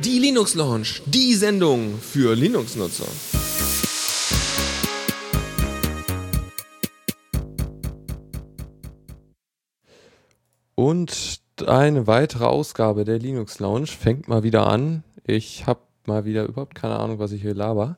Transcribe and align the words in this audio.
Die 0.00 0.18
Linux 0.18 0.54
Launch, 0.54 1.02
die 1.06 1.34
Sendung 1.34 1.96
für 2.00 2.34
Linux-Nutzer. 2.34 3.06
Und 10.74 11.40
eine 11.66 12.08
weitere 12.08 12.44
Ausgabe 12.46 13.04
der 13.04 13.20
Linux 13.20 13.60
Lounge 13.60 13.86
fängt 13.86 14.26
mal 14.26 14.42
wieder 14.42 14.66
an. 14.66 15.04
Ich 15.24 15.68
habe 15.68 15.80
mal 16.06 16.24
wieder 16.24 16.46
überhaupt 16.46 16.74
keine 16.74 16.96
Ahnung, 16.98 17.20
was 17.20 17.30
ich 17.30 17.42
hier 17.42 17.54
laber. 17.54 17.96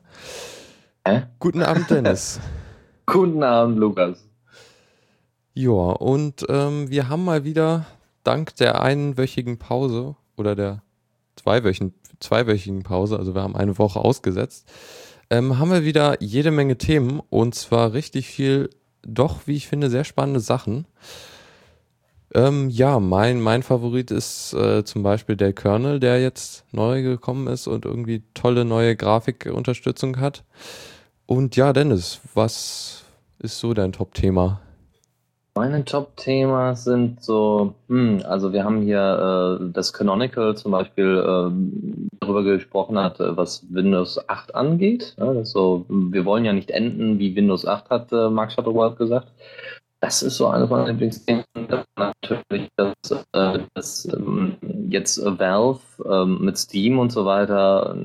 Hä? 1.07 1.23
Guten 1.39 1.63
Abend, 1.63 1.89
Dennis. 1.89 2.39
Guten 3.07 3.41
Abend, 3.41 3.79
Lukas. 3.79 4.27
Ja, 5.55 5.71
und 5.71 6.45
ähm, 6.49 6.91
wir 6.91 7.09
haben 7.09 7.25
mal 7.25 7.43
wieder 7.43 7.87
dank 8.27 8.55
der 8.57 8.81
einwöchigen 8.81 9.57
Pause 9.57 10.15
oder 10.35 10.55
der 10.55 10.83
zweiwöchigen, 11.37 11.93
zweiwöchigen 12.19 12.83
Pause, 12.83 13.17
also 13.17 13.33
wir 13.33 13.41
haben 13.41 13.55
eine 13.55 13.77
Woche 13.77 13.99
ausgesetzt, 13.99 14.67
ähm, 15.29 15.59
haben 15.59 15.71
wir 15.71 15.85
wieder 15.85 16.21
jede 16.21 16.51
Menge 16.51 16.77
Themen 16.77 17.21
und 17.29 17.55
zwar 17.55 17.93
richtig 17.93 18.27
viel, 18.27 18.69
doch, 19.01 19.41
wie 19.45 19.55
ich 19.55 19.67
finde, 19.67 19.89
sehr 19.89 20.03
spannende 20.03 20.39
Sachen. 20.41 20.85
Ähm, 22.33 22.69
ja, 22.69 22.99
mein, 22.99 23.39
mein 23.39 23.63
Favorit 23.63 24.11
ist 24.11 24.53
äh, 24.53 24.83
zum 24.83 25.03
Beispiel 25.03 25.37
der 25.37 25.53
Kernel, 25.53 25.99
der 26.01 26.21
jetzt 26.21 26.65
neu 26.73 27.01
gekommen 27.01 27.47
ist 27.47 27.67
und 27.67 27.85
irgendwie 27.85 28.23
tolle 28.33 28.65
neue 28.65 28.95
Grafikunterstützung 28.97 30.19
hat. 30.19 30.43
Und 31.25 31.55
ja, 31.55 31.71
Dennis, 31.71 32.19
was 32.33 33.05
ist 33.39 33.59
so 33.59 33.73
dein 33.73 33.93
Top-Thema? 33.93 34.61
Meine 35.57 35.83
Top-Themen 35.83 36.75
sind 36.75 37.23
so, 37.23 37.73
hm, 37.87 38.21
also 38.23 38.53
wir 38.53 38.63
haben 38.63 38.83
hier 38.83 39.59
äh, 39.59 39.71
das 39.73 39.91
Canonical 39.91 40.55
zum 40.55 40.71
Beispiel 40.71 41.17
äh, 41.17 42.19
darüber 42.19 42.43
gesprochen 42.43 42.99
hat, 42.99 43.19
äh, 43.19 43.35
was 43.35 43.65
Windows 43.67 44.19
8 44.29 44.53
angeht. 44.53 45.15
Ja, 45.17 45.43
so, 45.45 45.87
wir 45.89 46.25
wollen 46.25 46.45
ja 46.45 46.53
nicht 46.53 46.69
enden, 46.69 47.17
wie 47.17 47.35
Windows 47.35 47.65
8 47.65 47.89
hat 47.89 48.11
äh, 48.11 48.29
Mark 48.29 48.51
Shuttleworth 48.51 48.99
gesagt. 48.99 49.29
Das 49.99 50.21
ist 50.21 50.37
so 50.37 50.47
eines 50.47 50.69
meiner 50.69 50.87
Lieblingsthemen. 50.87 51.43
Natürlich, 51.95 52.69
dass, 52.75 52.93
äh, 53.33 53.59
dass 53.73 54.05
ähm, 54.05 54.57
jetzt 54.89 55.23
Valve 55.23 55.79
ähm, 56.05 56.39
mit 56.41 56.57
Steam 56.57 56.99
und 56.99 57.11
so 57.11 57.25
weiter 57.25 57.95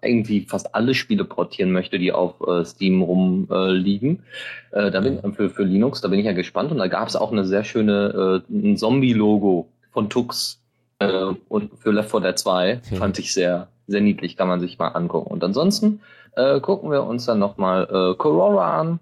irgendwie 0.00 0.42
fast 0.42 0.74
alle 0.74 0.94
Spiele 0.94 1.24
portieren 1.24 1.72
möchte, 1.72 1.98
die 1.98 2.12
auf 2.12 2.40
äh, 2.46 2.64
Steam 2.64 3.02
rumliegen. 3.02 4.22
Äh, 4.70 4.90
da 4.92 5.00
bin 5.00 5.20
für, 5.34 5.50
für 5.50 5.64
Linux, 5.64 6.00
da 6.00 6.08
bin 6.08 6.20
ich 6.20 6.26
ja 6.26 6.32
gespannt. 6.32 6.70
Und 6.70 6.78
da 6.78 6.86
gab 6.86 7.08
es 7.08 7.16
auch 7.16 7.32
eine 7.32 7.44
sehr 7.44 7.64
schöne 7.64 8.44
äh, 8.48 8.52
ein 8.52 8.76
Zombie-Logo 8.76 9.68
von 9.90 10.08
Tux 10.08 10.60
äh, 11.00 11.32
und 11.48 11.72
für 11.78 11.90
Left 11.90 12.10
4 12.10 12.20
Dead 12.20 12.38
2 12.38 12.74
mhm. 12.90 12.96
fand 12.96 13.18
ich 13.18 13.32
sehr 13.34 13.68
sehr 13.88 14.02
niedlich, 14.02 14.36
kann 14.36 14.48
man 14.48 14.60
sich 14.60 14.78
mal 14.78 14.88
angucken. 14.88 15.32
Und 15.32 15.42
ansonsten 15.42 16.00
äh, 16.36 16.60
gucken 16.60 16.90
wir 16.90 17.04
uns 17.04 17.24
dann 17.24 17.38
nochmal 17.38 17.88
äh, 17.90 18.14
Corora 18.16 18.78
an 18.78 19.00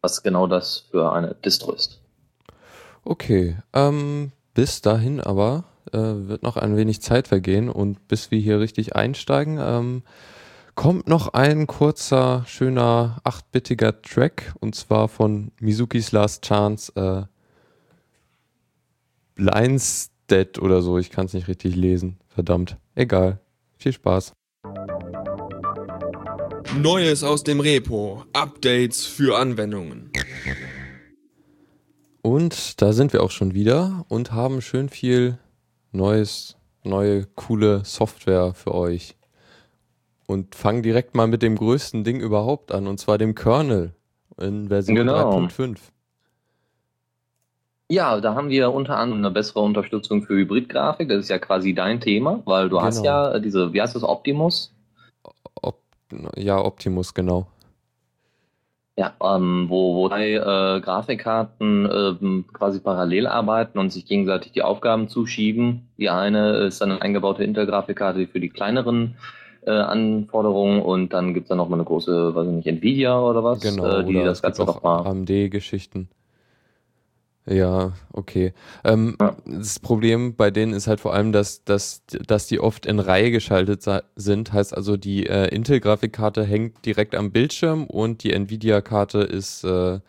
was 0.00 0.22
genau 0.22 0.46
das 0.46 0.84
für 0.90 1.12
eine 1.12 1.34
Distro 1.34 1.72
ist. 1.72 2.00
Okay, 3.04 3.56
ähm, 3.72 4.32
bis 4.54 4.80
dahin 4.80 5.20
aber 5.20 5.64
äh, 5.92 5.98
wird 5.98 6.42
noch 6.42 6.56
ein 6.56 6.76
wenig 6.76 7.00
Zeit 7.00 7.28
vergehen 7.28 7.68
und 7.68 8.08
bis 8.08 8.30
wir 8.30 8.40
hier 8.40 8.60
richtig 8.60 8.96
einsteigen, 8.96 9.58
ähm, 9.60 10.02
kommt 10.74 11.08
noch 11.08 11.28
ein 11.32 11.66
kurzer, 11.66 12.44
schöner, 12.46 13.18
achtbittiger 13.24 14.02
Track 14.02 14.54
und 14.60 14.74
zwar 14.74 15.08
von 15.08 15.52
Mizukis 15.60 16.12
Last 16.12 16.44
Chance, 16.44 16.92
äh, 16.96 17.22
Blindstead 19.36 20.58
oder 20.58 20.82
so, 20.82 20.98
ich 20.98 21.10
kann 21.10 21.26
es 21.26 21.34
nicht 21.34 21.48
richtig 21.48 21.76
lesen, 21.76 22.18
verdammt. 22.28 22.76
Egal, 22.94 23.38
viel 23.76 23.92
Spaß. 23.92 24.32
Neues 26.76 27.24
aus 27.24 27.42
dem 27.42 27.60
Repo. 27.60 28.24
Updates 28.34 29.06
für 29.06 29.38
Anwendungen. 29.38 30.10
Und 32.22 32.82
da 32.82 32.92
sind 32.92 33.12
wir 33.12 33.22
auch 33.22 33.30
schon 33.30 33.54
wieder 33.54 34.04
und 34.08 34.32
haben 34.32 34.60
schön 34.60 34.88
viel 34.88 35.38
neues, 35.92 36.56
neue, 36.84 37.24
coole 37.34 37.84
Software 37.84 38.52
für 38.54 38.74
euch. 38.74 39.16
Und 40.26 40.54
fangen 40.54 40.82
direkt 40.82 41.14
mal 41.14 41.26
mit 41.26 41.42
dem 41.42 41.56
größten 41.56 42.04
Ding 42.04 42.20
überhaupt 42.20 42.72
an, 42.72 42.86
und 42.88 42.98
zwar 42.98 43.16
dem 43.16 43.34
Kernel 43.34 43.94
in 44.38 44.68
Version 44.68 44.96
genau. 44.96 45.38
3.5. 45.38 45.78
Ja, 47.88 48.20
da 48.20 48.34
haben 48.34 48.50
wir 48.50 48.72
unter 48.72 48.98
anderem 48.98 49.24
eine 49.24 49.30
bessere 49.30 49.60
Unterstützung 49.60 50.24
für 50.24 50.34
Hybridgrafik. 50.34 51.08
Das 51.08 51.20
ist 51.20 51.30
ja 51.30 51.38
quasi 51.38 51.72
dein 51.72 52.00
Thema, 52.00 52.42
weil 52.44 52.68
du 52.68 52.76
genau. 52.76 52.86
hast 52.86 53.04
ja 53.04 53.38
diese, 53.38 53.72
wie 53.72 53.80
heißt 53.80 53.94
das, 53.94 54.02
Optimus? 54.02 54.72
Ja, 56.36 56.64
Optimus, 56.64 57.14
genau. 57.14 57.46
Ja, 58.98 59.12
ähm, 59.22 59.66
wo, 59.68 59.94
wo 59.94 60.08
drei 60.08 60.34
äh, 60.34 60.80
Grafikkarten 60.80 61.86
ähm, 61.92 62.44
quasi 62.50 62.80
parallel 62.80 63.26
arbeiten 63.26 63.78
und 63.78 63.92
sich 63.92 64.06
gegenseitig 64.06 64.52
die 64.52 64.62
Aufgaben 64.62 65.08
zuschieben. 65.08 65.88
Die 65.98 66.08
eine 66.08 66.56
ist 66.58 66.80
dann 66.80 66.92
eine 66.92 67.02
eingebaute 67.02 67.44
Intel-Grafikkarte 67.44 68.26
für 68.26 68.40
die 68.40 68.48
kleineren 68.48 69.16
äh, 69.66 69.72
Anforderungen 69.72 70.80
und 70.80 71.12
dann 71.12 71.34
gibt 71.34 71.44
es 71.44 71.48
dann 71.50 71.58
nochmal 71.58 71.78
eine 71.78 71.84
große, 71.84 72.34
weiß 72.34 72.46
ich 72.46 72.52
nicht, 72.54 72.66
Nvidia 72.68 73.20
oder 73.20 73.44
was, 73.44 73.60
genau, 73.60 73.98
äh, 73.98 74.04
die 74.04 74.14
das 74.14 74.40
Ganze 74.40 74.64
nochmal. 74.64 75.06
AMD-Geschichten. 75.06 76.08
Ja, 77.48 77.92
okay. 78.12 78.52
Ähm, 78.82 79.16
ja. 79.20 79.36
Das 79.46 79.78
Problem 79.78 80.34
bei 80.34 80.50
denen 80.50 80.72
ist 80.72 80.88
halt 80.88 81.00
vor 81.00 81.14
allem, 81.14 81.30
dass, 81.30 81.62
dass, 81.64 82.02
dass 82.06 82.48
die 82.48 82.58
oft 82.58 82.86
in 82.86 82.98
Reihe 82.98 83.30
geschaltet 83.30 83.84
sind. 84.16 84.52
Heißt 84.52 84.76
also, 84.76 84.96
die 84.96 85.26
äh, 85.26 85.54
Intel-Grafikkarte 85.54 86.44
hängt 86.44 86.84
direkt 86.84 87.14
am 87.14 87.30
Bildschirm 87.30 87.84
und 87.84 88.24
die 88.24 88.32
Nvidia-Karte 88.32 89.20
ist 89.20 89.62
äh, 89.62 90.00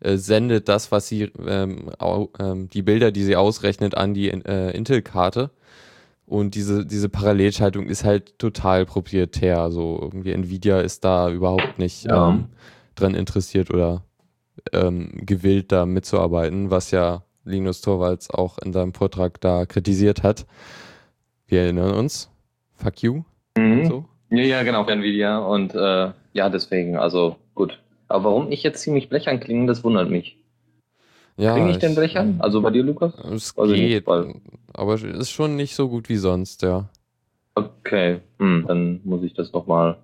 äh, 0.00 0.16
sendet 0.16 0.68
das, 0.68 0.90
was 0.90 1.08
sie 1.08 1.30
ähm, 1.46 1.90
au, 1.98 2.30
ähm, 2.38 2.68
die 2.68 2.82
Bilder, 2.82 3.12
die 3.12 3.22
sie 3.22 3.36
ausrechnet, 3.36 3.96
an 3.96 4.14
die 4.14 4.30
äh, 4.30 4.74
Intel-Karte. 4.74 5.50
Und 6.26 6.54
diese, 6.54 6.86
diese 6.86 7.08
Parallelschaltung 7.08 7.86
ist 7.86 8.04
halt 8.04 8.38
total 8.38 8.86
proprietär. 8.86 9.60
Also 9.60 9.98
irgendwie 10.00 10.32
Nvidia 10.32 10.80
ist 10.80 11.04
da 11.04 11.30
überhaupt 11.30 11.78
nicht 11.78 12.04
ja. 12.04 12.30
ähm, 12.30 12.46
dran 12.94 13.14
interessiert 13.14 13.70
oder 13.70 14.02
ähm, 14.72 15.10
gewillt, 15.14 15.72
da 15.72 15.86
mitzuarbeiten, 15.86 16.70
was 16.70 16.90
ja 16.90 17.24
Linus 17.44 17.80
Torvalds 17.80 18.30
auch 18.30 18.58
in 18.58 18.72
seinem 18.72 18.94
Vortrag 18.94 19.40
da 19.40 19.66
kritisiert 19.66 20.22
hat. 20.22 20.46
Wir 21.46 21.62
erinnern 21.62 21.94
uns. 21.94 22.30
Fuck 22.74 23.02
you. 23.02 23.22
Mhm. 23.56 23.86
So. 23.86 24.04
Ja, 24.30 24.42
ja, 24.42 24.62
genau, 24.62 24.84
für 24.84 24.92
Nvidia. 24.92 25.38
Und 25.38 25.74
äh, 25.74 26.12
ja, 26.32 26.48
deswegen, 26.48 26.96
also 26.96 27.36
gut. 27.54 27.80
Aber 28.08 28.24
warum 28.24 28.52
ich 28.52 28.62
jetzt 28.62 28.82
ziemlich 28.82 29.08
blechern 29.08 29.40
klingen, 29.40 29.66
das 29.66 29.84
wundert 29.84 30.10
mich. 30.10 30.36
Ja, 31.36 31.54
Klinge 31.54 31.70
ich, 31.70 31.76
ich 31.76 31.80
denn 31.80 31.94
blechern? 31.94 32.36
Also 32.40 32.60
bei 32.60 32.70
dir, 32.70 32.82
Lukas? 32.82 33.14
Es 33.32 33.56
also 33.56 33.74
geht, 33.74 34.06
nicht, 34.06 34.36
aber 34.72 34.94
es 34.94 35.02
ist 35.02 35.30
schon 35.30 35.56
nicht 35.56 35.74
so 35.74 35.88
gut 35.88 36.08
wie 36.08 36.16
sonst, 36.16 36.62
ja. 36.62 36.88
Okay, 37.54 38.20
hm, 38.38 38.64
dann 38.68 39.00
muss 39.04 39.22
ich 39.22 39.34
das 39.34 39.52
nochmal 39.52 39.98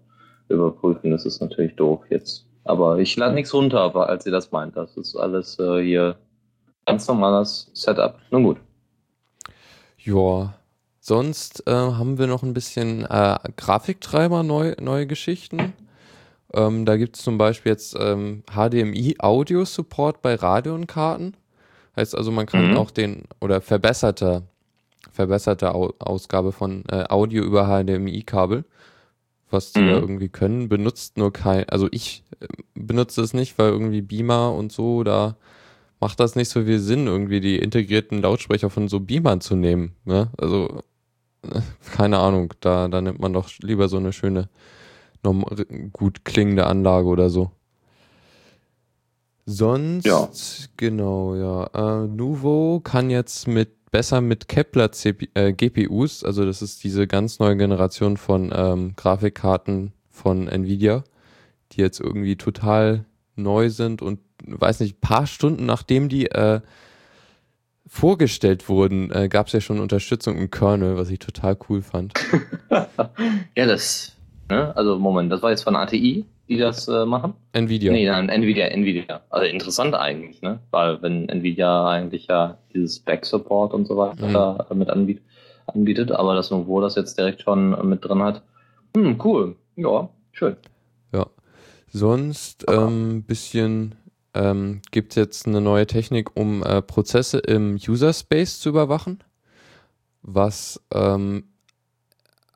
überprüfen. 0.48 1.10
Das 1.10 1.26
ist 1.26 1.40
natürlich 1.40 1.76
doof 1.76 2.00
jetzt. 2.10 2.46
Aber 2.66 2.98
ich 2.98 3.16
lade 3.16 3.34
nichts 3.34 3.54
runter, 3.54 3.80
aber 3.80 4.08
als 4.08 4.24
sie 4.24 4.30
das 4.30 4.50
meint. 4.50 4.76
Das 4.76 4.96
ist 4.96 5.16
alles 5.16 5.58
äh, 5.58 5.82
hier 5.82 6.16
ganz 6.84 7.06
normales 7.06 7.70
Setup. 7.74 8.18
Nun 8.30 8.42
gut. 8.42 8.56
Ja, 9.98 10.54
sonst 11.00 11.66
äh, 11.66 11.72
haben 11.72 12.18
wir 12.18 12.26
noch 12.26 12.42
ein 12.42 12.54
bisschen 12.54 13.04
äh, 13.04 13.38
Grafiktreiber, 13.56 14.42
neu, 14.42 14.74
neue 14.80 15.06
Geschichten. 15.06 15.74
Ähm, 16.54 16.84
da 16.84 16.96
gibt 16.96 17.16
es 17.16 17.22
zum 17.22 17.38
Beispiel 17.38 17.72
jetzt 17.72 17.96
ähm, 17.98 18.42
HDMI-Audio-Support 18.52 20.22
bei 20.22 20.34
Radionkarten. 20.34 21.36
Heißt 21.96 22.16
also, 22.16 22.30
man 22.30 22.46
kann 22.46 22.72
mhm. 22.72 22.76
auch 22.76 22.90
den 22.90 23.24
oder 23.40 23.60
verbesserte, 23.60 24.42
verbesserte 25.12 25.74
Au 25.74 25.92
Ausgabe 25.98 26.52
von 26.52 26.84
äh, 26.90 27.04
Audio 27.08 27.42
über 27.42 27.66
HDMI-Kabel 27.66 28.64
was 29.50 29.72
die 29.72 29.80
mhm. 29.80 29.88
da 29.88 29.92
irgendwie 29.94 30.28
können, 30.28 30.68
benutzt 30.68 31.18
nur 31.18 31.32
kein, 31.32 31.68
also 31.68 31.88
ich 31.90 32.24
äh, 32.40 32.46
benutze 32.74 33.22
es 33.22 33.34
nicht, 33.34 33.58
weil 33.58 33.70
irgendwie 33.70 34.02
Beamer 34.02 34.52
und 34.52 34.72
so, 34.72 35.04
da 35.04 35.36
macht 36.00 36.20
das 36.20 36.36
nicht 36.36 36.48
so 36.48 36.64
viel 36.64 36.78
Sinn, 36.78 37.06
irgendwie 37.06 37.40
die 37.40 37.58
integrierten 37.58 38.22
Lautsprecher 38.22 38.70
von 38.70 38.88
so 38.88 39.00
Beamern 39.00 39.40
zu 39.40 39.56
nehmen. 39.56 39.94
Ne? 40.04 40.30
Also, 40.38 40.82
keine 41.92 42.18
Ahnung, 42.18 42.52
da, 42.60 42.88
da 42.88 43.00
nimmt 43.00 43.20
man 43.20 43.32
doch 43.32 43.50
lieber 43.60 43.88
so 43.88 43.96
eine 43.96 44.12
schöne, 44.12 44.48
gut 45.92 46.24
klingende 46.24 46.66
Anlage 46.66 47.06
oder 47.06 47.30
so. 47.30 47.50
Sonst, 49.46 50.06
ja. 50.06 50.28
genau, 50.76 51.36
ja. 51.36 51.66
Äh, 52.02 52.08
Nuvo 52.08 52.80
kann 52.82 53.10
jetzt 53.10 53.46
mit 53.46 53.70
besser 53.96 54.20
mit 54.20 54.46
Kepler 54.46 54.92
CPU, 54.92 55.24
äh, 55.32 55.54
GPUs, 55.54 56.22
also 56.22 56.44
das 56.44 56.60
ist 56.60 56.84
diese 56.84 57.06
ganz 57.06 57.38
neue 57.38 57.56
Generation 57.56 58.18
von 58.18 58.52
ähm, 58.54 58.92
Grafikkarten 58.94 59.94
von 60.10 60.48
Nvidia, 60.48 61.02
die 61.72 61.80
jetzt 61.80 62.00
irgendwie 62.00 62.36
total 62.36 63.06
neu 63.36 63.70
sind 63.70 64.02
und 64.02 64.20
weiß 64.44 64.80
nicht, 64.80 65.00
paar 65.00 65.26
Stunden 65.26 65.64
nachdem 65.64 66.10
die 66.10 66.26
äh, 66.26 66.60
vorgestellt 67.86 68.68
wurden, 68.68 69.10
äh, 69.12 69.30
gab 69.30 69.46
es 69.46 69.54
ja 69.54 69.62
schon 69.62 69.80
Unterstützung 69.80 70.36
im 70.36 70.50
Kernel, 70.50 70.98
was 70.98 71.08
ich 71.08 71.18
total 71.18 71.56
cool 71.70 71.80
fand. 71.80 72.12
ja, 73.56 73.64
das, 73.64 74.14
ne? 74.50 74.76
also 74.76 74.98
Moment, 74.98 75.32
das 75.32 75.40
war 75.40 75.52
jetzt 75.52 75.62
von 75.62 75.74
ATI, 75.74 76.26
die 76.48 76.58
das 76.58 76.88
äh, 76.88 77.04
machen? 77.04 77.34
Nvidia. 77.52 77.92
Nee, 77.92 78.06
nein, 78.06 78.28
Nvidia, 78.28 78.66
Nvidia. 78.66 79.22
Also 79.30 79.46
interessant 79.46 79.94
eigentlich, 79.94 80.42
ne? 80.42 80.60
Weil 80.70 81.02
wenn 81.02 81.28
Nvidia 81.28 81.88
eigentlich 81.88 82.26
ja 82.28 82.58
dieses 82.72 83.00
Back-Support 83.00 83.74
und 83.74 83.86
so 83.86 83.96
weiter 83.96 84.66
mhm. 84.70 84.78
mit 84.78 84.90
anbietet, 84.90 85.24
anbietet, 85.66 86.12
aber 86.12 86.34
das 86.34 86.50
Nouveau 86.50 86.80
das 86.80 86.94
jetzt 86.94 87.18
direkt 87.18 87.42
schon 87.42 87.88
mit 87.88 88.04
drin 88.04 88.22
hat. 88.22 88.42
Hm, 88.96 89.18
cool. 89.24 89.56
Ja, 89.76 90.08
schön. 90.32 90.56
Ja. 91.12 91.26
Sonst 91.88 92.68
ein 92.68 92.88
ähm, 92.88 93.22
bisschen 93.24 93.94
ähm, 94.34 94.82
gibt 94.90 95.12
es 95.12 95.16
jetzt 95.16 95.46
eine 95.46 95.60
neue 95.60 95.86
Technik, 95.86 96.36
um 96.36 96.62
äh, 96.62 96.82
Prozesse 96.82 97.38
im 97.38 97.76
User 97.76 98.12
Space 98.12 98.60
zu 98.60 98.68
überwachen. 98.68 99.24
Was, 100.22 100.82
ähm, 100.92 101.44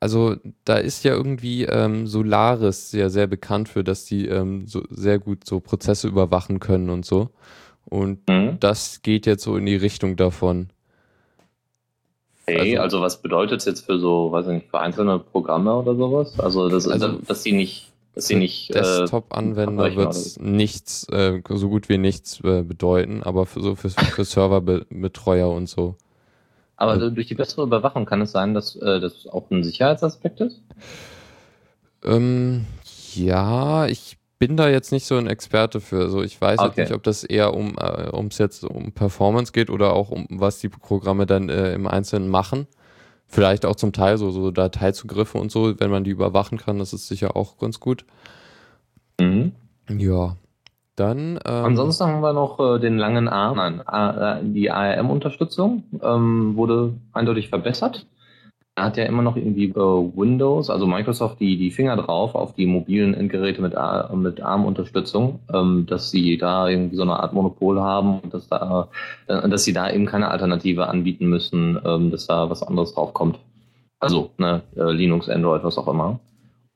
also 0.01 0.37
da 0.65 0.79
ist 0.79 1.05
ja 1.05 1.13
irgendwie 1.13 1.65
ähm, 1.65 2.07
Solaris 2.07 2.91
sehr, 2.91 3.11
sehr 3.11 3.27
bekannt 3.27 3.69
für, 3.69 3.85
dass 3.85 4.07
die 4.07 4.27
ähm, 4.27 4.67
so 4.67 4.83
sehr 4.89 5.19
gut 5.19 5.47
so 5.47 5.61
Prozesse 5.61 6.09
überwachen 6.09 6.59
können 6.59 6.89
und 6.89 7.05
so. 7.05 7.29
Und 7.85 8.27
mhm. 8.29 8.57
das 8.61 9.03
geht 9.03 9.27
jetzt 9.27 9.45
so 9.45 9.57
in 9.57 9.67
die 9.67 9.77
Richtung 9.77 10.17
davon. 10.17 10.71
Okay, 12.47 12.79
also, 12.79 12.97
also 12.97 13.01
was 13.03 13.23
bedeutet 13.23 13.61
es 13.61 13.67
jetzt 13.67 13.87
für 13.87 13.99
so, 13.99 14.33
weiß 14.33 14.47
ich 14.47 14.53
nicht, 14.53 14.71
für 14.71 14.81
einzelne 14.81 15.19
Programme 15.19 15.75
oder 15.75 15.95
sowas? 15.95 16.39
Also, 16.39 16.69
das, 16.69 16.89
also 16.89 17.19
dass 17.27 17.43
die 17.43 17.53
nicht, 17.53 17.93
dass 18.15 18.27
sie 18.27 18.37
nicht. 18.37 18.71
Äh, 18.71 18.81
Desktop-Anwender 18.81 19.87
äh, 19.87 19.97
wird 19.97 20.13
es 20.13 20.39
nichts, 20.39 21.07
äh, 21.11 21.43
so 21.49 21.69
gut 21.69 21.89
wie 21.89 21.99
nichts 21.99 22.41
äh, 22.43 22.63
bedeuten, 22.63 23.23
aber 23.23 23.45
für 23.45 23.61
so 23.61 23.75
für, 23.75 23.91
für 23.91 24.25
Serverbetreuer 24.25 25.51
und 25.51 25.69
so. 25.69 25.97
Aber 26.81 26.93
also, 26.93 27.11
durch 27.11 27.27
die 27.27 27.35
bessere 27.35 27.63
Überwachung 27.63 28.07
kann 28.07 28.23
es 28.23 28.33
sein, 28.33 28.55
dass 28.55 28.75
äh, 28.75 29.01
das 29.01 29.27
auch 29.27 29.51
ein 29.51 29.63
Sicherheitsaspekt 29.63 30.41
ist? 30.41 30.63
Ähm, 32.03 32.65
ja, 33.15 33.87
ich 33.87 34.17
bin 34.39 34.57
da 34.57 34.67
jetzt 34.71 34.91
nicht 34.91 35.05
so 35.05 35.19
ein 35.19 35.27
Experte 35.27 35.83
für. 35.83 36.01
Also 36.01 36.23
ich 36.23 36.41
weiß 36.41 36.59
okay. 36.59 36.69
jetzt 36.69 36.77
nicht, 36.79 36.97
ob 36.97 37.03
das 37.03 37.23
eher 37.23 37.53
um 37.53 37.77
äh, 37.79 38.09
ums 38.17 38.39
jetzt 38.39 38.65
um 38.65 38.93
Performance 38.93 39.53
geht 39.53 39.69
oder 39.69 39.93
auch 39.93 40.11
um 40.11 40.27
was 40.31 40.59
die 40.61 40.71
Programme 40.71 41.27
dann 41.27 41.51
äh, 41.51 41.75
im 41.75 41.87
Einzelnen 41.87 42.31
machen. 42.31 42.67
Vielleicht 43.27 43.67
auch 43.67 43.77
zum 43.77 43.93
Teil 43.93 44.17
so, 44.17 44.31
so 44.31 44.51
Dateizugriffe 44.51 45.37
und 45.37 45.53
so, 45.53 45.79
wenn 45.79 45.91
man 45.91 46.05
die 46.05 46.11
überwachen 46.11 46.57
kann, 46.57 46.79
das 46.79 46.95
ist 46.95 47.09
sicher 47.09 47.37
auch 47.37 47.59
ganz 47.59 47.79
gut. 47.79 48.07
Mhm. 49.21 49.53
Ja. 49.91 50.35
Dann. 51.01 51.41
Ähm, 51.47 51.65
Ansonsten 51.65 52.05
haben 52.05 52.21
wir 52.21 52.35
noch 52.35 52.61
äh, 52.61 52.79
den 52.79 52.99
langen 52.99 53.27
Arm. 53.29 53.57
Nein, 53.57 53.81
äh, 53.81 54.45
die 54.45 54.71
ARM-Unterstützung 54.71 55.85
ähm, 56.03 56.57
wurde 56.57 56.93
eindeutig 57.13 57.49
verbessert 57.49 58.07
hat 58.77 58.97
ja 58.97 59.05
immer 59.05 59.23
noch 59.23 59.37
irgendwie 59.37 59.69
äh, 59.69 59.75
Windows, 59.75 60.71
also 60.71 60.87
Microsoft, 60.87 61.41
die, 61.41 61.57
die 61.57 61.71
Finger 61.71 61.97
drauf 61.97 62.35
auf 62.35 62.55
die 62.55 62.67
mobilen 62.67 63.15
Endgeräte 63.15 63.63
mit, 63.63 63.75
mit 64.15 64.41
ARM-Unterstützung, 64.41 65.41
ähm, 65.53 65.87
dass 65.87 66.11
sie 66.11 66.39
da 66.39 66.69
irgendwie 66.69 66.97
so 66.97 67.03
eine 67.03 67.21
Art 67.21 67.33
Monopol 67.33 67.81
haben 67.81 68.21
und 68.21 68.33
dass, 68.33 68.49
da, 68.49 68.89
äh, 69.27 69.49
dass 69.49 69.65
sie 69.65 69.73
da 69.73 69.91
eben 69.91 70.07
keine 70.07 70.31
Alternative 70.31 70.89
anbieten 70.89 71.27
müssen, 71.27 71.79
ähm, 71.85 72.11
dass 72.11 72.27
da 72.27 72.49
was 72.51 72.63
anderes 72.63 72.95
draufkommt. 72.95 73.39
Also 73.99 74.31
ne, 74.39 74.63
äh, 74.77 74.93
Linux, 74.93 75.29
Android, 75.29 75.63
was 75.63 75.77
auch 75.77 75.89
immer. 75.89 76.21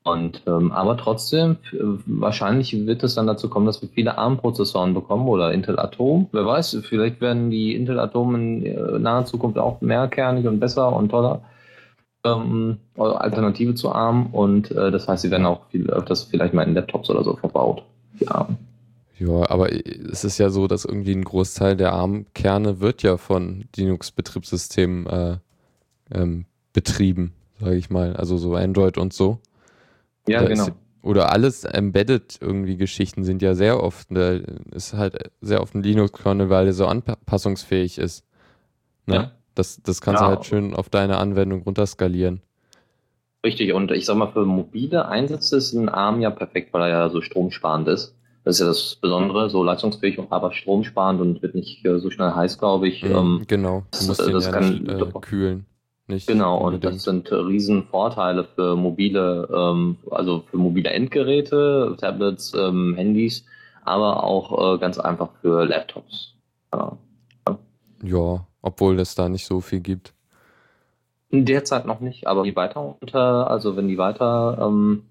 Und 0.04 0.42
ähm, 0.46 0.70
aber 0.70 0.98
trotzdem, 0.98 1.56
wahrscheinlich 1.72 2.86
wird 2.86 3.02
es 3.02 3.14
dann 3.14 3.26
dazu 3.26 3.48
kommen, 3.48 3.64
dass 3.64 3.80
wir 3.80 3.88
viele 3.88 4.18
ARM-Prozessoren 4.18 4.92
bekommen 4.92 5.26
oder 5.26 5.52
Intel 5.52 5.78
Atom. 5.78 6.28
Wer 6.30 6.44
weiß, 6.44 6.78
vielleicht 6.86 7.22
werden 7.22 7.50
die 7.50 7.74
Intel 7.74 7.98
Atom 7.98 8.34
in 8.34 8.66
äh, 8.66 8.98
naher 8.98 9.24
Zukunft 9.24 9.58
auch 9.58 9.80
mehrkernig 9.80 10.46
und 10.46 10.60
besser 10.60 10.94
und 10.94 11.08
toller 11.08 11.40
ähm, 12.22 12.78
Alternative 12.96 13.74
zu 13.74 13.92
ARM 13.92 14.26
und 14.26 14.70
äh, 14.70 14.90
das 14.90 15.08
heißt, 15.08 15.22
sie 15.22 15.30
werden 15.30 15.46
auch 15.46 15.66
viel 15.70 15.88
öfters 15.88 16.24
vielleicht 16.24 16.52
mal 16.52 16.66
in 16.66 16.74
Laptops 16.74 17.08
oder 17.08 17.24
so 17.24 17.36
verbaut, 17.36 17.82
die 18.20 18.28
ARM. 18.28 18.58
Ja, 19.18 19.48
aber 19.48 19.72
es 19.72 20.24
ist 20.24 20.36
ja 20.38 20.50
so, 20.50 20.66
dass 20.66 20.84
irgendwie 20.84 21.12
ein 21.12 21.24
Großteil 21.24 21.76
der 21.76 21.92
ARM-Kerne 21.92 22.80
wird 22.80 23.02
ja 23.02 23.16
von 23.16 23.64
Linux-Betriebssystemen 23.74 25.06
äh, 25.06 25.36
ähm, 26.12 26.46
betrieben, 26.74 27.32
sage 27.60 27.76
ich 27.76 27.90
mal. 27.90 28.16
Also 28.16 28.36
so 28.36 28.54
Android 28.54 28.98
und 28.98 29.12
so. 29.12 29.38
Ja, 30.28 30.42
da 30.42 30.48
genau. 30.48 30.64
Ist, 30.64 30.72
oder 31.02 31.32
alles 31.32 31.64
Embedded 31.64 32.38
irgendwie 32.40 32.76
Geschichten 32.76 33.24
sind 33.24 33.42
ja 33.42 33.54
sehr 33.54 33.82
oft, 33.82 34.08
da 34.10 34.38
ist 34.72 34.94
halt 34.94 35.30
sehr 35.42 35.60
oft 35.60 35.74
ein 35.74 35.82
Linux-Kernel, 35.82 36.48
weil 36.48 36.66
er 36.66 36.72
so 36.72 36.86
anpassungsfähig 36.86 37.98
ist. 37.98 38.24
Ne? 39.06 39.14
Ja. 39.14 39.30
Das, 39.54 39.82
das 39.82 40.00
kannst 40.00 40.22
ja. 40.22 40.28
du 40.28 40.34
halt 40.36 40.46
schön 40.46 40.74
auf 40.74 40.88
deine 40.88 41.18
Anwendung 41.18 41.62
runterskalieren. 41.62 42.40
Richtig, 43.44 43.74
und 43.74 43.90
ich 43.90 44.06
sag 44.06 44.16
mal, 44.16 44.32
für 44.32 44.46
mobile 44.46 45.06
Einsätze 45.06 45.58
ist 45.58 45.74
ein 45.74 45.90
ARM 45.90 46.22
ja 46.22 46.30
perfekt, 46.30 46.72
weil 46.72 46.82
er 46.82 46.88
ja 46.88 47.08
so 47.10 47.20
stromsparend 47.20 47.86
ist. 47.88 48.16
Das 48.42 48.56
ist 48.56 48.60
ja 48.60 48.66
das 48.66 48.96
Besondere, 48.96 49.50
so 49.50 49.62
leistungsfähig, 49.62 50.18
aber 50.30 50.52
stromsparend 50.52 51.20
und 51.20 51.42
wird 51.42 51.54
nicht 51.54 51.84
äh, 51.84 51.98
so 51.98 52.10
schnell 52.10 52.34
heiß, 52.34 52.58
glaube 52.58 52.88
ich. 52.88 53.02
Mhm, 53.02 53.44
genau, 53.46 53.84
du 53.90 54.06
musst 54.06 54.20
das, 54.20 54.30
das 54.30 54.46
ja 54.46 54.52
kann 54.52 54.70
nicht, 54.70 54.88
äh, 54.88 55.20
kühlen. 55.20 55.66
Nicht 56.06 56.26
genau, 56.26 56.58
unbedingt. 56.58 56.84
und 56.84 56.94
das 56.94 57.02
sind 57.02 57.32
riesen 57.32 57.84
Vorteile 57.84 58.44
für 58.44 58.76
mobile, 58.76 59.48
ähm, 59.50 59.96
also 60.10 60.44
für 60.50 60.58
mobile 60.58 60.90
Endgeräte, 60.90 61.96
Tablets, 61.98 62.52
ähm, 62.54 62.94
Handys, 62.94 63.44
aber 63.84 64.22
auch 64.22 64.74
äh, 64.74 64.78
ganz 64.78 64.98
einfach 64.98 65.30
für 65.40 65.64
Laptops. 65.64 66.34
Ja. 66.74 66.98
ja, 68.02 68.46
obwohl 68.60 69.00
es 69.00 69.14
da 69.14 69.28
nicht 69.28 69.46
so 69.46 69.60
viel 69.60 69.80
gibt. 69.80 70.12
Derzeit 71.30 71.86
noch 71.86 72.00
nicht, 72.00 72.26
aber 72.26 72.42
die 72.42 72.54
weiter 72.54 72.96
unter, 73.00 73.50
also 73.50 73.76
wenn 73.76 73.88
die 73.88 73.98
weiter 73.98 74.58
ähm, 74.60 75.04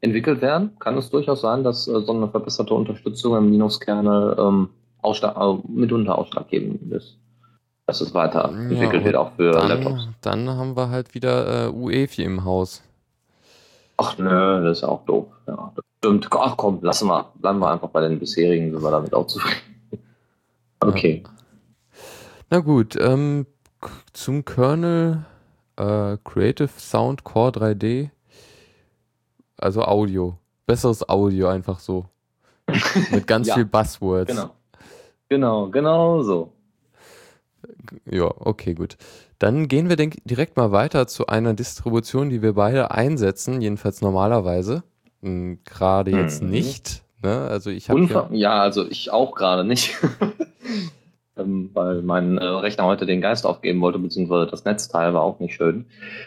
entwickelt 0.00 0.42
werden, 0.42 0.78
kann 0.78 0.98
es 0.98 1.10
durchaus 1.10 1.42
sein, 1.42 1.62
dass 1.62 1.86
äh, 1.86 2.00
so 2.00 2.12
eine 2.12 2.28
verbesserte 2.28 2.74
Unterstützung 2.74 3.36
im 3.36 3.52
Linux-Kernel 3.52 4.36
ähm, 4.38 4.70
ausschlag, 5.00 5.36
äh, 5.36 5.58
mitunter 5.68 6.18
ausschlaggebend 6.18 6.92
ist. 6.92 7.19
Dass 7.90 8.00
es 8.00 8.14
weiterentwickelt 8.14 9.02
ja, 9.02 9.04
wird, 9.04 9.16
auch 9.16 9.32
für 9.34 9.50
dann, 9.50 9.66
Laptops. 9.66 10.08
Dann 10.20 10.48
haben 10.48 10.76
wir 10.76 10.90
halt 10.90 11.12
wieder 11.12 11.66
äh, 11.66 11.70
UEFI 11.70 12.22
im 12.22 12.44
Haus. 12.44 12.84
Ach 13.96 14.16
nö, 14.16 14.62
das 14.62 14.78
ist 14.78 14.84
auch 14.84 15.04
doof. 15.06 15.26
Ja, 15.48 15.72
das 15.74 15.84
stimmt. 15.98 16.28
Ach 16.30 16.56
komm, 16.56 16.78
lassen 16.82 17.08
wir, 17.08 17.32
bleiben 17.34 17.58
wir 17.58 17.68
einfach 17.68 17.88
bei 17.88 18.02
den 18.02 18.20
bisherigen, 18.20 18.70
sind 18.70 18.80
wir 18.80 18.90
damit 18.92 19.12
auch 19.12 19.26
zufrieden. 19.26 19.60
Okay. 20.82 21.24
Ja. 21.24 21.30
Na 22.48 22.60
gut, 22.60 22.96
ähm, 22.98 23.44
zum 24.12 24.44
Kernel 24.44 25.24
äh, 25.76 26.16
Creative 26.22 26.70
Sound 26.78 27.24
Core 27.24 27.50
3D. 27.50 28.10
Also 29.58 29.82
Audio. 29.82 30.38
Besseres 30.64 31.06
Audio 31.08 31.48
einfach 31.48 31.80
so. 31.80 32.06
Mit 33.10 33.26
ganz 33.26 33.48
ja, 33.48 33.54
viel 33.56 33.64
Buzzwords. 33.64 34.30
Genau. 34.30 34.50
Genau, 35.28 35.68
genau 35.68 36.22
so. 36.22 36.52
Ja, 38.10 38.30
okay, 38.38 38.74
gut. 38.74 38.96
Dann 39.38 39.68
gehen 39.68 39.88
wir 39.88 39.96
denk, 39.96 40.16
direkt 40.24 40.56
mal 40.56 40.72
weiter 40.72 41.06
zu 41.06 41.26
einer 41.26 41.54
Distribution, 41.54 42.30
die 42.30 42.42
wir 42.42 42.54
beide 42.54 42.90
einsetzen, 42.90 43.60
jedenfalls 43.60 44.00
normalerweise. 44.00 44.82
Hm, 45.22 45.60
gerade 45.64 46.10
jetzt 46.10 46.42
mhm. 46.42 46.50
nicht. 46.50 47.02
Ne? 47.22 47.48
Also 47.48 47.70
ich 47.70 47.90
habe 47.90 48.28
ja, 48.32 48.60
also 48.60 48.86
ich 48.86 49.10
auch 49.12 49.34
gerade 49.34 49.64
nicht. 49.64 49.96
ähm, 51.36 51.70
weil 51.74 52.02
mein 52.02 52.38
äh, 52.38 52.44
Rechner 52.44 52.84
heute 52.84 53.06
den 53.06 53.20
Geist 53.20 53.46
aufgeben 53.46 53.80
wollte, 53.80 53.98
beziehungsweise 53.98 54.50
das 54.50 54.64
Netzteil 54.64 55.14
war 55.14 55.22
auch 55.22 55.40
nicht 55.40 55.54
schön. 55.54 55.86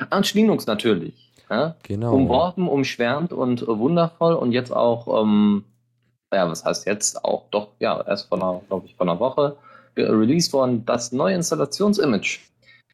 Arch 0.10 0.34
Linux 0.34 0.66
natürlich. 0.66 1.32
Ja? 1.50 1.76
Genau. 1.84 2.14
Umworben, 2.14 2.68
umschwärmt 2.68 3.34
und 3.34 3.64
äh, 3.64 3.68
wundervoll 3.68 4.34
und 4.34 4.52
jetzt 4.52 4.72
auch, 4.72 5.22
ähm, 5.22 5.66
ja, 6.34 6.50
was 6.50 6.66
heißt 6.66 6.88
jetzt 6.88 7.24
auch, 7.24 7.46
doch, 7.52 7.70
ja, 7.80 8.02
erst 8.02 8.30
vor 8.30 8.42
einer, 8.42 8.62
glaube 8.68 8.86
ich, 8.88 8.96
vor 8.96 9.08
einer 9.08 9.20
Woche 9.20 9.58
released 9.98 10.54
worden, 10.54 10.86
das 10.86 11.12
neue 11.12 11.36
Installationsimage. 11.36 12.40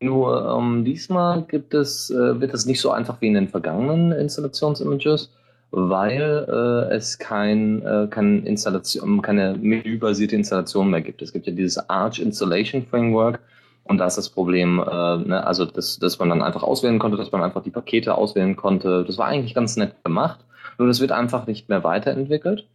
Nur 0.02 0.58
ähm, 0.58 0.86
diesmal 0.86 1.44
gibt 1.44 1.74
es, 1.74 2.10
äh, 2.10 2.40
wird 2.40 2.54
es 2.54 2.66
nicht 2.66 2.80
so 2.80 2.92
einfach 2.92 3.20
wie 3.22 3.28
in 3.28 3.34
den 3.34 3.50
vergangenen 3.50 4.12
Installationsimages 4.14 5.30
weil 5.72 6.48
äh, 6.50 6.96
es 6.96 7.20
kein, 7.20 7.86
äh, 7.86 8.08
kein 8.10 8.44
Installation, 8.46 9.22
keine 9.22 9.56
menübasierte 9.60 10.36
Installation 10.36 10.90
mehr 10.90 11.02
gibt. 11.02 11.22
Es 11.22 11.32
gibt 11.32 11.48
ja 11.48 11.54
dieses 11.54 11.90
Arch 11.90 12.20
Installation 12.20 12.86
Framework 12.86 13.40
und 13.84 14.00
da 14.00 14.08
ist 14.08 14.18
das 14.18 14.30
Problem, 14.30 14.80
äh, 14.80 15.18
ne, 15.18 15.46
also 15.46 15.66
dass, 15.66 16.00
dass 16.00 16.18
man 16.20 16.30
dann 16.30 16.42
einfach 16.42 16.64
auswählen 16.64 17.00
konnte, 17.00 17.18
dass 17.18 17.32
man 17.32 17.44
einfach 17.44 17.62
die 17.62 17.70
Pakete 17.70 18.16
auswählen 18.16 18.56
konnte. 18.56 19.04
Das 19.06 19.18
war 19.18 19.28
eigentlich 19.28 19.54
ganz 19.54 19.78
nett 19.78 20.04
gemacht, 20.04 20.40
nur 20.78 20.88
das 20.88 21.02
wird 21.02 21.12
einfach 21.12 21.46
nicht 21.46 21.70
mehr 21.70 21.84
weiterentwickelt 21.84 22.66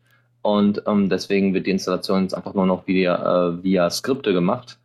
und 0.45 0.83
ähm, 0.87 1.09
deswegen 1.09 1.55
wird 1.55 1.67
die 1.67 1.71
Installation 1.71 2.25
jetzt 2.25 2.35
einfach 2.35 2.53
nur 2.53 2.67
noch 2.67 2.87
via, 2.87 3.15
äh, 3.49 3.63
via 3.65 3.89
Skripte 3.89 4.35
gemacht. 4.35 4.79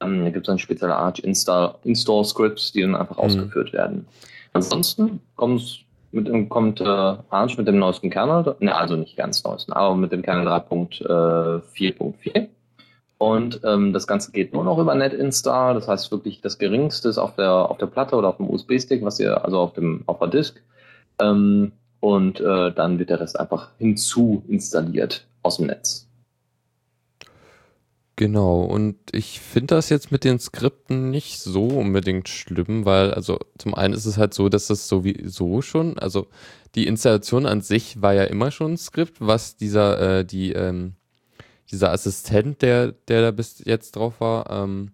Ähm, 0.00 0.24
da 0.24 0.30
gibt 0.30 0.44
es 0.44 0.48
dann 0.48 0.58
spezielle 0.58 0.96
Arch 0.96 1.20
Install, 1.20 1.76
Install 1.84 2.24
Scripts, 2.24 2.72
die 2.72 2.80
dann 2.80 2.96
einfach 2.96 3.18
mhm. 3.18 3.22
ausgeführt 3.22 3.72
werden. 3.72 4.08
Ansonsten 4.54 5.20
kommt 5.36 5.84
mit, 6.10 6.50
kommt 6.50 6.80
äh, 6.80 6.84
Arch 6.84 7.56
mit 7.56 7.68
dem 7.68 7.78
neuesten 7.78 8.10
Kernel, 8.10 8.56
ne, 8.58 8.74
also 8.74 8.96
nicht 8.96 9.16
ganz 9.16 9.44
neuesten, 9.44 9.72
aber 9.72 9.94
mit 9.94 10.10
dem 10.10 10.22
Kernel 10.22 10.48
3.4.4. 10.48 12.34
Äh, 12.34 12.48
Und 13.18 13.60
ähm, 13.62 13.92
das 13.92 14.08
Ganze 14.08 14.32
geht 14.32 14.52
nur 14.52 14.64
noch 14.64 14.78
über 14.78 14.96
NetInstall, 14.96 15.74
das 15.74 15.86
heißt 15.86 16.10
wirklich 16.10 16.40
das 16.40 16.58
Geringste 16.58 17.08
ist 17.08 17.18
auf 17.18 17.36
der, 17.36 17.52
auf 17.52 17.78
der 17.78 17.86
Platte 17.86 18.16
oder 18.16 18.30
auf 18.30 18.38
dem 18.38 18.50
USB-Stick, 18.50 19.04
was 19.04 19.20
ihr, 19.20 19.44
also 19.44 19.60
auf 19.60 19.74
dem 19.74 20.02
auf 20.06 20.18
der 20.18 20.28
Disk. 20.28 20.60
Ähm, 21.20 21.70
und 22.04 22.38
äh, 22.38 22.70
dann 22.70 22.98
wird 22.98 23.08
der 23.08 23.20
Rest 23.20 23.40
einfach 23.40 23.70
hinzu 23.78 24.44
installiert 24.46 25.26
aus 25.42 25.56
dem 25.56 25.68
Netz. 25.68 26.06
Genau, 28.16 28.60
und 28.60 28.96
ich 29.10 29.40
finde 29.40 29.74
das 29.74 29.88
jetzt 29.88 30.12
mit 30.12 30.22
den 30.22 30.38
Skripten 30.38 31.10
nicht 31.10 31.40
so 31.40 31.66
unbedingt 31.66 32.28
schlimm, 32.28 32.84
weil, 32.84 33.14
also 33.14 33.38
zum 33.56 33.74
einen 33.74 33.94
ist 33.94 34.04
es 34.04 34.18
halt 34.18 34.34
so, 34.34 34.50
dass 34.50 34.66
das 34.66 34.86
sowieso 34.86 35.62
schon, 35.62 35.98
also 35.98 36.26
die 36.74 36.86
Installation 36.86 37.46
an 37.46 37.62
sich 37.62 38.02
war 38.02 38.12
ja 38.12 38.24
immer 38.24 38.50
schon 38.50 38.72
ein 38.74 38.76
Skript, 38.76 39.16
was 39.20 39.56
dieser, 39.56 40.18
äh, 40.18 40.24
die, 40.26 40.52
ähm, 40.52 40.96
dieser 41.70 41.90
Assistent, 41.90 42.60
der, 42.60 42.92
der 43.08 43.22
da 43.22 43.30
bis 43.30 43.64
jetzt 43.64 43.96
drauf 43.96 44.20
war, 44.20 44.50
ähm, 44.50 44.92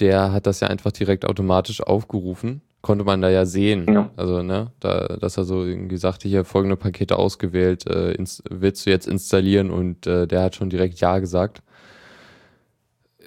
der 0.00 0.32
hat 0.32 0.46
das 0.46 0.58
ja 0.58 0.66
einfach 0.66 0.90
direkt 0.90 1.24
automatisch 1.24 1.80
aufgerufen. 1.80 2.60
Konnte 2.82 3.04
man 3.04 3.22
da 3.22 3.30
ja 3.30 3.46
sehen. 3.46 3.86
Ja. 3.88 4.10
Also, 4.16 4.42
ne, 4.42 4.72
da, 4.80 5.16
dass 5.20 5.36
er 5.36 5.44
so 5.44 5.64
irgendwie 5.64 5.96
sagte, 5.96 6.28
hier 6.28 6.44
folgende 6.44 6.76
Pakete 6.76 7.16
ausgewählt, 7.16 7.86
äh, 7.86 8.14
willst 8.50 8.84
du 8.84 8.90
jetzt 8.90 9.06
installieren? 9.06 9.70
Und 9.70 10.06
äh, 10.06 10.26
der 10.26 10.42
hat 10.42 10.56
schon 10.56 10.68
direkt 10.68 11.00
Ja 11.00 11.18
gesagt. 11.20 11.62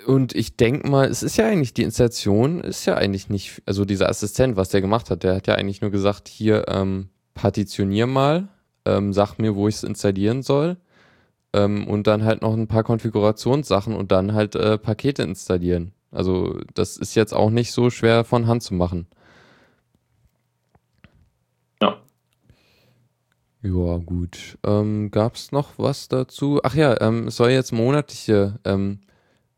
Und 0.05 0.35
ich 0.35 0.55
denke 0.55 0.87
mal, 0.89 1.07
es 1.07 1.23
ist 1.23 1.37
ja 1.37 1.47
eigentlich, 1.47 1.73
die 1.73 1.83
Installation 1.83 2.59
ist 2.61 2.85
ja 2.85 2.95
eigentlich 2.95 3.29
nicht, 3.29 3.63
also 3.65 3.85
dieser 3.85 4.09
Assistent, 4.09 4.55
was 4.55 4.69
der 4.69 4.81
gemacht 4.81 5.09
hat, 5.09 5.23
der 5.23 5.35
hat 5.35 5.47
ja 5.47 5.55
eigentlich 5.55 5.81
nur 5.81 5.89
gesagt, 5.89 6.27
hier, 6.27 6.65
ähm, 6.67 7.09
partitionier 7.33 8.07
mal, 8.07 8.47
ähm, 8.85 9.13
sag 9.13 9.37
mir, 9.37 9.55
wo 9.55 9.67
ich 9.67 9.75
es 9.75 9.83
installieren 9.83 10.41
soll. 10.43 10.77
Ähm, 11.53 11.87
und 11.87 12.07
dann 12.07 12.23
halt 12.23 12.41
noch 12.41 12.53
ein 12.53 12.67
paar 12.67 12.83
Konfigurationssachen 12.83 13.95
und 13.95 14.11
dann 14.11 14.33
halt 14.33 14.55
äh, 14.55 14.77
Pakete 14.77 15.23
installieren. 15.23 15.93
Also 16.11 16.59
das 16.73 16.97
ist 16.97 17.15
jetzt 17.15 17.33
auch 17.33 17.49
nicht 17.49 17.71
so 17.71 17.89
schwer 17.89 18.23
von 18.23 18.47
Hand 18.47 18.63
zu 18.63 18.73
machen. 18.73 19.07
Ja. 21.81 22.01
Ja, 23.65 23.97
gut. 23.97 24.59
Ähm, 24.63 25.09
Gab 25.09 25.33
es 25.33 25.51
noch 25.51 25.71
was 25.77 26.07
dazu? 26.07 26.59
Ach 26.63 26.75
ja, 26.75 27.01
ähm, 27.01 27.29
es 27.29 27.37
soll 27.37 27.49
jetzt 27.49 27.71
monatliche 27.71 28.59
ähm, 28.63 28.99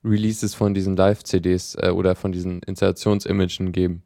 Releases 0.01 0.55
von 0.55 0.73
diesen 0.73 0.95
Live-CDs 0.95 1.75
äh, 1.75 1.89
oder 1.89 2.15
von 2.15 2.31
diesen 2.31 2.61
Installationsimagen 2.61 3.73
geben. 3.73 4.03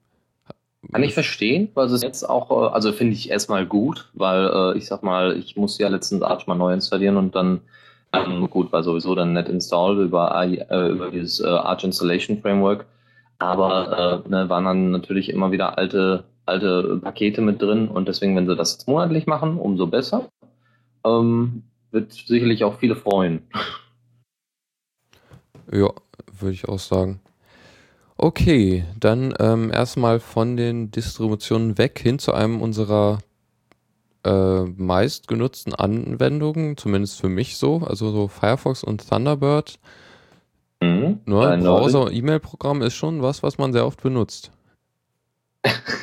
Kann 0.91 1.03
ich 1.03 1.13
verstehen, 1.13 1.69
weil 1.75 1.85
es 1.85 2.01
jetzt 2.01 2.27
auch, 2.27 2.49
äh, 2.49 2.73
also 2.73 2.91
finde 2.91 3.13
ich 3.13 3.29
erstmal 3.29 3.67
gut, 3.67 4.09
weil 4.13 4.47
äh, 4.47 4.77
ich 4.79 4.87
sag 4.87 5.03
mal, 5.03 5.37
ich 5.37 5.55
musste 5.55 5.83
ja 5.83 5.89
letztens 5.89 6.23
Arch 6.23 6.47
mal 6.47 6.55
neu 6.55 6.73
installieren 6.73 7.17
und 7.17 7.35
dann, 7.35 7.61
ähm, 8.11 8.49
gut, 8.49 8.71
war 8.71 8.81
sowieso 8.81 9.13
dann 9.13 9.33
net 9.33 9.49
installed 9.49 9.99
über, 9.99 10.33
äh, 10.43 10.89
über 10.89 11.11
dieses 11.11 11.39
äh, 11.41 11.47
Arch 11.47 11.83
Installation 11.83 12.39
Framework, 12.39 12.87
aber 13.37 14.23
äh, 14.25 14.29
ne, 14.29 14.49
waren 14.49 14.65
dann 14.65 14.89
natürlich 14.89 15.29
immer 15.29 15.51
wieder 15.51 15.77
alte, 15.77 16.23
alte 16.45 16.99
Pakete 17.01 17.41
mit 17.41 17.61
drin 17.61 17.87
und 17.87 18.07
deswegen, 18.07 18.35
wenn 18.35 18.47
sie 18.47 18.55
das 18.55 18.73
jetzt 18.73 18.87
monatlich 18.87 19.27
machen, 19.27 19.57
umso 19.57 19.87
besser. 19.87 20.29
Ähm, 21.05 21.63
wird 21.91 22.13
sicherlich 22.13 22.63
auch 22.63 22.79
viele 22.79 22.95
freuen. 22.95 23.41
Ja, 25.73 25.89
würde 26.37 26.53
ich 26.53 26.67
auch 26.67 26.79
sagen. 26.79 27.21
Okay, 28.17 28.83
dann 28.99 29.33
ähm, 29.39 29.71
erstmal 29.71 30.19
von 30.19 30.57
den 30.57 30.91
Distributionen 30.91 31.77
weg 31.77 31.97
hin 31.97 32.19
zu 32.19 32.33
einem 32.33 32.61
unserer 32.61 33.19
äh, 34.23 34.63
meist 34.63 35.27
genutzten 35.27 35.73
Anwendungen, 35.73 36.77
zumindest 36.77 37.19
für 37.19 37.29
mich 37.29 37.57
so, 37.57 37.77
also 37.87 38.11
so 38.11 38.27
Firefox 38.27 38.83
und 38.83 39.07
Thunderbird. 39.09 39.79
Mhm, 40.81 41.21
ne, 41.25 41.57
Browser- 41.61 42.05
und 42.05 42.13
E-Mail-Programm 42.13 42.81
ist 42.81 42.95
schon 42.95 43.21
was, 43.21 43.43
was 43.43 43.57
man 43.57 43.71
sehr 43.71 43.85
oft 43.85 44.01
benutzt. 44.03 44.51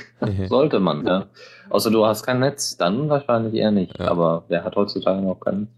Sollte 0.49 0.81
man, 0.81 1.07
ja. 1.07 1.27
Außer 1.71 1.91
du 1.91 2.07
hast 2.07 2.23
kein 2.23 2.41
Netz, 2.41 2.77
dann 2.77 3.09
wahrscheinlich 3.09 3.55
eher 3.55 3.71
nicht. 3.71 3.99
Ja. 3.99 4.09
Aber 4.09 4.45
wer 4.49 4.65
hat 4.65 4.77
heutzutage 4.77 5.21
noch 5.21 5.41
kein 5.41 5.61
Netz? 5.61 5.71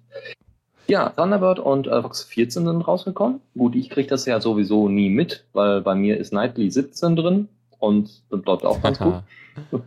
Ja, 0.91 1.11
Thunderbird 1.11 1.61
und 1.61 1.87
äh, 1.87 2.03
Fox 2.03 2.25
14 2.25 2.67
sind 2.67 2.83
rausgekommen. 2.83 3.41
Gut, 3.57 3.77
ich 3.77 3.91
kriege 3.91 4.09
das 4.09 4.27
ja 4.27 4.41
sowieso 4.41 4.89
nie 4.89 5.09
mit, 5.09 5.45
weil 5.53 5.83
bei 5.83 5.95
mir 5.95 6.19
ist 6.19 6.33
Nightly 6.33 6.69
17 6.69 7.15
drin 7.15 7.49
und 7.79 8.11
das 8.29 8.45
läuft 8.45 8.65
auch 8.65 8.83
ganz 8.83 8.99
gut. 8.99 9.23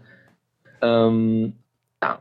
ähm, 0.81 1.53
ja, 2.01 2.19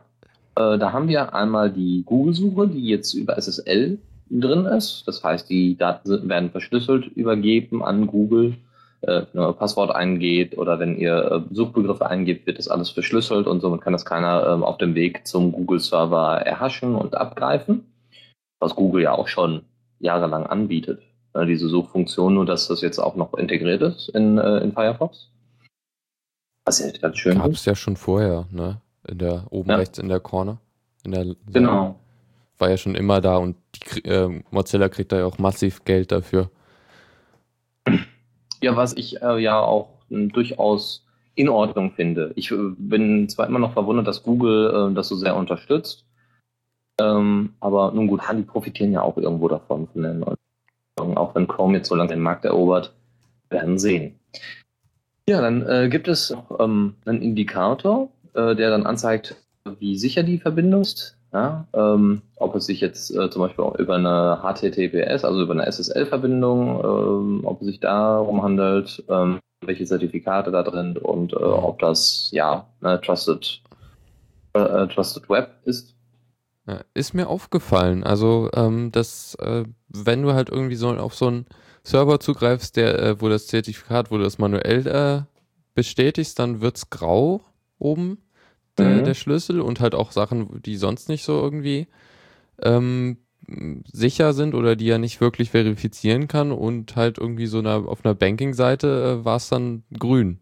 äh, 0.55 0.77
da 0.77 0.91
haben 0.91 1.07
wir 1.07 1.33
einmal 1.33 1.71
die 1.71 2.03
Google-Suche, 2.05 2.67
die 2.67 2.85
jetzt 2.87 3.13
über 3.13 3.41
SSL 3.41 3.99
drin 4.29 4.65
ist. 4.65 5.03
Das 5.07 5.23
heißt, 5.23 5.49
die 5.49 5.77
Daten 5.77 6.27
werden 6.27 6.51
verschlüsselt 6.51 7.07
übergeben 7.07 7.83
an 7.83 8.07
Google. 8.07 8.55
Äh, 9.03 9.23
Passwort 9.53 9.95
eingeht 9.95 10.57
oder 10.57 10.79
wenn 10.79 10.97
ihr 10.97 11.31
äh, 11.31 11.53
Suchbegriffe 11.53 12.07
eingebt, 12.07 12.47
wird 12.47 12.57
das 12.57 12.67
alles 12.67 12.89
verschlüsselt 12.89 13.47
und 13.47 13.61
somit 13.61 13.81
kann 13.81 13.93
das 13.93 14.05
keiner 14.05 14.47
ähm, 14.47 14.63
auf 14.63 14.77
dem 14.77 14.95
Weg 14.95 15.27
zum 15.27 15.51
Google-Server 15.51 16.41
erhaschen 16.41 16.95
und 16.95 17.15
abgreifen 17.15 17.85
was 18.63 18.75
Google 18.75 19.03
ja 19.03 19.11
auch 19.13 19.27
schon 19.27 19.63
jahrelang 19.99 20.47
anbietet. 20.47 21.03
Äh, 21.33 21.45
diese 21.45 21.67
Suchfunktion, 21.67 22.33
nur 22.33 22.45
dass 22.45 22.67
das 22.67 22.81
jetzt 22.81 22.99
auch 22.99 23.15
noch 23.15 23.33
integriert 23.35 23.81
ist 23.81 24.09
in, 24.09 24.37
äh, 24.37 24.57
in 24.59 24.71
Firefox. 24.71 25.29
Was 26.65 26.79
ja 26.79 26.89
ganz 26.99 27.17
schön 27.17 27.37
Gab 27.37 27.51
es 27.51 27.65
ja 27.65 27.75
schon 27.75 27.97
vorher, 27.97 28.47
ne? 28.49 28.81
In 29.05 29.17
der, 29.17 29.45
oben 29.49 29.69
ja. 29.69 29.75
rechts 29.75 29.99
in 29.99 30.07
der 30.07 30.21
Corner. 30.21 30.59
In 31.03 31.11
der 31.11 31.35
genau. 31.51 31.99
War 32.57 32.69
ja 32.69 32.77
schon 32.77 32.95
immer 32.95 33.19
da 33.19 33.35
und 33.35 33.57
die, 33.75 34.05
äh, 34.05 34.41
Mozilla 34.49 34.87
kriegt 34.87 35.11
da 35.11 35.17
ja 35.17 35.25
auch 35.25 35.39
massiv 35.39 35.83
Geld 35.83 36.13
dafür. 36.13 36.49
Ja, 38.63 38.77
was 38.77 38.95
ich 38.95 39.21
äh, 39.21 39.39
ja 39.39 39.59
auch 39.59 39.89
äh, 40.09 40.27
durchaus 40.27 41.05
in 41.35 41.49
Ordnung 41.49 41.91
finde. 41.91 42.31
Ich 42.35 42.49
äh, 42.49 42.55
bin 42.77 43.27
zwar 43.27 43.47
immer 43.47 43.59
noch 43.59 43.73
verwundert, 43.73 44.07
dass 44.07 44.23
Google 44.23 44.91
äh, 44.91 44.95
das 44.95 45.09
so 45.09 45.15
sehr 45.15 45.35
unterstützt, 45.35 46.05
ähm, 46.99 47.53
aber 47.59 47.91
nun 47.91 48.07
gut, 48.07 48.21
die 48.31 48.43
profitieren 48.43 48.93
ja 48.93 49.01
auch 49.01 49.17
irgendwo 49.17 49.49
davon, 49.49 49.87
von 49.87 50.03
den 50.03 50.19
neuen 50.19 51.17
Auch 51.17 51.35
wenn 51.35 51.47
Chrome 51.47 51.77
jetzt 51.77 51.89
so 51.89 51.95
lange 51.95 52.11
den 52.11 52.21
Markt 52.21 52.45
erobert, 52.45 52.93
werden 53.49 53.77
sehen. 53.77 54.17
Ja, 55.27 55.41
dann 55.41 55.67
äh, 55.67 55.89
gibt 55.89 56.07
es 56.07 56.33
ähm, 56.59 56.95
einen 57.05 57.21
Indikator, 57.21 58.09
äh, 58.33 58.55
der 58.55 58.69
dann 58.69 58.85
anzeigt, 58.85 59.35
wie 59.79 59.97
sicher 59.97 60.23
die 60.23 60.37
Verbindung 60.37 60.81
ist. 60.81 61.17
Ja, 61.33 61.65
ähm, 61.73 62.21
ob 62.35 62.55
es 62.55 62.67
sich 62.67 62.79
jetzt 62.79 63.09
äh, 63.09 63.27
zum 63.31 63.41
Beispiel 63.41 63.65
über 63.79 63.95
eine 63.95 64.39
HTTPS, 64.43 65.25
also 65.25 65.41
über 65.41 65.53
eine 65.53 65.65
SSL-Verbindung, 65.65 66.83
ähm, 66.83 67.41
ob 67.43 67.61
es 67.61 67.67
sich 67.67 67.79
darum 67.79 68.43
handelt, 68.43 69.03
ähm, 69.09 69.39
welche 69.65 69.85
Zertifikate 69.85 70.51
da 70.51 70.61
drin 70.61 70.95
und 70.95 71.33
äh, 71.33 71.37
ob 71.37 71.79
das 71.79 72.29
ja 72.31 72.67
ne, 72.81 73.01
Trusted, 73.01 73.61
äh, 74.53 74.59
äh, 74.59 74.87
Trusted 74.87 75.27
Web 75.27 75.55
ist. 75.65 75.95
Ja, 76.67 76.81
ist 76.93 77.15
mir 77.15 77.27
aufgefallen. 77.27 78.03
Also, 78.03 78.49
ähm, 78.53 78.91
dass, 78.91 79.33
äh, 79.35 79.63
wenn 79.87 80.21
du 80.21 80.33
halt 80.33 80.49
irgendwie 80.49 80.75
so 80.75 80.89
auf 80.89 81.15
so 81.15 81.27
einen 81.27 81.47
Server 81.83 82.19
zugreifst, 82.19 82.77
der, 82.77 82.99
äh, 82.99 83.21
wo 83.21 83.27
das 83.27 83.47
Zertifikat, 83.47 84.11
wo 84.11 84.17
du 84.17 84.23
das 84.23 84.37
manuell 84.37 85.25
bestätigst, 85.73 86.37
dann 86.37 86.61
wird's 86.61 86.91
grau 86.91 87.41
oben, 87.79 88.19
der, 88.77 88.89
mhm. 88.89 89.03
der 89.05 89.13
Schlüssel 89.13 89.61
und 89.61 89.79
halt 89.79 89.95
auch 89.95 90.11
Sachen, 90.11 90.61
die 90.61 90.77
sonst 90.77 91.09
nicht 91.09 91.23
so 91.23 91.39
irgendwie 91.41 91.87
ähm, 92.61 93.17
sicher 93.91 94.33
sind 94.33 94.55
oder 94.55 94.75
die 94.75 94.89
er 94.89 94.99
nicht 94.99 95.21
wirklich 95.21 95.51
verifizieren 95.51 96.27
kann 96.27 96.51
und 96.51 96.95
halt 96.95 97.17
irgendwie 97.17 97.47
so 97.47 97.59
eine, 97.59 97.73
auf 97.73 98.05
einer 98.05 98.15
Banking-Seite 98.15 99.19
äh, 99.21 99.25
war 99.25 99.37
es 99.37 99.49
dann 99.49 99.83
grün. 99.97 100.39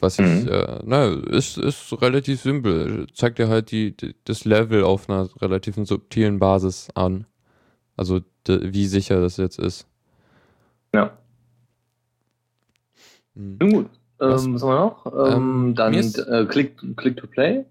Was 0.00 0.18
ich, 0.18 0.26
mhm. 0.26 0.48
äh, 0.48 0.80
naja, 0.84 1.14
ist, 1.30 1.58
ist 1.58 1.92
relativ 2.02 2.40
simpel. 2.42 3.06
Zeigt 3.14 3.38
dir 3.38 3.48
halt 3.48 3.70
die, 3.70 3.96
die, 3.96 4.14
das 4.24 4.44
Level 4.44 4.84
auf 4.84 5.08
einer 5.08 5.28
relativ 5.40 5.76
subtilen 5.84 6.38
Basis 6.38 6.88
an. 6.94 7.26
Also 7.96 8.20
de, 8.46 8.72
wie 8.72 8.86
sicher 8.86 9.20
das 9.20 9.36
jetzt 9.36 9.58
ist. 9.58 9.86
Ja. 10.92 11.16
Mhm. 13.34 13.58
Gut. 13.58 13.90
Was, 14.22 14.46
ähm, 14.46 14.54
was 14.54 14.62
haben 14.62 14.70
wir 14.70 14.80
noch? 14.80 15.06
Ähm, 15.06 15.32
ähm 15.34 15.74
dann 15.74 15.94
ist, 15.94 16.18
äh, 16.18 16.46
Click, 16.46 16.76
Click 16.96 17.16
to 17.16 17.26
Play. 17.26 17.64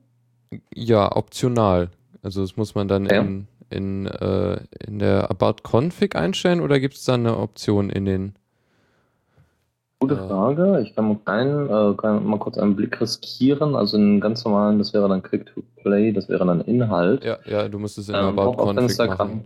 Ja, 0.74 1.15
optional. 1.15 1.89
Also 2.24 2.41
das 2.41 2.58
muss 2.58 2.75
man 2.75 2.88
dann 2.88 3.05
ja. 3.05 3.22
in, 3.22 3.48
in, 3.70 4.05
äh, 4.05 4.60
in 4.86 5.00
der 5.00 5.31
About 5.31 5.63
Config 5.63 6.15
einstellen 6.15 6.62
oder 6.62 6.79
gibt 6.79 6.96
es 6.96 7.05
da 7.05 7.13
eine 7.13 7.38
Option 7.38 7.89
in 7.89 8.05
den 8.05 8.34
Gute 10.00 10.17
Frage. 10.17 10.81
Ich 10.81 10.96
kann 10.96 11.08
mal, 11.08 11.17
keinen, 11.24 11.67
äh, 11.70 11.96
kann 11.96 12.25
mal 12.25 12.39
kurz 12.39 12.58
einen 12.58 12.75
Blick 12.75 13.00
riskieren. 13.00 13.75
Also 13.75 13.98
einen 13.98 14.20
ganz 14.20 14.43
normalen, 14.43 14.79
das 14.79 14.96
wäre 14.96 15.08
dann 15.08 15.22
Click 15.22 15.46
to 15.46 15.62
Play, 15.84 16.12
das 16.12 16.27
wäre 16.27 16.43
dann 16.43 16.62
Inhalt. 16.62 17.24
Ja, 17.24 17.38
ja, 17.46 17.70
du 17.70 17.77
musst 17.77 18.00
es 18.00 18.10
in 18.10 18.15
ähm, 18.15 18.38
About 18.39 18.58
Config 18.63 18.98
machen. 18.98 19.46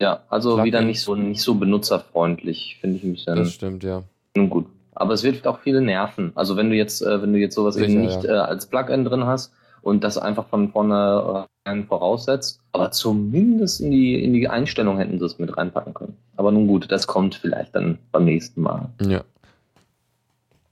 Ja, 0.00 0.24
also 0.28 0.50
Plugin. 0.50 0.64
wieder 0.64 0.80
nicht 0.82 1.00
so, 1.00 1.14
nicht 1.14 1.40
so 1.40 1.54
benutzerfreundlich, 1.54 2.78
finde 2.80 2.96
ich 2.96 3.04
ein 3.04 3.12
bisschen. 3.12 3.36
Das 3.36 3.52
stimmt, 3.52 3.84
ja. 3.84 4.02
Nun 4.36 4.50
gut. 4.50 4.66
Aber 4.96 5.14
es 5.14 5.22
wird 5.22 5.46
auch 5.46 5.60
viele 5.60 5.80
nerven. 5.80 6.32
Also 6.34 6.56
wenn 6.56 6.70
du 6.70 6.76
jetzt, 6.76 7.02
äh, 7.02 7.22
wenn 7.22 7.32
du 7.32 7.38
jetzt 7.38 7.54
sowas 7.54 7.74
Sicher, 7.74 7.88
eben 7.88 8.00
nicht 8.00 8.24
ja. 8.24 8.34
äh, 8.34 8.38
als 8.38 8.66
Plugin 8.66 9.04
drin 9.04 9.24
hast 9.26 9.52
und 9.82 10.02
das 10.02 10.18
einfach 10.18 10.46
von 10.46 10.72
vorne 10.72 11.46
keinen 11.66 11.84
voraussetzt. 11.84 12.60
Aber 12.72 12.92
zumindest 12.92 13.80
in 13.80 13.90
die, 13.90 14.22
in 14.22 14.32
die 14.32 14.48
Einstellung 14.48 14.98
hätten 14.98 15.18
sie 15.18 15.26
es 15.26 15.38
mit 15.38 15.56
reinpacken 15.56 15.94
können. 15.94 16.16
Aber 16.36 16.52
nun 16.52 16.66
gut, 16.66 16.90
das 16.90 17.06
kommt 17.06 17.34
vielleicht 17.34 17.74
dann 17.74 17.98
beim 18.12 18.24
nächsten 18.24 18.62
Mal. 18.62 18.88
Ja. 19.02 19.22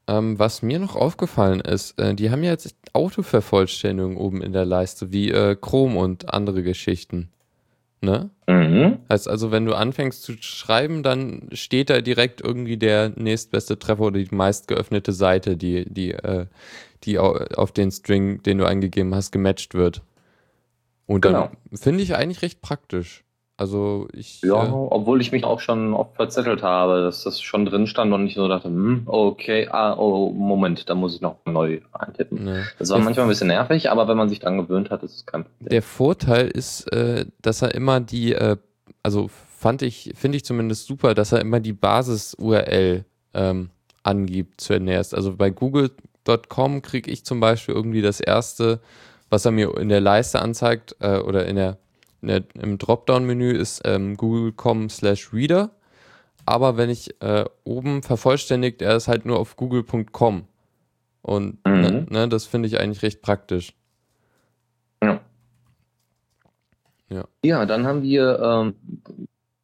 Ähm, 0.07 0.39
was 0.39 0.63
mir 0.63 0.79
noch 0.79 0.97
aufgefallen 0.97 1.61
ist, 1.61 1.99
äh, 1.99 2.15
die 2.15 2.31
haben 2.31 2.45
ja 2.45 2.51
jetzt 2.51 2.77
Autovervollständigung 2.93 4.17
oben 4.17 4.43
in 4.43 4.53
der 4.53 4.67
Leiste, 4.67 5.13
wie 5.13 5.31
äh, 5.31 5.57
Chrome 5.57 5.99
und 5.99 6.33
andere 6.33 6.63
Geschichten. 6.63 7.31
Ne? 8.05 8.31
Mhm. 8.47 8.99
Heißt 9.09 9.29
also, 9.29 9.51
wenn 9.51 9.65
du 9.65 9.75
anfängst 9.75 10.23
zu 10.23 10.35
schreiben, 10.41 11.03
dann 11.03 11.49
steht 11.53 11.91
da 11.91 12.01
direkt 12.01 12.41
irgendwie 12.41 12.77
der 12.77 13.13
nächstbeste 13.17 13.79
Treffer 13.79 14.03
oder 14.03 14.19
die 14.19 14.35
meist 14.35 14.69
geöffnete 14.69 15.13
Seite, 15.13 15.57
die, 15.57 15.85
die, 15.93 16.13
äh, 16.13 16.47
die 17.05 17.19
auf 17.19 17.73
den 17.73 17.91
String, 17.91 18.43
den 18.43 18.59
du 18.59 18.67
eingegeben 18.67 19.15
hast, 19.15 19.33
gematcht 19.33 19.75
wird. 19.75 20.03
Und 21.07 21.25
dann 21.25 21.33
genau. 21.33 21.51
finde 21.73 22.03
ich 22.03 22.15
eigentlich 22.15 22.43
recht 22.43 22.63
praktisch. 22.63 23.24
Also 23.57 24.09
ich. 24.13 24.43
Ja, 24.43 24.65
äh, 24.65 24.71
obwohl 24.71 25.21
ich 25.21 25.31
mich 25.31 25.45
auch 25.45 25.61
schon 25.61 25.95
oft 25.95 26.17
verzettelt 26.17 26.63
habe, 26.63 27.03
dass 27.03 27.23
das 27.23 27.41
schon 27.41 27.65
drin 27.65 27.87
stand 27.87 28.13
und 28.13 28.27
ich 28.27 28.35
so 28.35 28.49
dachte, 28.49 28.69
hm, 28.69 29.03
okay, 29.07 29.69
ah, 29.71 29.95
oh, 29.97 30.31
Moment, 30.31 30.89
da 30.89 30.95
muss 30.95 31.15
ich 31.15 31.21
noch 31.21 31.37
neu 31.47 31.81
eintippen. 31.93 32.49
Ja. 32.49 32.63
Das 32.79 32.91
war 32.91 32.97
der 32.97 33.05
manchmal 33.05 33.27
ein 33.27 33.29
bisschen 33.29 33.49
nervig, 33.49 33.91
aber 33.91 34.09
wenn 34.09 34.17
man 34.17 34.29
sich 34.29 34.41
dran 34.41 34.59
gewöhnt 34.59 34.91
hat, 34.91 35.05
ist 35.05 35.15
es 35.15 35.27
kein 35.27 35.45
Problem. 35.45 35.69
Der 35.69 35.83
Vorteil 35.83 36.49
ist, 36.49 36.93
äh, 36.93 37.27
dass 37.43 37.63
er 37.63 37.75
immer 37.75 38.01
die, 38.01 38.33
äh, 38.33 38.57
also 39.05 39.29
fand 39.29 39.83
ich, 39.83 40.13
finde 40.17 40.37
ich 40.37 40.45
zumindest 40.45 40.87
super, 40.87 41.15
dass 41.15 41.31
er 41.31 41.41
immer 41.41 41.61
die 41.61 41.73
Basis-URL 41.73 43.05
ähm, 43.35 43.71
angibt 44.03 44.61
zuerst. 44.61 45.15
Also 45.15 45.37
bei 45.37 45.51
google.com 45.51 46.83
kriege 46.83 47.11
ich 47.11 47.25
zum 47.25 47.39
Beispiel 47.39 47.75
irgendwie 47.75 48.03
das 48.03 48.19
erste, 48.19 48.81
was 49.31 49.45
er 49.45 49.53
mir 49.53 49.77
in 49.79 49.89
der 49.89 50.01
Leiste 50.01 50.43
anzeigt 50.43 50.97
äh, 50.99 51.19
oder 51.19 51.47
in 51.47 51.55
der 51.57 51.79
der, 52.27 52.45
im 52.61 52.79
Dropdown-Menü 52.79 53.53
ist 53.53 53.83
ähm, 53.85 54.17
google.com 54.17 54.89
slash 54.89 55.33
reader. 55.33 55.71
Aber 56.47 56.77
wenn 56.77 56.91
ich 56.91 57.21
äh, 57.23 57.45
oben 57.65 58.03
vervollständigt, 58.03 58.83
er 58.83 58.97
ist 58.97 59.09
halt 59.09 59.25
nur 59.25 59.39
auf 59.39 59.57
google.com. 59.57 60.45
Und 61.23 61.65
mhm. 61.67 61.81
ne, 61.81 62.07
ne, 62.11 62.29
das 62.29 62.45
finde 62.45 62.69
ich 62.69 62.79
eigentlich 62.79 63.03
recht 63.03 63.23
praktisch. 63.23 63.73
Ja. 65.03 65.21
Ja, 67.09 67.25
ja 67.43 67.67
dann 67.67 67.87
haben 67.87 68.03
wir, 68.03 68.41
ähm, 68.41 68.75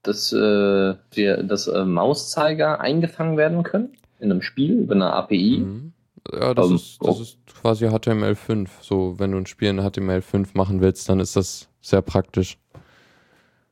dass, 0.03 0.33
äh, 0.33 0.95
wir, 1.13 1.43
dass 1.43 1.67
äh, 1.67 1.85
Mauszeiger 1.85 2.81
eingefangen 2.81 3.37
werden 3.37 3.63
können 3.63 3.93
in 4.21 4.31
einem 4.31 4.43
Spiel 4.43 4.73
über 4.81 4.95
eine 4.95 5.13
API. 5.13 5.59
Mhm. 5.59 5.93
Ja, 6.33 6.55
das, 6.55 6.69
ähm, 6.69 6.77
ist, 6.77 6.99
das 7.03 7.19
oh. 7.19 7.23
ist 7.23 7.39
quasi 7.61 7.87
HTML5. 7.87 8.69
So, 8.81 9.19
wenn 9.19 9.33
du 9.33 9.39
ein 9.39 9.47
Spiel 9.47 9.69
in 9.69 9.81
HTML5 9.81 10.49
machen 10.55 10.81
willst, 10.81 11.09
dann 11.09 11.21
ist 11.21 11.37
das 11.37 11.70
sehr 11.81 12.03
praktisch. 12.03 12.59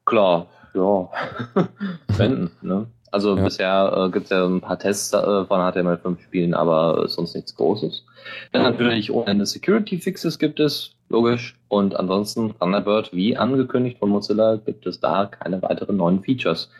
Klar, 0.05 0.47
ja. 0.75 1.09
Wenden, 2.17 2.51
ne? 2.63 2.87
Also 3.11 3.37
ja. 3.37 3.45
bisher 3.45 3.93
äh, 3.97 4.11
gibt 4.11 4.25
es 4.25 4.31
ja 4.31 4.45
ein 4.47 4.61
paar 4.61 4.79
Tests 4.79 5.13
äh, 5.13 5.45
von 5.45 5.61
HTML5-Spielen, 5.61 6.55
aber 6.55 7.09
sonst 7.09 7.35
nichts 7.35 7.55
Großes. 7.55 8.05
Dann 8.53 8.63
natürlich 8.63 9.11
ohne 9.11 9.31
Ende 9.31 9.47
Security-Fixes 9.47 10.39
gibt 10.39 10.61
es, 10.61 10.93
logisch. 11.09 11.59
Und 11.69 11.97
ansonsten 11.97 12.55
Thunderbird, 12.59 13.13
wie 13.13 13.37
angekündigt 13.37 13.99
von 13.99 14.11
Mozilla, 14.11 14.57
gibt 14.57 14.87
es 14.87 15.01
da 15.01 15.27
keine 15.27 15.63
weiteren 15.63 15.97
neuen 15.97 16.23
Features. 16.23 16.71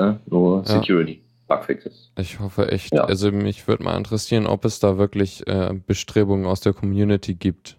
Ne? 0.00 0.18
Nur 0.26 0.64
ja. 0.66 0.80
Security. 0.80 1.20
Bugfixes. 1.46 2.10
Ich 2.18 2.40
hoffe 2.40 2.72
echt. 2.72 2.92
Ja. 2.94 3.04
Also 3.04 3.30
mich 3.30 3.68
würde 3.68 3.84
mal 3.84 3.96
interessieren, 3.96 4.46
ob 4.46 4.64
es 4.64 4.80
da 4.80 4.96
wirklich 4.96 5.46
äh, 5.46 5.74
Bestrebungen 5.86 6.46
aus 6.46 6.60
der 6.60 6.72
Community 6.72 7.34
gibt, 7.34 7.76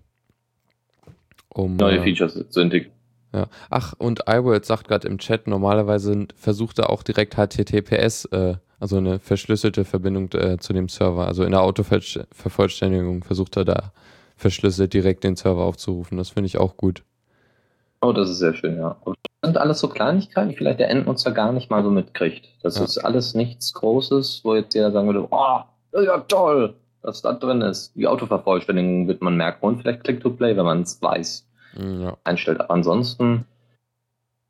um 1.56 1.76
neue 1.78 1.98
äh, 1.98 2.04
Features 2.04 2.46
zu 2.50 2.60
entwickeln. 2.60 2.92
Ja. 3.34 3.48
Ach, 3.70 3.94
und 3.98 4.22
iWorld 4.28 4.66
sagt 4.66 4.88
gerade 4.88 5.08
im 5.08 5.18
Chat, 5.18 5.48
normalerweise 5.48 6.28
versucht 6.36 6.80
er 6.80 6.90
auch 6.90 7.04
direkt 7.04 7.36
HTTPS, 7.36 8.26
äh, 8.26 8.56
also 8.80 8.98
eine 8.98 9.20
verschlüsselte 9.20 9.84
Verbindung 9.84 10.32
äh, 10.34 10.58
zu 10.58 10.74
dem 10.74 10.90
Server. 10.90 11.28
Also 11.28 11.44
in 11.44 11.52
der 11.52 11.62
Autovervollständigung 11.62 13.24
versucht 13.24 13.58
er 13.58 13.66
da 13.66 13.92
verschlüsselt 14.38 14.94
direkt 14.94 15.24
den 15.24 15.36
Server 15.36 15.64
aufzurufen. 15.64 16.18
Das 16.18 16.30
finde 16.30 16.48
ich 16.48 16.58
auch 16.58 16.78
gut. 16.78 17.04
Oh, 18.02 18.12
das 18.12 18.30
ist 18.30 18.40
sehr 18.40 18.54
schön, 18.54 18.78
ja. 18.78 18.96
Und 19.04 19.18
das 19.42 19.50
sind 19.50 19.58
alles 19.58 19.80
so 19.80 19.88
Kleinigkeiten, 19.88 20.50
die 20.50 20.56
vielleicht 20.56 20.80
der 20.80 20.90
Endnutzer 20.90 21.32
gar 21.32 21.52
nicht 21.52 21.70
mal 21.70 21.84
so 21.84 21.90
mitkriegt. 21.90 22.50
Das 22.62 22.78
ja. 22.78 22.84
ist 22.84 22.98
alles 22.98 23.34
nichts 23.34 23.74
Großes, 23.74 24.42
wo 24.44 24.56
jetzt 24.56 24.76
jeder 24.76 24.92
sagen 24.92 25.08
würde, 25.08 25.28
oh, 25.30 25.60
ja 26.02 26.18
toll, 26.28 26.76
was 27.06 27.22
da 27.22 27.34
drin 27.34 27.62
ist. 27.62 27.96
Die 27.96 28.08
Autovervollständigung 28.08 29.08
wird 29.08 29.22
man 29.22 29.38
merken 29.38 29.66
und 29.66 29.82
vielleicht 29.82 30.04
Click-to-Play, 30.04 30.58
wenn 30.58 30.66
man 30.66 30.82
es 30.82 31.02
weiß, 31.02 31.48
mm, 31.78 32.02
ja. 32.02 32.18
einstellt. 32.24 32.60
Aber 32.60 32.74
ansonsten, 32.74 33.46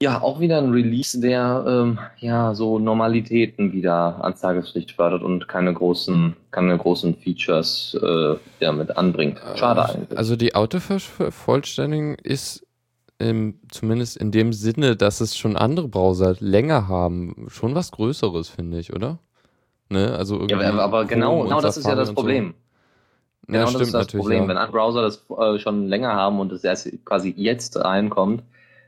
ja, 0.02 0.22
auch 0.22 0.40
wieder 0.40 0.58
ein 0.58 0.72
Release, 0.72 1.20
der 1.20 1.66
ähm, 1.68 2.00
ja 2.20 2.54
so 2.54 2.80
Normalitäten 2.80 3.72
wieder 3.72 4.24
ans 4.24 4.42
Tageslicht 4.42 4.92
fördert 4.92 5.24
und 5.24 5.48
keine 5.48 5.74
großen, 5.74 6.36
keine 6.52 6.78
großen 6.78 7.16
Features 7.16 7.98
äh, 8.02 8.36
damit 8.60 8.98
anbringt. 8.98 9.40
Schade 9.56 9.82
äh, 9.82 9.94
eigentlich. 9.96 10.18
Also 10.18 10.36
die 10.36 10.56
Autovervollständigung 10.56 12.16
ist 12.16 12.66
im, 13.18 13.60
zumindest 13.70 14.18
in 14.18 14.32
dem 14.32 14.52
Sinne, 14.54 14.96
dass 14.96 15.22
es 15.22 15.38
schon 15.38 15.56
andere 15.56 15.88
Browser 15.88 16.36
länger 16.40 16.88
haben, 16.88 17.48
schon 17.50 17.76
was 17.76 17.92
Größeres, 17.92 18.50
finde 18.50 18.80
ich, 18.80 18.94
oder? 18.94 19.20
Ne? 19.90 20.16
Also 20.16 20.36
irgendwie 20.36 20.56
ja, 20.56 20.74
aber 20.74 21.06
genau, 21.06 21.44
genau 21.44 21.62
das 21.62 21.78
ist 21.78 21.88
ja 21.88 21.96
das 21.96 22.14
Problem. 22.14 22.50
So. 22.50 22.54
Genau 23.48 23.60
ja, 23.60 23.66
das 23.66 23.82
ist 23.82 23.94
das 23.94 24.08
Problem. 24.08 24.44
Ja. 24.44 24.48
Wenn 24.50 24.58
andere 24.58 24.72
Browser 24.72 25.02
das 25.04 25.26
äh, 25.38 25.60
schon 25.60 25.88
länger 25.88 26.14
haben 26.14 26.40
und 26.40 26.52
es 26.52 26.64
erst 26.64 26.92
quasi 27.06 27.34
jetzt 27.38 27.78
reinkommt, 27.78 28.44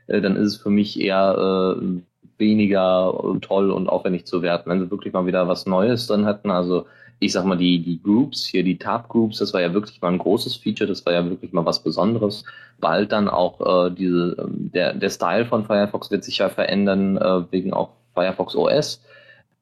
äh, 0.08 0.20
dann 0.20 0.36
ist 0.36 0.46
es 0.48 0.56
für 0.56 0.70
mich 0.70 1.00
eher 1.00 1.76
äh, 1.78 2.00
weniger 2.38 3.14
toll 3.40 3.70
und 3.70 3.88
aufwendig 3.88 4.26
zu 4.26 4.42
werten. 4.42 4.70
Wenn 4.70 4.80
sie 4.80 4.90
wirklich 4.90 5.12
mal 5.12 5.26
wieder 5.26 5.46
was 5.46 5.66
Neues 5.66 6.06
drin 6.06 6.26
hätten, 6.26 6.50
also 6.50 6.86
ich 7.20 7.32
sag 7.32 7.44
mal, 7.44 7.58
die, 7.58 7.82
die 7.82 8.00
Groups, 8.00 8.46
hier 8.46 8.62
die 8.62 8.78
Tab-Groups, 8.78 9.38
das 9.38 9.52
war 9.52 9.60
ja 9.60 9.74
wirklich 9.74 10.00
mal 10.00 10.12
ein 10.12 10.18
großes 10.18 10.56
Feature, 10.56 10.88
das 10.88 11.04
war 11.04 11.12
ja 11.12 11.24
wirklich 11.28 11.52
mal 11.52 11.66
was 11.66 11.82
Besonderes. 11.82 12.44
Bald 12.80 13.10
dann 13.10 13.28
auch 13.28 13.86
äh, 13.86 13.90
diese, 13.90 14.36
ähm, 14.38 14.70
der, 14.72 14.94
der 14.94 15.10
Style 15.10 15.44
von 15.46 15.64
Firefox 15.64 16.10
wird 16.10 16.22
sich 16.22 16.38
ja 16.38 16.48
verändern, 16.48 17.16
äh, 17.16 17.42
wegen 17.50 17.72
auch 17.72 17.90
Firefox 18.14 18.54
OS. 18.54 19.02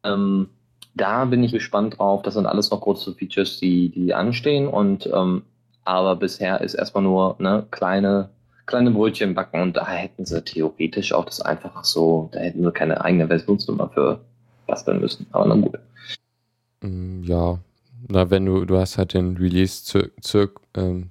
Ähm, 0.04 0.50
da 0.96 1.24
bin 1.26 1.44
ich 1.44 1.52
gespannt 1.52 1.98
drauf. 1.98 2.22
Das 2.22 2.34
sind 2.34 2.46
alles 2.46 2.70
noch 2.70 2.80
große 2.80 3.14
Features, 3.14 3.58
die, 3.58 3.90
die 3.90 4.14
anstehen. 4.14 4.66
Und 4.66 5.08
ähm, 5.12 5.42
aber 5.84 6.16
bisher 6.16 6.60
ist 6.62 6.74
erstmal 6.74 7.04
nur 7.04 7.36
ne, 7.38 7.66
kleine, 7.70 8.30
kleine 8.66 8.90
Brötchen 8.90 9.34
backen 9.34 9.62
und 9.62 9.76
da 9.76 9.86
hätten 9.86 10.26
sie 10.26 10.42
theoretisch 10.42 11.12
auch 11.12 11.24
das 11.24 11.40
einfach 11.40 11.84
so, 11.84 12.28
da 12.32 12.40
hätten 12.40 12.64
sie 12.64 12.72
keine 12.72 13.04
eigene 13.04 13.28
Versionsnummer 13.28 13.88
für 13.90 14.20
basteln 14.66 15.00
müssen. 15.00 15.26
Aber 15.30 15.46
na 15.46 15.54
gut. 15.54 15.78
Mm, 16.82 17.22
ja, 17.22 17.58
na, 18.08 18.30
wenn 18.30 18.46
du, 18.46 18.64
du 18.64 18.78
hast 18.78 18.98
halt 18.98 19.14
den 19.14 19.36
Release-Zirkel, 19.36 20.50
ähm, 20.76 21.10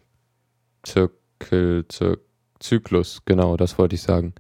Zirkel, 0.84 1.86
Zir 1.88 2.18
Zyklus, 2.60 3.22
genau, 3.26 3.58
das 3.58 3.78
wollte 3.78 3.96
ich 3.96 4.02
sagen. 4.02 4.34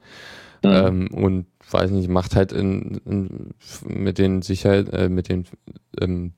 Mhm. 0.63 0.71
Ähm, 0.71 1.08
und 1.13 1.45
weiß 1.69 1.91
nicht, 1.91 2.10
macht 2.10 2.36
halt 2.36 2.51
in, 2.51 3.01
in 3.06 3.54
mit 3.86 4.17
den 4.17 4.41
Sicherheit, 4.41 4.89
äh, 4.93 5.10
mit 5.10 5.30
den 5.30 5.45
ähm, 5.99 6.34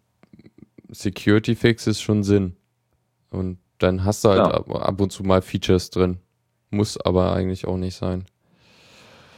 Security 0.89 1.55
Fixes 1.55 2.01
schon 2.01 2.23
Sinn. 2.23 2.55
Und 3.29 3.57
dann 3.77 4.03
hast 4.03 4.23
du 4.23 4.29
halt 4.29 4.39
ja. 4.39 4.51
ab, 4.51 4.69
ab, 4.73 5.01
und 5.01 5.11
zu 5.11 5.23
mal 5.23 5.41
Features 5.41 5.89
drin. 5.89 6.17
Muss 6.69 6.99
aber 6.99 7.33
eigentlich 7.33 7.67
auch 7.67 7.77
nicht 7.77 7.95
sein. 7.95 8.25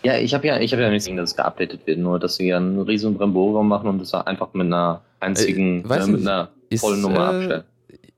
Ja, 0.04 0.18
ich 0.18 0.34
habe 0.34 0.48
ja, 0.48 0.60
ich 0.60 0.72
habe 0.72 0.82
ja 0.82 0.90
nicht 0.90 1.04
gesehen, 1.04 1.18
dass 1.18 1.32
es 1.32 1.36
geupdatet 1.36 1.86
wird, 1.86 2.00
nur 2.00 2.20
dass 2.20 2.38
sie 2.38 2.48
ja 2.48 2.58
einen 2.58 2.80
riesen 2.80 3.16
Bremborium 3.16 3.68
machen 3.68 3.90
und 3.90 4.00
das 4.00 4.14
einfach 4.14 4.54
mit 4.54 4.68
einer 4.68 5.02
einzigen, 5.20 5.90
äh, 5.90 5.98
äh, 5.98 6.08
mit 6.08 6.22
einer 6.22 6.50
vollen 6.78 7.02
Nummer 7.02 7.18
äh, 7.18 7.36
abstellen. 7.36 7.64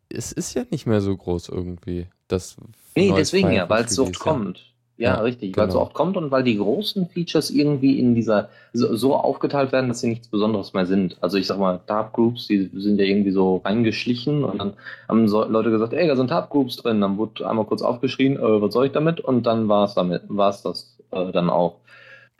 Es 0.09 0.31
ist 0.31 0.53
ja 0.53 0.63
nicht 0.69 0.85
mehr 0.85 1.01
so 1.01 1.15
groß 1.15 1.49
irgendwie. 1.49 2.07
Das 2.27 2.57
nee, 2.95 3.11
deswegen 3.15 3.51
ja, 3.51 3.67
weil 3.69 3.85
es 3.85 3.95
so 3.95 4.03
oft 4.03 4.19
kommt. 4.19 4.70
Ja, 5.01 5.15
ja 5.15 5.21
richtig, 5.21 5.53
genau. 5.53 5.63
weil 5.63 5.67
es 5.69 5.73
so 5.73 5.81
oft 5.81 5.95
kommt 5.95 6.15
und 6.15 6.29
weil 6.29 6.43
die 6.43 6.57
großen 6.57 7.07
Features 7.07 7.49
irgendwie 7.49 7.97
in 7.97 8.13
dieser 8.13 8.49
so, 8.71 8.95
so, 8.95 9.15
aufgeteilt 9.15 9.71
werden, 9.71 9.87
dass 9.87 10.01
sie 10.01 10.09
nichts 10.09 10.27
Besonderes 10.27 10.73
mehr 10.73 10.85
sind. 10.85 11.17
Also 11.21 11.37
ich 11.37 11.47
sag 11.47 11.57
mal, 11.57 11.79
Tab 11.87 12.13
Groups, 12.13 12.45
die 12.47 12.69
sind 12.75 12.99
ja 12.99 13.05
irgendwie 13.05 13.31
so 13.31 13.61
reingeschlichen 13.65 14.43
und 14.43 14.59
dann 14.59 14.73
haben 15.09 15.27
so 15.27 15.43
Leute 15.43 15.71
gesagt, 15.71 15.93
ey, 15.93 16.07
da 16.07 16.15
sind 16.15 16.27
Tab 16.27 16.51
Groups 16.51 16.77
drin. 16.77 17.01
Dann 17.01 17.17
wurde 17.17 17.49
einmal 17.49 17.65
kurz 17.65 17.81
aufgeschrien, 17.81 18.37
äh, 18.37 18.61
was 18.61 18.73
soll 18.73 18.85
ich 18.85 18.91
damit? 18.91 19.19
Und 19.19 19.47
dann 19.47 19.67
war 19.67 19.85
es 19.85 19.95
damit, 19.95 20.21
war 20.27 20.51
es 20.51 20.61
das 20.61 20.95
äh, 21.09 21.31
dann 21.31 21.49
auch. 21.49 21.77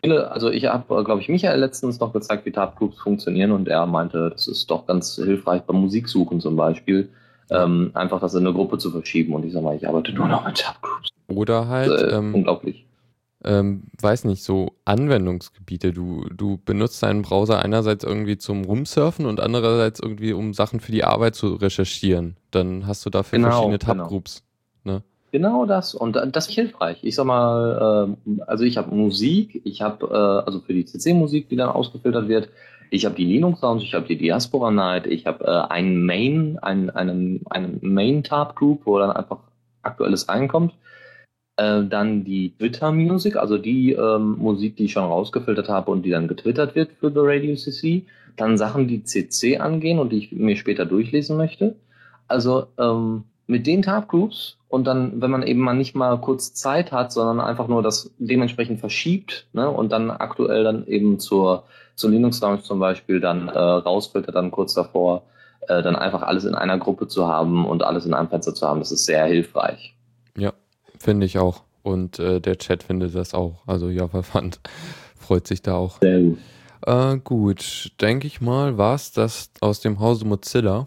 Also 0.04 0.52
ich 0.52 0.65
habe, 0.65 1.00
äh, 1.00 1.04
glaube 1.04 1.21
ich, 1.21 1.30
Michael 1.30 1.60
letztens 1.60 2.00
noch 2.00 2.13
gezeigt, 2.13 2.45
wie 2.45 2.52
Tab-Groups 2.52 3.00
funktionieren 3.00 3.52
und 3.52 3.67
er 3.67 3.88
meinte, 3.88 4.30
das 4.30 4.47
ist 4.47 4.69
doch 4.69 4.86
ganz 4.86 5.15
hilfreich 5.15 5.63
beim 5.63 5.78
Musiksuchen 5.78 6.39
zum 6.39 6.56
Beispiel, 6.56 7.10
ähm, 7.52 7.92
einfach 7.94 8.20
das 8.20 8.34
in 8.34 8.46
eine 8.46 8.54
Gruppe 8.54 8.78
zu 8.78 8.92
verschieben 8.92 9.34
und 9.34 9.46
ich 9.46 9.54
sage 9.54 9.66
mal, 9.66 9.76
ich 9.76 9.88
arbeite 9.88 10.14
nur 10.14 10.28
noch 10.28 10.46
mit 10.46 10.58
Tab-Groups. 10.58 11.10
Oder 11.28 11.68
halt, 11.68 11.92
äh, 11.92 12.18
ähm, 12.18 12.34
unglaublich. 12.34 12.86
Ähm, 13.44 13.84
weiß 14.00 14.26
nicht, 14.26 14.44
so 14.44 14.74
Anwendungsgebiete. 14.86 15.94
Du, 15.94 16.26
du 16.30 16.60
benutzt 16.64 17.02
deinen 17.02 17.24
Browser 17.24 17.64
einerseits 17.64 18.04
irgendwie 18.04 18.38
zum 18.38 18.64
Rumsurfen 18.66 19.26
und 19.26 19.40
andererseits 19.40 20.00
irgendwie, 20.00 20.34
um 20.34 20.54
Sachen 20.54 20.80
für 20.80 20.92
die 20.92 21.04
Arbeit 21.04 21.36
zu 21.36 21.56
recherchieren. 21.56 22.38
Dann 22.52 22.86
hast 22.86 23.06
du 23.06 23.10
dafür 23.10 23.40
genau, 23.40 23.50
verschiedene. 23.50 23.80
Tab-Groups. 23.80 24.44
Genau. 24.84 24.98
Ne? 24.98 25.04
Genau 25.32 25.66
das. 25.66 25.96
Und 25.96 26.16
das 26.16 26.50
ist 26.50 26.54
hilfreich. 26.54 27.00
Ich 27.02 27.16
sag 27.16 27.26
mal, 27.26 28.16
äh, 28.28 28.42
also 28.46 28.64
ich 28.64 28.78
habe 28.78 28.94
Musik, 28.94 29.62
ich 29.64 29.82
habe, 29.82 30.06
äh, 30.06 30.46
also 30.46 30.60
für 30.60 30.74
die 30.74 30.86
CC-Musik, 30.86 31.50
die 31.50 31.56
dann 31.56 31.70
ausgefiltert 31.70 32.28
wird, 32.28 32.50
ich 32.92 33.06
habe 33.06 33.16
die 33.16 33.26
Linux 33.26 33.62
Sounds, 33.62 33.84
ich 33.84 33.94
habe 33.94 34.06
die 34.06 34.18
Diaspora 34.18 34.70
Night, 34.70 35.08
ich 35.08 35.26
habe 35.26 35.46
äh, 35.46 35.74
einen 35.74 36.06
Main, 36.06 36.60
einen, 36.60 36.90
einen, 36.90 37.42
einen 37.50 37.80
Main-Tab-Group, 37.82 38.82
wo 38.86 39.00
dann 39.00 39.12
einfach 39.12 39.40
aktuelles 39.82 40.28
reinkommt. 40.28 40.74
Äh, 41.56 41.86
dann 41.86 42.26
die 42.26 42.54
Twitter 42.58 42.92
Music, 42.92 43.38
also 43.38 43.58
die 43.58 43.94
ähm, 43.94 44.38
Musik, 44.38 44.76
die 44.76 44.86
ich 44.86 44.92
schon 44.92 45.06
rausgefiltert 45.06 45.70
habe 45.70 45.90
und 45.90 46.04
die 46.04 46.10
dann 46.10 46.28
getwittert 46.28 46.76
wird 46.76 46.92
für 47.00 47.12
The 47.12 47.20
Radio 47.22 47.56
CC. 47.56 48.06
Dann 48.36 48.58
Sachen, 48.58 48.90
die 48.90 49.04
CC 49.04 49.58
angehen 49.58 49.98
und 49.98 50.12
die 50.12 50.18
ich 50.18 50.32
mir 50.34 50.58
später 50.58 50.86
durchlesen 50.86 51.38
möchte. 51.38 51.78
Also 52.28 52.68
ähm, 52.78 53.24
mit 53.48 53.68
den 53.68 53.84
Tab-Groups 53.84 54.58
und 54.68 54.86
dann, 54.86 55.22
wenn 55.22 55.32
man 55.32 55.44
eben 55.44 55.62
mal 55.62 55.74
nicht 55.74 55.96
mal 55.96 56.20
kurz 56.20 56.54
Zeit 56.54 56.92
hat, 56.92 57.12
sondern 57.12 57.40
einfach 57.46 57.68
nur 57.68 57.84
das 57.84 58.14
dementsprechend 58.18 58.80
verschiebt 58.80 59.48
ne, 59.54 59.70
und 59.70 59.92
dann 59.92 60.12
aktuell 60.12 60.64
dann 60.64 60.88
eben 60.88 61.20
zur, 61.20 61.66
zur 62.02 62.10
Linux 62.10 62.42
Lounge 62.42 62.64
zum 62.64 62.80
Beispiel 62.80 63.20
dann 63.20 63.48
äh, 63.48 63.58
rausfiltert, 63.58 64.36
dann 64.36 64.52
kurz 64.52 64.74
davor, 64.74 65.24
äh, 65.62 65.82
dann 65.82 65.96
einfach 65.96 66.24
alles 66.24 66.44
in 66.44 66.56
einer 66.56 66.78
Gruppe 66.78 67.08
zu 67.08 67.28
haben 67.28 67.66
und 67.66 67.84
alles 67.84 68.06
in 68.06 68.14
einem 68.14 68.28
Fenster 68.28 68.54
zu 68.54 68.68
haben, 68.68 68.80
das 68.80 68.92
ist 68.92 69.06
sehr 69.06 69.26
hilfreich. 69.26 69.96
Ja, 70.38 70.54
finde 70.98 71.26
ich 71.26 71.38
auch. 71.38 71.62
Und 71.84 72.20
äh, 72.20 72.42
der 72.42 72.58
Chat 72.58 72.84
findet 72.84 73.16
das 73.16 73.34
auch. 73.34 73.62
Also 73.66 73.90
ja, 73.90 74.08
verfand. 74.10 74.60
Freut 75.16 75.48
sich 75.48 75.62
da 75.62 75.76
auch. 75.76 76.00
Sehr 76.02 76.20
gut. 76.20 76.40
Äh, 76.86 77.18
gut, 77.18 77.92
denke 78.02 78.28
ich 78.28 78.42
mal, 78.42 78.78
war 78.78 78.96
es 78.96 79.12
das 79.12 79.52
aus 79.62 79.80
dem 79.80 80.00
Hause 80.00 80.26
Mozilla. 80.26 80.86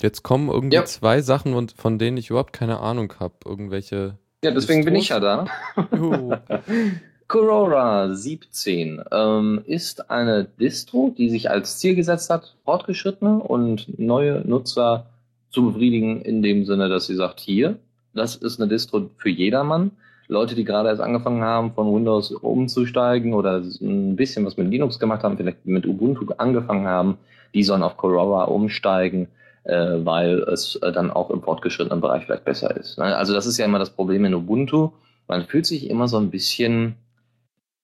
Jetzt 0.00 0.22
kommen 0.22 0.48
irgendwie 0.48 0.76
ja. 0.76 0.84
zwei 0.84 1.20
Sachen, 1.20 1.68
von 1.68 1.98
denen 1.98 2.16
ich 2.16 2.30
überhaupt 2.30 2.52
keine 2.52 2.80
Ahnung 2.80 3.12
habe. 3.20 3.34
Irgendwelche. 3.44 4.18
Ja, 4.44 4.50
deswegen 4.50 4.84
Distros? 4.84 4.84
bin 4.84 4.94
ich 4.96 5.08
ja 5.08 5.20
da. 5.20 5.46
Corora 7.32 8.14
17 8.14 9.04
ähm, 9.10 9.62
ist 9.64 10.10
eine 10.10 10.44
Distro, 10.44 11.14
die 11.16 11.30
sich 11.30 11.48
als 11.48 11.78
Ziel 11.78 11.94
gesetzt 11.94 12.28
hat, 12.28 12.56
fortgeschrittene 12.66 13.38
und 13.38 13.98
neue 13.98 14.46
Nutzer 14.46 15.06
zu 15.48 15.64
befriedigen, 15.64 16.20
in 16.20 16.42
dem 16.42 16.66
Sinne, 16.66 16.90
dass 16.90 17.06
sie 17.06 17.14
sagt, 17.14 17.40
hier, 17.40 17.78
das 18.12 18.36
ist 18.36 18.60
eine 18.60 18.68
Distro 18.68 19.08
für 19.16 19.30
jedermann. 19.30 19.92
Leute, 20.28 20.54
die 20.54 20.64
gerade 20.64 20.90
erst 20.90 21.00
angefangen 21.00 21.40
haben, 21.40 21.72
von 21.72 21.94
Windows 21.94 22.32
umzusteigen 22.32 23.32
oder 23.32 23.62
ein 23.80 24.14
bisschen 24.14 24.44
was 24.44 24.58
mit 24.58 24.68
Linux 24.68 24.98
gemacht 24.98 25.22
haben, 25.22 25.38
vielleicht 25.38 25.64
mit 25.64 25.86
Ubuntu 25.86 26.26
angefangen 26.36 26.86
haben, 26.86 27.16
die 27.54 27.62
sollen 27.62 27.82
auf 27.82 27.96
Corora 27.96 28.44
umsteigen 28.44 29.28
äh, 29.64 30.04
weil 30.04 30.40
es 30.40 30.76
äh, 30.82 30.92
dann 30.92 31.10
auch 31.10 31.30
im 31.30 31.40
fortgeschrittenen 31.40 32.02
Bereich 32.02 32.26
vielleicht 32.26 32.44
besser 32.44 32.76
ist. 32.76 32.98
Ne? 32.98 33.16
Also 33.16 33.32
das 33.32 33.46
ist 33.46 33.56
ja 33.56 33.64
immer 33.64 33.78
das 33.78 33.88
Problem 33.88 34.26
in 34.26 34.34
Ubuntu. 34.34 34.90
Man 35.28 35.46
fühlt 35.46 35.64
sich 35.64 35.88
immer 35.88 36.08
so 36.08 36.18
ein 36.18 36.30
bisschen, 36.30 36.96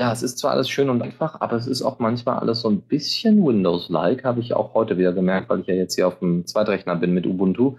ja, 0.00 0.12
es 0.12 0.22
ist 0.22 0.38
zwar 0.38 0.52
alles 0.52 0.68
schön 0.68 0.90
und 0.90 1.02
einfach, 1.02 1.40
aber 1.40 1.56
es 1.56 1.66
ist 1.66 1.82
auch 1.82 1.98
manchmal 1.98 2.38
alles 2.38 2.60
so 2.60 2.68
ein 2.70 2.82
bisschen 2.82 3.44
Windows-like, 3.44 4.24
habe 4.24 4.40
ich 4.40 4.54
auch 4.54 4.74
heute 4.74 4.96
wieder 4.98 5.12
gemerkt, 5.12 5.48
weil 5.48 5.60
ich 5.60 5.66
ja 5.66 5.74
jetzt 5.74 5.96
hier 5.96 6.06
auf 6.08 6.20
dem 6.20 6.46
Zweitrechner 6.46 6.96
bin 6.96 7.14
mit 7.14 7.26
Ubuntu. 7.26 7.76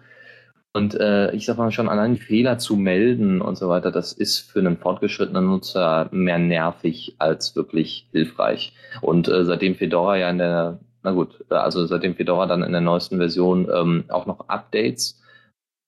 Und 0.74 0.94
äh, 0.96 1.32
ich 1.32 1.46
sag 1.46 1.58
mal 1.58 1.72
schon, 1.72 1.90
allein 1.90 2.18
Fehler 2.18 2.60
zu 2.60 2.76
melden 2.76 3.42
und 3.42 3.58
so 3.58 3.70
weiter, 3.70 3.92
das 3.92 4.14
ist 4.14 4.40
für 4.40 4.60
einen 4.60 4.78
fortgeschrittenen 4.78 5.48
Nutzer 5.48 6.10
mehr 6.12 6.38
nervig 6.38 7.16
als 7.18 7.56
wirklich 7.56 8.08
hilfreich. 8.12 8.74
Und 9.02 9.28
äh, 9.30 9.46
seitdem 9.46 9.76
Fedora 9.76 10.18
ja 10.18 10.30
in 10.30 10.38
der 10.38 10.80
na 11.04 11.12
gut, 11.12 11.44
äh, 11.50 11.56
also 11.56 11.86
seitdem 11.86 12.16
Fedora 12.16 12.46
dann 12.46 12.64
in 12.64 12.72
der 12.72 12.82
neuesten 12.82 13.18
Version 13.18 13.70
ähm, 13.74 14.06
auch 14.10 14.26
noch 14.26 14.48
Updates 14.50 15.22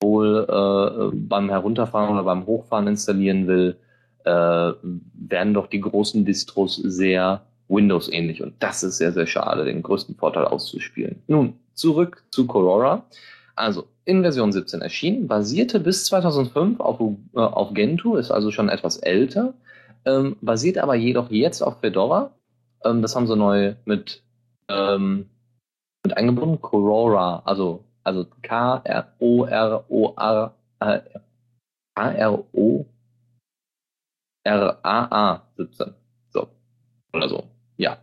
wohl 0.01 0.47
äh, 0.49 1.15
beim 1.15 1.49
Herunterfahren 1.49 2.11
oder 2.11 2.23
beim 2.23 2.45
Hochfahren 2.45 2.87
installieren 2.87 3.47
will, 3.47 3.77
äh, 4.25 4.73
werden 4.81 5.53
doch 5.53 5.67
die 5.67 5.81
großen 5.81 6.25
Distros 6.25 6.75
sehr 6.75 7.41
Windows-ähnlich. 7.67 8.41
Und 8.41 8.55
das 8.59 8.83
ist 8.83 8.97
sehr, 8.97 9.13
sehr 9.13 9.27
schade, 9.27 9.65
den 9.65 9.81
größten 9.81 10.15
Vorteil 10.15 10.45
auszuspielen. 10.45 11.21
Nun, 11.27 11.53
zurück 11.73 12.23
zu 12.31 12.47
Corora. 12.47 13.05
Also, 13.55 13.87
in 14.05 14.21
Version 14.21 14.51
17 14.51 14.81
erschienen, 14.81 15.27
basierte 15.27 15.79
bis 15.79 16.05
2005 16.05 16.79
auf, 16.79 16.99
äh, 16.99 17.39
auf 17.39 17.73
Gentoo, 17.73 18.15
ist 18.15 18.31
also 18.31 18.51
schon 18.51 18.69
etwas 18.69 18.97
älter, 18.97 19.53
ähm, 20.05 20.37
basiert 20.41 20.77
aber 20.79 20.95
jedoch 20.95 21.29
jetzt 21.29 21.61
auf 21.61 21.79
Fedora. 21.79 22.31
Ähm, 22.83 23.01
das 23.01 23.15
haben 23.15 23.27
sie 23.27 23.35
neu 23.35 23.75
mit 23.85 24.23
ähm, 24.67 25.27
mit 26.03 26.17
eingebunden. 26.17 26.61
Corora, 26.61 27.41
also, 27.45 27.85
also 28.03 28.25
K-R-O-R-O-R, 28.41 28.95
äh, 30.79 30.99
K-R-O-R-A-A 34.43 35.41
17. 35.57 35.93
So. 36.29 36.47
Oder 37.13 37.29
so. 37.29 37.43
Ja. 37.77 37.97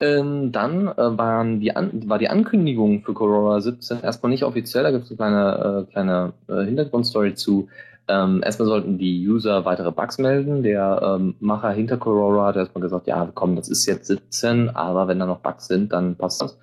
Ähm, 0.00 0.52
dann 0.52 0.86
äh, 0.88 1.18
waren 1.18 1.60
die 1.60 1.74
An 1.74 2.08
war 2.08 2.18
die 2.18 2.28
Ankündigung 2.28 3.02
für 3.02 3.14
Corora 3.14 3.60
17 3.60 4.00
erstmal 4.02 4.30
nicht 4.30 4.44
offiziell, 4.44 4.84
da 4.84 4.92
gibt 4.92 5.10
es 5.10 5.10
eine 5.10 5.16
kleine, 5.16 5.86
äh, 5.88 5.90
kleine 5.90 6.32
äh, 6.48 6.64
Hintergrundstory 6.64 7.34
zu. 7.34 7.68
Ähm, 8.06 8.40
erstmal 8.44 8.68
sollten 8.68 8.96
die 8.96 9.28
User 9.28 9.64
weitere 9.64 9.90
Bugs 9.92 10.18
melden. 10.18 10.62
Der 10.62 11.00
ähm, 11.02 11.34
Macher 11.40 11.70
hinter 11.72 11.98
Corora 11.98 12.46
hat 12.46 12.56
erstmal 12.56 12.82
gesagt, 12.82 13.06
ja, 13.06 13.28
komm, 13.34 13.56
das 13.56 13.68
ist 13.68 13.86
jetzt 13.86 14.06
17, 14.06 14.70
aber 14.70 15.08
wenn 15.08 15.18
da 15.18 15.26
noch 15.26 15.40
Bugs 15.40 15.66
sind, 15.66 15.92
dann 15.92 16.16
passt 16.16 16.40
das. 16.40 16.58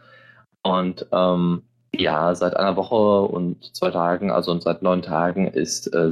Und 0.63 1.05
ähm, 1.11 1.63
ja, 1.99 2.35
seit 2.35 2.55
einer 2.55 2.75
Woche 2.75 3.21
und 3.31 3.75
zwei 3.75 3.91
Tagen, 3.91 4.31
also 4.31 4.59
seit 4.59 4.81
neun 4.81 5.01
Tagen 5.01 5.47
ist, 5.47 5.93
äh, 5.93 6.11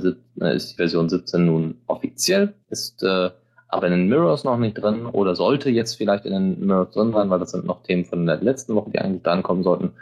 ist 0.53 0.71
die 0.71 0.75
Version 0.75 1.09
17 1.09 1.45
nun 1.45 1.75
offiziell, 1.87 2.53
ist 2.69 3.03
äh, 3.03 3.29
aber 3.67 3.87
in 3.87 3.93
den 3.93 4.07
Mirrors 4.07 4.43
noch 4.43 4.57
nicht 4.57 4.75
drin 4.75 5.05
oder 5.07 5.35
sollte 5.35 5.69
jetzt 5.69 5.95
vielleicht 5.95 6.25
in 6.25 6.33
den 6.33 6.65
Mirrors 6.65 6.93
drin 6.93 7.11
sein, 7.11 7.29
weil 7.29 7.39
das 7.39 7.51
sind 7.51 7.65
noch 7.65 7.81
Themen 7.83 8.05
von 8.05 8.25
der 8.25 8.37
letzten 8.37 8.75
Woche, 8.75 8.91
die 8.91 8.99
eigentlich 8.99 9.23
dran 9.23 9.43
kommen 9.43 9.63
sollten. 9.63 9.93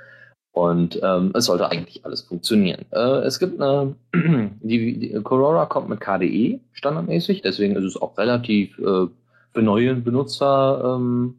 Und 0.52 1.00
ähm, 1.02 1.32
es 1.34 1.46
sollte 1.46 1.72
eigentlich 1.72 2.04
alles 2.04 2.22
funktionieren. 2.22 2.86
Äh, 2.92 3.22
es 3.24 3.40
gibt 3.40 3.62
eine, 3.62 3.96
die, 4.62 5.00
die 5.00 5.14
Corora 5.24 5.66
kommt 5.66 5.88
mit 5.88 6.02
KDE 6.02 6.60
standardmäßig, 6.74 7.42
deswegen 7.42 7.78
ist 7.78 7.86
es 7.86 8.02
auch 8.02 8.18
relativ 8.18 8.78
äh, 8.80 9.08
für 9.54 9.62
neue 9.62 9.96
Benutzer 9.96 10.98
ähm, 10.98 11.36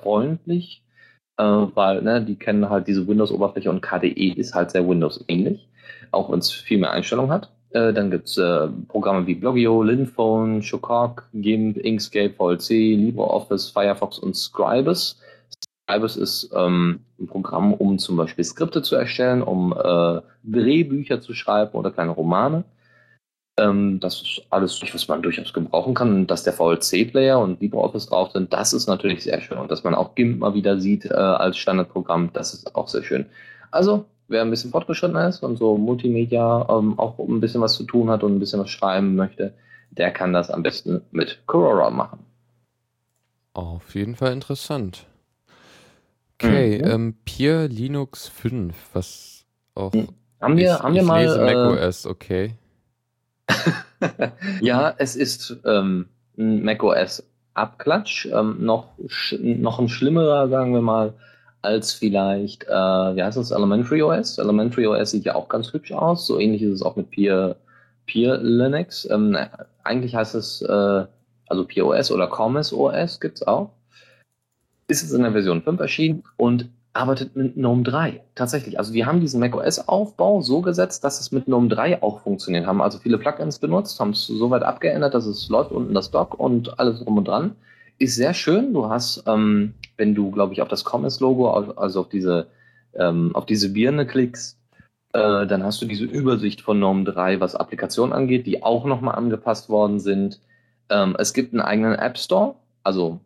freundlich, 0.00 0.82
äh, 1.38 1.42
weil 1.42 2.02
ne, 2.02 2.22
die 2.22 2.36
kennen 2.36 2.68
halt 2.68 2.86
diese 2.88 3.06
Windows-Oberfläche 3.06 3.70
und 3.70 3.82
KDE 3.82 4.32
ist 4.32 4.54
halt 4.54 4.70
sehr 4.70 4.88
Windows-ähnlich, 4.88 5.68
auch 6.10 6.30
wenn 6.30 6.38
es 6.38 6.50
viel 6.50 6.78
mehr 6.78 6.90
Einstellungen 6.90 7.30
hat. 7.30 7.50
Äh, 7.70 7.92
dann 7.92 8.10
gibt 8.10 8.28
es 8.28 8.38
äh, 8.38 8.68
Programme 8.88 9.26
wie 9.26 9.34
Blogio, 9.34 9.82
Linphone, 9.82 10.62
Shokok, 10.62 11.28
GIMP, 11.34 11.78
Inkscape, 11.78 12.34
VLC, 12.34 12.70
LibreOffice, 12.96 13.70
Firefox 13.70 14.18
und 14.18 14.36
Scribus 14.36 15.18
Ibis 15.90 16.16
ist 16.16 16.50
ähm, 16.54 17.00
ein 17.20 17.26
Programm, 17.26 17.74
um 17.74 17.98
zum 17.98 18.16
Beispiel 18.16 18.44
Skripte 18.44 18.82
zu 18.82 18.96
erstellen, 18.96 19.42
um 19.42 19.72
äh, 19.72 20.20
Drehbücher 20.44 21.20
zu 21.20 21.34
schreiben 21.34 21.72
oder 21.72 21.90
kleine 21.90 22.12
Romane. 22.12 22.64
Ähm, 23.58 24.00
das 24.00 24.22
ist 24.22 24.42
alles, 24.50 24.80
was 24.94 25.08
man 25.08 25.22
durchaus 25.22 25.52
gebrauchen 25.52 25.94
kann. 25.94 26.26
dass 26.26 26.42
der 26.42 26.54
VLC-Player 26.54 27.38
und 27.38 27.60
LibreOffice 27.60 28.06
drauf 28.06 28.32
sind, 28.32 28.52
das 28.52 28.72
ist 28.72 28.86
natürlich 28.86 29.24
sehr 29.24 29.40
schön. 29.40 29.58
Und 29.58 29.70
dass 29.70 29.84
man 29.84 29.94
auch 29.94 30.14
GIMP 30.14 30.38
mal 30.40 30.54
wieder 30.54 30.80
sieht 30.80 31.04
äh, 31.04 31.14
als 31.14 31.58
Standardprogramm, 31.58 32.30
das 32.32 32.54
ist 32.54 32.74
auch 32.74 32.88
sehr 32.88 33.02
schön. 33.02 33.26
Also, 33.70 34.06
wer 34.28 34.42
ein 34.42 34.50
bisschen 34.50 34.70
fortgeschritten 34.70 35.16
ist 35.16 35.42
und 35.42 35.58
so 35.58 35.76
Multimedia 35.76 36.66
ähm, 36.70 36.98
auch 36.98 37.18
ein 37.18 37.40
bisschen 37.40 37.60
was 37.60 37.74
zu 37.74 37.84
tun 37.84 38.10
hat 38.10 38.22
und 38.22 38.34
ein 38.34 38.38
bisschen 38.38 38.60
was 38.60 38.70
schreiben 38.70 39.14
möchte, 39.16 39.52
der 39.90 40.10
kann 40.10 40.32
das 40.32 40.50
am 40.50 40.62
besten 40.62 41.02
mit 41.10 41.42
Corora 41.46 41.90
machen. 41.90 42.20
Auf 43.54 43.94
jeden 43.94 44.16
Fall 44.16 44.32
interessant. 44.32 45.06
Okay, 46.34 46.78
mhm. 46.78 46.90
ähm, 46.90 47.14
Peer 47.24 47.68
Linux 47.68 48.28
5, 48.28 48.74
was 48.94 49.44
auch. 49.74 49.92
Hm. 49.92 50.08
Haben 50.40 50.56
wir, 50.56 50.74
ich, 50.74 50.82
haben 50.82 50.94
wir 50.94 51.02
ich 51.02 51.06
mal. 51.06 51.22
Lese 51.22 51.40
Mac 51.40 51.54
äh, 51.54 51.86
OS, 51.86 52.06
okay. 52.06 52.54
ja, 54.60 54.94
es 54.98 55.16
ist 55.16 55.56
ähm, 55.64 56.08
ein 56.38 56.64
macOS 56.64 57.24
Abklatsch, 57.54 58.26
ähm, 58.26 58.56
noch, 58.64 58.88
noch 59.38 59.78
ein 59.78 59.88
schlimmerer, 59.88 60.48
sagen 60.48 60.72
wir 60.72 60.80
mal, 60.80 61.14
als 61.60 61.92
vielleicht, 61.92 62.64
äh, 62.64 62.70
wie 62.70 63.22
heißt 63.22 63.36
das, 63.36 63.50
Elementary 63.50 64.02
OS. 64.02 64.38
Elementary 64.38 64.86
OS 64.86 65.10
sieht 65.10 65.24
ja 65.24 65.34
auch 65.34 65.48
ganz 65.48 65.72
hübsch 65.72 65.92
aus, 65.92 66.26
so 66.26 66.38
ähnlich 66.38 66.62
ist 66.62 66.74
es 66.74 66.82
auch 66.82 66.96
mit 66.96 67.10
Peer, 67.10 67.56
Peer 68.06 68.38
Linux. 68.38 69.08
Ähm, 69.10 69.36
eigentlich 69.84 70.14
heißt 70.14 70.34
es, 70.34 70.62
äh, 70.62 71.04
also 71.48 71.64
Peer 71.66 71.86
OS 71.86 72.10
oder 72.10 72.28
Commerce 72.28 72.74
OS 72.74 73.20
gibt 73.20 73.36
es 73.36 73.46
auch 73.46 73.70
ist 74.92 75.02
es 75.02 75.12
in 75.12 75.22
der 75.22 75.32
Version 75.32 75.62
5 75.62 75.80
erschienen 75.80 76.22
und 76.36 76.68
arbeitet 76.94 77.36
mit 77.36 77.56
GNOME 77.56 77.82
3. 77.84 78.22
Tatsächlich. 78.34 78.78
Also 78.78 78.92
die 78.92 79.06
haben 79.06 79.20
diesen 79.20 79.40
macOS-Aufbau 79.40 80.42
so 80.42 80.60
gesetzt, 80.62 81.04
dass 81.04 81.20
es 81.20 81.32
mit 81.32 81.46
GNOME 81.46 81.68
3 81.68 82.02
auch 82.02 82.20
funktioniert. 82.20 82.66
Haben 82.66 82.82
also 82.82 82.98
viele 82.98 83.18
Plugins 83.18 83.58
benutzt, 83.58 83.98
haben 84.00 84.10
es 84.10 84.26
so 84.26 84.50
weit 84.50 84.62
abgeändert, 84.62 85.14
dass 85.14 85.26
es 85.26 85.48
läuft 85.48 85.72
unten 85.72 85.94
das 85.94 86.10
Dock 86.10 86.38
und 86.38 86.78
alles 86.78 87.00
drum 87.00 87.18
und 87.18 87.28
dran. 87.28 87.56
Ist 87.98 88.16
sehr 88.16 88.34
schön. 88.34 88.72
Du 88.74 88.88
hast, 88.88 89.24
ähm, 89.26 89.74
wenn 89.96 90.14
du, 90.14 90.30
glaube 90.30 90.52
ich, 90.54 90.62
auf 90.62 90.68
das 90.68 90.84
Commerce-Logo, 90.84 91.50
also 91.50 92.00
auf 92.00 92.08
diese, 92.08 92.48
ähm, 92.94 93.34
auf 93.34 93.46
diese 93.46 93.70
Birne 93.72 94.06
klickst, 94.06 94.58
Äh, 95.14 95.46
dann 95.46 95.62
hast 95.62 95.82
du 95.82 95.86
diese 95.86 96.04
Übersicht 96.06 96.62
von 96.62 96.78
Norm 96.78 97.04
3, 97.04 97.38
was 97.40 97.54
Applikationen 97.54 98.14
angeht, 98.14 98.46
die 98.46 98.62
auch 98.62 98.86
nochmal 98.86 99.14
angepasst 99.16 99.68
worden 99.68 100.00
sind. 100.00 100.40
Ähm, 100.88 101.16
es 101.18 101.34
gibt 101.34 101.52
einen 101.52 101.60
eigenen 101.60 101.94
App 101.94 102.16
Store, 102.18 102.54
also 102.82 103.20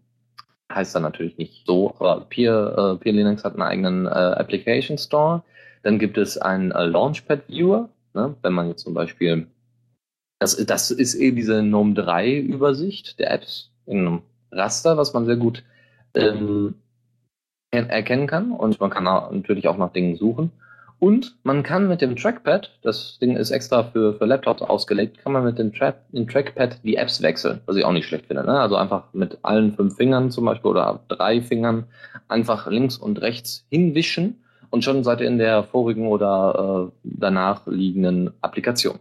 heißt 0.73 0.95
dann 0.95 1.03
natürlich 1.03 1.39
nicht 1.39 1.67
so, 1.67 1.95
aber 1.99 2.27
Peer, 2.29 2.97
äh, 2.97 3.03
Peer 3.03 3.13
Linux 3.13 3.45
hat 3.45 3.55
einen 3.55 3.63
eigenen 3.63 4.07
äh, 4.07 4.11
Application 4.11 4.99
Store. 4.99 5.43
Dann 5.83 5.99
gibt 5.99 6.19
es 6.19 6.39
einen 6.39 6.73
äh, 6.73 6.85
Launchpad 6.85 7.49
Viewer, 7.49 7.89
ne? 8.15 8.35
wenn 8.43 8.53
man 8.53 8.69
jetzt 8.69 8.83
zum 8.83 8.95
Beispiel, 8.95 9.47
das, 10.39 10.57
das 10.67 10.91
ist 10.91 11.15
eben 11.15 11.37
diese 11.37 11.63
GNOME 11.63 11.95
3 11.95 12.37
Übersicht 12.39 13.19
der 13.19 13.31
Apps 13.33 13.71
in 13.87 14.01
einem 14.01 14.23
Raster, 14.51 14.97
was 14.97 15.15
man 15.15 15.27
sehr 15.27 15.37
gut 15.37 15.63
ähm, 16.15 16.75
erkennen 17.71 18.27
kann 18.27 18.53
und 18.53 18.81
man 18.81 18.91
kann 18.91 19.05
natürlich 19.05 19.69
auch 19.69 19.77
nach 19.77 19.93
Dingen 19.93 20.17
suchen. 20.17 20.51
Und 20.99 21.37
man 21.43 21.63
kann 21.63 21.89
mit 21.89 22.01
dem 22.01 22.17
Trackpad, 22.17 22.79
das 22.83 23.19
Ding 23.19 23.37
ist 23.37 23.51
extra 23.51 23.85
für, 23.85 24.15
für 24.15 24.25
Laptops 24.25 24.63
ausgelegt, 24.63 25.19
kann 25.19 25.33
man 25.33 25.45
mit 25.45 25.59
dem, 25.59 25.73
Tra 25.73 25.95
dem 26.09 26.27
Trackpad 26.27 26.79
die 26.85 26.97
Apps 26.97 27.21
wechseln, 27.21 27.61
was 27.67 27.77
ich 27.77 27.85
auch 27.85 27.93
nicht 27.93 28.07
schlecht 28.07 28.27
finde. 28.27 28.45
Ne? 28.45 28.59
Also 28.59 28.77
einfach 28.77 29.05
mit 29.13 29.39
allen 29.43 29.75
fünf 29.75 29.97
Fingern 29.97 30.31
zum 30.31 30.47
Beispiel 30.47 30.71
oder 30.71 31.01
drei 31.09 31.43
Fingern 31.43 31.85
einfach 32.29 32.67
links 32.67 32.97
und 32.97 33.21
rechts 33.21 33.67
hinwischen 33.69 34.43
und 34.71 34.85
schon 34.85 35.05
seid 35.05 35.21
ihr 35.21 35.29
in 35.29 35.39
der 35.39 35.65
vorigen 35.65 36.07
oder 36.09 36.89
äh, 36.89 36.93
danach 37.05 37.67
liegenden 37.67 38.33
Applikation. 38.41 38.99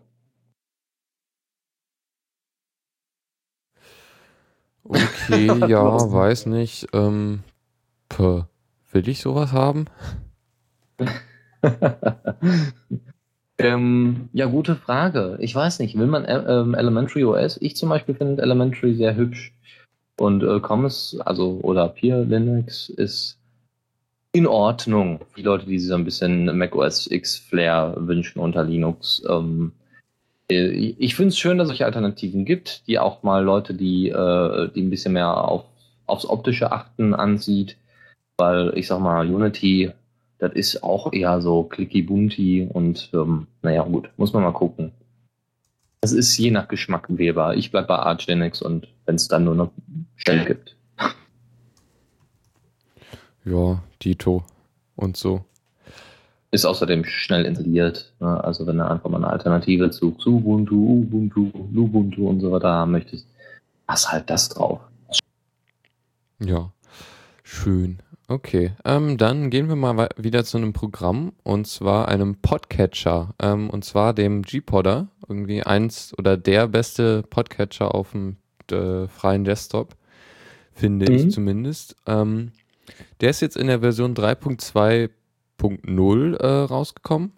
Okay, 4.83 5.47
ja, 5.67 6.11
weiß 6.11 6.45
nicht. 6.47 6.87
Ähm, 6.93 7.43
will 8.17 9.09
ich 9.09 9.21
sowas 9.21 9.53
haben? 9.53 9.85
ähm, 13.57 14.29
ja, 14.33 14.45
gute 14.47 14.75
Frage. 14.75 15.37
Ich 15.39 15.55
weiß 15.55 15.79
nicht, 15.79 15.97
will 15.97 16.07
man 16.07 16.25
äh, 16.25 16.37
ähm, 16.47 16.73
Elementary 16.73 17.23
OS? 17.23 17.57
Ich 17.61 17.75
zum 17.75 17.89
Beispiel 17.89 18.15
finde 18.15 18.41
Elementary 18.41 18.95
sehr 18.95 19.15
hübsch. 19.15 19.53
Und 20.17 20.43
äh, 20.43 20.59
Commons, 20.61 21.17
also 21.25 21.59
oder 21.61 21.89
Peer 21.89 22.23
Linux 22.23 22.89
ist 22.89 23.37
in 24.31 24.47
Ordnung. 24.47 25.21
Die 25.37 25.41
Leute, 25.41 25.65
die 25.65 25.79
sich 25.79 25.89
so 25.89 25.95
ein 25.95 26.05
bisschen 26.05 26.57
Mac 26.57 26.75
OS 26.75 27.09
X 27.09 27.37
Flair 27.37 27.95
wünschen 27.97 28.39
unter 28.39 28.63
Linux. 28.63 29.23
Ähm, 29.29 29.73
äh, 30.49 30.67
ich 30.97 31.15
finde 31.15 31.29
es 31.29 31.37
schön, 31.37 31.57
dass 31.57 31.65
es 31.65 31.69
solche 31.69 31.85
Alternativen 31.85 32.45
gibt, 32.45 32.87
die 32.87 32.99
auch 32.99 33.23
mal 33.23 33.43
Leute, 33.43 33.73
die, 33.73 34.09
äh, 34.09 34.69
die 34.73 34.81
ein 34.81 34.89
bisschen 34.89 35.13
mehr 35.13 35.37
auf, 35.37 35.65
aufs 36.05 36.25
Optische 36.25 36.71
achten, 36.71 37.13
ansieht. 37.13 37.77
Weil 38.37 38.73
ich 38.77 38.87
sag 38.87 38.99
mal, 38.99 39.25
Unity 39.25 39.91
das 40.37 40.53
ist 40.53 40.83
auch 40.83 41.13
eher 41.13 41.41
so 41.41 41.63
clicky 41.63 42.01
bunti 42.01 42.67
und 42.71 43.09
ähm, 43.13 43.47
naja, 43.61 43.83
gut, 43.83 44.09
muss 44.17 44.33
man 44.33 44.43
mal 44.43 44.51
gucken. 44.51 44.91
Das 46.01 46.11
ist 46.11 46.37
je 46.37 46.51
nach 46.51 46.67
Geschmack 46.67 47.07
wählbar. 47.09 47.55
Ich 47.55 47.71
bleibe 47.71 47.87
bei 47.87 47.95
Arch 47.95 48.27
Linux 48.27 48.61
und 48.61 48.87
wenn 49.05 49.15
es 49.15 49.27
dann 49.27 49.45
nur 49.45 49.55
noch 49.55 49.71
Shell 50.15 50.45
gibt. 50.45 50.75
Ja, 53.43 53.81
Dito 54.01 54.43
und 54.95 55.17
so. 55.17 55.45
Ist 56.51 56.65
außerdem 56.65 57.05
schnell 57.05 57.45
installiert. 57.45 58.13
Ne? 58.19 58.43
Also 58.43 58.65
wenn 58.67 58.77
du 58.77 58.87
einfach 58.87 59.09
mal 59.09 59.17
eine 59.17 59.29
Alternative 59.29 59.89
zu 59.91 60.11
Xubuntu, 60.11 61.01
Ubuntu, 61.01 61.51
Lubuntu 61.71 62.29
und 62.29 62.39
so 62.39 62.51
weiter 62.51 62.69
haben 62.69 62.91
möchtest, 62.91 63.27
hast 63.87 64.11
halt 64.11 64.29
das 64.29 64.49
drauf. 64.49 64.81
Ja, 66.39 66.71
schön. 67.43 67.99
Okay, 68.27 68.71
ähm, 68.83 69.19
dann 69.19 69.51
gehen 69.51 69.69
wir 69.69 69.75
mal 69.75 70.09
wieder 70.17 70.43
zu 70.43 70.57
einem 70.57 70.73
Programm 70.73 71.33
und 71.43 71.67
zwar 71.67 72.07
einem 72.07 72.41
Podcatcher 72.41 73.35
ähm, 73.39 73.69
und 73.69 73.85
zwar 73.85 74.15
dem 74.15 74.41
G-Podder, 74.41 75.09
irgendwie 75.27 75.61
eins 75.61 76.11
oder 76.17 76.35
der 76.35 76.67
beste 76.67 77.21
Podcatcher 77.21 77.93
auf 77.93 78.13
dem 78.13 78.37
äh, 78.71 79.07
freien 79.07 79.43
Desktop, 79.43 79.95
finde 80.73 81.11
mhm. 81.11 81.17
ich 81.17 81.29
zumindest. 81.31 81.95
Ähm, 82.07 82.51
der 83.21 83.29
ist 83.29 83.41
jetzt 83.41 83.57
in 83.57 83.67
der 83.67 83.81
Version 83.81 84.15
3.2.0 84.15 86.35
äh, 86.35 86.47
rausgekommen, 86.47 87.31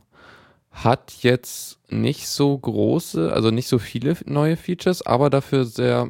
hat 0.72 1.16
jetzt 1.20 1.80
nicht 1.92 2.30
so 2.30 2.58
große, 2.58 3.34
also 3.34 3.52
nicht 3.52 3.68
so 3.68 3.78
viele 3.78 4.16
neue 4.26 4.56
Features, 4.56 5.06
aber 5.06 5.30
dafür 5.30 5.66
sehr 5.66 6.10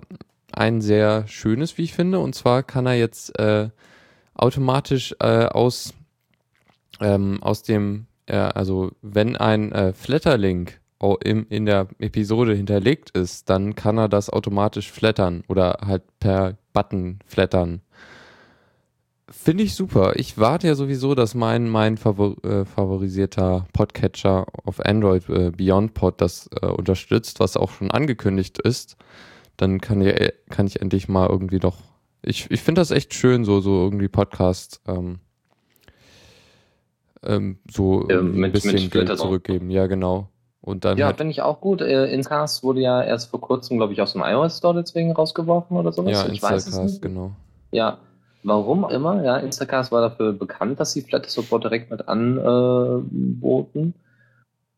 ein 0.51 0.81
sehr 0.81 1.27
schönes, 1.27 1.79
wie 1.79 1.83
ich 1.83 1.93
finde, 1.93 2.19
und 2.19 2.35
zwar 2.35 2.61
kann 2.61 2.85
er 2.85 2.93
jetzt 2.93 3.39
äh, 3.39 3.69
automatisch 4.37 5.15
äh, 5.19 5.45
aus, 5.45 5.93
ähm, 6.99 7.41
aus 7.41 7.63
dem, 7.63 8.07
äh, 8.27 8.35
also 8.35 8.91
wenn 9.01 9.35
ein 9.35 9.71
äh, 9.71 9.93
Flatterlink 9.93 10.79
im, 11.23 11.45
in 11.49 11.65
der 11.65 11.87
Episode 11.99 12.55
hinterlegt 12.55 13.11
ist, 13.11 13.49
dann 13.49 13.75
kann 13.75 13.97
er 13.97 14.09
das 14.09 14.29
automatisch 14.29 14.91
flattern 14.91 15.43
oder 15.47 15.77
halt 15.85 16.03
per 16.19 16.57
Button 16.73 17.19
flattern. 17.25 17.81
Finde 19.29 19.63
ich 19.63 19.75
super. 19.75 20.15
Ich 20.15 20.37
warte 20.37 20.67
ja 20.67 20.75
sowieso, 20.75 21.13
dass 21.13 21.35
mein, 21.35 21.67
mein 21.67 21.97
favor 21.97 22.41
äh, 22.45 22.63
favorisierter 22.63 23.67
Podcatcher 23.73 24.45
auf 24.63 24.79
Android, 24.85 25.27
äh, 25.29 25.51
BeyondPod, 25.51 26.21
das 26.21 26.49
äh, 26.61 26.67
unterstützt, 26.67 27.41
was 27.41 27.57
auch 27.57 27.71
schon 27.71 27.91
angekündigt 27.91 28.57
ist. 28.59 28.95
Dann 29.57 29.81
kann 29.81 30.01
ich, 30.01 30.33
kann 30.49 30.65
ich 30.65 30.81
endlich 30.81 31.09
mal 31.09 31.27
irgendwie 31.27 31.59
noch 31.59 31.77
ich, 32.27 32.51
ich 32.51 32.61
finde 32.61 32.81
das 32.81 32.91
echt 32.91 33.13
schön, 33.13 33.45
so, 33.45 33.61
so 33.61 33.83
irgendwie 33.83 34.07
Podcast 34.07 34.81
ähm, 34.87 35.19
ähm, 37.23 37.59
so 37.71 38.07
ja, 38.09 38.21
mit, 38.21 38.45
ein 38.45 38.51
bisschen 38.51 38.89
Geld 38.89 39.17
zurückgeben. 39.17 39.69
Ja, 39.69 39.87
genau. 39.87 40.29
Und 40.61 40.83
dann 40.83 40.97
ja, 40.97 41.05
halt, 41.07 41.17
finde 41.17 41.31
ich 41.31 41.41
auch 41.41 41.61
gut. 41.61 41.81
Äh, 41.81 42.11
Incast 42.13 42.63
wurde 42.63 42.81
ja 42.81 43.01
erst 43.01 43.29
vor 43.29 43.39
kurzem, 43.39 43.77
glaube 43.77 43.93
ich, 43.93 44.01
aus 44.01 44.11
dem 44.13 44.21
iOS 44.21 44.57
Store 44.57 44.75
deswegen 44.79 45.13
rausgeworfen 45.13 45.77
oder 45.77 45.93
sowas. 45.93 46.11
Ja, 46.11 46.23
ich 46.25 46.33
Instacast, 46.33 46.67
weiß 46.67 46.73
es 46.73 46.91
nicht. 46.91 47.01
genau. 47.01 47.31
Ja, 47.71 47.99
warum 48.43 48.89
immer. 48.89 49.23
Ja, 49.23 49.37
Instacast 49.37 49.91
war 49.91 50.01
dafür 50.01 50.33
bekannt, 50.33 50.79
dass 50.79 50.91
sie 50.91 51.01
Flat 51.01 51.29
Support 51.29 51.63
direkt 51.63 51.89
mit 51.89 52.07
anboten. 52.07 53.93
Äh, 53.95 54.06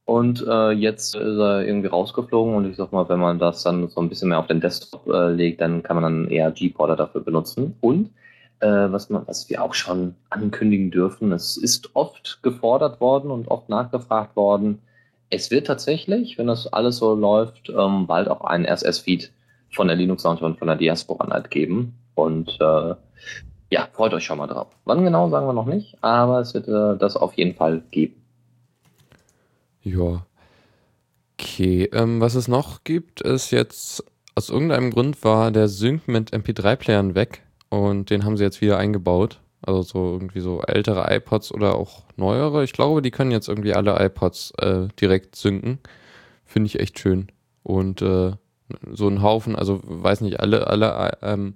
und 0.10 0.44
äh, 0.48 0.72
jetzt 0.72 1.14
ist 1.14 1.38
er 1.38 1.68
irgendwie 1.68 1.88
rausgeflogen 1.88 2.56
und 2.56 2.66
ich 2.68 2.78
sag 2.78 2.92
mal, 2.92 3.08
wenn 3.10 3.20
man 3.20 3.38
das 3.38 3.62
dann 3.62 3.90
so 3.90 4.02
ein 4.02 4.10
bisschen 4.10 4.30
mehr 4.30 4.40
auf 4.40 4.48
den 4.48 4.60
Desktop 4.60 5.06
äh, 5.06 5.30
legt, 5.30 5.62
dann 5.62 5.84
kann 5.84 5.98
man 5.98 6.04
dann 6.04 6.32
eher 6.32 6.50
G-Porter 6.50 6.96
dafür 6.96 7.22
benutzen. 7.22 7.76
Und 7.80 8.10
äh, 8.60 8.66
was, 8.66 9.12
man, 9.12 9.28
was 9.28 9.48
wir 9.52 9.64
auch 9.64 9.76
schon 9.76 10.16
ankündigen 10.32 10.90
dürfen, 10.90 11.32
es 11.32 11.58
ist 11.58 11.96
oft 11.96 12.40
gefordert 12.42 13.00
worden 13.00 13.30
und 13.30 13.50
oft 13.50 13.70
nachgefragt 13.70 14.36
worden. 14.36 14.80
Es 15.30 15.52
wird 15.52 15.68
tatsächlich, 15.68 16.40
wenn 16.40 16.48
das 16.48 16.66
alles 16.74 16.98
so 16.98 17.14
läuft, 17.14 17.70
ähm, 17.70 18.08
bald 18.08 18.30
auch 18.30 18.42
einen 18.42 18.66
RSS-Feed 18.66 19.32
von 19.70 19.90
der 19.90 19.96
Linux 19.96 20.24
Lounge 20.24 20.42
und 20.42 20.58
von 20.58 20.70
der 20.70 20.78
Diaspora 20.78 21.28
Night 21.28 21.52
geben. 21.52 22.00
Und 22.16 22.50
äh, 22.60 22.96
ja, 23.70 23.88
freut 23.94 24.16
euch 24.16 24.24
schon 24.24 24.40
mal 24.40 24.48
drauf. 24.48 24.70
Wann 24.86 25.04
genau, 25.04 25.30
sagen 25.30 25.46
wir 25.46 25.54
noch 25.54 25.68
nicht, 25.68 26.04
aber 26.04 26.40
es 26.40 26.56
wird 26.56 26.68
äh, 26.68 26.98
das 26.98 27.16
auf 27.16 27.36
jeden 27.36 27.54
Fall 27.54 27.84
geben. 27.92 28.19
Ja. 29.84 30.26
Okay, 31.38 31.90
ähm, 31.94 32.20
was 32.20 32.36
es 32.36 32.48
noch 32.48 32.84
gibt, 32.84 33.22
ist 33.22 33.52
jetzt, 33.52 34.04
aus 34.36 34.50
irgendeinem 34.50 34.92
Grund 34.92 35.24
war 35.24 35.52
der 35.52 35.68
Sync 35.70 36.08
mit 36.08 36.34
MP3-Playern 36.34 37.16
weg 37.16 37.44
und 37.70 38.10
den 38.10 38.26
haben 38.26 38.36
sie 38.36 38.44
jetzt 38.44 38.62
wieder 38.62 38.78
eingebaut. 38.78 39.40
Also 39.62 39.82
so 39.82 40.14
irgendwie 40.14 40.40
so 40.40 40.62
ältere 40.62 41.14
iPods 41.16 41.54
oder 41.54 41.76
auch 41.76 42.04
neuere. 42.16 42.64
Ich 42.64 42.74
glaube, 42.74 43.02
die 43.02 43.12
können 43.12 43.32
jetzt 43.32 43.50
irgendwie 43.50 43.74
alle 43.74 43.98
iPods 44.06 44.52
äh, 44.58 44.88
direkt 45.00 45.36
synken. 45.36 45.80
Finde 46.46 46.68
ich 46.68 46.80
echt 46.80 47.00
schön. 47.00 47.28
Und 47.64 48.02
äh, 48.02 48.34
so 48.92 49.08
ein 49.08 49.22
Haufen, 49.22 49.56
also 49.56 49.82
weiß 49.84 50.22
nicht, 50.22 50.40
alle, 50.40 50.68
alle 50.68 51.18
ähm, 51.22 51.56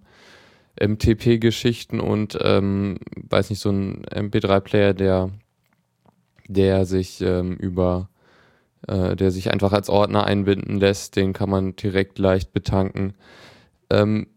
MTP-Geschichten 0.82 2.00
und 2.00 2.38
ähm, 2.42 2.98
weiß 3.16 3.50
nicht, 3.50 3.60
so 3.60 3.70
ein 3.70 4.06
MP3-Player, 4.06 4.94
der, 4.94 5.30
der 6.48 6.86
sich 6.86 7.22
ähm, 7.22 7.56
über 7.56 8.10
äh, 8.88 9.16
der 9.16 9.32
sich 9.32 9.52
einfach 9.52 9.74
als 9.74 9.90
Ordner 9.90 10.26
einbinden 10.26 10.80
lässt. 10.80 11.16
Den 11.16 11.34
kann 11.34 11.50
man 11.50 11.76
direkt 11.76 12.20
leicht 12.20 12.54
betanken. 12.54 13.14
Ähm, 13.90 14.28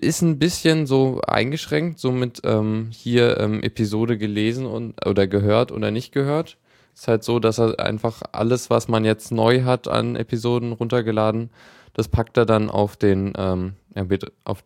ist 0.00 0.22
ein 0.22 0.38
bisschen 0.38 0.86
so 0.86 1.20
eingeschränkt, 1.26 1.98
so 1.98 2.10
mit 2.10 2.40
ähm, 2.44 2.88
hier 2.90 3.38
ähm, 3.38 3.62
Episode 3.62 4.18
gelesen 4.18 4.66
und 4.66 5.06
oder 5.06 5.26
gehört 5.26 5.70
oder 5.70 5.90
nicht 5.90 6.12
gehört. 6.12 6.58
Ist 6.94 7.08
halt 7.08 7.24
so, 7.24 7.38
dass 7.38 7.58
er 7.58 7.78
einfach 7.80 8.22
alles, 8.32 8.70
was 8.70 8.88
man 8.88 9.04
jetzt 9.04 9.30
neu 9.30 9.62
hat 9.62 9.88
an 9.88 10.16
Episoden 10.16 10.72
runtergeladen, 10.72 11.50
das 11.94 12.08
packt 12.08 12.36
er 12.36 12.46
dann 12.46 12.70
auf 12.70 12.96
den 12.96 13.32
ähm, 13.36 13.74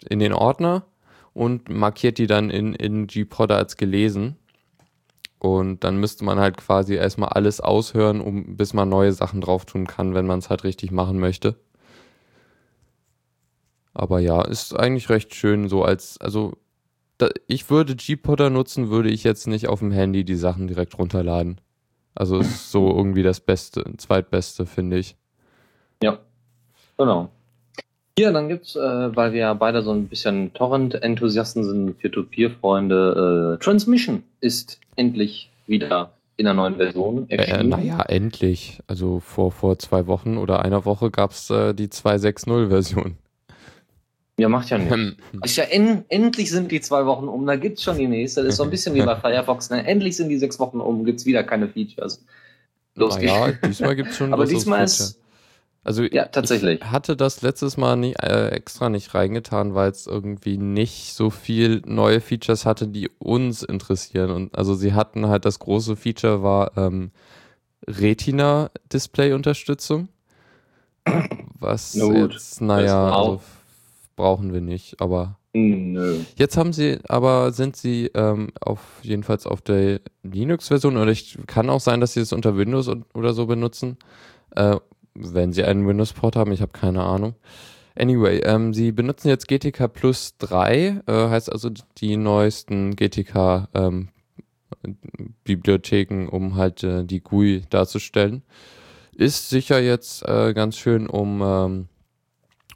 in 0.08 0.18
den 0.18 0.32
Ordner 0.32 0.84
und 1.34 1.68
markiert 1.68 2.18
die 2.18 2.26
dann 2.26 2.50
in, 2.50 2.72
in 2.72 3.06
G-Podder 3.06 3.56
als 3.56 3.76
gelesen. 3.76 4.36
Und 5.54 5.84
dann 5.84 5.98
müsste 5.98 6.24
man 6.24 6.38
halt 6.38 6.56
quasi 6.56 6.94
erstmal 6.94 7.30
alles 7.30 7.60
aushören, 7.60 8.20
um, 8.20 8.56
bis 8.56 8.74
man 8.74 8.88
neue 8.88 9.12
Sachen 9.12 9.40
drauf 9.40 9.64
tun 9.64 9.86
kann, 9.86 10.14
wenn 10.14 10.26
man 10.26 10.40
es 10.40 10.50
halt 10.50 10.64
richtig 10.64 10.90
machen 10.90 11.18
möchte. 11.18 11.56
Aber 13.94 14.20
ja, 14.20 14.42
ist 14.42 14.78
eigentlich 14.78 15.08
recht 15.08 15.34
schön 15.34 15.68
so 15.68 15.82
als, 15.82 16.20
also 16.20 16.52
da, 17.18 17.28
ich 17.46 17.70
würde 17.70 17.96
G-Podder 17.96 18.50
nutzen, 18.50 18.90
würde 18.90 19.08
ich 19.08 19.24
jetzt 19.24 19.46
nicht 19.46 19.68
auf 19.68 19.78
dem 19.78 19.90
Handy 19.90 20.24
die 20.24 20.36
Sachen 20.36 20.66
direkt 20.66 20.98
runterladen. 20.98 21.60
Also 22.14 22.38
ist 22.38 22.70
so 22.70 22.88
irgendwie 22.96 23.22
das 23.22 23.40
Beste, 23.40 23.84
zweitbeste, 23.96 24.66
finde 24.66 24.98
ich. 24.98 25.16
Ja, 26.02 26.18
genau. 26.98 27.30
Ja, 28.18 28.32
dann 28.32 28.48
gibt's, 28.48 28.76
äh, 28.76 28.80
weil 29.16 29.32
wir 29.32 29.40
ja 29.40 29.54
beide 29.54 29.82
so 29.82 29.92
ein 29.92 30.08
bisschen 30.08 30.52
Torrent-Enthusiasten 30.54 31.64
sind, 31.64 31.98
Peer-to-Peer-Freunde, 31.98 33.56
äh, 33.60 33.62
Transmission 33.62 34.22
ist 34.40 34.80
endlich 34.96 35.50
wieder 35.66 36.12
in 36.38 36.46
einer 36.46 36.54
neuen 36.54 36.76
Version 36.76 37.28
Äh, 37.28 37.36
erschienen. 37.36 37.68
naja, 37.68 38.00
endlich. 38.08 38.80
Also 38.86 39.20
vor, 39.20 39.52
vor 39.52 39.78
zwei 39.78 40.06
Wochen 40.06 40.38
oder 40.38 40.64
einer 40.64 40.84
Woche 40.86 41.10
gab 41.10 41.32
es 41.32 41.50
äh, 41.50 41.74
die 41.74 41.88
2.6.0-Version. 41.88 43.16
Ja, 44.38 44.48
macht 44.50 44.68
ja 44.70 44.76
nichts. 44.78 45.16
Ist 45.44 45.56
ja 45.56 45.64
en 45.64 46.04
endlich 46.10 46.50
sind 46.50 46.70
die 46.70 46.82
zwei 46.82 47.06
Wochen 47.06 47.26
um, 47.26 47.46
da 47.46 47.56
gibt's 47.56 47.82
schon 47.82 47.96
die 47.96 48.06
nächste. 48.06 48.42
Das 48.42 48.50
ist 48.50 48.56
so 48.56 48.64
ein 48.64 48.70
bisschen 48.70 48.94
wie 48.94 49.00
bei 49.02 49.16
Firefox. 49.20 49.70
Ne? 49.70 49.86
Endlich 49.86 50.16
sind 50.16 50.28
die 50.28 50.36
sechs 50.38 50.58
Wochen 50.58 50.80
um, 50.80 51.04
gibt's 51.06 51.24
wieder 51.24 51.42
keine 51.42 51.68
Features. 51.68 52.22
Los 52.96 53.16
naja, 53.16 53.46
geht's. 53.50 53.60
diesmal 53.66 53.96
gibt 53.96 54.10
es 54.10 54.16
schon 54.16 54.32
Aber 54.34 54.44
diesmal 54.46 54.86
Feature. 54.86 55.08
ist 55.08 55.18
Also 55.86 56.02
ja 56.02 56.26
tatsächlich. 56.26 56.80
Ich 56.80 56.90
hatte 56.90 57.16
das 57.16 57.42
letztes 57.42 57.76
Mal 57.76 57.94
nie, 57.96 58.14
äh, 58.14 58.48
extra 58.48 58.88
nicht 58.88 59.14
reingetan, 59.14 59.76
weil 59.76 59.92
es 59.92 60.08
irgendwie 60.08 60.58
nicht 60.58 61.14
so 61.14 61.30
viel 61.30 61.80
neue 61.86 62.20
Features 62.20 62.66
hatte, 62.66 62.88
die 62.88 63.08
uns 63.20 63.62
interessieren. 63.62 64.32
Und 64.32 64.58
also 64.58 64.74
sie 64.74 64.94
hatten 64.94 65.28
halt 65.28 65.44
das 65.44 65.60
große 65.60 65.94
Feature 65.94 66.42
war 66.42 66.76
ähm, 66.76 67.12
Retina-Display-Unterstützung. 67.86 70.08
Was 71.60 71.94
Na 71.94 72.06
gut, 72.06 72.32
jetzt, 72.32 72.60
naja, 72.60 73.08
also 73.08 73.40
brauchen 74.16 74.52
wir 74.52 74.60
nicht, 74.60 75.00
aber 75.00 75.38
Hm, 75.54 75.92
Nö. 75.92 76.18
Jetzt 76.34 76.56
haben 76.56 76.72
sie, 76.72 76.98
aber 77.08 77.52
sind 77.52 77.76
sie 77.76 78.10
ähm, 78.12 78.48
auf 78.60 78.80
jedenfalls 79.02 79.46
auf 79.46 79.62
der 79.62 80.00
Linux-Version 80.24 80.96
oder 80.96 81.12
ich 81.12 81.38
kann 81.46 81.70
auch 81.70 81.78
sein, 81.80 82.00
dass 82.00 82.14
sie 82.14 82.20
es 82.20 82.32
unter 82.32 82.56
Windows 82.56 82.90
oder 83.14 83.32
so 83.32 83.46
benutzen, 83.46 83.98
äh, 84.56 84.76
wenn 85.18 85.52
sie 85.52 85.64
einen 85.64 85.86
Windows-Port 85.86 86.36
haben. 86.36 86.52
Ich 86.52 86.60
habe 86.60 86.72
keine 86.72 87.02
Ahnung. 87.02 87.34
Anyway, 87.98 88.40
ähm, 88.44 88.74
sie 88.74 88.92
benutzen 88.92 89.28
jetzt 89.28 89.48
GTK 89.48 89.88
Plus 89.88 90.36
3, 90.38 91.02
äh, 91.06 91.12
heißt 91.12 91.50
also 91.50 91.70
die 91.98 92.16
neuesten 92.16 92.94
GTK 92.94 93.68
ähm, 93.74 94.08
Bibliotheken, 95.44 96.28
um 96.28 96.56
halt 96.56 96.82
äh, 96.82 97.04
die 97.04 97.20
GUI 97.20 97.62
darzustellen. 97.70 98.42
Ist 99.14 99.48
sicher 99.48 99.80
jetzt 99.80 100.22
äh, 100.28 100.52
ganz 100.52 100.76
schön, 100.76 101.06
um 101.06 101.40
ähm, 101.42 101.88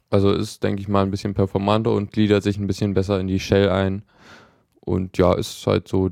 also 0.09 0.33
ist, 0.33 0.63
denke 0.63 0.81
ich 0.81 0.87
mal, 0.87 1.03
ein 1.03 1.11
bisschen 1.11 1.33
performanter 1.33 1.91
und 1.91 2.11
gliedert 2.11 2.43
sich 2.43 2.57
ein 2.57 2.67
bisschen 2.67 2.93
besser 2.93 3.19
in 3.19 3.27
die 3.27 3.39
Shell 3.39 3.69
ein. 3.69 4.03
Und 4.81 5.17
ja, 5.17 5.33
ist 5.33 5.65
halt 5.65 5.87
so, 5.87 6.09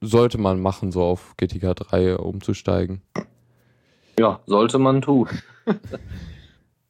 sollte 0.00 0.38
man 0.38 0.60
machen, 0.60 0.92
so 0.92 1.02
auf 1.02 1.34
GTK 1.36 1.74
3 1.74 2.16
umzusteigen. 2.16 3.02
Ja, 4.18 4.40
sollte 4.46 4.78
man 4.78 5.00
tun. 5.02 5.28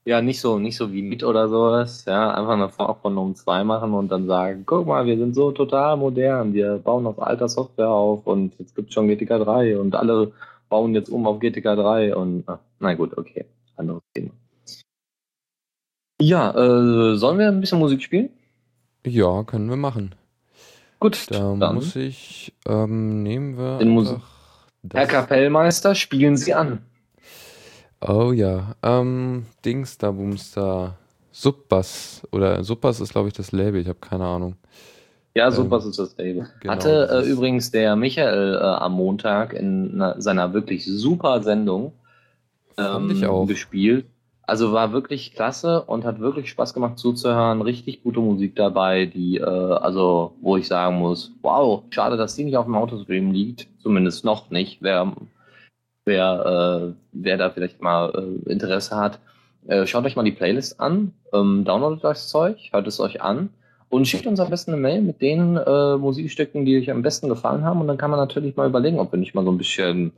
ja, 0.04 0.22
nicht 0.22 0.40
so, 0.40 0.58
nicht 0.58 0.76
so 0.76 0.92
wie 0.92 1.02
Meet 1.02 1.24
oder 1.24 1.48
sowas. 1.48 2.04
Ja, 2.06 2.32
einfach 2.32 2.52
eine 2.54 2.68
Vorabrundung 2.68 3.34
2 3.34 3.64
machen 3.64 3.92
und 3.92 4.08
dann 4.10 4.26
sagen, 4.26 4.62
guck 4.66 4.86
mal, 4.86 5.04
wir 5.06 5.18
sind 5.18 5.34
so 5.34 5.52
total 5.52 5.96
modern. 5.96 6.52
Wir 6.54 6.78
bauen 6.78 7.06
auf 7.06 7.20
alter 7.20 7.48
Software 7.48 7.90
auf 7.90 8.26
und 8.26 8.58
jetzt 8.58 8.74
gibt's 8.74 8.94
schon 8.94 9.08
GTK 9.08 9.38
3 9.44 9.78
und 9.78 9.94
alle 9.94 10.32
bauen 10.68 10.94
jetzt 10.94 11.10
um 11.10 11.26
auf 11.26 11.38
GTK 11.40 11.76
3 11.76 12.16
und 12.16 12.44
ah, 12.48 12.60
na 12.80 12.94
gut, 12.94 13.16
okay. 13.18 13.44
Anderes 13.76 14.02
Thema. 14.14 14.30
Ja, 16.20 16.50
äh, 16.50 17.16
sollen 17.16 17.38
wir 17.38 17.48
ein 17.48 17.60
bisschen 17.60 17.78
Musik 17.78 18.02
spielen? 18.02 18.30
Ja, 19.06 19.44
können 19.44 19.68
wir 19.68 19.76
machen. 19.76 20.14
Gut, 20.98 21.30
Da 21.30 21.54
dann. 21.54 21.76
muss 21.76 21.94
ich, 21.94 22.52
ähm, 22.66 23.22
nehmen 23.22 23.56
wir 23.56 23.78
Den 23.78 23.90
Musik- 23.90 24.18
Herr. 24.92 25.06
Kapellmeister, 25.06 25.94
spielen 25.94 26.36
Sie 26.36 26.54
an. 26.54 26.80
Oh 28.00 28.32
ja, 28.32 28.76
ähm, 28.82 29.46
Dings 29.64 29.98
da, 29.98 30.10
Boomster, 30.12 30.96
Subbass 31.32 32.22
oder 32.32 32.62
Subbass 32.64 33.00
ist 33.00 33.10
glaube 33.12 33.28
ich 33.28 33.34
das 33.34 33.52
Label, 33.52 33.80
ich 33.80 33.88
habe 33.88 33.98
keine 34.00 34.24
Ahnung. 34.26 34.56
Ja, 35.34 35.50
Ähm, 35.50 35.70
was 35.70 35.86
ist 35.86 35.98
das 35.98 36.16
Label. 36.16 36.48
genau, 36.60 36.72
Hatte 36.72 37.08
äh, 37.10 37.28
übrigens 37.30 37.70
der 37.70 37.96
Michael 37.96 38.56
äh, 38.56 38.58
am 38.58 38.92
Montag 38.94 39.52
in 39.54 39.94
einer, 39.94 40.20
seiner 40.20 40.52
wirklich 40.52 40.84
super 40.86 41.42
Sendung 41.42 41.92
auch. 43.26 43.46
gespielt. 43.46 44.06
Also 44.42 44.72
war 44.72 44.92
wirklich 44.92 45.34
klasse 45.34 45.82
und 45.82 46.04
hat 46.04 46.20
wirklich 46.20 46.48
Spaß 46.50 46.72
gemacht 46.72 46.98
zuzuhören. 46.98 47.60
Richtig 47.60 48.02
gute 48.02 48.20
Musik 48.20 48.56
dabei, 48.56 49.04
die, 49.06 49.36
äh, 49.38 49.42
also 49.44 50.34
wo 50.40 50.56
ich 50.56 50.66
sagen 50.68 50.96
muss, 50.98 51.32
wow, 51.42 51.82
schade, 51.90 52.16
dass 52.16 52.34
die 52.34 52.44
nicht 52.44 52.56
auf 52.56 52.64
dem 52.64 52.74
Autostream 52.74 53.30
liegt. 53.30 53.68
Zumindest 53.82 54.24
noch 54.24 54.50
nicht. 54.50 54.78
Wer, 54.82 55.12
wer, 56.08 56.90
äh, 56.90 56.94
wer 57.12 57.36
da 57.36 57.50
vielleicht 57.50 57.80
mal 57.80 58.10
äh, 58.46 58.50
Interesse 58.50 58.96
hat, 58.96 59.20
äh, 59.68 59.86
schaut 59.86 60.04
euch 60.04 60.16
mal 60.16 60.24
die 60.24 60.32
Playlist 60.32 60.80
an, 60.80 61.12
ähm, 61.32 61.64
downloadet 61.64 62.02
das 62.02 62.28
Zeug, 62.28 62.58
hört 62.72 62.86
es 62.88 62.98
euch 62.98 63.22
an 63.22 63.50
und 63.90 64.06
schickt 64.06 64.26
uns 64.26 64.40
am 64.40 64.50
besten 64.50 64.72
eine 64.72 64.80
Mail 64.80 65.00
mit 65.00 65.20
den 65.20 65.56
äh, 65.56 65.96
Musikstücken, 65.96 66.64
die 66.64 66.78
euch 66.78 66.90
am 66.90 67.02
besten 67.02 67.28
gefallen 67.28 67.64
haben. 67.64 67.80
Und 67.80 67.88
dann 67.88 67.96
kann 67.96 68.10
man 68.10 68.20
natürlich 68.20 68.56
mal 68.56 68.68
überlegen, 68.68 68.98
ob 68.98 69.12
wir 69.12 69.18
nicht 69.18 69.34
mal 69.34 69.44
so 69.44 69.52
ein 69.52 69.58
bisschen 69.58 70.12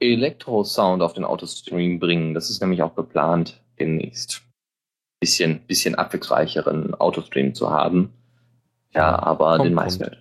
Elektro-Sound 0.00 1.02
auf 1.02 1.12
den 1.12 1.24
Autostream 1.24 1.98
bringen. 1.98 2.34
Das 2.34 2.48
ist 2.48 2.60
nämlich 2.60 2.82
auch 2.82 2.94
geplant 2.94 3.60
demnächst. 3.78 4.42
Bisschen, 5.20 5.60
bisschen 5.66 5.96
abwechslungsreicheren 5.96 6.94
Autostream 6.94 7.54
zu 7.54 7.70
haben. 7.70 8.10
Ja, 8.94 9.22
aber 9.22 9.56
kommt, 9.56 9.66
den 9.66 9.74
meisten. 9.74 10.16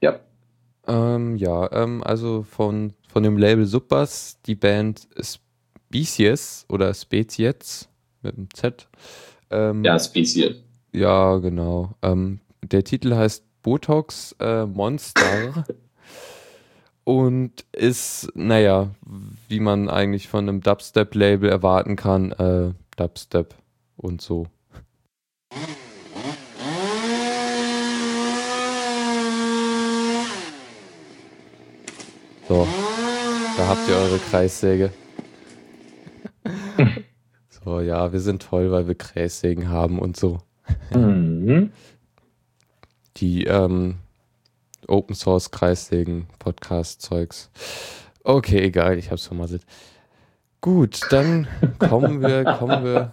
Ja. 0.00 0.18
Ähm, 0.88 1.36
ja, 1.36 1.70
ähm, 1.72 2.02
also 2.02 2.42
von, 2.42 2.92
von 3.14 3.22
dem 3.22 3.38
Label 3.38 3.64
Subbass, 3.64 4.40
die 4.44 4.56
Band 4.56 5.06
Species 5.20 6.66
oder 6.68 6.92
Spezies 6.92 7.88
mit 8.22 8.36
dem 8.36 8.48
Z. 8.52 8.88
Ähm, 9.50 9.84
Ja, 9.84 10.00
Spezies. 10.00 10.56
Ja, 10.92 11.36
genau. 11.36 11.94
Ähm, 12.02 12.40
der 12.64 12.82
Titel 12.82 13.14
heißt 13.14 13.44
Botox 13.62 14.34
äh, 14.40 14.66
Monster 14.66 15.64
und 17.04 17.64
ist, 17.70 18.32
naja, 18.34 18.90
wie 19.48 19.60
man 19.60 19.88
eigentlich 19.88 20.26
von 20.26 20.48
einem 20.48 20.60
Dubstep-Label 20.60 21.48
erwarten 21.48 21.94
kann, 21.94 22.32
äh, 22.32 22.72
Dubstep 22.96 23.54
und 23.96 24.22
so. 24.22 24.48
So, 32.48 32.66
da 33.64 33.70
habt 33.70 33.88
ihr 33.88 33.96
eure 33.96 34.18
Kreissäge. 34.18 34.92
So, 37.48 37.80
ja, 37.80 38.12
wir 38.12 38.20
sind 38.20 38.42
toll, 38.42 38.70
weil 38.70 38.86
wir 38.88 38.94
Kreissägen 38.94 39.70
haben 39.70 39.98
und 39.98 40.18
so. 40.18 40.42
Mhm. 40.92 41.72
die 43.16 43.44
ähm, 43.44 43.94
Open 44.86 45.14
Source 45.14 45.50
Kreissägen 45.50 46.26
Podcast 46.38 47.00
Zeugs. 47.00 47.50
Okay, 48.22 48.58
egal, 48.58 48.98
ich 48.98 49.10
hab's 49.10 49.26
vermasselt. 49.26 49.62
Gut, 50.60 51.00
dann 51.08 51.48
kommen 51.78 52.20
wir, 52.20 52.44
kommen 52.44 52.84
wir, 52.84 53.12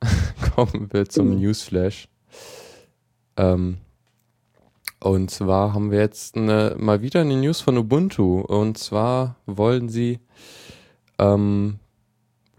kommen 0.54 0.88
wir 0.90 1.06
zum 1.06 1.38
Newsflash. 1.38 2.08
Ähm, 3.36 3.76
und 5.02 5.30
zwar 5.30 5.72
haben 5.72 5.90
wir 5.90 6.00
jetzt 6.00 6.36
eine, 6.36 6.76
mal 6.78 7.00
wieder 7.00 7.20
eine 7.22 7.36
News 7.36 7.60
von 7.60 7.78
Ubuntu. 7.78 8.40
Und 8.40 8.76
zwar 8.76 9.36
wollen 9.46 9.88
sie 9.88 10.20
ähm, 11.18 11.78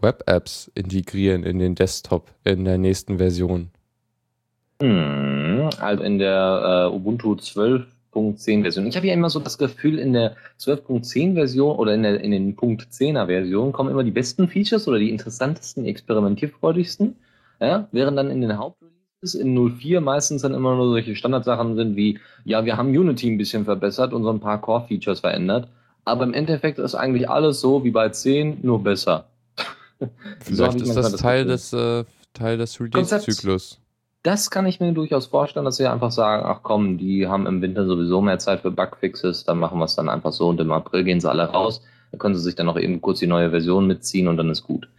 Web-Apps 0.02 0.72
integrieren 0.74 1.44
in 1.44 1.60
den 1.60 1.76
Desktop 1.76 2.32
in 2.44 2.66
der 2.66 2.80
nächsten 2.80 3.20
Version. 3.20 3.70
Mhm. 4.82 5.70
Also 5.80 6.04
in 6.04 6.18
der 6.18 6.90
äh, 6.92 6.96
Ubuntu 6.96 7.34
12.10 7.34 8.64
Version. 8.64 8.88
Ich 8.88 8.96
habe 8.96 9.06
ja 9.06 9.14
immer 9.14 9.30
so 9.30 9.40
das 9.40 9.60
Gefühl, 9.60 10.00
in 10.00 10.14
der 10.14 10.36
12.10 10.60 11.36
Version 11.36 11.76
oder 11.78 11.94
in, 11.94 12.02
der, 12.02 12.22
in 12.22 12.32
den 12.32 12.56
Punkt 12.56 12.88
10er 12.92 13.28
Version 13.28 13.72
kommen 13.72 13.92
immer 13.92 14.04
die 14.04 14.12
besten 14.12 14.48
Features 14.48 14.88
oder 14.88 14.98
die 14.98 15.12
interessantesten, 15.12 15.86
experimentierfreudigsten. 15.86 17.16
Ja? 17.60 17.88
Während 17.92 18.18
dann 18.18 18.32
in 18.32 18.42
den 18.42 18.58
Hauptreleases 19.22 19.36
in 19.36 19.78
04 19.78 20.02
meistens 20.02 20.42
dann 20.42 20.54
immer 20.54 20.76
nur 20.76 20.90
solche 20.90 21.16
Standardsachen 21.16 21.76
sind 21.76 21.95
wie, 21.95 22.20
ja, 22.43 22.66
wir 22.66 22.78
haben 22.78 22.89
Unity 22.89 23.30
ein 23.30 23.38
bisschen 23.38 23.66
verbessert 23.66 24.14
und 24.14 24.24
so 24.24 24.30
ein 24.30 24.39
paar 24.39 24.60
Core-Features 24.60 25.20
verändert. 25.20 25.68
Aber 26.06 26.24
im 26.24 26.34
Endeffekt 26.34 26.80
ist 26.80 26.95
eigentlich 26.95 27.30
alles 27.30 27.62
so 27.62 27.84
wie 27.84 27.91
bei 27.91 28.10
10, 28.10 28.60
nur 28.62 28.84
besser. 28.84 29.26
So 30.00 30.56
Vielleicht 30.56 30.78
ich 30.78 30.84
ist 30.84 30.95
das 30.95 31.12
das 31.12 31.22
Teil 31.22 31.45
des, 31.45 31.74
äh, 31.74 32.06
Teil 32.34 32.58
des. 32.58 32.82
Release-Zyklus. 32.82 33.80
Das 34.24 34.50
kann 34.50 34.66
ich 34.66 34.80
mir 34.80 34.93
durchaus 34.93 35.28
vorstellen, 35.28 35.66
dass 35.66 35.78
wir 35.78 35.93
einfach 35.93 36.12
sagen, 36.12 36.43
ach 36.43 36.62
komm, 36.64 36.98
die 36.98 37.28
haben 37.28 37.45
im 37.45 37.62
Winter 37.62 37.86
sowieso 37.86 38.20
mehr 38.20 38.39
Zeit 38.39 38.62
für 38.62 38.72
Bugfixes, 38.72 39.43
dann 39.43 39.60
machen 39.60 39.78
wir 39.78 39.86
es 39.86 39.95
dann 39.95 40.10
einfach 40.10 40.32
so 40.32 40.50
und 40.50 40.60
im 40.60 40.72
April 40.72 41.04
gehen 41.04 41.22
sie 41.22 41.30
alle 41.30 41.43
raus. 41.43 41.84
Dann 42.12 42.18
können 42.20 42.36
sie 42.36 42.41
sich 42.41 42.56
dann 42.56 42.66
noch 42.66 42.80
eben 42.80 43.00
kurz 43.00 43.20
die 43.20 43.28
neue 43.28 43.52
Version 43.52 43.86
mitziehen 43.86 44.28
und 44.28 44.38
dann 44.38 44.50
ist 44.50 44.64
gut. 44.64 44.89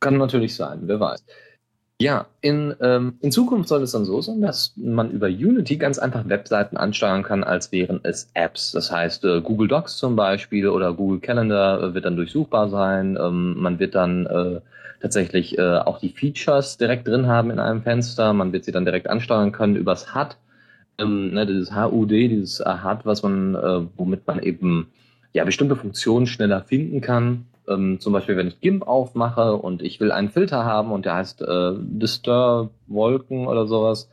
Kann 0.00 0.16
natürlich 0.16 0.54
sein, 0.54 0.80
wer 0.84 0.98
weiß. 0.98 1.22
Ja, 2.02 2.26
in, 2.40 2.74
ähm, 2.80 3.14
in 3.20 3.30
Zukunft 3.30 3.68
soll 3.68 3.80
es 3.84 3.92
dann 3.92 4.04
so 4.04 4.20
sein, 4.20 4.40
dass 4.40 4.72
man 4.74 5.12
über 5.12 5.28
Unity 5.28 5.76
ganz 5.76 6.00
einfach 6.00 6.28
Webseiten 6.28 6.76
ansteuern 6.76 7.22
kann, 7.22 7.44
als 7.44 7.70
wären 7.70 8.00
es 8.02 8.28
Apps. 8.34 8.72
Das 8.72 8.90
heißt, 8.90 9.24
äh, 9.24 9.40
Google 9.40 9.68
Docs 9.68 9.98
zum 9.98 10.16
Beispiel 10.16 10.66
oder 10.66 10.94
Google 10.94 11.20
Calendar 11.20 11.80
äh, 11.80 11.94
wird 11.94 12.04
dann 12.04 12.16
durchsuchbar 12.16 12.70
sein. 12.70 13.16
Ähm, 13.22 13.54
man 13.56 13.78
wird 13.78 13.94
dann 13.94 14.26
äh, 14.26 14.60
tatsächlich 15.00 15.56
äh, 15.58 15.76
auch 15.78 16.00
die 16.00 16.08
Features 16.08 16.76
direkt 16.76 17.06
drin 17.06 17.28
haben 17.28 17.52
in 17.52 17.60
einem 17.60 17.82
Fenster. 17.82 18.32
Man 18.32 18.52
wird 18.52 18.64
sie 18.64 18.72
dann 18.72 18.84
direkt 18.84 19.08
ansteuern 19.08 19.52
können 19.52 19.76
übers 19.76 20.12
HUD. 20.12 20.36
Ähm, 20.98 21.32
ne, 21.34 21.46
dieses 21.46 21.72
HUD, 21.72 22.10
dieses 22.10 22.58
HUD, 22.58 23.06
was 23.06 23.22
man, 23.22 23.54
äh, 23.54 23.86
womit 23.96 24.26
man 24.26 24.40
eben 24.40 24.88
ja 25.34 25.44
bestimmte 25.44 25.76
Funktionen 25.76 26.26
schneller 26.26 26.62
finden 26.62 27.00
kann 27.00 27.46
ähm, 27.72 28.00
zum 28.00 28.12
Beispiel, 28.12 28.36
wenn 28.36 28.48
ich 28.48 28.60
GIMP 28.60 28.86
aufmache 28.86 29.56
und 29.56 29.82
ich 29.82 30.00
will 30.00 30.12
einen 30.12 30.30
Filter 30.30 30.64
haben 30.64 30.92
und 30.92 31.04
der 31.04 31.14
heißt 31.14 31.42
äh, 31.42 31.72
Disturb 31.78 32.70
Wolken 32.86 33.46
oder 33.46 33.66
sowas 33.66 34.10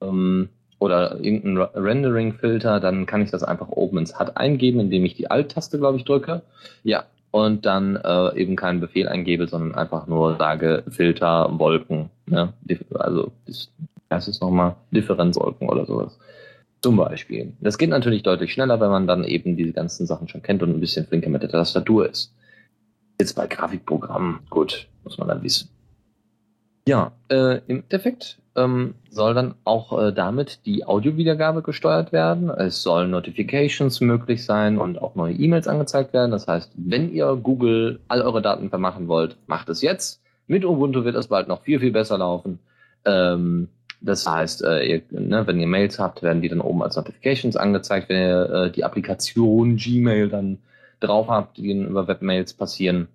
ähm, 0.00 0.48
oder 0.78 1.18
irgendein 1.20 1.68
Rendering-Filter, 1.74 2.80
dann 2.80 3.06
kann 3.06 3.22
ich 3.22 3.30
das 3.30 3.42
einfach 3.42 3.68
oben 3.68 3.98
ins 3.98 4.18
HUD 4.18 4.36
eingeben, 4.36 4.80
indem 4.80 5.04
ich 5.04 5.14
die 5.14 5.30
Alt-Taste, 5.30 5.78
glaube 5.78 5.98
ich, 5.98 6.04
drücke. 6.04 6.42
Ja, 6.82 7.04
und 7.30 7.66
dann 7.66 7.96
äh, 7.96 8.38
eben 8.38 8.54
keinen 8.54 8.80
Befehl 8.80 9.08
eingebe, 9.08 9.48
sondern 9.48 9.74
einfach 9.74 10.06
nur 10.06 10.36
sage 10.36 10.84
Filter 10.88 11.48
Wolken. 11.58 12.10
Ne? 12.26 12.52
Also, 12.94 13.32
das 14.08 14.28
es 14.28 14.40
nochmal 14.40 14.76
Differenzwolken 14.92 15.68
oder 15.68 15.84
sowas. 15.86 16.18
Zum 16.80 16.96
Beispiel. 16.96 17.54
Das 17.60 17.78
geht 17.78 17.88
natürlich 17.88 18.22
deutlich 18.22 18.52
schneller, 18.52 18.78
wenn 18.78 18.90
man 18.90 19.06
dann 19.06 19.24
eben 19.24 19.56
diese 19.56 19.72
ganzen 19.72 20.06
Sachen 20.06 20.28
schon 20.28 20.42
kennt 20.42 20.62
und 20.62 20.70
ein 20.70 20.80
bisschen 20.80 21.06
flinker 21.06 21.30
mit 21.30 21.42
der 21.42 21.48
Tastatur 21.48 22.08
ist. 22.08 22.32
Jetzt 23.20 23.34
bei 23.34 23.46
Grafikprogrammen, 23.46 24.40
gut, 24.50 24.88
muss 25.04 25.18
man 25.18 25.28
dann 25.28 25.42
wissen. 25.42 25.68
Ja, 26.86 27.12
äh, 27.30 27.60
im 27.66 27.78
Endeffekt 27.78 28.38
ähm, 28.56 28.94
soll 29.08 29.34
dann 29.34 29.54
auch 29.64 29.98
äh, 29.98 30.12
damit 30.12 30.66
die 30.66 30.84
Audiowiedergabe 30.84 31.62
gesteuert 31.62 32.12
werden. 32.12 32.50
Es 32.50 32.82
sollen 32.82 33.10
Notifications 33.10 34.00
möglich 34.00 34.44
sein 34.44 34.78
und 34.78 35.00
auch 35.00 35.14
neue 35.14 35.34
E-Mails 35.34 35.66
angezeigt 35.66 36.12
werden. 36.12 36.30
Das 36.30 36.46
heißt, 36.46 36.72
wenn 36.76 37.12
ihr 37.12 37.36
Google 37.36 38.00
all 38.08 38.22
eure 38.22 38.42
Daten 38.42 38.68
vermachen 38.68 39.08
wollt, 39.08 39.36
macht 39.46 39.68
es 39.70 39.80
jetzt. 39.80 40.20
Mit 40.46 40.64
Ubuntu 40.64 41.04
wird 41.04 41.16
es 41.16 41.28
bald 41.28 41.48
noch 41.48 41.62
viel, 41.62 41.80
viel 41.80 41.92
besser 41.92 42.18
laufen. 42.18 42.58
Ähm, 43.06 43.68
das 44.00 44.26
heißt, 44.28 44.62
äh, 44.62 44.84
ihr, 44.84 45.02
ne, 45.10 45.46
wenn 45.46 45.58
ihr 45.58 45.66
Mails 45.66 45.98
habt, 45.98 46.22
werden 46.22 46.42
die 46.42 46.50
dann 46.50 46.60
oben 46.60 46.82
als 46.82 46.96
Notifications 46.96 47.56
angezeigt. 47.56 48.10
Wenn 48.10 48.18
ihr 48.18 48.50
äh, 48.50 48.70
die 48.70 48.84
Applikation 48.84 49.76
Gmail 49.76 50.28
dann 50.28 50.58
drauf 51.06 51.28
habt, 51.28 51.56
die 51.56 51.68
dann 51.68 51.86
über 51.86 52.08
Webmails 52.08 52.54
passieren, 52.54 53.08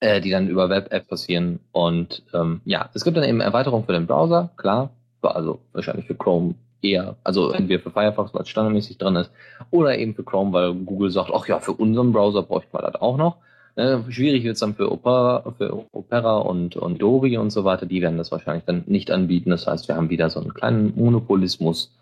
äh, 0.00 0.20
die 0.20 0.30
dann 0.30 0.48
über 0.48 0.68
Web-App 0.68 1.08
passieren. 1.08 1.60
Und 1.72 2.22
ähm, 2.34 2.60
ja, 2.64 2.90
es 2.94 3.04
gibt 3.04 3.16
dann 3.16 3.24
eben 3.24 3.40
Erweiterungen 3.40 3.86
für 3.86 3.92
den 3.92 4.06
Browser, 4.06 4.50
klar, 4.56 4.90
also 5.22 5.60
wahrscheinlich 5.72 6.06
für 6.06 6.14
Chrome 6.14 6.54
eher, 6.82 7.16
also 7.24 7.50
entweder 7.50 7.82
für 7.82 7.90
Firefox, 7.90 8.32
weil 8.34 8.42
es 8.42 8.48
standardmäßig 8.48 8.98
drin 8.98 9.16
ist, 9.16 9.30
oder 9.70 9.98
eben 9.98 10.14
für 10.14 10.24
Chrome, 10.24 10.52
weil 10.52 10.74
Google 10.74 11.10
sagt, 11.10 11.30
ach 11.34 11.46
ja, 11.48 11.58
für 11.58 11.72
unseren 11.72 12.12
Browser 12.12 12.42
bräuchte 12.42 12.70
man 12.72 12.82
das 12.82 13.00
auch 13.00 13.16
noch. 13.16 13.38
Äh, 13.76 13.98
schwierig 14.08 14.44
wird 14.44 14.54
es 14.54 14.60
dann 14.60 14.74
für 14.74 14.90
Opera, 14.90 15.52
für 15.58 15.84
Opera 15.92 16.38
und, 16.38 16.76
und 16.76 17.02
Dori 17.02 17.36
und 17.36 17.50
so 17.50 17.64
weiter, 17.64 17.84
die 17.84 18.00
werden 18.00 18.16
das 18.16 18.32
wahrscheinlich 18.32 18.64
dann 18.64 18.84
nicht 18.86 19.10
anbieten. 19.10 19.50
Das 19.50 19.66
heißt, 19.66 19.88
wir 19.88 19.96
haben 19.96 20.08
wieder 20.08 20.30
so 20.30 20.40
einen 20.40 20.54
kleinen 20.54 20.94
Monopolismus 20.96 21.94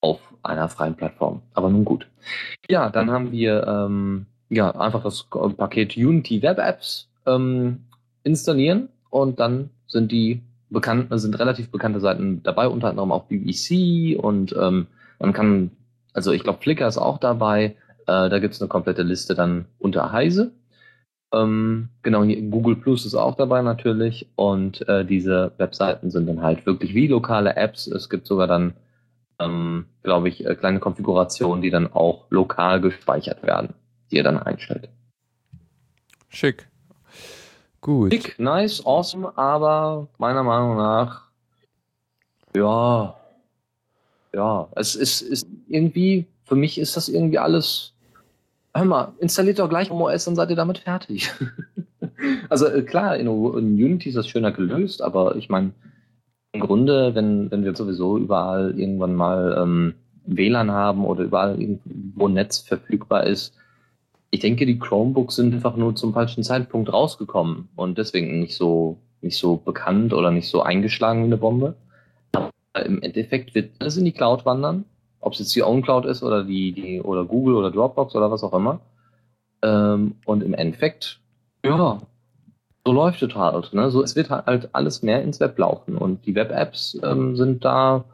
auf 0.00 0.18
einer 0.42 0.68
freien 0.68 0.96
Plattform. 0.96 1.42
Aber 1.54 1.70
nun 1.70 1.84
gut. 1.84 2.08
Ja, 2.68 2.90
dann 2.90 3.10
haben 3.10 3.30
wir 3.30 3.64
ähm, 3.66 4.26
ja, 4.50 4.70
einfach 4.72 5.02
das 5.02 5.24
Paket 5.56 5.96
Unity 5.96 6.42
Web 6.42 6.58
Apps 6.58 7.08
ähm, 7.24 7.84
installieren 8.24 8.88
und 9.08 9.40
dann 9.40 9.70
sind 9.86 10.12
die 10.12 10.42
bekannten, 10.68 11.16
sind 11.18 11.38
relativ 11.38 11.70
bekannte 11.70 12.00
Seiten 12.00 12.42
dabei, 12.42 12.68
unter 12.68 12.88
anderem 12.88 13.12
auch 13.12 13.24
BBC 13.24 14.18
und 14.18 14.54
ähm, 14.60 14.88
man 15.18 15.32
kann, 15.32 15.70
also 16.12 16.32
ich 16.32 16.42
glaube 16.42 16.60
Flickr 16.60 16.86
ist 16.86 16.98
auch 16.98 17.18
dabei, 17.18 17.76
äh, 18.06 18.28
da 18.28 18.38
gibt 18.40 18.54
es 18.54 18.60
eine 18.60 18.68
komplette 18.68 19.02
Liste 19.02 19.34
dann 19.34 19.66
unter 19.78 20.12
Heise. 20.12 20.52
Ähm, 21.32 21.90
genau, 22.02 22.24
hier 22.24 22.42
Google 22.42 22.74
Plus 22.74 23.06
ist 23.06 23.14
auch 23.14 23.36
dabei 23.36 23.62
natürlich 23.62 24.28
und 24.34 24.86
äh, 24.88 25.04
diese 25.04 25.52
Webseiten 25.58 26.10
sind 26.10 26.26
dann 26.26 26.42
halt 26.42 26.66
wirklich 26.66 26.92
wie 26.94 27.06
lokale 27.06 27.54
Apps. 27.56 27.86
Es 27.86 28.10
gibt 28.10 28.26
sogar 28.26 28.48
dann, 28.48 28.74
ähm, 29.38 29.86
glaube 30.02 30.28
ich, 30.28 30.44
äh, 30.44 30.56
kleine 30.56 30.80
Konfigurationen, 30.80 31.62
die 31.62 31.70
dann 31.70 31.92
auch 31.92 32.26
lokal 32.30 32.80
gespeichert 32.80 33.44
werden 33.44 33.74
die 34.10 34.16
ihr 34.16 34.24
dann 34.24 34.38
einstellt. 34.38 34.88
Schick. 36.28 36.68
Gut. 37.80 38.12
Schick, 38.12 38.38
nice, 38.38 38.84
awesome, 38.84 39.36
aber 39.36 40.08
meiner 40.18 40.42
Meinung 40.42 40.76
nach, 40.76 41.30
ja, 42.54 43.16
ja, 44.34 44.68
es 44.76 44.94
ist, 44.94 45.22
ist 45.22 45.46
irgendwie, 45.66 46.26
für 46.44 46.56
mich 46.56 46.78
ist 46.78 46.96
das 46.96 47.08
irgendwie 47.08 47.38
alles, 47.38 47.94
hör 48.74 48.84
mal, 48.84 49.12
installiert 49.18 49.58
doch 49.58 49.68
gleich 49.68 49.90
OS, 49.90 50.26
dann 50.26 50.36
seid 50.36 50.50
ihr 50.50 50.56
damit 50.56 50.78
fertig. 50.78 51.30
also 52.48 52.66
äh, 52.66 52.82
klar, 52.82 53.16
in, 53.16 53.26
in, 53.26 53.74
Unity 53.74 54.10
ist 54.10 54.16
das 54.16 54.28
schöner 54.28 54.52
gelöst, 54.52 55.02
aber 55.02 55.36
ich 55.36 55.48
meine, 55.48 55.72
im 56.52 56.60
Grunde, 56.60 57.14
wenn, 57.14 57.50
wenn 57.50 57.64
wir 57.64 57.74
sowieso 57.74 58.18
überall 58.18 58.78
irgendwann 58.78 59.14
mal 59.14 59.56
ähm, 59.58 59.94
WLAN 60.26 60.70
haben 60.70 61.04
oder 61.04 61.24
überall 61.24 61.60
irgendwo 61.60 62.28
Netz 62.28 62.58
verfügbar 62.58 63.24
ist, 63.24 63.54
ich 64.30 64.40
denke, 64.40 64.66
die 64.66 64.78
Chromebooks 64.78 65.36
sind 65.36 65.54
einfach 65.54 65.76
nur 65.76 65.96
zum 65.96 66.12
falschen 66.12 66.44
Zeitpunkt 66.44 66.92
rausgekommen 66.92 67.68
und 67.74 67.98
deswegen 67.98 68.40
nicht 68.40 68.56
so, 68.56 68.98
nicht 69.20 69.36
so 69.36 69.56
bekannt 69.56 70.12
oder 70.12 70.30
nicht 70.30 70.48
so 70.48 70.62
eingeschlagen 70.62 71.22
wie 71.22 71.26
eine 71.26 71.36
Bombe. 71.36 71.74
Aber 72.32 72.50
im 72.86 73.02
Endeffekt 73.02 73.54
wird 73.54 73.72
alles 73.80 73.96
in 73.96 74.04
die 74.04 74.12
Cloud 74.12 74.46
wandern, 74.46 74.84
ob 75.20 75.32
es 75.32 75.40
jetzt 75.40 75.54
die 75.56 75.62
OwnCloud 75.62 76.06
ist 76.06 76.22
oder 76.22 76.44
die, 76.44 76.72
die, 76.72 77.00
oder 77.00 77.24
Google 77.24 77.56
oder 77.56 77.72
Dropbox 77.72 78.14
oder 78.14 78.30
was 78.30 78.44
auch 78.44 78.54
immer. 78.54 78.80
Ähm, 79.62 80.14
und 80.24 80.42
im 80.44 80.54
Endeffekt, 80.54 81.18
ja, 81.64 82.00
so 82.86 82.92
läuft 82.92 83.22
es 83.22 83.34
halt. 83.34 83.72
Ne? 83.72 83.90
So, 83.90 84.02
es 84.02 84.14
wird 84.14 84.30
halt 84.30 84.68
alles 84.72 85.02
mehr 85.02 85.22
ins 85.22 85.40
Web 85.40 85.58
laufen 85.58 85.96
und 85.96 86.24
die 86.24 86.36
Web-Apps 86.36 86.98
ähm, 87.02 87.36
sind 87.36 87.64
da 87.64 88.04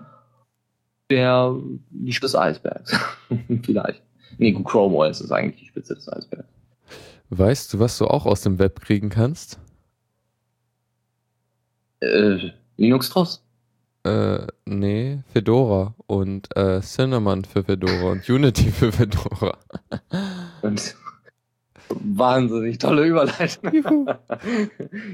der, 1.10 1.54
die 1.90 2.10
des 2.10 2.34
Eisbergs. 2.34 2.98
Vielleicht. 3.62 4.02
Nee, 4.38 4.52
Chrome 4.64 4.96
OS 4.96 5.20
ist 5.20 5.32
eigentlich 5.32 5.60
die 5.60 5.66
Spitze 5.66 5.94
des 5.94 6.08
Eisbergs. 6.08 6.48
Weißt 7.30 7.72
du, 7.72 7.80
was 7.80 7.98
du 7.98 8.06
auch 8.06 8.26
aus 8.26 8.42
dem 8.42 8.58
Web 8.58 8.80
kriegen 8.80 9.08
kannst? 9.08 9.58
Äh, 12.00 12.50
Linux 12.76 13.10
Tross. 13.10 13.42
Äh, 14.04 14.46
nee, 14.66 15.18
Fedora 15.32 15.94
und 16.06 16.54
äh, 16.56 16.80
Cinnamon 16.80 17.44
für 17.44 17.64
Fedora 17.64 18.12
und 18.12 18.28
Unity 18.28 18.70
für 18.70 18.92
Fedora. 18.92 19.58
und 20.62 20.94
wahnsinnig 21.88 22.78
tolle 22.78 23.04
Überleitung. 23.04 23.72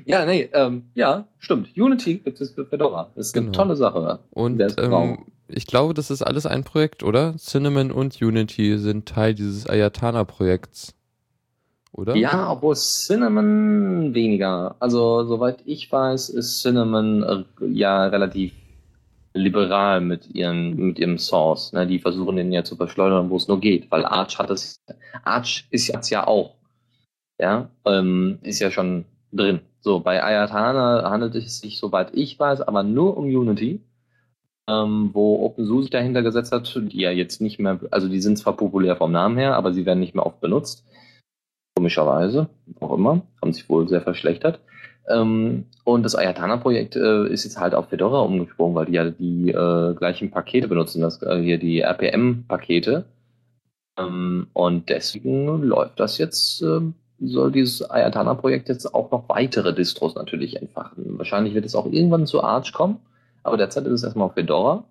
ja, 0.04 0.26
nee, 0.26 0.50
ähm, 0.52 0.90
ja, 0.94 1.26
stimmt. 1.38 1.74
Unity 1.76 2.18
gibt 2.18 2.40
es 2.40 2.50
für 2.50 2.66
Fedora. 2.66 3.10
Das 3.14 3.28
ist 3.28 3.32
genau. 3.32 3.46
eine 3.46 3.52
tolle 3.52 3.76
Sache. 3.76 4.18
Und 4.30 4.60
ähm, 4.78 5.24
ich 5.54 5.66
glaube, 5.66 5.94
das 5.94 6.10
ist 6.10 6.22
alles 6.22 6.46
ein 6.46 6.64
Projekt, 6.64 7.02
oder? 7.02 7.34
Cinnamon 7.36 7.90
und 7.90 8.20
Unity 8.20 8.78
sind 8.78 9.06
Teil 9.06 9.34
dieses 9.34 9.66
Ayatana-Projekts. 9.66 10.94
Oder? 11.92 12.16
Ja, 12.16 12.50
obwohl 12.50 12.74
Cinnamon 12.74 14.14
weniger. 14.14 14.76
Also, 14.80 15.24
soweit 15.24 15.58
ich 15.66 15.92
weiß, 15.92 16.30
ist 16.30 16.62
Cinnamon 16.62 17.22
äh, 17.22 17.66
ja 17.66 18.06
relativ 18.06 18.52
liberal 19.34 20.00
mit 20.00 20.34
ihren, 20.34 20.76
mit 20.76 20.98
ihrem 20.98 21.18
Source. 21.18 21.72
Ne? 21.72 21.86
Die 21.86 21.98
versuchen 21.98 22.36
den 22.36 22.52
ja 22.52 22.64
zu 22.64 22.76
verschleudern, 22.76 23.30
wo 23.30 23.36
es 23.36 23.48
nur 23.48 23.60
geht, 23.60 23.90
weil 23.90 24.04
Arch 24.04 24.38
hat 24.38 24.50
es, 24.50 24.82
Arch 25.24 25.66
ist 25.70 25.88
jetzt 25.88 26.10
ja 26.10 26.26
auch, 26.26 26.54
ja, 27.38 27.68
ähm, 27.84 28.38
ist 28.42 28.60
ja 28.60 28.70
schon 28.70 29.04
drin. 29.32 29.60
So, 29.80 30.00
bei 30.00 30.22
Ayatana 30.22 31.10
handelt 31.10 31.34
es 31.34 31.60
sich, 31.60 31.78
soweit 31.78 32.14
ich 32.14 32.38
weiß, 32.38 32.62
aber 32.62 32.82
nur 32.82 33.16
um 33.16 33.24
Unity 33.24 33.80
ähm, 34.68 35.10
wo 35.12 35.44
OpenSUSE 35.44 35.90
dahinter 35.90 36.22
gesetzt 36.22 36.52
hat, 36.52 36.74
die 36.74 37.00
ja 37.00 37.10
jetzt 37.10 37.40
nicht 37.40 37.58
mehr, 37.58 37.80
also 37.90 38.08
die 38.08 38.20
sind 38.20 38.38
zwar 38.38 38.56
populär 38.56 38.96
vom 38.96 39.12
Namen 39.12 39.36
her, 39.36 39.56
aber 39.56 39.72
sie 39.72 39.86
werden 39.86 40.00
nicht 40.00 40.14
mehr 40.14 40.26
oft 40.26 40.40
benutzt. 40.40 40.84
Komischerweise, 41.76 42.48
auch 42.80 42.94
immer, 42.94 43.22
haben 43.40 43.52
sich 43.52 43.68
wohl 43.68 43.88
sehr 43.88 44.02
verschlechtert. 44.02 44.60
Ähm, 45.08 45.64
und 45.84 46.04
das 46.04 46.14
Ayatana-Projekt 46.14 46.96
äh, 46.96 47.26
ist 47.28 47.44
jetzt 47.44 47.58
halt 47.58 47.74
auf 47.74 47.88
Fedora 47.88 48.20
umgesprungen, 48.20 48.76
weil 48.76 48.86
die 48.86 48.92
ja 48.92 49.10
die 49.10 49.50
äh, 49.50 49.94
gleichen 49.94 50.30
Pakete 50.30 50.68
benutzen, 50.68 51.00
das 51.00 51.20
äh, 51.22 51.40
hier 51.42 51.58
die 51.58 51.80
RPM-Pakete. 51.80 53.04
Ähm, 53.98 54.46
und 54.52 54.88
deswegen 54.88 55.62
läuft 55.62 55.98
das 55.98 56.18
jetzt, 56.18 56.62
ähm, 56.62 56.94
soll 57.18 57.50
dieses 57.50 57.88
Ayatana-Projekt 57.88 58.68
jetzt 58.68 58.94
auch 58.94 59.10
noch 59.10 59.28
weitere 59.28 59.74
Distros 59.74 60.14
natürlich 60.14 60.56
entfachen. 60.56 61.18
Wahrscheinlich 61.18 61.54
wird 61.54 61.64
es 61.64 61.74
auch 61.74 61.86
irgendwann 61.86 62.26
zu 62.26 62.42
Arch 62.42 62.72
kommen. 62.72 63.00
Aber 63.42 63.56
derzeit 63.56 63.86
ist 63.86 63.92
es 63.92 64.02
erstmal 64.04 64.26
auf 64.26 64.34
Fedora. 64.34 64.84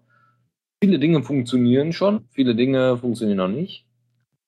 Viele 0.84 1.00
Dinge 1.00 1.24
funktionieren 1.24 1.94
schon, 1.94 2.26
viele 2.32 2.56
Dinge 2.56 2.98
funktionieren 2.98 3.38
noch 3.38 3.48
nicht. 3.48 3.86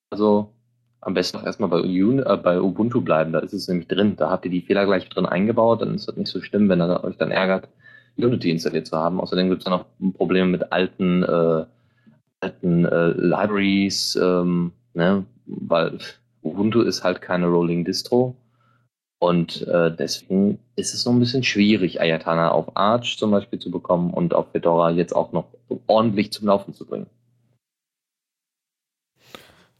Also 0.09 0.53
am 1.01 1.13
besten 1.13 1.37
auch 1.37 1.43
erstmal 1.43 1.69
bei, 1.69 1.81
äh, 1.81 2.37
bei 2.37 2.61
Ubuntu 2.61 3.01
bleiben, 3.01 3.33
da 3.33 3.39
ist 3.39 3.53
es 3.53 3.67
nämlich 3.67 3.87
drin. 3.87 4.15
Da 4.15 4.29
habt 4.29 4.45
ihr 4.45 4.51
die 4.51 4.61
Fehler 4.61 4.85
gleich 4.85 5.07
drin 5.09 5.25
eingebaut, 5.25 5.81
dann 5.81 5.95
ist 5.95 6.07
das 6.07 6.15
nicht 6.15 6.29
so 6.29 6.41
schlimm, 6.41 6.69
wenn 6.69 6.79
er 6.79 7.03
euch 7.03 7.17
dann 7.17 7.31
ärgert. 7.31 7.67
Unity 8.15 8.51
installiert 8.51 8.87
zu 8.87 8.97
haben. 8.97 9.19
Außerdem 9.19 9.49
gibt 9.49 9.61
es 9.61 9.65
dann 9.65 9.79
noch 9.79 10.13
Probleme 10.13 10.47
mit 10.47 10.71
alten, 10.71 11.23
äh, 11.23 11.65
alten 12.39 12.85
äh, 12.85 13.07
Libraries, 13.09 14.15
ähm, 14.21 14.71
ne? 14.93 15.25
weil 15.45 15.97
Ubuntu 16.41 16.81
ist 16.81 17.03
halt 17.03 17.21
keine 17.21 17.47
Rolling 17.47 17.85
Distro. 17.85 18.35
Und 19.23 19.65
äh, 19.69 19.89
deswegen 19.95 20.59
ist 20.75 20.93
es 20.93 21.03
so 21.03 21.09
ein 21.09 21.19
bisschen 21.19 21.43
schwierig, 21.43 22.01
Ayatana 22.01 22.51
auf 22.51 22.75
Arch 22.75 23.17
zum 23.17 23.31
Beispiel 23.31 23.57
zu 23.57 23.71
bekommen 23.71 24.13
und 24.13 24.33
auf 24.33 24.51
Fedora 24.51 24.91
jetzt 24.91 25.15
auch 25.15 25.31
noch 25.31 25.45
ordentlich 25.87 26.33
zum 26.33 26.47
Laufen 26.47 26.73
zu 26.73 26.85
bringen. 26.85 27.07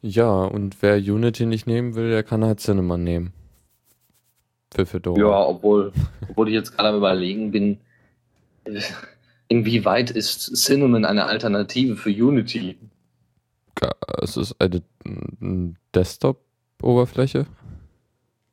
Ja, 0.02 0.46
und 0.46 0.82
wer 0.82 0.96
Unity 0.96 1.46
nicht 1.46 1.68
nehmen 1.68 1.96
will, 1.96 2.10
der 2.10 2.24
kann 2.24 2.46
halt 2.46 2.62
Cinnamon 2.62 3.04
nehmen. 3.04 3.34
Für 4.74 4.86
Fedora. 4.86 5.20
Ja, 5.20 5.46
obwohl, 5.46 5.92
obwohl 6.30 6.48
ich 6.48 6.54
jetzt 6.54 6.78
gerade 6.78 6.88
am 6.88 6.96
überlegen 6.96 7.52
bin, 7.52 7.82
inwieweit 9.50 10.10
ist 10.10 10.56
Cinnamon 10.56 11.04
eine 11.04 11.26
Alternative 11.26 11.98
für 11.98 12.12
Unity? 12.12 12.78
Es 14.22 14.38
ist 14.38 14.56
eine 14.62 14.82
Desktop-Oberfläche. 15.94 17.46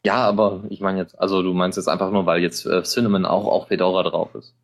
Ja, 0.05 0.27
aber 0.27 0.65
ich 0.71 0.81
meine 0.81 0.99
jetzt, 0.99 1.19
also 1.19 1.43
du 1.43 1.53
meinst 1.53 1.77
jetzt 1.77 1.89
einfach 1.89 2.11
nur, 2.11 2.25
weil 2.27 2.41
jetzt 2.41 2.65
äh, 2.67 2.83
Cinnamon 2.83 3.27
auch 3.27 3.47
auf 3.47 3.69
Fedora 3.69 4.03
drauf 4.03 4.35
ist. 4.35 4.55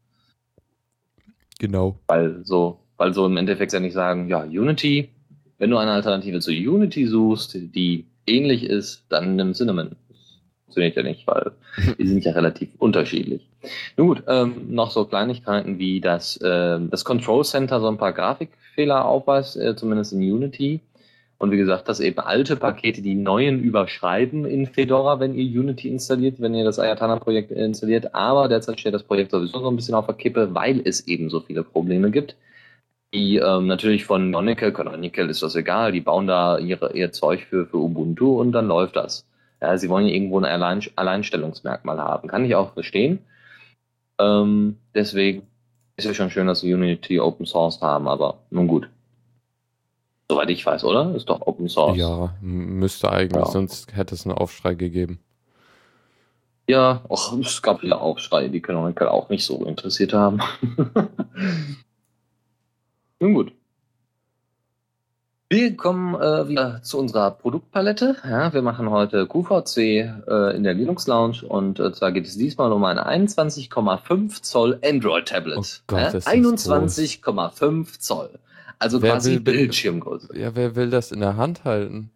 Genau. 1.59 1.99
Weil 2.09 2.45
so, 2.45 2.81
weil 2.97 3.13
so 3.13 3.27
im 3.27 3.37
Endeffekt 3.37 3.73
ja 3.73 3.81
nicht 3.81 3.93
sagen, 3.93 4.29
ja, 4.29 4.43
Unity, 4.43 5.11
wenn 5.59 5.71
du 5.71 5.77
eine 5.77 5.93
Alternative 5.93 6.41
zu 6.41 6.51
Unity 6.51 7.07
suchst, 7.07 7.55
die 7.55 8.07
ähnlich 8.27 8.65
ist, 8.65 9.05
dann 9.09 9.37
nimm 9.37 9.53
Cinnamon. 9.53 9.97
Das 10.09 10.19
funktioniert 10.65 10.97
ja 10.97 11.03
nicht, 11.03 11.27
weil 11.27 11.53
die 11.99 12.07
sind 12.07 12.25
ja 12.25 12.33
relativ 12.33 12.71
unterschiedlich. 12.79 13.49
Nun 13.97 14.09
gut, 14.09 14.23
ähm, 14.29 14.67
noch 14.75 14.91
so 14.91 15.05
Kleinigkeiten 15.05 15.79
wie, 15.79 16.01
dass 16.01 16.37
äh, 16.39 16.79
das 16.91 17.05
Control 17.05 17.45
Center 17.45 17.81
so 17.81 17.89
ein 17.89 17.99
paar 17.99 18.13
Grafikfehler 18.13 19.05
aufweist, 19.05 19.57
äh, 19.57 19.77
zumindest 19.77 20.13
in 20.13 20.21
Unity. 20.21 20.81
Und 21.39 21.51
wie 21.51 21.59
gesagt, 21.59 21.89
dass 21.89 22.01
eben 22.01 22.19
alte 22.19 22.57
Pakete 22.57 23.03
die 23.03 23.15
neuen 23.15 23.61
überschreiben 23.61 24.47
in 24.47 24.67
Fedora, 24.67 25.21
wenn 25.21 25.35
ihr 25.35 25.61
Unity 25.61 25.91
installiert, 25.91 26.41
wenn 26.41 26.55
ihr 26.55 26.65
das 26.65 26.79
Ayatana-Projekt 26.79 27.51
installiert. 27.51 28.15
Aber 28.15 28.49
derzeit 28.49 28.81
steht 28.81 28.95
das 28.95 29.03
Projekt 29.03 29.33
sowieso 29.33 29.61
so 29.61 29.69
ein 29.69 29.77
bisschen 29.77 29.95
auf 29.95 30.07
der 30.07 30.15
Kippe, 30.15 30.55
weil 30.55 30.81
es 30.85 31.07
eben 31.07 31.29
so 31.29 31.41
viele 31.41 31.63
Probleme 31.63 32.11
gibt. 32.11 32.37
Die 33.15 33.37
ähm, 33.37 33.67
natürlich 33.67 34.05
von 34.05 34.33
Canonical, 34.33 34.73
Canonical 34.73 35.31
ist 35.31 35.43
das 35.43 35.55
egal, 35.57 35.93
die 35.93 36.01
bauen 36.01 36.27
da 36.27 36.59
ihre, 36.59 36.93
ihr 36.95 37.13
Zeug 37.13 37.45
für, 37.49 37.67
für 37.67 37.79
Ubuntu 37.79 38.41
und 38.41 38.53
dann 38.53 38.67
läuft 38.67 38.97
das. 38.97 39.27
Ja, 39.61 39.77
sie 39.79 39.89
wollen 39.89 40.07
ja 40.07 40.15
irgendwo 40.15 40.39
ein 40.39 40.45
Allein, 40.45 40.81
Alleinstellungsmerkmal 40.97 41.99
haben. 41.99 42.29
Kann 42.29 42.45
ich 42.45 42.55
auch 42.55 42.73
verstehen. 42.75 43.21
Ähm, 44.19 44.77
deswegen 44.95 45.47
ist 45.97 46.07
es 46.07 46.17
schon 46.17 46.31
schön, 46.31 46.47
dass 46.47 46.61
sie 46.61 46.73
Unity 46.73 47.21
Open 47.21 47.47
Source 47.47 47.81
haben, 47.81 48.09
aber 48.09 48.39
nun 48.51 48.69
gut. 48.69 48.89
Soweit 50.29 50.51
ich 50.51 50.67
weiß, 50.67 50.85
oder? 50.85 51.15
Ist 51.15 51.29
doch 51.29 51.41
Open 51.43 51.69
Source. 51.69 51.97
Ja, 51.97 52.35
müsste 52.41 53.11
eigentlich, 53.11 53.45
ja. 53.45 53.51
sonst 53.51 53.95
hätte 53.95 54.15
es 54.15 54.27
einen 54.27 54.37
Aufschrei 54.37 54.75
gegeben. 54.75 55.21
Ja, 56.69 57.03
och, 57.09 57.33
es 57.41 57.63
gab 57.63 57.85
ja 57.85 57.97
Aufschrei, 57.97 58.49
die 58.49 58.61
Canonical 58.61 59.09
auch 59.09 59.29
nicht 59.29 59.45
so 59.45 59.65
interessiert 59.65 60.13
haben. 60.13 60.41
Nun 63.21 63.35
gut. 63.35 63.53
Wir 65.49 65.77
kommen 65.77 66.17
äh, 66.17 66.49
wieder 66.49 66.83
zu 66.83 66.99
unserer 66.99 67.31
Produktpalette. 67.31 68.17
Ja, 68.29 68.53
wir 68.53 68.63
machen 68.63 68.91
heute 68.91 69.29
QVC 69.29 69.77
äh, 69.79 70.57
in 70.57 70.65
der 70.65 70.75
Linux 70.75 71.07
Lounge 71.07 71.45
und 71.49 71.79
äh, 71.79 71.93
zwar 71.93 72.11
geht 72.11 72.27
es 72.27 72.37
diesmal 72.37 72.73
um 72.73 72.83
ein 72.83 72.99
21,5 72.99 74.43
Zoll 74.43 74.81
Android 74.85 75.29
Tablet. 75.29 75.59
Oh 75.59 75.65
Gott, 75.87 76.01
ja? 76.01 76.19
21,5 76.19 78.01
Zoll. 78.01 78.31
Also 78.79 79.03
wer 79.03 79.13
quasi 79.13 79.33
will, 79.33 79.41
Bildschirmgröße. 79.41 80.39
Ja, 80.39 80.55
wer 80.55 80.77
will 80.77 80.91
das 80.91 81.13
in 81.13 81.21
der 81.21 81.37
Hand 81.37 81.65
halten? 81.65 82.11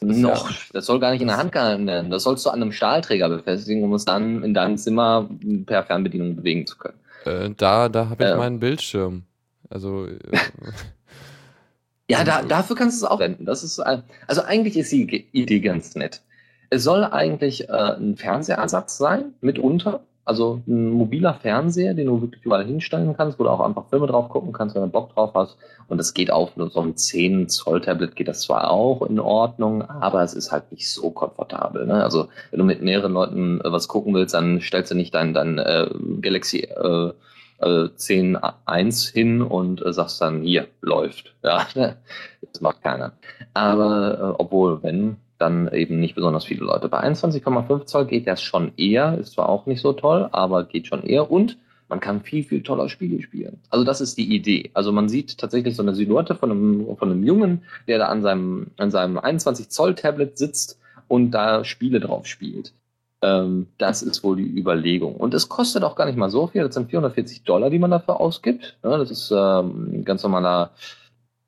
Das 0.00 0.16
Noch, 0.16 0.50
ja, 0.50 0.56
das 0.72 0.86
soll 0.86 1.00
gar 1.00 1.12
nicht 1.12 1.20
in 1.20 1.28
der 1.28 1.36
Hand 1.36 1.52
gehalten 1.52 1.86
werden. 1.86 2.10
Das 2.10 2.24
sollst 2.24 2.44
du 2.44 2.50
an 2.50 2.60
einem 2.60 2.72
Stahlträger 2.72 3.28
befestigen, 3.28 3.82
um 3.82 3.94
es 3.94 4.04
dann 4.04 4.42
in 4.42 4.54
deinem 4.54 4.76
Zimmer 4.76 5.28
per 5.66 5.84
Fernbedienung 5.84 6.36
bewegen 6.36 6.66
zu 6.66 6.76
können. 6.76 6.98
Äh, 7.24 7.50
da 7.56 7.88
da 7.88 8.08
habe 8.08 8.24
ich 8.24 8.30
äh, 8.30 8.36
meinen 8.36 8.60
Bildschirm. 8.60 9.22
Also. 9.70 10.06
Äh, 10.06 10.18
ja, 12.10 12.24
da, 12.24 12.42
dafür 12.42 12.76
kannst 12.76 13.00
du 13.00 13.06
es 13.06 13.10
auch 13.10 13.20
wenden. 13.20 13.46
Das 13.46 13.64
ist, 13.64 13.80
also 13.80 14.42
eigentlich 14.42 14.76
ist 14.76 14.92
die 14.92 15.28
Idee 15.32 15.60
ganz 15.60 15.94
nett. 15.94 16.22
Es 16.70 16.82
soll 16.82 17.04
eigentlich 17.04 17.68
äh, 17.68 17.72
ein 17.72 18.16
Fernsehersatz 18.16 18.98
sein, 18.98 19.34
mitunter. 19.40 20.00
Also 20.26 20.62
ein 20.66 20.90
mobiler 20.90 21.34
Fernseher, 21.34 21.92
den 21.92 22.06
du 22.06 22.22
wirklich 22.22 22.44
überall 22.44 22.64
hinstellen 22.64 23.14
kannst, 23.16 23.38
wo 23.38 23.44
du 23.44 23.50
auch 23.50 23.60
einfach 23.60 23.88
Filme 23.90 24.06
drauf 24.06 24.30
gucken 24.30 24.52
kannst, 24.52 24.74
wenn 24.74 24.82
du 24.82 24.88
Bock 24.88 25.12
drauf 25.14 25.32
hast. 25.34 25.58
Und 25.88 25.98
das 25.98 26.14
geht 26.14 26.30
auf 26.30 26.52
so 26.56 26.80
einem 26.80 26.96
10 26.96 27.48
Zoll 27.48 27.82
Tablet 27.82 28.16
geht 28.16 28.28
das 28.28 28.40
zwar 28.40 28.70
auch 28.70 29.02
in 29.02 29.20
Ordnung, 29.20 29.82
aber 29.82 30.22
es 30.22 30.32
ist 30.32 30.50
halt 30.50 30.72
nicht 30.72 30.90
so 30.90 31.10
komfortabel. 31.10 31.86
Ne? 31.86 32.02
Also 32.02 32.28
wenn 32.50 32.58
du 32.58 32.64
mit 32.64 32.80
mehreren 32.80 33.12
Leuten 33.12 33.60
äh, 33.60 33.70
was 33.70 33.86
gucken 33.88 34.14
willst, 34.14 34.34
dann 34.34 34.60
stellst 34.60 34.90
du 34.90 34.94
nicht 34.94 35.14
dein, 35.14 35.34
dein 35.34 35.58
äh, 35.58 35.90
Galaxy 36.22 36.60
äh, 36.60 37.12
äh, 37.58 37.88
10.1 37.96 39.12
hin 39.12 39.42
und 39.42 39.84
äh, 39.84 39.92
sagst 39.92 40.20
dann, 40.20 40.42
hier, 40.42 40.68
läuft. 40.80 41.34
Ja, 41.42 41.66
das 41.74 42.60
macht 42.60 42.82
keiner. 42.82 43.12
Aber 43.52 44.18
äh, 44.18 44.34
obwohl, 44.38 44.82
wenn, 44.82 45.16
dann 45.38 45.72
eben 45.72 46.00
nicht 46.00 46.14
besonders 46.14 46.44
viele 46.44 46.64
Leute. 46.64 46.88
Bei 46.88 47.02
21,5 47.02 47.86
Zoll 47.86 48.06
geht 48.06 48.26
das 48.26 48.42
schon 48.42 48.72
eher, 48.76 49.18
ist 49.18 49.32
zwar 49.32 49.48
auch 49.48 49.66
nicht 49.66 49.80
so 49.80 49.92
toll, 49.92 50.28
aber 50.32 50.64
geht 50.64 50.86
schon 50.86 51.02
eher 51.02 51.30
und 51.30 51.58
man 51.88 52.00
kann 52.00 52.22
viel, 52.22 52.44
viel 52.44 52.62
toller 52.62 52.88
Spiele 52.88 53.22
spielen. 53.22 53.60
Also 53.70 53.84
das 53.84 54.00
ist 54.00 54.16
die 54.16 54.34
Idee. 54.34 54.70
Also 54.74 54.90
man 54.90 55.08
sieht 55.08 55.38
tatsächlich 55.38 55.76
so 55.76 55.82
eine 55.82 55.94
Silhouette 55.94 56.34
von 56.34 56.50
einem, 56.50 56.96
von 56.96 57.10
einem 57.10 57.24
Jungen, 57.24 57.62
der 57.86 57.98
da 57.98 58.06
an 58.06 58.22
seinem, 58.22 58.68
an 58.78 58.90
seinem 58.90 59.18
21 59.18 59.68
Zoll 59.68 59.94
Tablet 59.94 60.38
sitzt 60.38 60.78
und 61.08 61.30
da 61.32 61.64
Spiele 61.64 62.00
drauf 62.00 62.26
spielt. 62.26 62.72
Ähm, 63.22 63.68
das 63.78 64.02
ist 64.02 64.24
wohl 64.24 64.36
die 64.36 64.58
Überlegung. 64.58 65.14
Und 65.16 65.34
es 65.34 65.48
kostet 65.48 65.84
auch 65.84 65.96
gar 65.96 66.06
nicht 66.06 66.16
mal 66.16 66.30
so 66.30 66.46
viel. 66.46 66.62
Das 66.62 66.74
sind 66.74 66.90
440 66.90 67.44
Dollar, 67.44 67.70
die 67.70 67.78
man 67.78 67.90
dafür 67.90 68.20
ausgibt. 68.20 68.76
Ja, 68.82 68.96
das 68.96 69.10
ist 69.10 69.30
ähm, 69.30 69.92
ein 69.92 70.04
ganz 70.04 70.22
normaler 70.22 70.70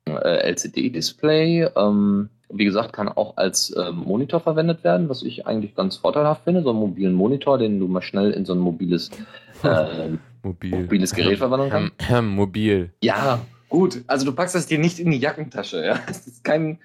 äh, 0.05 0.49
LCD-Display. 0.49 1.69
Ähm, 1.75 2.29
wie 2.49 2.65
gesagt, 2.65 2.93
kann 2.93 3.09
auch 3.09 3.37
als 3.37 3.71
äh, 3.71 3.91
Monitor 3.91 4.39
verwendet 4.39 4.83
werden, 4.83 5.09
was 5.09 5.23
ich 5.23 5.45
eigentlich 5.45 5.75
ganz 5.75 5.97
vorteilhaft 5.97 6.43
finde. 6.45 6.63
So 6.63 6.69
einen 6.69 6.79
mobilen 6.79 7.13
Monitor, 7.13 7.57
den 7.57 7.79
du 7.79 7.87
mal 7.87 8.01
schnell 8.01 8.31
in 8.31 8.45
so 8.45 8.53
ein 8.53 8.59
mobiles, 8.59 9.09
äh, 9.63 10.09
Mobil. 10.43 10.71
mobiles 10.71 11.13
Gerät 11.13 11.37
verwandeln 11.39 11.69
kannst. 11.69 12.23
Mobil. 12.23 12.91
Ja, 13.03 13.39
gut. 13.69 14.03
Also 14.07 14.25
du 14.25 14.31
packst 14.31 14.55
das 14.55 14.67
dir 14.67 14.79
nicht 14.79 14.99
in 14.99 15.11
die 15.11 15.17
Jackentasche. 15.17 15.85
Ja? 15.85 15.99
Das 16.07 16.25
ist 16.27 16.43
kein. 16.43 16.79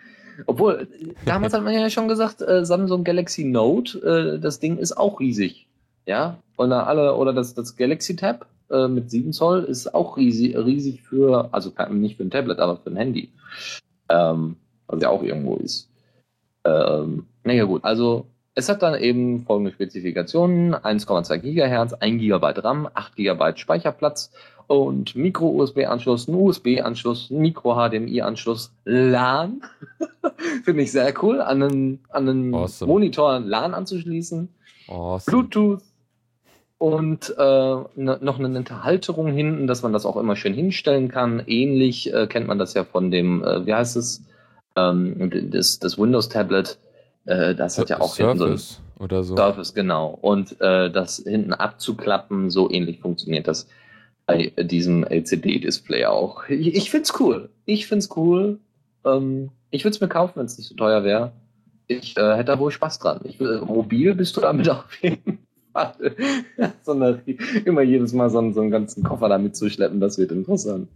Obwohl, 0.46 0.88
damals 1.26 1.52
hat 1.52 1.62
man 1.62 1.74
ja 1.74 1.90
schon 1.90 2.08
gesagt, 2.08 2.40
äh, 2.40 2.64
Samsung 2.64 3.04
Galaxy 3.04 3.44
Note, 3.44 3.98
äh, 3.98 4.40
das 4.40 4.60
Ding 4.60 4.78
ist 4.78 4.96
auch 4.96 5.20
riesig. 5.20 5.68
Ja, 6.06 6.38
oder 6.56 6.88
alle, 6.88 7.14
oder 7.14 7.32
das, 7.32 7.54
das 7.54 7.76
Galaxy 7.76 8.16
Tab 8.16 8.46
äh, 8.70 8.88
mit 8.88 9.10
7 9.10 9.32
Zoll 9.32 9.62
ist 9.64 9.94
auch 9.94 10.16
riesig, 10.16 10.56
riesig 10.56 11.02
für, 11.02 11.50
also 11.52 11.72
nicht 11.90 12.16
für 12.16 12.24
ein 12.24 12.30
Tablet, 12.30 12.58
aber 12.58 12.78
für 12.78 12.90
ein 12.90 12.96
Handy. 12.96 13.30
Ähm, 14.08 14.56
was 14.93 15.03
ja 15.03 15.09
auch 15.09 15.22
irgendwo 15.22 15.57
ist. 15.57 15.88
Ähm, 16.64 17.26
naja 17.45 17.64
gut, 17.64 17.84
also 17.84 18.26
es 18.55 18.68
hat 18.68 18.82
dann 18.82 18.95
eben 18.95 19.45
folgende 19.45 19.72
Spezifikationen: 19.72 20.74
1,2 20.74 21.38
GHz, 21.38 21.95
1 21.95 22.20
GB 22.20 22.47
RAM, 22.61 22.88
8 22.93 23.16
GB 23.16 23.57
Speicherplatz 23.57 24.30
und 24.66 25.16
Micro-USB-Anschluss, 25.16 26.28
ein 26.28 26.34
USB-Anschluss, 26.34 27.30
Micro-HDMI-Anschluss, 27.30 28.72
LAN. 28.84 29.62
Finde 30.64 30.82
ich 30.82 30.93
sehr 30.93 31.12
cool, 31.22 31.40
an 31.40 31.62
einen, 31.62 32.01
an 32.11 32.28
einen 32.28 32.55
awesome. 32.55 32.90
Monitor 32.90 33.40
LAN 33.40 33.74
anzuschließen. 33.74 34.49
Awesome. 34.88 35.30
Bluetooth 35.30 35.82
und 36.78 37.32
äh, 37.38 37.43
ne, 37.43 38.18
noch 38.20 38.38
eine 38.38 38.49
nette 38.49 38.82
Halterung 38.82 39.28
hinten, 39.28 39.66
dass 39.66 39.82
man 39.82 39.93
das 39.93 40.05
auch 40.05 40.16
immer 40.16 40.34
schön 40.34 40.53
hinstellen 40.53 41.09
kann. 41.09 41.40
Ähnlich 41.47 42.12
äh, 42.12 42.26
kennt 42.26 42.49
man 42.49 42.59
das 42.59 42.74
ja 42.74 42.84
von 42.84 43.11
dem, 43.11 43.45
äh, 43.45 43.64
wie 43.66 43.72
heißt 43.72 43.97
es, 43.97 44.24
ähm, 44.76 45.50
das, 45.50 45.78
das 45.78 45.98
Windows-Tablet, 45.98 46.78
äh, 47.26 47.54
das 47.54 47.78
hat 47.78 47.90
ja 47.90 48.00
auch 48.00 48.14
Surface 48.14 48.40
hinten 48.40 48.58
so 48.58 48.74
ein 48.74 49.02
oder 49.02 49.24
so. 49.24 49.36
Surface, 49.36 49.74
genau. 49.74 50.18
Und 50.20 50.60
äh, 50.60 50.90
das 50.90 51.16
hinten 51.16 51.52
abzuklappen, 51.52 52.50
so 52.50 52.70
ähnlich 52.70 53.00
funktioniert 53.00 53.48
das 53.48 53.66
bei 54.26 54.52
diesem 54.56 55.04
LCD-Display 55.04 56.06
auch. 56.06 56.48
Ich, 56.48 56.74
ich 56.74 56.90
finde 56.90 57.04
es 57.04 57.20
cool. 57.20 57.50
Ich 57.64 57.86
finde 57.86 58.04
es 58.04 58.16
cool. 58.16 58.60
Ähm, 59.04 59.50
ich 59.70 59.84
würde 59.84 59.94
es 59.94 60.00
mir 60.00 60.08
kaufen, 60.08 60.34
wenn 60.36 60.46
es 60.46 60.58
nicht 60.58 60.68
so 60.68 60.74
teuer 60.74 61.02
wäre. 61.02 61.32
Ich 61.88 62.16
äh, 62.16 62.36
hätte 62.36 62.52
da 62.52 62.58
wohl 62.58 62.70
Spaß 62.70 63.00
dran. 63.00 63.20
Ich, 63.24 63.40
mobil 63.40 64.14
bist 64.14 64.36
du 64.36 64.40
damit 64.40 64.68
auf 64.70 64.94
jeden 65.02 65.38
Fall. 65.72 65.94
Sondern 66.82 67.22
immer 67.64 67.82
jedes 67.82 68.12
Mal 68.12 68.30
so 68.30 68.38
einen, 68.38 68.54
so 68.54 68.60
einen 68.60 68.70
ganzen 68.70 69.02
Koffer 69.02 69.28
damit 69.28 69.56
zu 69.56 69.68
schleppen, 69.70 70.00
das 70.00 70.18
wird 70.18 70.32
interessant. 70.32 70.88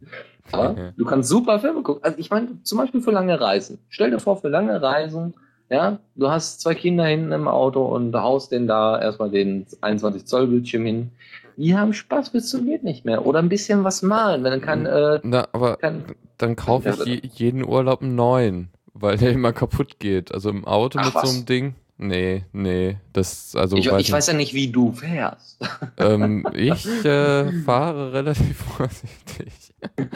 Aber 0.52 0.70
okay. 0.70 0.90
du 0.96 1.04
kannst 1.04 1.28
super 1.28 1.58
Filme 1.58 1.82
gucken. 1.82 2.04
Also 2.04 2.18
ich 2.18 2.30
meine, 2.30 2.62
zum 2.62 2.78
Beispiel 2.78 3.00
für 3.00 3.10
lange 3.10 3.40
Reisen. 3.40 3.78
Stell 3.88 4.10
dir 4.10 4.20
vor, 4.20 4.36
für 4.36 4.48
lange 4.48 4.80
Reisen, 4.80 5.34
ja, 5.68 5.98
du 6.14 6.30
hast 6.30 6.60
zwei 6.60 6.74
Kinder 6.74 7.04
hinten 7.06 7.32
im 7.32 7.48
Auto 7.48 7.84
und 7.84 8.14
haust 8.14 8.52
den 8.52 8.66
da 8.66 9.00
erstmal 9.00 9.30
den 9.30 9.66
21 9.80 10.26
Zoll 10.26 10.46
Bildschirm 10.46 10.86
hin. 10.86 11.10
die 11.56 11.76
haben 11.76 11.92
Spaß 11.92 12.30
bis 12.30 12.48
zum 12.48 12.66
geht 12.66 12.84
nicht 12.84 13.04
mehr. 13.04 13.26
Oder 13.26 13.40
ein 13.40 13.48
bisschen 13.48 13.82
was 13.82 14.02
malen, 14.02 14.44
wenn 14.44 14.52
dann 14.52 14.60
kann. 14.60 14.86
Äh, 14.86 15.20
Na, 15.24 15.48
aber 15.52 15.76
kann 15.78 16.04
dann 16.38 16.56
kaufe 16.56 16.90
ich 16.90 16.98
Ja, 16.98 17.04
je, 17.04 17.20
jeden 17.34 17.64
Urlaub 17.64 18.02
einen 18.02 18.14
neuen, 18.14 18.68
weil 18.94 19.16
der 19.16 19.32
immer 19.32 19.52
kaputt 19.52 19.98
geht. 19.98 20.32
Also 20.32 20.50
im 20.50 20.64
Auto 20.64 20.98
Ach, 20.98 21.06
mit 21.06 21.14
so 21.14 21.20
was? 21.20 21.34
einem 21.34 21.46
Ding. 21.46 21.74
Nee, 21.98 22.44
nee, 22.52 22.98
das, 23.14 23.56
also 23.56 23.76
ich, 23.76 23.90
weiß 23.90 24.02
ich 24.02 24.12
weiß 24.12 24.26
ja 24.26 24.34
nicht, 24.34 24.52
wie 24.52 24.70
du 24.70 24.92
fährst. 24.92 25.58
Ähm, 25.98 26.46
ich 26.52 26.86
äh, 27.06 27.50
fahre 27.62 28.12
relativ 28.12 28.56
vorsichtig. 28.76 29.72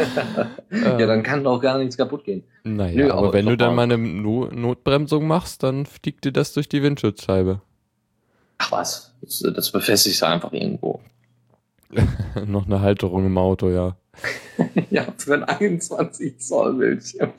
ja, 0.70 1.07
dann 1.07 1.22
kann 1.22 1.43
doch 1.43 1.59
gar 1.61 1.78
nichts 1.78 1.97
kaputt 1.97 2.24
gehen. 2.24 2.45
Naja, 2.64 2.97
Nö, 3.07 3.11
aber, 3.11 3.18
aber 3.18 3.33
wenn 3.33 3.47
du 3.47 3.57
dann 3.57 3.74
mal- 3.74 3.87
mal 3.87 3.95
eine 3.95 3.99
no 3.99 4.47
Notbremsung 4.47 5.26
machst, 5.26 5.62
dann 5.62 5.87
fliegt 5.87 6.24
dir 6.26 6.33
das 6.33 6.53
durch 6.53 6.68
die 6.68 6.83
Windschutzscheibe. 6.83 7.62
Ach 8.59 8.72
was, 8.72 9.14
das, 9.22 9.43
das 9.55 9.72
befestigst 9.72 10.20
du 10.20 10.26
einfach 10.26 10.53
irgendwo. 10.53 11.01
Noch 12.47 12.66
eine 12.66 12.81
Halterung 12.83 13.24
im 13.26 13.39
Auto, 13.39 13.70
ja. 13.70 13.97
ja, 14.91 15.07
für 15.16 15.35
ein 15.35 15.45
21 15.45 16.39
Zoll 16.41 16.74
Bildschirm. 16.74 17.33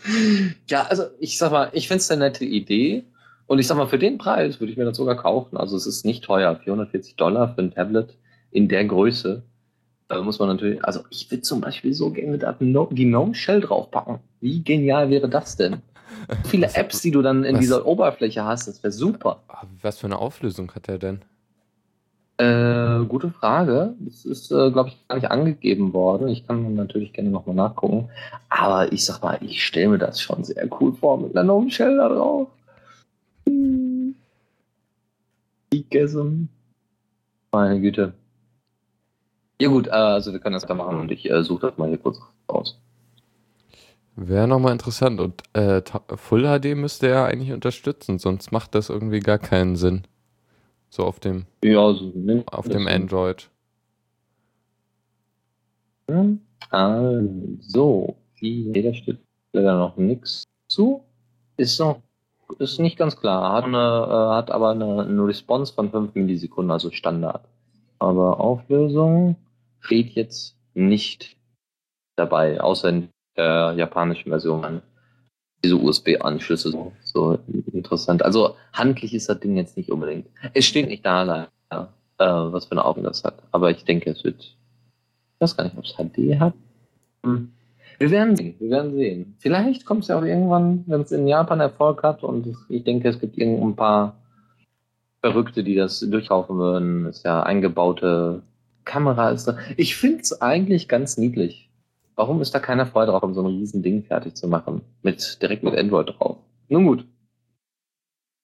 Ja, 0.68 0.84
also 0.84 1.04
ich 1.20 1.38
sag 1.38 1.52
mal, 1.52 1.70
ich 1.74 1.88
finde 1.88 2.00
es 2.02 2.10
eine 2.12 2.26
nette 2.26 2.44
Idee. 2.46 3.04
Und 3.52 3.60
ich 3.60 3.68
sag 3.68 3.76
mal, 3.76 3.86
für 3.88 4.00
den 4.00 4.18
Preis 4.18 4.62
würde 4.62 4.72
ich 4.72 4.78
mir 4.78 4.86
das 4.86 4.96
sogar 4.96 5.18
kaufen. 5.18 5.58
Also 5.58 5.76
es 5.76 5.86
ist 5.86 6.06
nicht 6.06 6.24
teuer. 6.24 6.56
440 6.56 7.18
Dollar 7.18 7.54
für 7.54 7.60
ein 7.62 7.74
Tablet 7.74 8.16
in 8.50 8.70
der 8.70 8.86
Größe. 8.86 9.44
Da 10.08 10.22
muss 10.22 10.40
man 10.40 10.48
natürlich, 10.48 10.82
also 10.86 11.02
ich 11.10 11.30
würde 11.30 11.42
zum 11.42 11.60
Beispiel 11.60 11.94
so 11.94 12.12
gerne 12.12 12.38
No- 12.62 12.88
die 12.90 13.04
Gnome 13.10 13.36
Shell 13.36 13.60
draufpacken. 13.60 14.20
Wie 14.40 14.64
genial 14.64 15.10
wäre 15.10 15.28
das 15.28 15.58
denn? 15.58 15.82
So 16.44 16.50
viele 16.50 16.68
Was- 16.68 16.76
Apps, 16.76 17.02
die 17.02 17.12
du 17.12 17.22
dann 17.22 17.44
in 17.44 17.56
was- 17.56 17.60
dieser 17.60 17.86
Oberfläche 17.86 18.46
hast, 18.46 18.70
das 18.70 18.82
wäre 18.84 18.94
super. 18.94 19.44
Ah, 19.50 19.66
Was 19.82 20.00
für 20.00 20.08
eine 20.08 20.20
Auflösung 20.20 20.72
hat 20.74 20.88
der 20.88 20.98
denn? 20.98 21.20
Äh, 22.38 23.04
gute 23.06 23.32
Frage. 23.32 23.96
Das 24.00 24.24
ist, 24.24 24.50
äh, 24.54 24.72
glaube 24.72 24.90
ich, 24.92 25.08
gar 25.10 25.16
nicht 25.18 25.30
angegeben 25.30 25.92
worden. 25.92 26.30
Ich 26.30 26.48
kann 26.48 26.74
natürlich 26.76 27.12
gerne 27.12 27.30
nochmal 27.30 27.56
nachgucken. 27.58 28.08
Aber 28.48 28.94
ich 28.94 29.04
sag 29.04 29.22
mal, 29.22 29.38
ich 29.42 29.62
stelle 29.66 29.90
mir 29.90 29.98
das 29.98 30.22
schon 30.22 30.46
sehr 30.46 30.70
cool 30.80 30.94
vor 30.94 31.18
mit 31.20 31.36
einer 31.36 31.44
Gnome 31.44 31.70
Shell 31.70 31.98
da 31.98 32.08
drauf. 32.08 32.48
Hm. 33.48 34.14
Gegessen. 35.72 36.50
Meine 37.52 37.80
Güte. 37.80 38.14
Ja 39.62 39.70
gut, 39.70 39.88
äh, 39.88 39.92
also 39.92 40.32
wir 40.34 40.40
können 40.40 40.54
das 40.54 40.66
da 40.66 40.74
machen 40.74 41.00
und 41.00 41.12
ich 41.12 41.30
äh, 41.30 41.44
suche 41.44 41.68
das 41.68 41.78
mal 41.78 41.88
hier 41.88 41.98
kurz 41.98 42.20
raus. 42.50 42.80
Wäre 44.16 44.48
nochmal 44.48 44.74
interessant. 44.74 45.20
Und 45.20 45.44
äh, 45.54 45.82
Full 46.16 46.44
HD 46.44 46.76
müsste 46.76 47.08
er 47.08 47.26
eigentlich 47.26 47.54
unterstützen, 47.54 48.20
sonst 48.20 48.52
macht 48.52 48.76
das 48.76 48.90
irgendwie 48.90 49.20
gar 49.20 49.40
keinen 49.40 49.76
Sinn. 49.76 50.04
So 50.90 51.06
auf 51.06 51.20
dem, 51.20 51.46
Ja, 51.64 51.94
so, 51.94 52.12
nimm 52.14 52.46
auf 52.48 52.68
dem. 52.68 52.88
Android. 52.88 53.50
Also, 56.70 58.18
hier 58.34 58.94
steht 58.94 59.20
leider 59.54 59.78
noch 59.78 59.96
nichts 59.96 60.44
zu. 60.68 61.06
Ist 61.56 61.80
noch, 61.80 62.02
ist 62.60 62.80
nicht 62.80 62.98
ganz 62.98 63.16
klar. 63.18 63.54
Hat, 63.54 63.66
eine, 63.66 63.78
äh, 63.78 64.36
hat 64.36 64.52
aber 64.52 64.72
eine, 64.72 65.04
eine 65.04 65.26
Response 65.26 65.74
von 65.74 65.92
5 65.92 66.16
Millisekunden, 66.16 66.72
also 66.72 66.92
Standard. 66.92 67.48
Aber 68.00 68.40
Auflösung 68.40 69.36
steht 69.80 70.12
jetzt 70.12 70.56
nicht 70.74 71.38
dabei, 72.16 72.62
außer 72.62 72.90
in 72.90 73.10
der 73.38 73.74
japanischen 73.78 74.30
Version. 74.30 74.82
Diese 75.64 75.76
USB-Anschlüsse 75.76 76.72
so, 76.72 76.92
so 77.04 77.38
interessant. 77.72 78.24
Also 78.24 78.56
handlich 78.74 79.14
ist 79.14 79.30
das 79.30 79.40
Ding 79.40 79.56
jetzt 79.58 79.78
nicht 79.78 79.92
unbedingt. 79.92 80.28
Es 80.54 80.66
steht 80.66 80.88
nicht 80.88 81.06
da 81.06 81.22
leider, 81.24 81.94
äh, 82.18 82.26
was 82.26 82.66
für 82.66 82.72
eine 82.72 82.86
Augen 82.86 83.04
das 83.04 83.24
hat. 83.24 83.36
Aber 83.52 83.70
ich 83.70 83.86
denke, 83.86 84.10
es 84.10 84.24
wird. 84.24 84.42
Ich 84.42 84.56
weiß 85.40 85.58
gar 85.58 85.64
nicht, 85.64 85.78
ob 85.78 85.86
es 85.86 85.94
HD 85.94 86.40
hat. 86.40 86.54
Hm. 87.24 87.52
Wir 88.02 88.10
werden 88.10 88.36
sehen, 88.36 88.56
wir 88.58 88.72
werden 88.72 88.96
sehen. 88.96 89.36
Vielleicht 89.38 89.86
kommt 89.86 90.02
es 90.02 90.08
ja 90.08 90.18
auch 90.18 90.24
irgendwann, 90.24 90.84
wenn 90.88 91.02
es 91.02 91.12
in 91.12 91.28
Japan 91.28 91.60
Erfolg 91.60 92.02
hat 92.02 92.24
und 92.24 92.48
ich 92.68 92.84
denke, 92.84 93.08
es 93.08 93.20
gibt 93.20 93.38
irgendein 93.38 93.76
paar 93.76 94.18
Verrückte, 95.20 95.64
die 95.64 95.76
das 95.76 96.00
durchkaufen 96.00 96.58
würden. 96.58 97.06
Ist 97.06 97.24
ja 97.24 97.44
eingebaute 97.44 98.42
Kamera 98.86 99.30
ist 99.30 99.48
da. 99.48 99.60
Ich 99.78 99.96
finde 99.96 100.22
es 100.22 100.42
eigentlich 100.42 100.88
ganz 100.88 101.18
niedlich. 101.18 101.70
Warum 102.16 102.42
ist 102.42 102.56
da 102.56 102.60
keiner 102.60 102.88
Freude 102.88 103.12
drauf, 103.12 103.22
um 103.22 103.36
so 103.36 103.42
ein 103.42 103.46
riesen 103.46 103.84
Ding 103.84 104.02
fertig 104.02 104.34
zu 104.36 104.48
machen? 104.48 104.82
Mit, 105.04 105.40
direkt 105.40 105.62
mit 105.62 105.78
Android 105.78 106.10
drauf. 106.10 106.38
Nun 106.70 106.88
gut. 106.88 107.06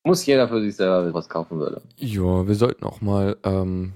Muss 0.03 0.23
jeder 0.27 0.47
für 0.47 0.61
sich 0.61 0.75
selber 0.75 1.11
was 1.15 1.29
kaufen 1.29 1.57
würde. 1.57 1.81
Ja, 1.95 2.47
wir 2.47 2.53
sollten 2.53 2.85
auch 2.85 3.01
mal 3.01 3.37
ähm, 3.43 3.93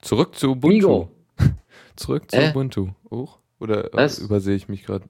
zurück 0.00 0.34
zu 0.34 0.52
Ubuntu. 0.52 0.74
Migo. 0.74 1.08
zurück 1.96 2.30
zu 2.30 2.38
Hä? 2.38 2.48
Ubuntu. 2.52 2.88
Hoch? 3.10 3.43
Oder 3.64 3.86
äh, 3.86 3.96
Was? 3.96 4.18
übersehe 4.18 4.54
ich 4.54 4.68
mich 4.68 4.84
gerade? 4.84 5.06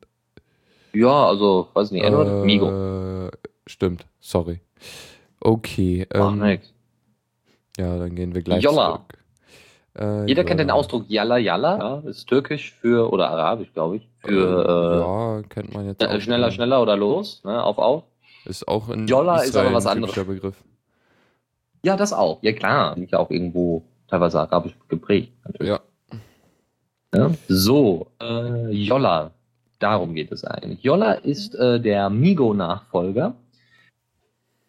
Ja, 0.93 1.27
also, 1.27 1.69
weiß 1.75 1.91
nicht, 1.91 2.09
Migo. 2.45 3.27
Äh, 3.27 3.31
stimmt, 3.67 4.07
sorry. 4.21 4.61
Okay, 5.41 6.07
Ach, 6.15 6.33
ähm, 6.33 6.39
nix. 6.39 6.73
ja, 7.77 7.99
dann 7.99 8.15
gehen 8.15 8.33
wir 8.33 8.43
gleich 8.43 8.63
Jolla. 8.63 8.93
zurück. 8.93 9.19
Äh, 9.99 10.27
Jeder 10.27 10.45
kennt 10.45 10.61
den. 10.61 10.71
Ausdruck 10.71 11.05
Yalla 11.09 11.39
Yalla, 11.39 11.79
ja, 11.79 12.09
ist 12.09 12.27
türkisch 12.27 12.73
für, 12.81 13.13
oder 13.13 13.29
arabisch, 13.31 13.73
glaube 13.73 13.97
ich, 13.97 14.03
Äh, 14.23 14.29
für 14.29 14.99
ja, 15.01 15.43
kennt 15.49 15.75
man 15.75 15.87
jetzt 15.87 16.01
äh, 16.01 16.21
schneller, 16.21 16.53
schneller 16.53 16.81
oder 16.81 16.97
los, 16.97 17.43
ne, 17.45 17.63
auf, 17.63 17.79
auf. 17.79 18.05
Ist 18.45 18.69
auch 18.69 18.89
in 18.89 19.07
Jolla 19.09 19.43
ist 19.43 19.57
aber 19.57 19.73
was 19.73 19.87
ein 19.87 19.97
anderes. 19.97 20.15
Begriff. 20.15 20.63
Ja, 21.83 21.97
das 21.97 22.13
auch. 22.13 22.39
Ja, 22.43 22.53
klar, 22.53 22.97
liegt 22.97 23.13
ja 23.13 23.19
auch 23.19 23.31
irgendwo 23.31 23.83
teilweise 24.09 24.41
arabisch 24.41 24.77
geprägt. 24.89 25.33
Natürlich. 25.45 25.71
Ja. 25.71 25.81
Ja. 27.15 27.31
So, 27.49 28.09
äh, 28.21 28.71
Jolla, 28.71 29.31
darum 29.79 30.15
geht 30.15 30.33
es 30.33 30.45
eigentlich. 30.45 30.83
Jolla 30.83 31.13
ist 31.13 31.55
äh, 31.55 31.81
der 31.81 32.11
Migo-Nachfolger. 32.11 33.35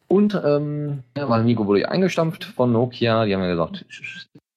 Und, 0.07 0.39
ähm, 0.45 1.03
ja, 1.17 1.27
weil 1.27 1.43
Migo 1.43 1.65
wurde 1.65 1.81
ja 1.81 1.87
eingestampft 1.89 2.43
von 2.43 2.71
Nokia, 2.71 3.25
die 3.25 3.33
haben 3.33 3.41
ja 3.41 3.49
gesagt, 3.49 3.85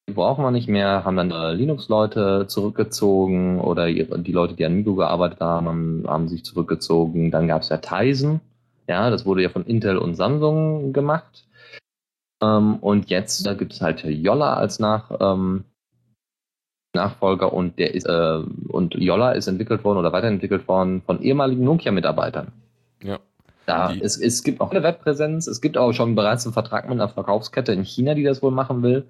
die 0.07 0.13
brauchen 0.13 0.45
wir 0.45 0.51
nicht 0.51 0.69
mehr, 0.69 1.05
haben 1.05 1.17
dann 1.17 1.31
äh, 1.31 1.53
Linux-Leute 1.55 2.47
zurückgezogen 2.49 3.61
oder 3.61 3.89
ihre, 3.89 4.19
die 4.19 4.33
Leute, 4.33 4.55
die 4.55 4.67
an 4.67 4.75
Migo 4.75 4.95
gearbeitet 4.95 5.41
haben, 5.41 5.67
haben, 5.67 6.05
haben 6.07 6.29
sich 6.29 6.45
zurückgezogen. 6.45 7.31
Dann 7.31 7.49
gab 7.49 7.63
es 7.63 7.71
ja 7.71 7.79
Tizen, 7.79 8.41
ja, 8.87 9.09
das 9.11 9.25
wurde 9.25 9.43
ja 9.43 9.49
von 9.49 9.65
Intel 9.65 9.97
und 9.97 10.15
Samsung 10.15 10.93
gemacht. 10.93 11.47
Ähm, 12.43 12.77
und 12.77 13.09
jetzt 13.09 13.45
gibt 13.59 13.73
es 13.73 13.81
halt 13.81 14.05
Jolla 14.05 14.55
als 14.55 14.79
Nach, 14.79 15.11
ähm, 15.21 15.65
Nachfolger 16.99 17.53
und 17.53 17.79
der 17.79 17.95
ist 17.95 18.07
äh, 18.07 18.41
und 18.69 18.95
Jolla 18.95 19.33
ist 19.33 19.47
entwickelt 19.47 19.85
worden 19.85 19.99
oder 19.99 20.13
weiterentwickelt 20.13 20.69
worden 20.69 21.03
von 21.07 21.23
ehemaligen 21.23 21.65
Nokia-Mitarbeitern. 21.65 22.49
Ja. 23.03 23.19
Da, 23.67 23.93
es, 23.93 24.17
es 24.17 24.43
gibt 24.43 24.63
auch 24.63 24.71
eine 24.71 24.83
Webpräsenz, 24.83 25.47
es 25.47 25.61
gibt 25.61 25.77
auch 25.77 25.93
schon 25.93 26.15
bereits 26.15 26.47
einen 26.47 26.55
Vertrag 26.55 26.85
mit 26.85 26.93
einer 26.93 27.09
Verkaufskette 27.09 27.73
in 27.73 27.85
China, 27.85 28.15
die 28.15 28.23
das 28.23 28.43
wohl 28.43 28.51
machen 28.51 28.83
will. 28.83 29.05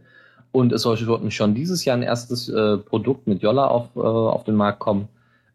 Und 0.51 0.73
es 0.73 0.83
soll 0.83 0.97
schon 0.97 1.55
dieses 1.55 1.85
Jahr 1.85 1.97
ein 1.97 2.03
erstes 2.03 2.49
äh, 2.49 2.79
Produkt 2.79 3.27
mit 3.27 3.43
Jolla 3.43 3.67
auf, 3.67 3.95
äh, 3.95 4.01
auf 4.01 4.45
den 4.45 4.57
Markt 4.57 4.81
kommen. 4.81 5.09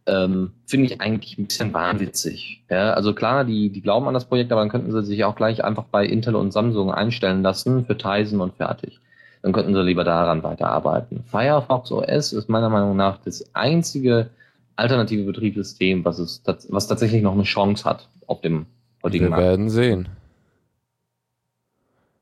Ähm, 0.05 0.51
Finde 0.65 0.86
ich 0.86 1.01
eigentlich 1.01 1.38
ein 1.38 1.47
bisschen 1.47 1.73
wahnwitzig. 1.73 2.63
Ja, 2.69 2.93
also 2.93 3.13
klar, 3.13 3.43
die, 3.43 3.69
die 3.69 3.81
glauben 3.81 4.07
an 4.07 4.13
das 4.13 4.25
Projekt, 4.25 4.51
aber 4.51 4.61
dann 4.61 4.69
könnten 4.69 4.91
sie 4.91 5.03
sich 5.03 5.23
auch 5.23 5.36
gleich 5.36 5.63
einfach 5.63 5.86
bei 5.86 6.05
Intel 6.05 6.36
und 6.36 6.51
Samsung 6.53 6.91
einstellen 6.91 7.41
lassen 7.41 7.86
für 7.86 7.97
Tizen 7.97 8.41
und 8.41 8.55
fertig. 8.55 8.99
Dann 9.44 9.52
könnten 9.54 9.74
sie 9.76 9.84
lieber 9.84 10.04
daran 10.04 10.41
weiterarbeiten. 10.41 11.24
Firefox 11.26 11.91
OS 11.91 12.34
ist 12.34 12.50
meiner 12.50 12.70
Meinung 12.70 12.96
nach 12.96 13.20
das 13.24 13.46
einzige 13.54 14.30
alternative 14.78 15.24
Betriebssystem, 15.26 16.04
was 16.04 16.18
es 16.18 16.41
was 16.70 16.88
tatsächlich 16.88 17.22
noch 17.22 17.34
eine 17.34 17.44
Chance 17.44 17.84
hat 17.86 18.08
auf 18.26 18.41
dem 18.41 18.66
heutigen 19.04 19.26
Wir 19.26 19.30
Markt. 19.32 19.44
werden 19.44 19.70
sehen. 19.70 20.08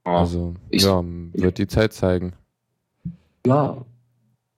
Ja. 0.06 0.18
Also, 0.18 0.56
Ich- 0.70 0.84
ja, 0.84 1.02
wird 1.34 1.58
die 1.58 1.68
Zeit 1.68 1.94
zeigen. 1.94 2.34
Ja. 3.46 3.78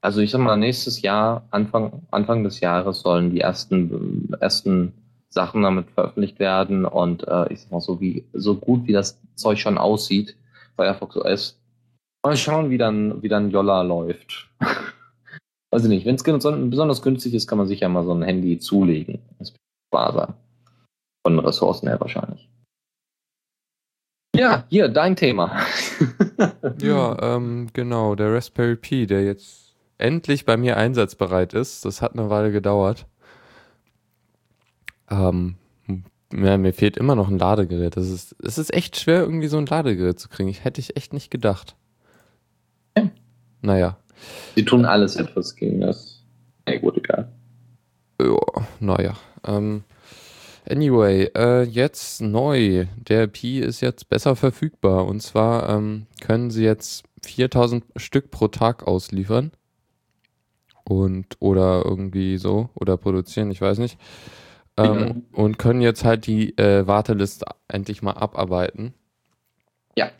Also 0.01 0.20
ich 0.20 0.32
sag 0.32 0.39
mal, 0.41 0.57
nächstes 0.57 1.01
Jahr, 1.01 1.43
Anfang, 1.51 2.01
Anfang 2.11 2.43
des 2.43 2.59
Jahres 2.59 3.01
sollen 3.01 3.30
die 3.30 3.39
ersten, 3.39 4.34
ersten 4.41 4.91
Sachen 5.30 5.64
damit 5.64 5.89
veröffentlicht 5.91 6.39
werden 6.39 6.86
und 6.86 7.26
äh, 7.28 7.51
ich 7.53 7.61
sag 7.61 7.72
mal, 7.72 7.80
so 7.82 8.01
wie 8.01 8.24
so 8.34 8.55
gut 8.55 8.86
wie 8.86 8.91
das 8.91 9.18
Zeug 9.36 9.59
schon 9.59 9.78
aussieht, 9.78 10.36
Firefox 10.76 11.16
OS, 11.16 11.57
mal 12.24 12.38
schauen, 12.38 12.69
wie 12.69 12.78
dann, 12.78 13.21
wie 13.21 13.30
dann 13.30 13.51
Jolla 13.51 13.82
läuft. 13.82 14.49
Weiß 15.71 15.84
ich 15.84 15.89
nicht, 15.89 16.05
wenn 16.05 16.15
es 16.15 16.24
besonders 16.24 17.01
günstig 17.01 17.34
ist, 17.34 17.47
kann 17.47 17.57
man 17.57 17.67
sich 17.67 17.80
ja 17.80 17.89
mal 17.89 18.03
so 18.03 18.13
ein 18.13 18.21
Handy 18.21 18.59
zulegen. 18.59 19.19
Das 19.39 19.53
wahr 19.91 20.13
sein. 20.13 20.34
Von 21.26 21.39
Ressourcen 21.39 21.88
her 21.88 21.99
wahrscheinlich. 21.99 22.49
Ja, 24.36 24.65
hier, 24.69 24.89
dein 24.89 25.15
Thema. 25.15 25.61
Ja, 26.82 27.36
ähm, 27.36 27.67
genau, 27.74 28.15
der 28.15 28.34
Raspberry 28.34 28.76
Pi, 28.76 29.05
der 29.05 29.24
jetzt 29.24 29.76
endlich 29.97 30.45
bei 30.45 30.57
mir 30.57 30.76
einsatzbereit 30.76 31.53
ist. 31.53 31.86
Das 31.86 32.01
hat 32.01 32.13
eine 32.13 32.30
Weile 32.30 32.51
gedauert. 32.51 33.05
Ähm, 35.09 35.55
ja, 36.34 36.57
mir 36.57 36.74
fehlt 36.74 36.97
immer 36.97 37.15
noch 37.15 37.30
ein 37.30 37.38
Ladegerät. 37.38 37.95
Das 37.95 38.09
ist, 38.09 38.36
es 38.43 38.57
ist 38.57 38.74
echt 38.74 38.97
schwer, 38.97 39.21
irgendwie 39.21 39.47
so 39.47 39.57
ein 39.57 39.67
Ladegerät 39.67 40.19
zu 40.19 40.30
kriegen. 40.30 40.49
Ich 40.49 40.63
hätte 40.63 40.82
ich 40.82 40.97
echt 40.97 41.13
nicht 41.13 41.30
gedacht. 41.30 41.76
Ja. 42.97 43.09
Naja. 43.61 43.97
Sie 44.55 44.65
tun 44.65 44.85
alles 44.85 45.15
etwas 45.15 45.55
gegen 45.55 45.81
das. 45.81 46.23
Nee, 46.67 46.79
gut, 46.79 46.97
egal. 46.97 47.31
Ja, 48.21 48.37
naja. 48.79 49.17
Ähm, 49.45 49.83
anyway, 50.69 51.29
äh, 51.35 51.63
jetzt 51.63 52.21
neu. 52.21 52.87
Der 52.95 53.27
Pi 53.27 53.59
ist 53.59 53.81
jetzt 53.81 54.09
besser 54.09 54.35
verfügbar. 54.35 55.05
Und 55.05 55.21
zwar 55.21 55.69
ähm, 55.69 56.07
können 56.21 56.51
sie 56.51 56.63
jetzt 56.63 57.05
4000 57.23 57.83
Stück 57.97 58.31
pro 58.31 58.47
Tag 58.47 58.87
ausliefern. 58.87 59.51
Und 60.85 61.37
oder 61.39 61.83
irgendwie 61.85 62.37
so. 62.37 62.69
Oder 62.75 62.97
produzieren, 62.97 63.51
ich 63.51 63.61
weiß 63.61 63.77
nicht. 63.79 63.97
Ähm, 64.77 64.99
ja. 64.99 65.15
Und 65.41 65.57
können 65.59 65.81
jetzt 65.81 66.03
halt 66.03 66.27
die 66.27 66.57
äh, 66.57 66.87
Warteliste 66.87 67.45
endlich 67.67 68.01
mal 68.01 68.13
abarbeiten. 68.13 68.93
Ja, 69.95 70.11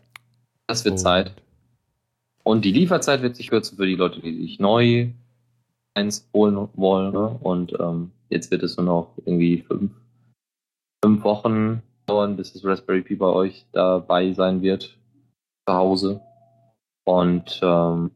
das 0.68 0.86
wird 0.86 0.94
und. 0.94 0.98
Zeit. 1.00 1.34
Und 2.44 2.66
die 2.66 2.72
Lieferzeit 2.72 3.22
wird 3.22 3.36
sich 3.36 3.50
kürzen 3.50 3.78
für 3.78 3.86
die 3.86 3.96
Leute, 3.96 4.20
die 4.20 4.42
sich 4.42 4.60
neu 4.60 5.10
eins 5.94 6.30
holen 6.34 6.68
wollen. 6.74 7.14
Ne? 7.14 7.40
Und 7.42 7.74
ähm, 7.80 8.12
jetzt 8.30 8.52
wird 8.52 8.64
es 8.64 8.78
nur 8.78 8.86
noch 8.86 9.14
irgendwie 9.18 9.62
fünf, 9.62 9.92
fünf 11.04 11.24
Wochen 11.24 11.82
dauern, 12.06 12.36
bis 12.36 12.54
das 12.54 12.66
Raspberry 12.66 13.02
Pi 13.02 13.16
bei 13.16 13.28
euch 13.28 13.66
dabei 13.72 14.34
sein 14.34 14.62
wird 14.62 14.98
zu 15.68 15.74
Hause. 15.74 16.22
Und 17.06 17.60
ähm, 17.64 18.12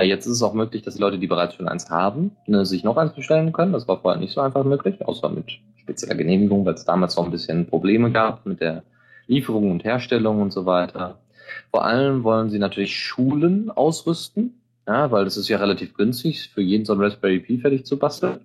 jetzt 0.00 0.26
ist 0.26 0.32
es 0.32 0.42
auch 0.42 0.54
möglich, 0.54 0.82
dass 0.82 0.94
die 0.94 1.00
Leute, 1.00 1.18
die 1.18 1.26
bereits 1.26 1.54
schon 1.54 1.68
eins 1.68 1.90
haben, 1.90 2.36
ne, 2.46 2.64
sich 2.64 2.84
noch 2.84 2.96
eins 2.96 3.14
bestellen 3.14 3.52
können. 3.52 3.72
Das 3.72 3.86
war 3.88 4.00
vorher 4.00 4.20
nicht 4.20 4.32
so 4.32 4.40
einfach 4.40 4.64
möglich, 4.64 5.06
außer 5.06 5.28
mit 5.28 5.60
spezieller 5.76 6.14
Genehmigung, 6.14 6.64
weil 6.64 6.74
es 6.74 6.84
damals 6.84 7.16
noch 7.16 7.24
ein 7.24 7.30
bisschen 7.30 7.66
Probleme 7.66 8.10
gab 8.10 8.44
mit 8.46 8.60
der 8.60 8.82
Lieferung 9.26 9.70
und 9.70 9.84
Herstellung 9.84 10.40
und 10.40 10.52
so 10.52 10.66
weiter. 10.66 11.18
Vor 11.70 11.84
allem 11.84 12.24
wollen 12.24 12.50
sie 12.50 12.58
natürlich 12.58 12.96
Schulen 12.96 13.70
ausrüsten, 13.70 14.60
ja, 14.86 15.10
weil 15.10 15.24
das 15.24 15.36
ist 15.36 15.48
ja 15.48 15.58
relativ 15.58 15.94
günstig, 15.94 16.48
für 16.48 16.62
jeden 16.62 16.84
so 16.84 16.94
ein 16.94 17.00
Raspberry 17.00 17.40
Pi 17.40 17.58
fertig 17.58 17.84
zu 17.84 17.98
basteln. 17.98 18.40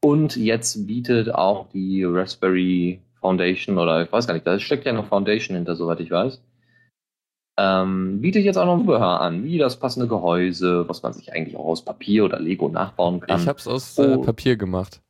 Und 0.00 0.36
jetzt 0.36 0.86
bietet 0.86 1.34
auch 1.34 1.68
die 1.70 2.04
Raspberry 2.04 3.00
Foundation 3.20 3.78
oder 3.78 4.02
ich 4.02 4.12
weiß 4.12 4.26
gar 4.26 4.34
nicht, 4.34 4.46
da 4.46 4.58
steckt 4.58 4.86
ja 4.86 4.92
noch 4.92 5.06
Foundation 5.06 5.56
hinter, 5.56 5.74
soweit 5.74 6.00
ich 6.00 6.10
weiß. 6.10 6.40
Ähm, 7.60 8.20
bietet 8.20 8.44
jetzt 8.44 8.56
auch 8.56 8.66
noch 8.66 8.78
Zubehör 8.78 9.20
an, 9.20 9.42
wie 9.42 9.58
das 9.58 9.80
passende 9.80 10.06
Gehäuse, 10.06 10.88
was 10.88 11.02
man 11.02 11.12
sich 11.12 11.32
eigentlich 11.32 11.56
auch 11.56 11.64
aus 11.64 11.84
Papier 11.84 12.24
oder 12.24 12.38
Lego 12.38 12.68
nachbauen 12.68 13.18
kann. 13.18 13.40
Ich 13.40 13.48
habe 13.48 13.58
es 13.58 13.66
aus 13.66 13.98
äh, 13.98 14.14
oh. 14.14 14.22
Papier 14.22 14.56
gemacht. 14.56 15.00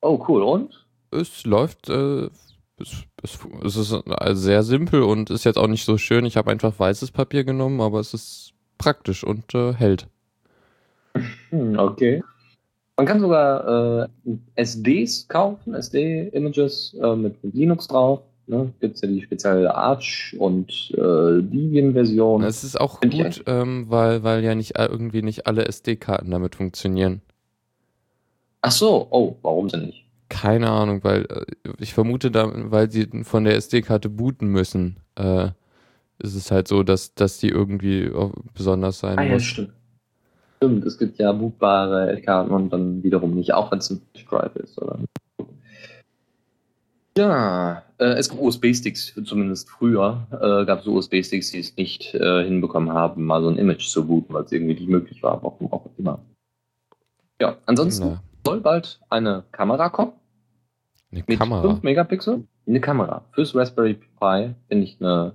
Oh, 0.00 0.24
cool. 0.26 0.42
Und? 0.42 0.86
Es 1.10 1.44
läuft, 1.44 1.90
äh, 1.90 2.30
es, 2.78 3.04
es, 3.22 3.38
es, 3.64 3.76
ist 3.76 4.02
sehr 4.32 4.62
simpel 4.62 5.02
und 5.02 5.30
ist 5.30 5.44
jetzt 5.44 5.58
auch 5.58 5.66
nicht 5.66 5.84
so 5.84 5.98
schön. 5.98 6.24
Ich 6.24 6.36
habe 6.36 6.50
einfach 6.50 6.78
weißes 6.78 7.10
Papier 7.10 7.44
genommen, 7.44 7.80
aber 7.80 8.00
es 8.00 8.14
ist 8.14 8.52
praktisch 8.78 9.24
und 9.24 9.54
äh, 9.54 9.74
hält. 9.74 10.06
Hm, 11.50 11.78
okay. 11.78 12.22
Man 12.96 13.06
kann 13.06 13.20
sogar 13.20 14.04
äh, 14.04 14.08
SDs 14.56 15.26
kaufen, 15.28 15.74
SD-Images 15.74 16.96
äh, 17.00 17.16
mit, 17.16 17.42
mit, 17.42 17.54
Linux 17.54 17.88
drauf. 17.88 18.20
Ne? 18.46 18.72
Gibt 18.80 18.96
es 18.96 19.02
ja 19.02 19.08
die 19.08 19.22
spezielle 19.22 19.74
Arch 19.74 20.34
und 20.38 20.70
äh, 20.94 21.40
Debian-Version. 21.42 22.42
Es 22.42 22.64
ist 22.64 22.80
auch 22.80 23.00
Find 23.00 23.14
gut, 23.14 23.44
ähm, 23.46 23.86
weil, 23.88 24.22
weil 24.22 24.44
ja 24.44 24.54
nicht 24.54 24.76
irgendwie 24.76 25.22
nicht 25.22 25.46
alle 25.46 25.64
SD-Karten 25.66 26.30
damit 26.30 26.56
funktionieren. 26.56 27.22
Ach 28.62 28.72
so, 28.72 29.06
oh, 29.10 29.36
warum 29.42 29.68
denn 29.68 29.86
nicht? 29.86 30.09
Keine 30.30 30.70
Ahnung, 30.70 31.04
weil 31.04 31.26
äh, 31.26 31.72
ich 31.78 31.92
vermute, 31.92 32.30
da, 32.30 32.50
weil 32.70 32.90
sie 32.90 33.06
von 33.24 33.44
der 33.44 33.56
SD-Karte 33.56 34.08
booten 34.08 34.48
müssen, 34.48 34.96
äh, 35.16 35.48
ist 36.18 36.34
es 36.34 36.50
halt 36.50 36.68
so, 36.68 36.82
dass, 36.82 37.14
dass 37.14 37.38
die 37.38 37.48
irgendwie 37.48 38.10
besonders 38.54 39.00
sein 39.00 39.18
ah, 39.18 39.22
muss. 39.22 39.30
Ja, 39.30 39.40
stimmt. 39.40 39.72
Stimmt, 40.62 40.84
es 40.84 40.98
gibt 40.98 41.18
ja 41.18 41.32
bootbare 41.32 42.20
Karten 42.20 42.50
und 42.50 42.70
dann 42.70 43.02
wiederum 43.02 43.34
nicht, 43.34 43.54
auch 43.54 43.72
wenn 43.72 43.78
es 43.78 43.90
ein 43.90 44.02
Drive 44.28 44.54
ist, 44.56 44.80
oder? 44.80 44.98
Ja, 47.16 47.82
äh, 47.98 48.04
es 48.04 48.28
gibt 48.28 48.42
USB-Sticks, 48.42 49.14
zumindest 49.24 49.70
früher 49.70 50.26
äh, 50.30 50.66
gab 50.66 50.80
es 50.80 50.86
USB-Sticks, 50.86 51.50
die 51.50 51.60
es 51.60 51.76
nicht 51.76 52.14
äh, 52.14 52.44
hinbekommen 52.44 52.92
haben, 52.92 53.24
mal 53.24 53.42
so 53.42 53.48
ein 53.48 53.56
Image 53.56 53.88
zu 53.88 54.06
booten, 54.06 54.34
weil 54.34 54.44
es 54.44 54.52
irgendwie 54.52 54.74
nicht 54.74 54.88
möglich 54.88 55.22
war, 55.22 55.42
warum 55.42 55.72
auch 55.72 55.86
immer. 55.96 56.20
Ja, 57.40 57.56
ansonsten 57.64 58.06
ja. 58.06 58.22
soll 58.44 58.60
bald 58.60 59.00
eine 59.08 59.44
Kamera 59.52 59.88
kommen. 59.88 60.12
Eine 61.12 61.24
mit 61.26 61.38
Kamera? 61.38 61.62
5 61.62 61.82
Megapixel. 61.82 62.44
Eine 62.66 62.80
Kamera. 62.80 63.24
Fürs 63.32 63.54
Raspberry 63.54 63.94
Pi 63.94 64.54
finde 64.68 64.84
ich 64.84 64.98
eine 65.00 65.32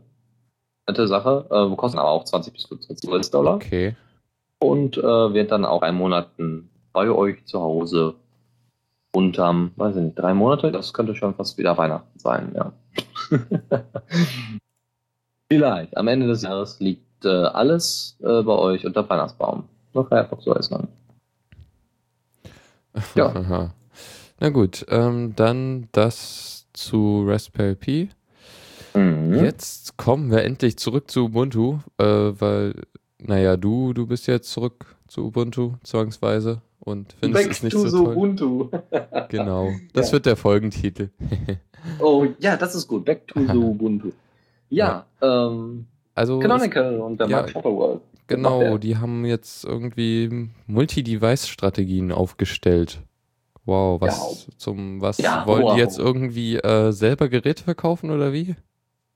nette 0.87 1.07
Sache. 1.07 1.45
Äh, 1.49 1.75
kosten 1.75 1.99
aber 1.99 2.09
auch 2.09 2.23
20 2.23 2.53
bis 2.53 2.65
25 2.65 3.09
US-Dollar. 3.09 3.55
Okay. 3.55 3.95
Und 4.59 4.97
äh, 4.97 5.01
wird 5.33 5.51
dann 5.51 5.65
auch 5.65 5.81
ein 5.81 5.95
Monaten 5.95 6.69
bei 6.93 7.09
euch 7.09 7.43
zu 7.45 7.59
Hause 7.61 8.15
unterm, 9.11 9.71
weiß 9.75 9.95
ich 9.97 10.03
nicht, 10.03 10.19
drei 10.19 10.33
Monate. 10.33 10.71
Das 10.71 10.93
könnte 10.93 11.15
schon 11.15 11.35
fast 11.35 11.57
wieder 11.57 11.77
Weihnachten 11.77 12.19
sein, 12.19 12.55
ja. 12.55 12.71
Vielleicht. 15.49 15.95
Am 15.97 16.07
Ende 16.07 16.27
des 16.27 16.41
Jahres 16.41 16.79
liegt 16.79 17.25
äh, 17.25 17.29
alles 17.29 18.17
äh, 18.21 18.41
bei 18.41 18.53
euch 18.53 18.85
unter 18.85 19.07
Weihnachtsbaum. 19.09 19.65
Noch 19.93 20.09
einfach 20.11 20.39
so 20.41 20.53
ist 20.53 20.71
man. 20.71 20.87
Ja. 23.13 23.71
Na 24.39 24.49
gut, 24.49 24.85
ähm, 24.89 25.33
dann 25.35 25.87
das 25.91 26.67
zu 26.73 27.23
Raspberry 27.25 27.75
Pi. 27.75 28.09
Mhm. 28.93 29.33
Jetzt 29.33 29.97
kommen 29.97 30.31
wir 30.31 30.43
endlich 30.43 30.77
zurück 30.77 31.09
zu 31.09 31.25
Ubuntu, 31.25 31.79
äh, 31.97 32.05
weil, 32.05 32.73
naja, 33.19 33.57
du, 33.57 33.93
du 33.93 34.07
bist 34.07 34.27
jetzt 34.27 34.51
zurück 34.51 34.95
zu 35.07 35.25
Ubuntu, 35.25 35.73
zwangsweise, 35.83 36.61
und 36.79 37.15
findest 37.19 37.43
Back 37.43 37.51
es 37.51 37.63
nicht 37.63 37.77
so 37.77 37.89
toll. 37.89 38.13
Ubuntu. 38.13 38.69
genau, 39.29 39.71
das 39.93 40.07
ja. 40.07 40.13
wird 40.13 40.25
der 40.25 40.35
Folgentitel. 40.35 41.09
oh, 41.99 42.27
ja, 42.39 42.57
das 42.57 42.75
ist 42.75 42.87
gut. 42.87 43.05
Back 43.05 43.27
to 43.27 43.39
the 43.39 43.57
Ubuntu. 43.57 44.11
Ja, 44.69 45.05
ja. 45.21 45.47
Ähm, 45.47 45.87
also, 46.13 46.39
Canonical 46.39 46.99
und 46.99 47.19
der 47.19 47.27
ja, 47.27 47.37
Mark 47.37 47.49
Shutterworld. 47.49 48.01
Genau, 48.27 48.77
die 48.77 48.97
haben 48.97 49.23
jetzt 49.25 49.65
irgendwie 49.65 50.49
Multi-Device-Strategien 50.65 52.11
aufgestellt. 52.11 52.99
Wow, 53.65 53.99
was 53.99 54.45
ja. 54.47 54.57
zum 54.57 55.01
was 55.01 55.17
wollen 55.19 55.63
wow. 55.63 55.73
die 55.73 55.79
jetzt 55.79 55.97
irgendwie 55.97 56.57
äh, 56.57 56.91
selber 56.91 57.29
Geräte 57.29 57.63
verkaufen 57.63 58.11
oder 58.11 58.31
wie? 58.31 58.55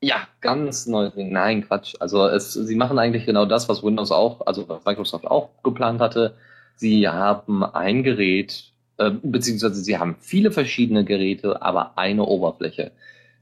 Ja, 0.02 0.28
ganz 0.42 0.86
Ding. 0.86 1.32
Nein, 1.32 1.68
Quatsch. 1.68 1.96
Also 2.00 2.26
es, 2.26 2.54
sie 2.54 2.76
machen 2.76 2.98
eigentlich 2.98 3.26
genau 3.26 3.46
das, 3.46 3.68
was 3.68 3.84
Windows 3.84 4.12
auch, 4.12 4.46
also 4.48 4.68
was 4.70 4.84
Microsoft 4.86 5.28
auch 5.28 5.50
geplant 5.64 6.00
hatte. 6.00 6.36
Sie 6.76 7.08
haben 7.08 7.64
ein 7.64 8.04
Gerät, 8.04 8.72
äh, 8.98 9.12
beziehungsweise 9.22 9.76
sie 9.76 9.98
haben 9.98 10.16
viele 10.20 10.52
verschiedene 10.52 11.04
Geräte, 11.04 11.62
aber 11.62 11.98
eine 11.98 12.24
Oberfläche. 12.24 12.92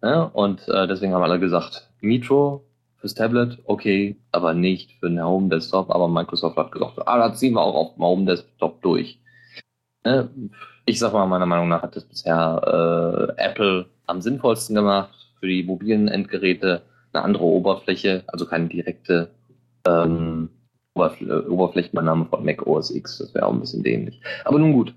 Ne? 0.01 0.29
Und 0.33 0.67
äh, 0.67 0.87
deswegen 0.87 1.13
haben 1.13 1.23
alle 1.23 1.39
gesagt, 1.39 1.89
Metro 2.01 2.65
fürs 2.97 3.13
Tablet, 3.13 3.59
okay, 3.65 4.17
aber 4.31 4.55
nicht 4.55 4.93
für 4.99 5.07
einen 5.07 5.23
Home 5.23 5.49
Desktop. 5.49 5.91
Aber 5.91 6.07
Microsoft 6.07 6.57
hat 6.57 6.71
gesagt, 6.71 6.99
ah, 7.05 7.17
da 7.19 7.33
ziehen 7.33 7.53
wir 7.53 7.61
auch 7.61 7.75
auf 7.75 7.93
dem 7.93 8.03
Home 8.03 8.25
Desktop 8.25 8.81
durch. 8.81 9.19
Ne? 10.03 10.29
Ich 10.89 10.99
sag 10.99 11.11
mal, 11.11 11.27
meiner 11.27 11.45
Meinung 11.45 11.67
nach 11.67 11.81
hat 11.81 11.97
das 11.97 12.05
bisher 12.05 13.35
äh, 13.37 13.41
Apple 13.41 13.87
am 14.05 14.21
sinnvollsten 14.21 14.73
gemacht 14.73 15.13
für 15.37 15.47
die 15.47 15.61
mobilen 15.63 16.07
Endgeräte 16.07 16.81
eine 17.11 17.23
andere 17.25 17.43
Oberfläche, 17.43 18.23
also 18.27 18.45
keine 18.45 18.69
direkte 18.69 19.29
ähm, 19.85 20.47
Oberfl 20.95 21.45
Oberflächenbannahme 21.49 22.27
von 22.27 22.45
Mac 22.45 22.65
OS 22.65 22.91
X. 22.91 23.17
Das 23.17 23.35
wäre 23.35 23.47
auch 23.47 23.51
ein 23.51 23.59
bisschen 23.59 23.83
dämlich. 23.83 24.21
Aber 24.45 24.59
nun 24.59 24.71
gut. 24.71 24.93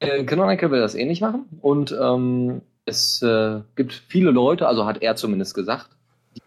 Äh, 0.00 0.24
Canonical 0.24 0.70
will 0.70 0.80
das 0.80 0.94
ähnlich 0.94 1.20
machen 1.20 1.44
und 1.60 1.94
ähm, 2.00 2.62
es 2.86 3.20
äh, 3.20 3.60
gibt 3.76 3.92
viele 3.92 4.30
Leute, 4.30 4.66
also 4.66 4.86
hat 4.86 5.02
er 5.02 5.14
zumindest 5.16 5.54
gesagt, 5.54 5.90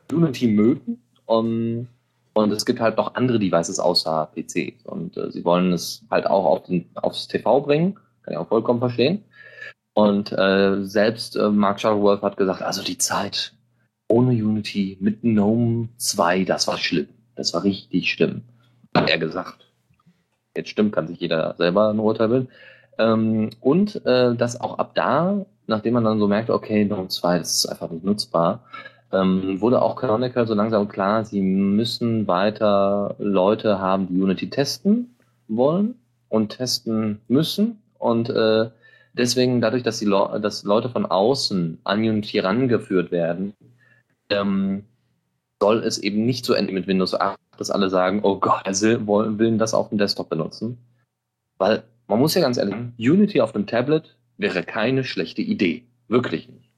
die 0.10 0.16
Unity 0.16 0.48
mögen. 0.48 1.04
Um, 1.28 1.88
und 2.34 2.52
es 2.52 2.66
gibt 2.66 2.80
halt 2.80 2.98
noch 2.98 3.14
andere 3.14 3.38
Devices 3.38 3.80
außer 3.80 4.32
PC. 4.36 4.74
Und 4.86 5.18
äh, 5.18 5.32
sie 5.32 5.46
wollen 5.46 5.72
es 5.72 6.04
halt 6.10 6.26
auch 6.26 6.46
auf 6.46 6.64
den, 6.64 6.90
aufs 6.96 7.28
TV 7.28 7.62
bringen. 7.62 8.00
Kann 8.32 8.40
ich 8.40 8.46
auch 8.46 8.48
vollkommen 8.48 8.80
verstehen. 8.80 9.26
Und 9.94 10.32
äh, 10.32 10.84
selbst 10.84 11.36
äh, 11.36 11.50
Mark 11.50 11.82
Shuttleworth 11.82 12.22
hat 12.22 12.38
gesagt, 12.38 12.62
also 12.62 12.82
die 12.82 12.98
Zeit 12.98 13.54
ohne 14.08 14.32
Unity 14.32 14.98
mit 15.02 15.22
GNOME 15.22 15.90
2, 15.98 16.46
das 16.46 16.66
war 16.66 16.78
schlimm. 16.78 17.10
Das 17.36 17.54
war 17.54 17.66
richtig 17.66 18.10
schlimm. 18.10 18.44
Hat 18.96 19.10
er 19.10 19.18
gesagt. 19.18 19.68
Jetzt 20.56 20.70
stimmt, 20.70 20.94
kann 20.94 21.08
sich 21.08 21.20
jeder 21.20 21.56
selber 21.58 21.90
ein 21.90 22.00
Urteil 22.00 22.30
bilden. 22.30 22.48
Ähm, 22.98 23.50
und 23.60 24.06
äh, 24.06 24.34
dass 24.34 24.62
auch 24.62 24.80
ab 24.80 24.96
da, 24.96 25.46
nachdem 25.68 25.96
man 25.96 26.06
dann 26.06 26.20
so 26.20 26.28
merkt, 26.30 26.50
okay, 26.50 26.86
GNOME 26.86 27.10
2, 27.10 27.38
das 27.40 27.56
ist 27.58 27.66
einfach 27.66 27.90
nicht 27.90 28.06
nutzbar, 28.06 28.64
ähm, 29.12 29.60
wurde 29.60 29.82
auch 29.82 29.98
Canonical 29.98 30.48
so 30.48 30.54
langsam 30.54 30.88
klar, 30.88 31.26
sie 31.26 31.42
müssen 31.42 32.28
weiter 32.28 33.16
Leute 33.20 33.80
haben, 33.80 34.08
die 34.08 34.22
Unity 34.22 34.50
testen 34.50 35.18
wollen 35.50 35.96
und 36.30 36.56
testen 36.56 37.20
müssen. 37.28 37.82
Und 38.02 38.30
äh, 38.32 38.70
deswegen, 39.14 39.62
dadurch, 39.62 39.84
dass, 39.84 40.00
die 40.00 40.06
Le 40.06 40.40
dass 40.42 40.64
Leute 40.64 40.90
von 40.90 41.06
außen 41.06 41.80
an 41.84 42.00
Unity 42.00 42.40
rangeführt 42.40 43.12
werden, 43.12 43.54
ähm, 44.30 44.86
soll 45.62 45.84
es 45.84 46.00
eben 46.00 46.26
nicht 46.26 46.44
so 46.44 46.54
enden 46.54 46.74
mit 46.74 46.88
Windows 46.88 47.14
8, 47.14 47.40
dass 47.58 47.70
alle 47.70 47.92
sagen, 47.92 48.22
oh 48.24 48.40
Gott, 48.40 48.64
er 48.66 48.74
will 48.74 49.58
das 49.58 49.76
auf 49.76 49.90
dem 49.90 50.00
Desktop 50.00 50.30
benutzen. 50.30 50.80
Weil 51.60 51.84
man 52.08 52.20
muss 52.20 52.34
ja 52.34 52.42
ganz 52.42 52.58
ehrlich 52.58 52.74
sagen, 52.74 52.94
Unity 52.98 53.40
auf 53.40 53.52
dem 53.52 53.68
Tablet 53.68 54.16
wäre 54.38 54.64
keine 54.64 55.04
schlechte 55.04 55.44
Idee. 55.44 55.84
Wirklich 56.08 56.50
nicht. 56.50 56.70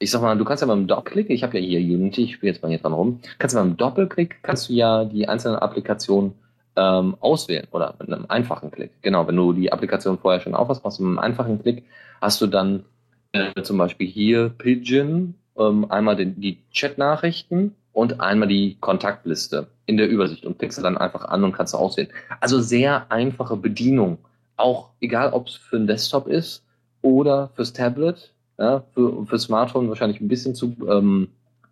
Ich 0.00 0.10
sag 0.10 0.20
mal, 0.20 0.36
du 0.36 0.44
kannst 0.44 0.62
ja 0.62 0.66
beim 0.66 0.88
Doppelklick, 0.88 1.30
ich 1.30 1.44
habe 1.44 1.58
ja 1.58 1.64
hier 1.64 1.80
Unity, 1.80 2.24
ich 2.24 2.34
spiele 2.34 2.52
jetzt 2.52 2.62
mal 2.62 2.68
hier 2.68 2.78
dran 2.78 2.92
rum, 2.92 3.20
kannst 3.38 3.54
du 3.54 3.60
beim 3.60 3.76
Doppelklick, 3.76 4.42
kannst 4.42 4.68
du 4.68 4.72
ja 4.72 5.04
die 5.04 5.28
einzelnen 5.28 5.58
Applikationen 5.58 6.34
ähm, 6.76 7.16
auswählen 7.20 7.66
oder 7.70 7.94
mit 7.98 8.12
einem 8.12 8.26
einfachen 8.28 8.70
Klick. 8.70 8.90
Genau, 9.02 9.26
wenn 9.26 9.36
du 9.36 9.52
die 9.52 9.72
Applikation 9.72 10.18
vorher 10.18 10.40
schon 10.40 10.54
auf 10.54 10.68
hast, 10.68 10.84
machst 10.84 10.98
du 10.98 11.04
mit 11.04 11.18
einem 11.18 11.18
einfachen 11.18 11.62
Klick, 11.62 11.84
hast 12.20 12.40
du 12.40 12.46
dann 12.46 12.84
äh, 13.32 13.62
zum 13.62 13.78
Beispiel 13.78 14.06
hier 14.06 14.50
Pigeon, 14.50 15.34
ähm, 15.58 15.90
einmal 15.90 16.16
den, 16.16 16.40
die 16.40 16.58
Chat-Nachrichten 16.70 17.74
und 17.92 18.20
einmal 18.20 18.48
die 18.48 18.76
Kontaktliste 18.80 19.68
in 19.86 19.96
der 19.96 20.08
Übersicht 20.08 20.44
und 20.44 20.58
klickst 20.58 20.78
du 20.78 20.82
dann 20.82 20.98
einfach 20.98 21.24
an 21.24 21.44
und 21.44 21.52
kannst 21.52 21.74
du 21.74 21.78
auswählen. 21.78 22.10
Also 22.40 22.60
sehr 22.60 23.10
einfache 23.10 23.56
Bedienung. 23.56 24.18
Auch 24.56 24.90
egal, 25.00 25.32
ob 25.32 25.48
es 25.48 25.54
für 25.54 25.76
ein 25.76 25.86
Desktop 25.86 26.26
ist 26.28 26.62
oder 27.02 27.50
fürs 27.54 27.72
Tablet, 27.72 28.32
ja, 28.58 28.82
für, 28.92 29.24
für 29.26 29.38
Smartphone 29.38 29.88
wahrscheinlich 29.88 30.20
ein 30.20 30.28
bisschen 30.28 30.54
zu, 30.54 30.74
ähm, 30.88 31.28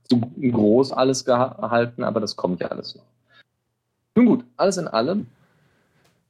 zu 0.09 0.20
groß 0.20 0.92
alles 0.92 1.24
gehalten, 1.24 2.05
aber 2.05 2.20
das 2.20 2.36
kommt 2.36 2.61
ja 2.61 2.68
alles 2.68 2.94
noch. 2.94 3.05
Nun 4.16 4.26
gut, 4.26 4.44
alles 4.56 4.76
in 4.76 4.86
allem 4.86 5.26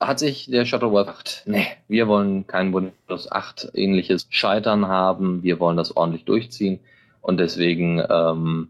hat 0.01 0.19
sich 0.19 0.47
der 0.47 0.65
Shuttleworth 0.65 1.07
gedacht, 1.07 1.43
nee, 1.47 1.67
wir 1.89 2.09
wollen 2.09 2.47
kein 2.47 2.73
Windows 2.75 3.31
8 3.31 3.71
ähnliches 3.75 4.27
Scheitern 4.31 4.89
haben, 4.89 5.43
wir 5.43 5.61
wollen 5.61 5.77
das 5.77 5.97
ordentlich 5.97 6.25
durchziehen 6.25 6.81
und 7.21 7.39
deswegen 7.39 8.03
ähm, 8.09 8.69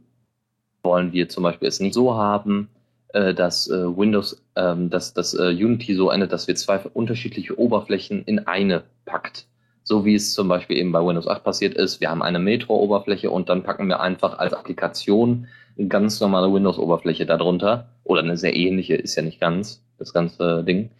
wollen 0.83 1.13
wir 1.13 1.29
zum 1.29 1.43
Beispiel 1.45 1.69
es 1.69 1.81
nicht 1.81 1.95
so 1.95 2.15
haben, 2.15 2.69
äh, 3.09 3.35
dass 3.35 3.69
äh, 3.69 3.97
Windows, 3.97 4.43
ähm, 4.57 4.91
dass 4.91 5.15
das 5.15 5.35
äh, 5.35 5.49
Unity 5.49 5.95
so 5.95 6.11
endet, 6.11 6.33
dass 6.33 6.49
wir 6.49 6.57
zwei 6.57 6.79
unterschiedliche 6.79 7.59
Oberflächen 7.59 8.25
in 8.25 8.41
eine 8.47 8.83
packt. 9.05 9.47
So 9.85 10.05
wie 10.05 10.15
es 10.15 10.35
zum 10.35 10.49
Beispiel 10.49 10.79
eben 10.79 10.93
bei 10.93 11.05
Windows 11.05 11.29
8 11.29 11.45
passiert 11.45 11.75
ist. 11.75 12.01
Wir 12.01 12.11
haben 12.11 12.23
eine 12.23 12.39
Metro-Oberfläche 12.39 13.31
und 13.31 13.49
dann 13.49 13.63
packen 13.63 13.87
wir 13.89 14.01
einfach 14.01 14.39
als 14.39 14.55
Applikation 14.55 15.47
eine 15.77 15.89
ganz 15.89 16.21
normale 16.21 16.53
Windows-Oberfläche 16.53 17.27
darunter. 17.27 17.89
Oder 18.05 18.23
eine 18.23 18.37
sehr 18.37 18.55
ähnliche, 18.55 18.95
ist 18.95 19.17
ja 19.17 19.23
nicht 19.23 19.41
ganz, 19.41 19.83
das 19.99 20.13
ganze 20.13 20.65
Ding. 20.65 20.91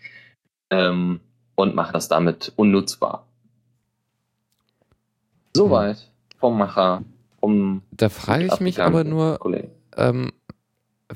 Ähm, 0.71 1.21
und 1.55 1.75
machen 1.75 1.93
das 1.93 2.09
damit 2.09 2.53
unnutzbar. 2.57 3.27
Soweit 5.57 6.11
vom 6.39 6.59
Macher. 6.59 7.03
Vom 7.41 7.83
da 7.93 8.09
frage 8.09 8.47
ich 8.47 8.61
mich 8.61 8.83
aber 8.83 9.05
nur, 9.05 9.39
ähm, 9.97 10.33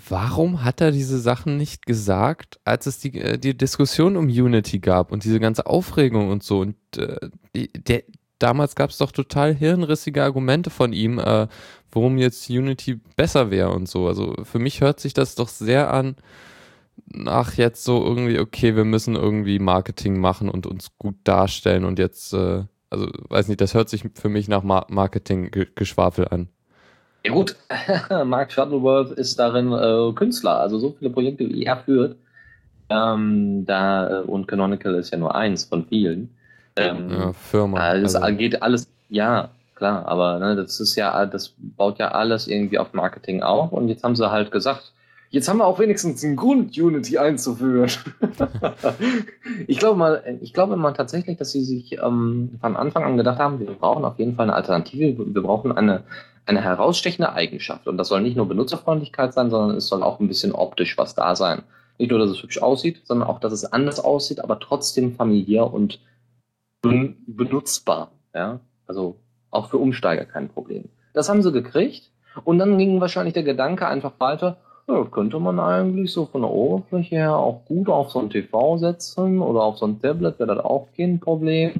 warum 0.08 0.64
hat 0.64 0.80
er 0.80 0.92
diese 0.92 1.18
Sachen 1.18 1.56
nicht 1.56 1.86
gesagt, 1.86 2.60
als 2.64 2.86
es 2.86 2.98
die, 2.98 3.18
äh, 3.18 3.38
die 3.38 3.56
Diskussion 3.56 4.16
um 4.16 4.26
Unity 4.26 4.78
gab 4.78 5.10
und 5.10 5.24
diese 5.24 5.40
ganze 5.40 5.66
Aufregung 5.66 6.30
und 6.30 6.42
so? 6.42 6.60
Und 6.60 6.76
äh, 6.96 7.30
der, 7.54 8.04
damals 8.38 8.74
gab 8.74 8.90
es 8.90 8.98
doch 8.98 9.12
total 9.12 9.54
hirnrissige 9.54 10.22
Argumente 10.22 10.70
von 10.70 10.92
ihm, 10.92 11.18
äh, 11.18 11.48
warum 11.92 12.18
jetzt 12.18 12.48
Unity 12.50 13.00
besser 13.16 13.50
wäre 13.50 13.70
und 13.70 13.88
so. 13.88 14.06
Also 14.08 14.34
für 14.44 14.58
mich 14.58 14.80
hört 14.80 15.00
sich 15.00 15.14
das 15.14 15.34
doch 15.34 15.48
sehr 15.48 15.92
an 15.92 16.16
nach 17.06 17.54
jetzt 17.54 17.84
so 17.84 18.04
irgendwie, 18.04 18.38
okay, 18.38 18.76
wir 18.76 18.84
müssen 18.84 19.14
irgendwie 19.14 19.58
Marketing 19.58 20.20
machen 20.20 20.48
und 20.48 20.66
uns 20.66 20.90
gut 20.98 21.16
darstellen 21.24 21.84
und 21.84 21.98
jetzt, 21.98 22.32
äh, 22.34 22.64
also 22.90 23.08
weiß 23.28 23.48
nicht, 23.48 23.60
das 23.60 23.74
hört 23.74 23.88
sich 23.88 24.04
für 24.14 24.28
mich 24.28 24.48
nach 24.48 24.62
Mar 24.62 24.86
Marketing-Geschwafel 24.88 26.28
an. 26.28 26.48
Ja 27.24 27.32
gut, 27.32 27.56
Mark 28.24 28.52
Shuttleworth 28.52 29.12
ist 29.12 29.38
darin 29.38 29.72
äh, 29.72 30.12
Künstler, 30.14 30.60
also 30.60 30.78
so 30.78 30.94
viele 30.98 31.10
Projekte, 31.10 31.48
wie 31.48 31.64
er 31.64 31.78
führt. 31.78 32.16
Ähm, 32.90 33.64
da, 33.66 34.20
äh, 34.20 34.22
und 34.22 34.48
Canonical 34.48 34.94
ist 34.94 35.12
ja 35.12 35.18
nur 35.18 35.34
eins 35.34 35.64
von 35.64 35.84
vielen. 35.86 36.30
Ähm, 36.78 37.10
ja, 37.10 37.32
Firma. 37.32 37.94
Das 37.94 38.14
also. 38.14 38.36
geht 38.36 38.62
alles, 38.62 38.88
ja, 39.08 39.50
klar, 39.74 40.06
aber 40.06 40.38
ne, 40.38 40.56
das 40.56 40.80
ist 40.80 40.96
ja, 40.96 41.26
das 41.26 41.54
baut 41.58 41.98
ja 41.98 42.12
alles 42.12 42.48
irgendwie 42.48 42.78
auf 42.78 42.92
Marketing 42.92 43.42
auf 43.42 43.72
und 43.72 43.88
jetzt 43.88 44.02
haben 44.04 44.16
sie 44.16 44.30
halt 44.30 44.50
gesagt, 44.50 44.92
jetzt 45.30 45.48
haben 45.48 45.58
wir 45.58 45.66
auch 45.66 45.78
wenigstens 45.78 46.24
einen 46.24 46.36
Grund, 46.36 46.76
Unity 46.76 47.18
einzuführen. 47.18 47.90
ich 49.66 49.78
glaube 49.78 49.98
mal, 49.98 50.38
ich 50.40 50.52
glaube 50.52 50.76
mal 50.76 50.92
tatsächlich, 50.92 51.38
dass 51.38 51.52
sie 51.52 51.62
sich 51.62 51.98
ähm, 52.02 52.58
von 52.60 52.76
Anfang 52.76 53.04
an 53.04 53.16
gedacht 53.16 53.38
haben, 53.38 53.60
wir 53.60 53.66
brauchen 53.72 54.04
auf 54.04 54.18
jeden 54.18 54.34
Fall 54.34 54.44
eine 54.44 54.54
Alternative, 54.54 55.34
wir 55.34 55.42
brauchen 55.42 55.72
eine, 55.72 56.02
eine 56.46 56.62
herausstechende 56.62 57.32
Eigenschaft. 57.32 57.86
Und 57.88 57.98
das 57.98 58.08
soll 58.08 58.22
nicht 58.22 58.36
nur 58.36 58.48
Benutzerfreundlichkeit 58.48 59.34
sein, 59.34 59.50
sondern 59.50 59.76
es 59.76 59.86
soll 59.88 60.02
auch 60.02 60.20
ein 60.20 60.28
bisschen 60.28 60.52
optisch 60.52 60.96
was 60.98 61.14
da 61.14 61.36
sein. 61.36 61.62
Nicht 61.98 62.10
nur, 62.10 62.20
dass 62.20 62.30
es 62.30 62.42
hübsch 62.42 62.62
aussieht, 62.62 63.02
sondern 63.04 63.28
auch, 63.28 63.40
dass 63.40 63.52
es 63.52 63.64
anders 63.64 64.00
aussieht, 64.00 64.42
aber 64.42 64.60
trotzdem 64.60 65.14
familiär 65.14 65.72
und 65.72 66.00
benutzbar. 66.82 68.12
Ja? 68.34 68.60
Also 68.86 69.16
auch 69.50 69.70
für 69.70 69.78
Umsteiger 69.78 70.24
kein 70.24 70.48
Problem. 70.48 70.84
Das 71.14 71.28
haben 71.28 71.42
sie 71.42 71.52
gekriegt. 71.52 72.10
Und 72.44 72.58
dann 72.58 72.78
ging 72.78 73.00
wahrscheinlich 73.00 73.34
der 73.34 73.42
Gedanke 73.42 73.86
einfach 73.88 74.12
weiter, 74.18 74.58
ja, 74.88 75.04
könnte 75.04 75.38
man 75.38 75.60
eigentlich 75.60 76.12
so 76.12 76.26
von 76.26 76.42
der 76.42 76.50
Oberfläche 76.50 77.16
her 77.16 77.36
auch 77.36 77.64
gut 77.66 77.88
auf 77.88 78.10
so 78.10 78.20
ein 78.20 78.30
TV 78.30 78.78
setzen 78.78 79.40
oder 79.40 79.62
auf 79.62 79.76
so 79.78 79.86
ein 79.86 80.00
Tablet 80.00 80.38
wäre 80.38 80.54
das 80.54 80.64
auch 80.64 80.88
kein 80.96 81.20
Problem. 81.20 81.72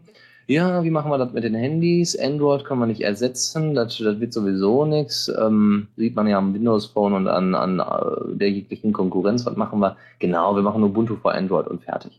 Ja, 0.46 0.82
wie 0.82 0.90
machen 0.90 1.10
wir 1.10 1.18
das 1.18 1.32
mit 1.32 1.44
den 1.44 1.54
Handys? 1.54 2.18
Android 2.18 2.64
kann 2.64 2.78
man 2.78 2.88
nicht 2.88 3.02
ersetzen, 3.02 3.74
das, 3.74 3.98
das 3.98 4.20
wird 4.20 4.32
sowieso 4.32 4.84
nichts. 4.84 5.30
Ähm, 5.40 5.88
sieht 5.96 6.16
man 6.16 6.26
ja 6.26 6.38
am 6.38 6.54
Windows 6.54 6.86
Phone 6.86 7.12
und 7.14 7.28
an, 7.28 7.54
an 7.54 7.80
äh, 7.80 8.36
der 8.36 8.50
jeglichen 8.50 8.92
Konkurrenz. 8.92 9.44
Was 9.44 9.56
machen 9.56 9.80
wir? 9.80 9.96
Genau, 10.18 10.54
wir 10.54 10.62
machen 10.62 10.82
Ubuntu 10.82 11.16
vor 11.16 11.32
Android 11.32 11.66
und 11.66 11.84
fertig. 11.84 12.18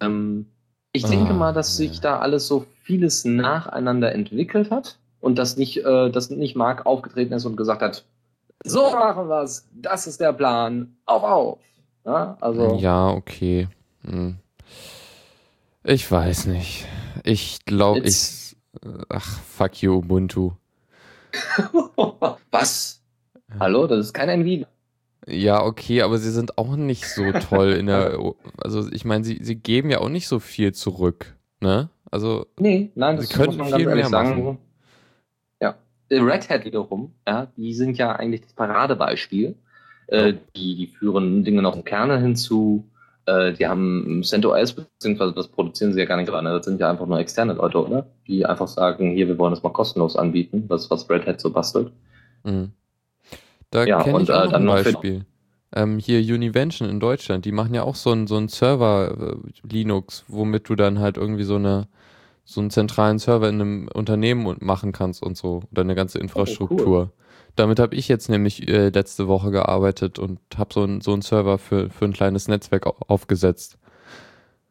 Ähm, 0.00 0.46
ich 0.96 1.04
oh, 1.04 1.08
denke 1.08 1.34
mal, 1.34 1.52
dass 1.52 1.76
sich 1.76 2.00
da 2.00 2.18
alles 2.18 2.46
so 2.46 2.64
vieles 2.82 3.24
nacheinander 3.24 4.12
entwickelt 4.12 4.70
hat 4.70 4.98
und 5.20 5.38
dass 5.38 5.56
nicht, 5.56 5.84
äh, 5.84 6.10
dass 6.10 6.30
nicht 6.30 6.56
Mark 6.56 6.86
aufgetreten 6.86 7.34
ist 7.34 7.44
und 7.44 7.56
gesagt 7.56 7.82
hat, 7.82 8.04
so 8.64 8.90
machen 8.90 9.28
wir 9.28 9.42
es. 9.42 9.68
Das 9.72 10.06
ist 10.06 10.20
der 10.20 10.32
Plan. 10.32 10.96
Auf, 11.04 11.22
auf. 11.22 11.58
Ja, 12.04 12.36
also. 12.40 12.76
Ja, 12.76 13.10
okay. 13.10 13.68
Hm. 14.02 14.36
Ich 15.84 16.10
weiß 16.10 16.46
nicht. 16.46 16.86
Ich 17.22 17.64
glaube, 17.64 18.00
ich. 18.00 18.56
Ach, 19.08 19.38
fuck 19.40 19.82
you, 19.82 19.96
Ubuntu. 19.98 20.52
Was? 22.50 23.02
Hallo, 23.60 23.86
das 23.86 24.06
ist 24.06 24.12
kein 24.12 24.28
Nvidia. 24.28 24.66
Ja, 25.28 25.64
okay, 25.64 26.02
aber 26.02 26.18
sie 26.18 26.30
sind 26.30 26.56
auch 26.56 26.76
nicht 26.76 27.08
so 27.08 27.32
toll 27.32 27.72
in 27.72 27.86
der. 27.86 28.18
Also, 28.58 28.90
ich 28.92 29.04
meine, 29.04 29.24
sie, 29.24 29.40
sie 29.42 29.56
geben 29.56 29.90
ja 29.90 30.00
auch 30.00 30.08
nicht 30.08 30.28
so 30.28 30.38
viel 30.38 30.72
zurück, 30.72 31.36
ne? 31.60 31.90
Also. 32.10 32.46
Nee, 32.58 32.92
nein, 32.94 33.16
das 33.16 33.28
sie 33.28 33.34
können 33.34 33.64
viel 33.64 33.86
mehr 33.86 34.08
sagen. 34.08 34.44
Machen. 34.44 34.58
Red 36.10 36.48
Hat 36.48 36.64
wiederum, 36.64 37.12
ja, 37.26 37.46
die 37.56 37.74
sind 37.74 37.98
ja 37.98 38.12
eigentlich 38.12 38.42
das 38.42 38.52
Paradebeispiel. 38.52 39.56
Äh, 40.08 40.34
die, 40.54 40.76
die 40.76 40.86
führen 40.86 41.42
Dinge 41.42 41.62
noch 41.62 41.74
im 41.74 41.84
Kernel 41.84 42.20
hinzu. 42.20 42.84
Äh, 43.26 43.54
die 43.54 43.66
haben 43.66 44.22
CentOS, 44.22 44.74
beziehungsweise 44.74 45.32
das 45.32 45.48
produzieren 45.48 45.92
sie 45.92 45.98
ja 45.98 46.06
gar 46.06 46.16
nicht 46.16 46.28
dran. 46.28 46.44
Ne? 46.44 46.52
Das 46.52 46.64
sind 46.64 46.80
ja 46.80 46.90
einfach 46.90 47.06
nur 47.06 47.18
externe 47.18 47.54
Leute, 47.54 47.84
oder? 47.84 48.06
Die 48.28 48.46
einfach 48.46 48.68
sagen, 48.68 49.10
hier, 49.10 49.26
wir 49.26 49.36
wollen 49.38 49.52
das 49.52 49.64
mal 49.64 49.70
kostenlos 49.70 50.16
anbieten, 50.16 50.64
was, 50.68 50.90
was 50.90 51.10
Red 51.10 51.26
Hat 51.26 51.40
so 51.40 51.50
bastelt. 51.50 51.90
Mhm. 52.44 52.70
Da 53.70 53.84
ja, 53.84 54.02
kenne 54.02 54.22
ich 54.22 54.30
auch 54.30 54.52
äh, 54.52 54.54
ein 54.54 54.66
Beispiel. 54.66 55.26
Ähm, 55.74 55.98
hier 55.98 56.20
Univention 56.20 56.88
in 56.88 57.00
Deutschland, 57.00 57.44
die 57.44 57.52
machen 57.52 57.74
ja 57.74 57.82
auch 57.82 57.96
so 57.96 58.10
einen 58.10 58.26
so 58.26 58.36
einen 58.36 58.48
Server 58.48 59.16
äh, 59.18 59.36
Linux, 59.68 60.24
womit 60.28 60.68
du 60.68 60.76
dann 60.76 61.00
halt 61.00 61.16
irgendwie 61.16 61.44
so 61.44 61.56
eine 61.56 61.88
so 62.44 62.60
einen 62.60 62.70
zentralen 62.70 63.18
Server 63.18 63.48
in 63.48 63.60
einem 63.60 63.88
Unternehmen 63.92 64.56
machen 64.60 64.92
kannst 64.92 65.22
und 65.22 65.36
so 65.36 65.64
oder 65.72 65.82
eine 65.82 65.96
ganze 65.96 66.20
Infrastruktur. 66.20 66.86
Oh, 66.86 66.90
cool. 66.90 67.10
Damit 67.56 67.80
habe 67.80 67.96
ich 67.96 68.06
jetzt 68.06 68.28
nämlich 68.28 68.68
äh, 68.68 68.90
letzte 68.90 69.28
Woche 69.28 69.50
gearbeitet 69.50 70.18
und 70.18 70.38
habe 70.56 70.72
so, 70.72 70.84
ein, 70.84 71.00
so 71.00 71.12
einen 71.12 71.22
Server 71.22 71.58
für, 71.58 71.90
für 71.90 72.04
ein 72.04 72.12
kleines 72.12 72.48
Netzwerk 72.48 72.86
aufgesetzt. 73.08 73.78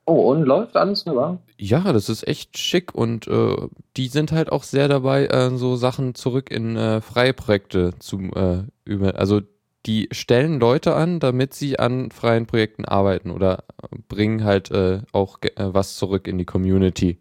Oh, 0.07 0.31
und 0.31 0.43
läuft 0.43 0.75
alles 0.75 1.05
nur? 1.07 1.39
Ja, 1.57 1.91
das 1.91 2.09
ist 2.09 2.27
echt 2.27 2.57
schick 2.57 2.93
und 2.93 3.27
äh, 3.27 3.55
die 3.97 4.07
sind 4.07 4.31
halt 4.31 4.51
auch 4.51 4.63
sehr 4.63 4.87
dabei, 4.87 5.25
äh, 5.25 5.49
so 5.57 5.75
Sachen 5.75 6.13
zurück 6.13 6.51
in 6.51 6.75
äh, 6.75 7.01
freie 7.01 7.33
Projekte 7.33 7.93
zu 7.97 8.19
äh, 8.35 8.63
über. 8.83 9.17
Also 9.17 9.41
die 9.87 10.07
stellen 10.11 10.59
Leute 10.59 10.95
an, 10.95 11.19
damit 11.19 11.55
sie 11.55 11.79
an 11.79 12.11
freien 12.11 12.45
Projekten 12.45 12.85
arbeiten 12.85 13.31
oder 13.31 13.63
bringen 14.07 14.43
halt 14.43 14.69
äh, 14.69 15.01
auch 15.11 15.39
äh, 15.41 15.51
was 15.55 15.95
zurück 15.95 16.27
in 16.27 16.37
die 16.37 16.45
Community. 16.45 17.19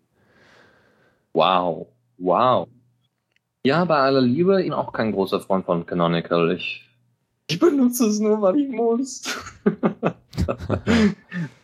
Wow, 1.32 1.86
wow. 2.18 2.68
Ja, 3.64 3.84
bei 3.86 3.96
aller 3.96 4.20
Liebe, 4.20 4.60
ich 4.60 4.66
bin 4.66 4.74
auch 4.74 4.92
kein 4.92 5.12
großer 5.12 5.40
Freund 5.40 5.64
von 5.64 5.86
Canonical. 5.86 6.52
Ich, 6.52 6.86
ich 7.48 7.58
benutze 7.58 8.08
es 8.08 8.20
nur, 8.20 8.42
weil 8.42 8.56
ich 8.58 8.68
muss. 8.68 9.22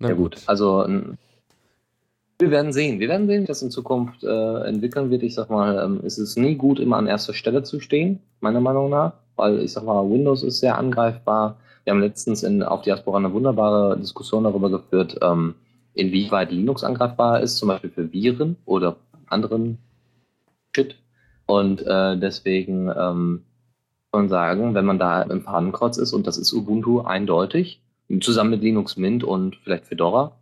ja 0.00 0.14
gut, 0.14 0.42
also 0.46 0.86
wir 2.40 2.50
werden 2.50 2.72
sehen. 2.72 3.00
Wir 3.00 3.08
werden 3.08 3.26
sehen, 3.26 3.42
wie 3.42 3.46
das 3.46 3.60
in 3.62 3.70
Zukunft 3.70 4.24
äh, 4.24 4.62
entwickeln 4.62 5.10
wird. 5.10 5.22
Ich 5.22 5.34
sag 5.34 5.50
mal, 5.50 5.78
ähm, 5.84 6.00
es 6.04 6.16
ist 6.16 6.38
nie 6.38 6.54
gut, 6.54 6.80
immer 6.80 6.96
an 6.96 7.06
erster 7.06 7.34
Stelle 7.34 7.62
zu 7.62 7.80
stehen, 7.80 8.20
meiner 8.40 8.60
Meinung 8.60 8.88
nach. 8.90 9.12
weil 9.36 9.60
ich 9.60 9.72
sag 9.72 9.84
mal, 9.84 10.10
Windows 10.10 10.42
ist 10.42 10.60
sehr 10.60 10.78
angreifbar. 10.78 11.58
Wir 11.84 11.92
haben 11.92 12.00
letztens 12.00 12.42
in, 12.42 12.62
auf 12.62 12.82
Diaspora 12.82 13.18
eine 13.18 13.32
wunderbare 13.32 13.98
Diskussion 13.98 14.44
darüber 14.44 14.70
geführt, 14.70 15.18
ähm, 15.22 15.54
inwieweit 15.94 16.50
Linux 16.50 16.82
angreifbar 16.84 17.40
ist, 17.40 17.56
zum 17.56 17.68
Beispiel 17.68 17.90
für 17.90 18.12
Viren 18.12 18.56
oder 18.64 18.96
anderen 19.26 19.78
Shit. 20.74 20.96
Und 21.46 21.82
äh, 21.86 22.16
deswegen 22.18 22.88
ähm, 22.88 23.42
kann 24.12 24.22
man 24.22 24.28
sagen, 24.28 24.74
wenn 24.74 24.84
man 24.84 24.98
da 24.98 25.22
im 25.22 25.42
Fadenkreuz 25.42 25.98
ist, 25.98 26.12
und 26.12 26.26
das 26.26 26.38
ist 26.38 26.52
Ubuntu 26.52 27.00
eindeutig, 27.00 27.82
zusammen 28.18 28.50
mit 28.50 28.62
Linux 28.62 28.96
Mint 28.96 29.22
und 29.22 29.56
vielleicht 29.62 29.86
Fedora, 29.86 30.36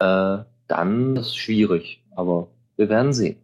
äh, 0.00 0.38
dann 0.66 1.16
ist 1.16 1.28
es 1.28 1.36
schwierig. 1.36 2.02
Aber 2.16 2.48
wir 2.76 2.88
werden 2.88 3.12
sehen. 3.12 3.36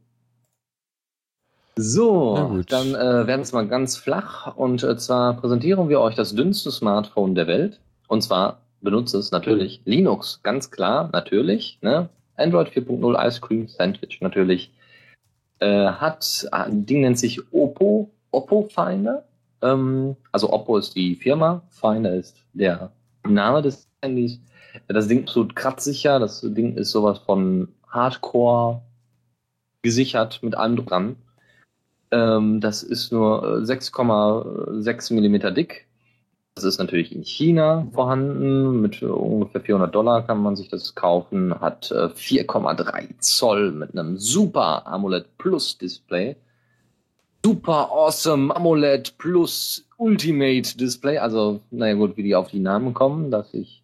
So, 1.77 2.61
dann 2.69 2.97
äh, 2.97 3.27
werden 3.29 3.43
es 3.43 3.53
mal 3.53 3.69
ganz 3.69 3.97
flach 3.97 4.57
und 4.57 4.83
äh, 4.83 4.97
zwar 4.97 5.35
präsentieren 5.35 5.89
wir 5.89 6.01
euch 6.01 6.17
das 6.17 6.35
dünnste 6.35 6.73
Smartphone 6.73 7.37
der 7.37 7.47
Welt. 7.47 7.79
Und 8.09 8.23
zwar 8.23 8.63
benutzt 8.81 9.15
es 9.15 9.31
natürlich 9.31 9.81
Linux, 9.85 10.41
ganz 10.43 10.73
klar, 10.73 11.09
natürlich. 11.13 11.79
Ne? 11.81 12.09
Android 12.37 12.71
4.0 12.71 13.27
Ice 13.27 13.41
Cream 13.41 13.69
Sandwich 13.69 14.21
natürlich. 14.21 14.73
Äh, 15.61 15.87
hat, 15.87 16.49
ein 16.51 16.85
Ding 16.85 17.03
nennt 17.03 17.19
sich 17.19 17.41
Oppo, 17.53 18.11
Oppo 18.33 18.69
Finder. 18.69 19.25
Ähm, 19.63 20.17
also 20.33 20.53
Oppo 20.53 20.79
ist 20.79 20.97
die 20.97 21.15
Firma, 21.15 21.63
Finder 21.69 22.13
ist 22.13 22.45
der 22.55 22.91
Name 23.25 23.63
des 23.63 23.89
Handys. 24.03 24.41
Das 24.87 25.09
Ding 25.09 25.21
ist 25.21 25.29
absolut 25.29 25.57
kratzsicher, 25.57 26.19
das 26.19 26.41
Ding 26.43 26.77
ist 26.77 26.91
sowas 26.91 27.19
von 27.19 27.69
Hardcore 27.89 28.83
gesichert 29.83 30.43
mit 30.43 30.55
allem 30.57 30.77
dran. 30.77 31.17
Ähm, 32.11 32.61
das 32.61 32.83
ist 32.83 33.13
nur 33.13 33.59
6,6 33.59 35.11
äh, 35.11 35.15
Millimeter 35.15 35.51
dick. 35.51 35.87
Das 36.55 36.65
ist 36.65 36.79
natürlich 36.79 37.15
in 37.15 37.23
China 37.23 37.87
vorhanden. 37.93 38.81
Mit 38.81 39.03
ungefähr 39.03 39.61
400 39.61 39.95
Dollar 39.95 40.27
kann 40.27 40.43
man 40.43 40.57
sich 40.57 40.69
das 40.69 40.95
kaufen. 40.95 41.55
Hat 41.61 41.93
4,3 41.93 42.99
äh, 42.99 43.09
Zoll 43.21 43.73
mit 43.73 43.93
einem 43.93 44.19
super 44.19 44.87
AMOLED 44.87 45.39
Plus 45.39 45.79
Display. 45.79 46.37
Super 47.45 47.91
awesome 47.91 48.55
AMOLED 48.55 49.17
Plus 49.19 49.87
Ultimate 49.97 50.77
Display. 50.77 51.19
Also, 51.19 51.61
naja 51.71 51.95
gut, 51.95 52.17
wie 52.17 52.23
die 52.23 52.35
auf 52.35 52.49
die 52.49 52.59
Namen 52.59 52.95
kommen, 52.95 53.31
dass 53.31 53.55
ich 53.55 53.83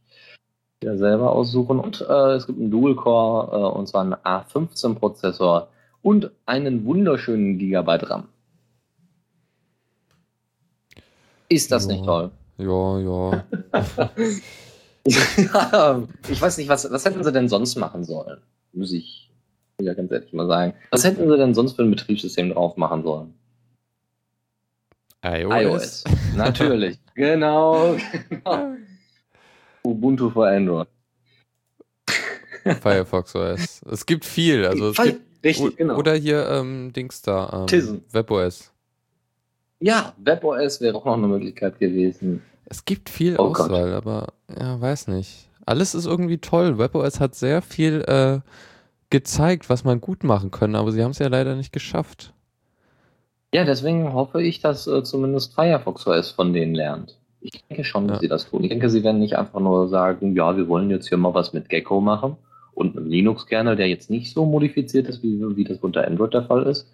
ja 0.83 0.97
selber 0.97 1.33
aussuchen. 1.33 1.79
Und 1.81 2.01
äh, 2.09 2.35
es 2.35 2.47
gibt 2.47 2.59
einen 2.59 2.71
Dual-Core, 2.71 3.57
äh, 3.57 3.79
und 3.79 3.89
zwar 3.89 4.03
einen 4.03 4.15
A15-Prozessor 4.15 5.69
und 6.03 6.31
einen 6.47 6.85
wunderschönen 6.85 7.59
Gigabyte 7.59 8.11
RAM. 8.11 8.29
Ist 11.49 11.73
das 11.73 11.87
ja, 11.87 11.93
nicht 11.93 12.05
toll? 12.05 12.31
Ja, 12.59 12.99
ja. 12.99 13.45
ja. 13.73 14.11
Ich 16.29 16.41
weiß 16.41 16.57
nicht, 16.57 16.71
was, 16.71 16.91
was 16.91 17.05
hätten 17.05 17.23
sie 17.23 17.33
denn 17.33 17.51
sonst 17.51 17.77
machen 17.77 18.05
sollen? 18.05 18.41
Muss 18.73 18.91
ich 18.91 19.31
ja 19.79 19.93
ganz 19.93 20.11
ehrlich 20.11 20.33
mal 20.33 20.47
sagen. 20.47 20.73
Was 20.91 21.05
hätten 21.05 21.29
sie 21.29 21.37
denn 21.37 21.53
sonst 21.53 21.75
für 21.75 21.83
ein 21.83 21.91
Betriebssystem 21.91 22.51
drauf 22.51 22.79
machen 22.79 23.03
sollen? 23.03 23.35
iOS. 25.25 26.05
iOS. 26.05 26.05
Natürlich. 26.37 26.99
genau. 27.15 27.97
genau. 28.29 28.75
Ubuntu 29.83 30.31
für 30.31 30.49
Android. 30.49 30.89
Firefox 32.81 33.35
OS. 33.35 33.83
Es 33.91 34.07
gibt 34.07 34.25
viel. 34.25 34.65
Also 34.65 34.91
es 34.91 34.97
gibt 34.97 35.21
Richtig, 35.45 35.77
genau. 35.77 35.97
Oder 35.99 36.15
hier 36.15 36.49
ähm, 36.49 36.93
Dings 36.93 37.21
da. 37.23 37.67
Ähm, 37.71 38.03
WebOS. 38.11 38.73
Ja, 39.81 40.15
WebOS 40.17 40.81
wäre 40.81 40.97
auch 40.97 41.05
noch 41.05 41.19
eine 41.19 41.29
Möglichkeit 41.29 41.79
gewesen. 41.79 42.43
Es 42.65 42.85
gibt 42.87 43.11
viel 43.11 43.37
oh 43.39 43.51
Auswahl, 43.51 43.91
Gott. 43.91 44.07
aber 44.07 44.33
ja, 44.59 44.81
weiß 44.81 45.09
nicht. 45.09 45.51
Alles 45.67 45.95
ist 45.95 46.07
irgendwie 46.07 46.39
toll. 46.39 46.79
WebOS 46.79 47.21
hat 47.21 47.35
sehr 47.35 47.61
viel 47.61 48.01
äh, 48.09 48.41
gezeigt, 49.11 49.69
was 49.69 49.85
man 49.85 50.01
gut 50.01 50.25
machen 50.25 50.51
können, 50.51 50.75
aber 50.75 50.93
sie 50.93 51.03
haben 51.03 51.11
es 51.11 51.19
ja 51.19 51.29
leider 51.29 51.55
nicht 51.57 51.73
geschafft. 51.73 52.33
Ja, 53.55 53.63
deswegen 53.65 54.13
hoffe 54.13 54.43
ich, 54.43 54.59
dass 54.59 54.89
äh, 54.89 55.05
zumindest 55.05 55.55
Firefox 55.55 56.09
OS 56.09 56.33
von 56.33 56.53
denen 56.53 56.75
lernt. 56.75 57.17
Ich 57.41 57.63
denke 57.69 57.85
schon, 57.85 58.09
dass 58.09 58.17
ja. 58.17 58.23
sie 58.23 58.29
das 58.29 58.51
tun. 58.51 58.65
Ich 58.65 58.69
denke, 58.69 58.91
sie 58.91 59.05
werden 59.05 59.21
nicht 59.21 59.39
einfach 59.39 59.61
nur 59.61 59.89
sagen, 59.89 60.35
ja, 60.35 60.57
wir 60.57 60.67
wollen 60.67 60.91
jetzt 60.91 61.09
hier 61.09 61.19
mal 61.19 61.35
was 61.35 61.53
mit 61.53 61.69
Gecko 61.69 62.01
machen 62.01 62.37
und 62.73 62.97
einem 62.97 63.07
Linux-Kernel, 63.07 63.77
der 63.77 63.87
jetzt 63.87 64.11
nicht 64.11 64.35
so 64.35 64.45
modifiziert 64.45 65.07
ist, 65.07 65.23
wie, 65.23 65.41
wie 65.55 65.63
das 65.63 65.79
unter 65.79 66.05
Android 66.05 66.35
der 66.35 66.43
Fall 66.43 66.65
ist. 66.65 66.91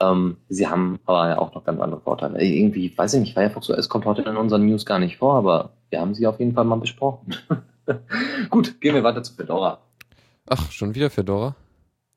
Ähm, 0.00 0.38
sie 0.48 0.66
haben 0.66 0.98
aber 1.04 1.28
ja 1.28 1.38
auch 1.38 1.54
noch 1.54 1.62
ganz 1.62 1.78
andere 1.78 2.00
Vorteile. 2.00 2.42
Irgendwie, 2.42 2.96
weiß 2.96 3.12
ich 3.12 3.20
nicht, 3.20 3.34
Firefox 3.34 3.68
OS 3.68 3.90
kommt 3.90 4.06
heute 4.06 4.22
in 4.22 4.38
unseren 4.38 4.64
News 4.64 4.86
gar 4.86 4.98
nicht 4.98 5.18
vor, 5.18 5.34
aber 5.34 5.74
wir 5.90 6.00
haben 6.00 6.14
sie 6.14 6.26
auf 6.26 6.38
jeden 6.38 6.54
Fall 6.54 6.64
mal 6.64 6.76
besprochen. 6.76 7.36
Gut, 8.48 8.80
gehen 8.80 8.94
wir 8.94 9.04
weiter 9.04 9.22
zu 9.22 9.34
Fedora. 9.34 9.82
Ach, 10.48 10.72
schon 10.72 10.94
wieder 10.94 11.10
Fedora? 11.10 11.54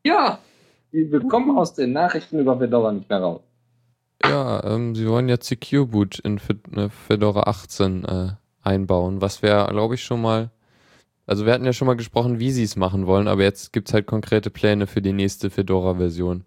Ja, 0.05 0.39
wir 0.91 1.19
kommen 1.27 1.57
aus 1.57 1.73
den 1.73 1.91
Nachrichten 1.91 2.39
über 2.39 2.57
Fedora 2.57 2.93
nicht 2.93 3.09
mehr 3.09 3.19
raus. 3.19 3.41
Ja, 4.23 4.63
ähm, 4.63 4.95
sie 4.95 5.07
wollen 5.07 5.29
jetzt 5.29 5.47
Secure 5.47 5.87
Boot 5.87 6.19
in 6.19 6.39
äh, 6.75 6.89
Fedora 6.89 7.43
18 7.43 8.05
äh, 8.05 8.29
einbauen, 8.61 9.21
was 9.21 9.41
wäre, 9.41 9.67
glaube 9.71 9.95
ich, 9.95 10.03
schon 10.03 10.21
mal 10.21 10.51
also 11.27 11.45
wir 11.45 11.53
hatten 11.53 11.65
ja 11.65 11.73
schon 11.73 11.87
mal 11.87 11.95
gesprochen, 11.95 12.39
wie 12.39 12.51
sie 12.51 12.63
es 12.63 12.75
machen 12.75 13.07
wollen, 13.07 13.27
aber 13.27 13.41
jetzt 13.41 13.73
gibt 13.73 13.87
es 13.87 13.93
halt 13.93 14.05
konkrete 14.05 14.51
Pläne 14.51 14.85
für 14.85 15.01
die 15.01 15.13
nächste 15.13 15.49
Fedora-Version. 15.49 16.43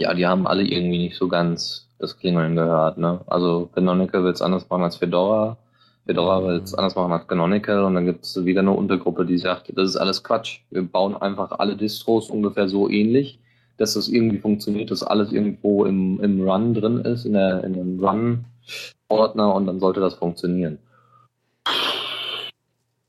Ja, 0.00 0.14
die 0.14 0.26
haben 0.26 0.46
alle 0.46 0.62
irgendwie 0.62 0.98
nicht 0.98 1.16
so 1.16 1.28
ganz 1.28 1.88
das 1.98 2.16
Klingeln 2.16 2.56
gehört, 2.56 2.96
ne? 2.96 3.20
Also 3.26 3.68
Canonical 3.74 4.24
will 4.24 4.32
es 4.32 4.40
anders 4.40 4.66
machen 4.70 4.84
als 4.84 4.96
Fedora, 4.96 5.58
Fedora 6.06 6.42
will 6.42 6.62
es 6.62 6.72
anders 6.72 6.96
machen 6.96 7.12
als 7.12 7.28
Canonical 7.28 7.84
und 7.84 7.94
dann 7.94 8.06
gibt 8.06 8.24
es 8.24 8.42
wieder 8.42 8.60
eine 8.60 8.70
Untergruppe, 8.70 9.26
die 9.26 9.36
sagt, 9.36 9.70
das 9.76 9.90
ist 9.90 9.96
alles 9.98 10.24
Quatsch. 10.24 10.60
Wir 10.70 10.82
bauen 10.82 11.14
einfach 11.14 11.50
alle 11.58 11.76
Distros 11.76 12.30
ungefähr 12.30 12.68
so 12.68 12.88
ähnlich, 12.88 13.38
dass 13.80 13.94
das 13.94 14.08
irgendwie 14.08 14.38
funktioniert, 14.38 14.90
dass 14.90 15.02
alles 15.02 15.32
irgendwo 15.32 15.86
im, 15.86 16.20
im 16.20 16.42
Run 16.42 16.74
drin 16.74 16.98
ist, 16.98 17.24
in, 17.24 17.32
der, 17.32 17.64
in 17.64 17.72
dem 17.72 17.98
Run-Ordner 17.98 19.54
und 19.54 19.66
dann 19.66 19.80
sollte 19.80 20.00
das 20.00 20.14
funktionieren. 20.14 20.78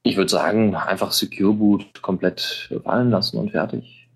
Ich 0.03 0.15
würde 0.15 0.31
sagen, 0.31 0.73
einfach 0.73 1.11
Secure 1.11 1.53
Boot 1.53 2.01
komplett 2.01 2.69
fallen 2.83 3.11
lassen 3.11 3.37
und 3.37 3.51
fertig. 3.51 4.07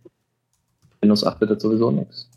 Windows 1.02 1.26
8 1.26 1.42
wird 1.42 1.60
sowieso 1.62 1.92
nichts. 1.92 2.30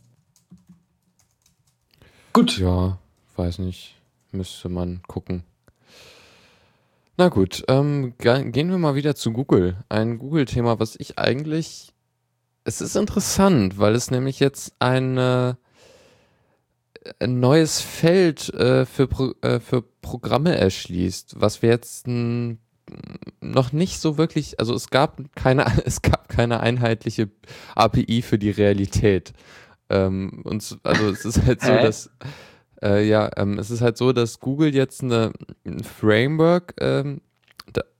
Gut. 2.32 2.58
Ja, 2.58 2.98
weiß 3.36 3.60
nicht. 3.60 3.94
Müsste 4.32 4.68
man 4.68 5.00
gucken. 5.06 5.44
Na 7.16 7.28
gut, 7.28 7.64
ähm, 7.68 8.14
gehen 8.18 8.70
wir 8.70 8.78
mal 8.78 8.94
wieder 8.94 9.14
zu 9.14 9.32
Google. 9.32 9.76
Ein 9.88 10.18
Google-Thema, 10.18 10.78
was 10.78 10.96
ich 10.96 11.18
eigentlich. 11.18 11.92
Es 12.68 12.82
ist 12.82 12.96
interessant, 12.96 13.78
weil 13.78 13.94
es 13.94 14.10
nämlich 14.10 14.40
jetzt 14.40 14.74
eine, 14.78 15.56
ein 17.18 17.40
neues 17.40 17.80
Feld 17.80 18.52
äh, 18.52 18.84
für, 18.84 19.06
Pro, 19.06 19.32
äh, 19.40 19.58
für 19.58 19.80
Programme 19.80 20.54
erschließt, 20.54 21.36
was 21.40 21.62
wir 21.62 21.70
jetzt 21.70 22.06
ein 22.06 22.58
noch 23.40 23.72
nicht 23.72 24.00
so 24.00 24.18
wirklich, 24.18 24.60
also 24.60 24.74
es 24.74 24.90
gab 24.90 25.18
keine, 25.34 25.64
es 25.86 26.02
gab 26.02 26.28
keine 26.28 26.60
einheitliche 26.60 27.30
API 27.74 28.20
für 28.20 28.38
die 28.38 28.50
Realität. 28.50 29.32
Ähm, 29.88 30.42
und 30.44 30.78
also 30.82 31.08
es 31.08 31.24
ist 31.24 31.46
halt 31.46 31.62
so, 31.62 31.72
dass 31.72 32.10
äh, 32.82 33.08
ja, 33.08 33.30
ähm, 33.38 33.58
es 33.58 33.70
ist 33.70 33.80
halt 33.80 33.96
so, 33.96 34.12
dass 34.12 34.40
Google 34.40 34.74
jetzt 34.74 35.02
eine, 35.02 35.32
ein 35.64 35.82
Framework 35.82 36.74
ähm, 36.80 37.22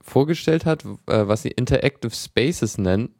vorgestellt 0.01 0.65
hat, 0.65 0.85
äh, 0.85 1.27
was 1.27 1.41
sie 1.41 1.49
Interactive 1.49 2.13
Spaces 2.13 2.77
nennen. 2.77 3.15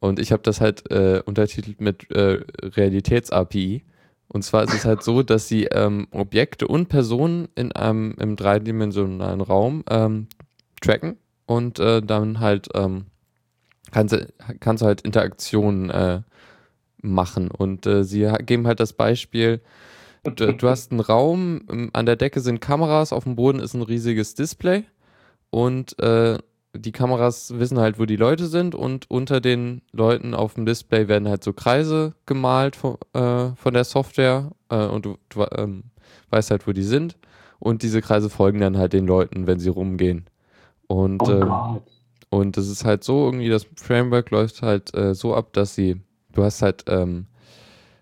Und 0.00 0.18
ich 0.18 0.32
habe 0.32 0.42
das 0.42 0.60
halt 0.60 0.90
äh, 0.90 1.22
untertitelt 1.24 1.80
mit 1.80 2.10
äh, 2.10 2.40
Realitäts-API. 2.62 3.84
Und 4.28 4.42
zwar 4.42 4.64
ist 4.64 4.74
es 4.74 4.84
halt 4.84 5.02
so, 5.02 5.22
dass 5.22 5.48
sie 5.48 5.64
ähm, 5.64 6.08
Objekte 6.10 6.66
und 6.66 6.88
Personen 6.88 7.48
in 7.54 7.72
einem 7.72 8.14
im 8.18 8.36
dreidimensionalen 8.36 9.40
Raum 9.40 9.84
ähm, 9.90 10.28
tracken 10.80 11.16
und 11.46 11.78
äh, 11.80 12.00
dann 12.00 12.40
halt 12.40 12.68
ähm, 12.74 13.06
kannst, 13.90 14.16
kannst 14.60 14.82
du 14.82 14.86
halt 14.86 15.02
Interaktionen 15.02 15.90
äh, 15.90 16.22
machen. 17.02 17.50
Und 17.50 17.86
äh, 17.86 18.04
sie 18.04 18.30
geben 18.46 18.66
halt 18.66 18.80
das 18.80 18.92
Beispiel, 18.92 19.60
du, 20.22 20.54
du 20.54 20.68
hast 20.68 20.92
einen 20.92 21.00
Raum, 21.00 21.62
ähm, 21.70 21.90
an 21.92 22.06
der 22.06 22.16
Decke 22.16 22.40
sind 22.40 22.60
Kameras, 22.60 23.12
auf 23.12 23.24
dem 23.24 23.36
Boden 23.36 23.58
ist 23.58 23.74
ein 23.74 23.82
riesiges 23.82 24.34
Display 24.34 24.84
und 25.50 25.98
äh, 25.98 26.38
die 26.74 26.92
Kameras 26.92 27.58
wissen 27.58 27.78
halt, 27.78 27.98
wo 27.98 28.04
die 28.04 28.16
Leute 28.16 28.46
sind 28.46 28.74
und 28.74 29.10
unter 29.10 29.40
den 29.40 29.82
Leuten 29.92 30.34
auf 30.34 30.54
dem 30.54 30.66
Display 30.66 31.08
werden 31.08 31.28
halt 31.28 31.42
so 31.42 31.52
Kreise 31.52 32.14
gemalt 32.26 32.76
von, 32.76 32.96
äh, 33.12 33.50
von 33.56 33.74
der 33.74 33.84
Software 33.84 34.52
äh, 34.68 34.86
und 34.86 35.04
du, 35.04 35.18
du 35.28 35.44
ähm, 35.56 35.84
weißt 36.30 36.50
halt, 36.50 36.66
wo 36.66 36.72
die 36.72 36.82
sind 36.82 37.16
und 37.58 37.82
diese 37.82 38.00
Kreise 38.00 38.30
folgen 38.30 38.60
dann 38.60 38.78
halt 38.78 38.92
den 38.92 39.06
Leuten, 39.06 39.46
wenn 39.46 39.58
sie 39.58 39.68
rumgehen. 39.68 40.26
Und, 40.86 41.22
oh 41.22 41.30
ähm, 41.30 41.80
und 42.30 42.56
es 42.56 42.68
ist 42.68 42.84
halt 42.84 43.04
so, 43.04 43.26
irgendwie, 43.26 43.48
das 43.48 43.66
Framework 43.76 44.30
läuft 44.30 44.62
halt 44.62 44.94
äh, 44.94 45.14
so 45.14 45.34
ab, 45.34 45.52
dass 45.52 45.74
sie, 45.74 46.00
du 46.32 46.44
hast 46.44 46.62
halt 46.62 46.84
ähm, 46.88 47.26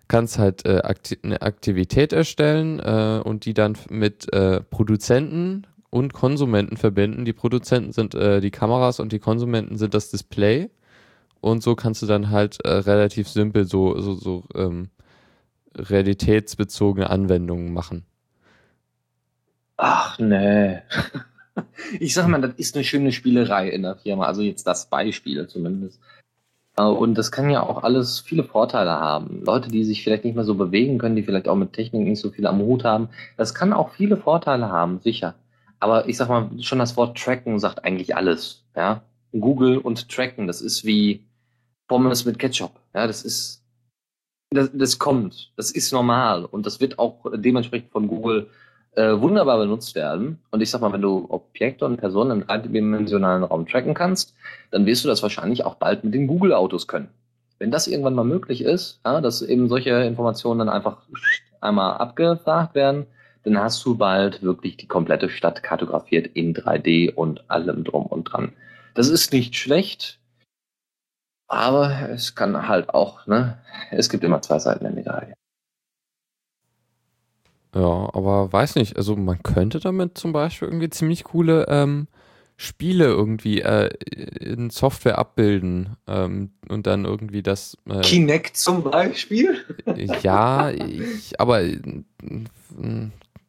kannst 0.09 0.39
halt 0.39 0.65
äh, 0.67 0.81
Akti 0.83 1.19
eine 1.23 1.43
Aktivität 1.43 2.13
erstellen 2.13 2.81
äh, 2.81 3.21
und 3.23 3.45
die 3.45 3.55
dann 3.55 3.77
mit 3.91 4.33
äh, 4.33 4.61
Produzenten 4.63 5.67
und 5.91 6.13
Konsumenten 6.13 6.77
verbinden. 6.77 7.25
Die 7.25 7.33
Produzenten 7.33 7.93
sind 7.93 8.15
äh, 8.15 8.41
die 8.41 8.51
Kameras 8.51 9.01
und 9.01 9.13
die 9.13 9.19
Konsumenten 9.19 9.79
sind 9.79 9.95
das 9.95 10.11
Display. 10.11 10.71
Und 11.41 11.63
so 11.63 11.75
kannst 11.77 12.03
du 12.03 12.07
dann 12.07 12.31
halt 12.31 12.65
äh, 12.65 12.71
relativ 12.71 13.29
simpel 13.29 13.65
so, 13.65 13.99
so, 14.01 14.15
so 14.15 14.45
ähm, 14.55 14.91
realitätsbezogene 15.77 17.11
Anwendungen 17.11 17.73
machen. 17.73 18.05
Ach 19.77 20.19
nee. 20.19 20.79
Ich 21.99 22.15
sag 22.15 22.29
mal, 22.29 22.41
das 22.41 22.53
ist 22.57 22.77
eine 22.77 22.85
schöne 22.85 23.11
Spielerei 23.11 23.69
in 23.69 23.83
der 23.83 23.97
Firma. 23.97 24.27
Also 24.27 24.43
jetzt 24.43 24.65
das 24.69 24.89
Beispiel 24.89 25.49
zumindest. 25.49 26.01
Äh, 26.77 26.83
und 26.83 27.17
das 27.17 27.33
kann 27.33 27.51
ja 27.51 27.63
auch 27.63 27.83
alles 27.83 28.21
viele 28.21 28.45
Vorteile 28.45 28.93
haben. 28.93 29.43
Leute, 29.45 29.69
die 29.69 29.85
sich 29.85 30.05
vielleicht 30.05 30.25
nicht 30.25 30.37
mehr 30.37 30.45
so 30.45 30.55
bewegen 30.55 30.99
können, 30.99 31.17
die 31.17 31.25
vielleicht 31.25 31.49
auch 31.49 31.57
mit 31.57 31.73
Technik 31.73 32.07
nicht 32.07 32.21
so 32.21 32.31
viel 32.31 32.47
am 32.47 32.61
Hut 32.61 32.85
haben, 32.85 33.09
das 33.37 33.55
kann 33.55 33.73
auch 33.73 33.91
viele 33.91 34.17
Vorteile 34.17 34.69
haben, 34.71 35.01
sicher. 35.01 35.35
Aber 35.81 36.09
ich 36.09 36.17
sag 36.17 36.29
mal, 36.29 36.51
schon 36.61 36.79
das 36.79 36.97
Wort 36.97 37.19
Tracken 37.19 37.59
sagt 37.59 37.85
eigentlich 37.85 38.17
alles. 38.17 38.65
Ja? 38.75 39.03
Google 39.33 39.79
und 39.79 40.09
Tracken, 40.09 40.47
das 40.47 40.61
ist 40.61 40.85
wie 40.85 41.25
Pommes 41.87 42.25
mit 42.25 42.39
Ketchup. 42.39 42.73
Ja, 42.95 43.07
das 43.07 43.25
ist, 43.25 43.63
das, 44.51 44.71
das 44.73 44.99
kommt, 44.99 45.53
das 45.57 45.71
ist 45.71 45.93
normal 45.93 46.45
und 46.45 46.67
das 46.67 46.81
wird 46.81 46.99
auch 46.99 47.25
dementsprechend 47.35 47.91
von 47.91 48.09
Google 48.09 48.49
äh, 48.95 49.21
wunderbar 49.21 49.59
benutzt 49.59 49.95
werden. 49.95 50.39
Und 50.51 50.61
ich 50.61 50.71
sag 50.71 50.81
mal, 50.81 50.93
wenn 50.93 51.03
du 51.03 51.27
Objekte 51.29 51.85
und 51.85 51.99
Personen 51.99 52.31
im 52.41 52.47
dreidimensionalen 52.47 53.45
Raum 53.45 53.67
tracken 53.67 53.95
kannst, 53.95 54.35
dann 54.71 54.87
wirst 54.87 55.05
du 55.05 55.09
das 55.09 55.23
wahrscheinlich 55.23 55.65
auch 55.65 55.77
bald 55.77 56.05
mit 56.05 56.15
den 56.15 56.27
Google-Autos 56.27 56.87
können. 56.87 57.09
Wenn 57.59 57.71
das 57.71 57.87
irgendwann 57.87 58.15
mal 58.15 58.25
möglich 58.25 58.63
ist, 58.63 59.01
ja, 59.05 59.21
dass 59.21 59.43
eben 59.43 59.69
solche 59.69 59.91
Informationen 59.91 60.61
dann 60.61 60.69
einfach 60.69 60.99
einmal 61.61 61.99
abgefragt 61.99 62.75
werden, 62.75 63.07
dann 63.49 63.63
hast 63.63 63.85
du 63.85 63.97
bald 63.97 64.43
wirklich 64.43 64.77
die 64.77 64.87
komplette 64.87 65.31
Stadt 65.31 65.63
kartografiert 65.63 66.27
in 66.29 66.55
3D 66.55 67.15
und 67.15 67.51
allem 67.51 67.85
drum 67.85 68.07
und 68.07 68.25
dran. 68.25 68.53
Das 68.95 69.09
ist 69.09 69.33
nicht 69.33 69.57
schlecht, 69.57 70.19
aber 71.47 72.11
es 72.11 72.35
kann 72.35 72.69
halt 72.69 72.91
auch, 72.91 73.27
ne, 73.27 73.59
es 73.91 74.09
gibt 74.09 74.25
immer 74.25 74.43
zwei 74.43 74.59
Seiten 74.59 74.85
der 74.85 74.93
Medaille. 74.93 75.35
Ja, 77.75 78.11
aber 78.13 78.53
weiß 78.53 78.77
nicht, 78.77 78.97
also 78.97 79.15
man 79.17 79.43
könnte 79.43 79.79
damit 79.79 80.17
zum 80.19 80.33
Beispiel 80.33 80.69
irgendwie 80.69 80.91
ziemlich 80.91 81.25
coole 81.25 81.67
ähm, 81.69 82.09
Spiele 82.57 83.05
irgendwie 83.05 83.61
äh, 83.61 83.89
in 84.41 84.71
Software 84.71 85.17
abbilden 85.17 85.97
ähm, 86.09 86.51
und 86.69 86.89
dann 86.89 87.05
irgendwie 87.05 87.43
das. 87.43 87.77
Äh, 87.89 88.01
Kinect 88.01 88.57
zum 88.57 88.83
Beispiel? 88.83 89.59
Ja, 90.23 90.71
ich, 90.71 91.39
aber 91.41 91.63
äh, 91.63 91.79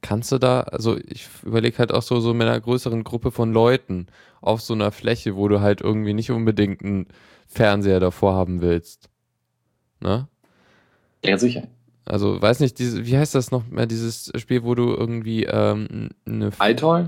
kannst 0.01 0.31
du 0.31 0.37
da, 0.37 0.61
also 0.61 0.97
ich 0.97 1.27
überlege 1.43 1.77
halt 1.77 1.91
auch 1.91 2.01
so, 2.01 2.19
so 2.19 2.33
mit 2.33 2.47
einer 2.47 2.59
größeren 2.59 3.03
Gruppe 3.03 3.31
von 3.31 3.51
Leuten 3.51 4.07
auf 4.41 4.61
so 4.61 4.73
einer 4.73 4.91
Fläche, 4.91 5.35
wo 5.35 5.47
du 5.47 5.61
halt 5.61 5.81
irgendwie 5.81 6.13
nicht 6.13 6.31
unbedingt 6.31 6.83
einen 6.83 7.07
Fernseher 7.47 7.99
davor 7.99 8.33
haben 8.33 8.61
willst. 8.61 9.09
Ne? 9.99 10.27
Ja, 11.23 11.37
sicher. 11.37 11.67
Also, 12.05 12.41
weiß 12.41 12.59
nicht, 12.61 12.79
diese, 12.79 13.05
wie 13.05 13.17
heißt 13.17 13.35
das 13.35 13.51
noch 13.51 13.67
mehr, 13.67 13.85
dieses 13.85 14.31
Spiel, 14.37 14.63
wo 14.63 14.73
du 14.73 14.93
irgendwie 14.93 15.43
ähm, 15.43 16.09
eine. 16.25 16.51
iToy? 16.59 17.07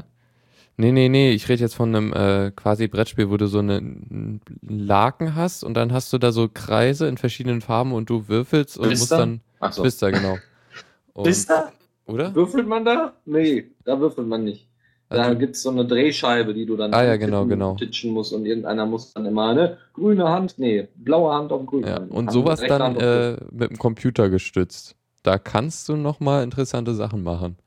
Nee, 0.77 0.91
nee, 0.91 1.09
nee, 1.09 1.31
ich 1.31 1.47
rede 1.49 1.61
jetzt 1.61 1.75
von 1.75 1.95
einem 1.95 2.13
äh, 2.13 2.51
quasi 2.51 2.87
Brettspiel, 2.87 3.29
wo 3.29 3.37
du 3.37 3.47
so 3.47 3.59
einen 3.59 4.41
Laken 4.61 5.35
hast 5.35 5.63
und 5.63 5.75
dann 5.75 5.91
hast 5.93 6.11
du 6.13 6.17
da 6.17 6.31
so 6.31 6.49
Kreise 6.49 7.07
in 7.07 7.17
verschiedenen 7.17 7.61
Farben 7.61 7.93
und 7.93 8.09
du 8.09 8.27
würfelst 8.27 8.77
und 8.77 8.87
Blister? 8.87 9.03
musst 9.03 9.11
dann. 9.11 9.41
Ach 9.59 9.73
so. 9.73 9.81
Blister, 9.83 10.11
genau. 10.11 10.37
Und, 11.13 11.23
Blister? 11.23 11.73
Oder? 12.11 12.35
Würfelt 12.35 12.67
man 12.67 12.85
da? 12.85 13.13
Nee, 13.25 13.71
da 13.85 13.99
würfelt 13.99 14.27
man 14.27 14.43
nicht. 14.43 14.67
Da 15.09 15.23
also, 15.23 15.39
gibt 15.39 15.55
es 15.55 15.63
so 15.63 15.69
eine 15.69 15.85
Drehscheibe, 15.85 16.53
die 16.53 16.65
du 16.65 16.77
dann 16.77 16.93
ah, 16.93 17.03
ja, 17.03 17.17
genau, 17.17 17.45
genau. 17.45 17.75
titschen 17.75 18.11
musst 18.11 18.31
und 18.31 18.45
irgendeiner 18.45 18.85
muss 18.85 19.13
dann 19.13 19.25
immer 19.25 19.49
eine 19.49 19.77
grüne 19.93 20.29
Hand, 20.29 20.55
nee, 20.57 20.87
blaue 20.95 21.33
Hand 21.33 21.51
auf 21.51 21.65
grüne 21.65 21.87
ja, 21.87 21.95
Hand. 21.95 22.11
Und 22.11 22.27
Hand 22.27 22.31
sowas 22.31 22.61
dann 22.61 22.95
äh, 22.95 23.35
mit 23.51 23.71
dem 23.71 23.77
Computer 23.77 24.29
gestützt. 24.29 24.95
Da 25.23 25.37
kannst 25.37 25.89
du 25.89 25.97
nochmal 25.97 26.43
interessante 26.43 26.93
Sachen 26.93 27.23
machen. 27.23 27.57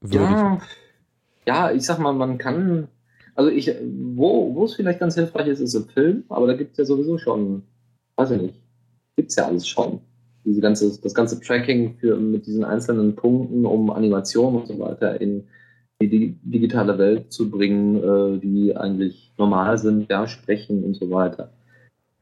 Würde 0.00 0.16
ja, 0.16 0.56
ich. 0.56 1.46
ja, 1.46 1.70
ich 1.72 1.82
sag 1.82 1.98
mal, 1.98 2.12
man 2.12 2.36
kann, 2.36 2.88
also 3.34 3.50
ich, 3.50 3.74
wo, 4.14 4.54
wo 4.54 4.64
es 4.64 4.74
vielleicht 4.74 5.00
ganz 5.00 5.14
hilfreich 5.14 5.48
ist, 5.48 5.60
ist 5.60 5.74
im 5.74 5.88
Film, 5.88 6.24
aber 6.28 6.46
da 6.46 6.52
gibt 6.52 6.72
es 6.72 6.78
ja 6.78 6.84
sowieso 6.84 7.16
schon, 7.16 7.62
weiß 8.16 8.32
ich 8.32 8.42
nicht, 8.42 8.60
gibt 9.16 9.30
es 9.30 9.36
ja 9.36 9.46
alles 9.46 9.66
schon 9.66 10.02
diese 10.48 10.60
ganze, 10.60 10.98
das 11.00 11.14
ganze 11.14 11.40
Tracking 11.40 11.96
für, 11.98 12.16
mit 12.16 12.46
diesen 12.46 12.64
einzelnen 12.64 13.14
Punkten, 13.14 13.66
um 13.66 13.90
Animationen 13.90 14.62
und 14.62 14.66
so 14.66 14.78
weiter 14.78 15.20
in 15.20 15.46
die 16.00 16.38
digitale 16.42 16.96
Welt 16.96 17.32
zu 17.32 17.50
bringen, 17.50 17.96
äh, 17.96 18.38
die 18.38 18.76
eigentlich 18.76 19.32
normal 19.36 19.78
sind, 19.78 20.08
ja, 20.08 20.26
sprechen 20.26 20.84
und 20.84 20.94
so 20.94 21.10
weiter. 21.10 21.52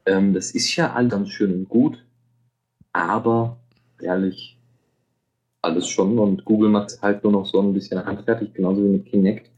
Ähm, 0.05 0.33
das 0.33 0.51
ist 0.51 0.75
ja 0.75 0.93
all 0.93 1.07
ganz 1.07 1.29
schön 1.29 1.53
und 1.53 1.69
gut, 1.69 2.03
aber 2.91 3.57
ehrlich, 4.01 4.57
alles 5.61 5.87
schon 5.87 6.19
und 6.19 6.43
Google 6.43 6.69
macht 6.69 6.91
es 6.91 7.01
halt 7.01 7.23
nur 7.23 7.33
noch 7.33 7.45
so 7.45 7.61
ein 7.61 7.73
bisschen 7.73 8.03
handfertig, 8.03 8.53
genauso 8.53 8.83
wie 8.83 8.89
mit 8.89 9.05
Kinect. 9.05 9.51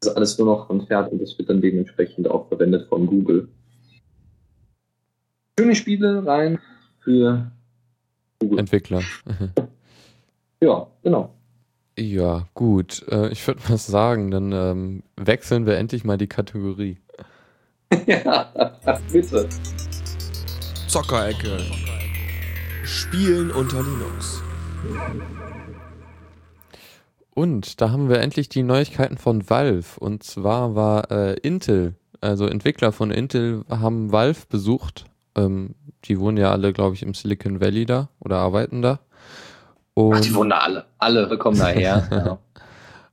Das 0.00 0.10
ist 0.10 0.16
alles 0.16 0.38
nur 0.38 0.48
noch 0.48 0.68
handfertig 0.68 1.12
und 1.12 1.22
das 1.22 1.38
wird 1.38 1.48
dann 1.48 1.60
dementsprechend 1.60 2.28
auch 2.28 2.48
verwendet 2.48 2.88
von 2.88 3.06
Google. 3.06 3.48
Schöne 5.58 5.74
Spiele 5.74 6.26
rein 6.26 6.58
für 7.00 7.52
Entwickler. 8.52 9.02
ja, 10.60 10.86
genau. 11.02 11.34
Ja, 11.98 12.46
gut. 12.54 13.04
Äh, 13.08 13.28
ich 13.28 13.46
würde 13.46 13.60
mal 13.68 13.78
sagen, 13.78 14.30
dann 14.30 14.52
ähm, 14.52 15.02
wechseln 15.16 15.66
wir 15.66 15.76
endlich 15.76 16.04
mal 16.04 16.18
die 16.18 16.26
Kategorie. 16.26 16.98
ja, 18.06 18.52
bitte. 19.12 19.48
Zockerecke. 20.88 21.58
Spielen 22.84 23.50
unter 23.50 23.82
Linux. 23.82 24.42
Und 27.30 27.80
da 27.80 27.90
haben 27.90 28.08
wir 28.08 28.20
endlich 28.20 28.48
die 28.48 28.62
Neuigkeiten 28.62 29.16
von 29.16 29.48
Valve. 29.48 29.98
Und 29.98 30.22
zwar 30.22 30.74
war 30.74 31.10
äh, 31.10 31.34
Intel, 31.40 31.94
also 32.20 32.46
Entwickler 32.46 32.92
von 32.92 33.10
Intel, 33.10 33.64
haben 33.68 34.12
Valve 34.12 34.40
besucht 34.48 35.06
ähm, 35.36 35.74
die 36.04 36.18
wohnen 36.18 36.36
ja 36.36 36.50
alle, 36.50 36.72
glaube 36.72 36.94
ich, 36.94 37.02
im 37.02 37.14
Silicon 37.14 37.60
Valley 37.60 37.86
da 37.86 38.08
oder 38.20 38.38
arbeiten 38.38 38.82
da. 38.82 39.00
Und 39.94 40.16
Ach, 40.16 40.20
die 40.20 40.34
wohnen 40.34 40.50
da 40.50 40.58
alle. 40.58 40.84
Alle 40.98 41.38
kommen 41.38 41.58
daher. 41.58 42.08
ja. 42.10 42.38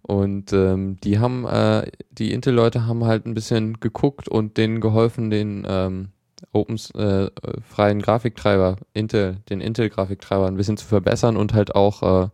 Und 0.02 0.52
ähm, 0.52 0.98
die 1.04 1.20
haben, 1.20 1.46
äh, 1.46 1.90
die 2.12 2.34
Intel-Leute 2.34 2.88
haben 2.88 3.06
halt 3.06 3.26
ein 3.26 3.36
bisschen 3.36 3.80
geguckt 3.80 4.28
und 4.28 4.58
denen 4.58 4.82
geholfen, 4.82 5.30
den 5.30 5.66
ähm, 5.70 6.10
Open 6.52 6.76
äh, 6.96 7.30
freien 7.62 8.02
Grafiktreiber, 8.02 8.78
Intel, 8.94 9.38
den 9.50 9.62
Intel-Grafiktreiber 9.62 10.48
ein 10.48 10.58
bisschen 10.58 10.76
zu 10.76 10.88
verbessern 10.88 11.38
und 11.38 11.54
halt 11.54 11.76
auch 11.76 12.26
äh, 12.26 12.30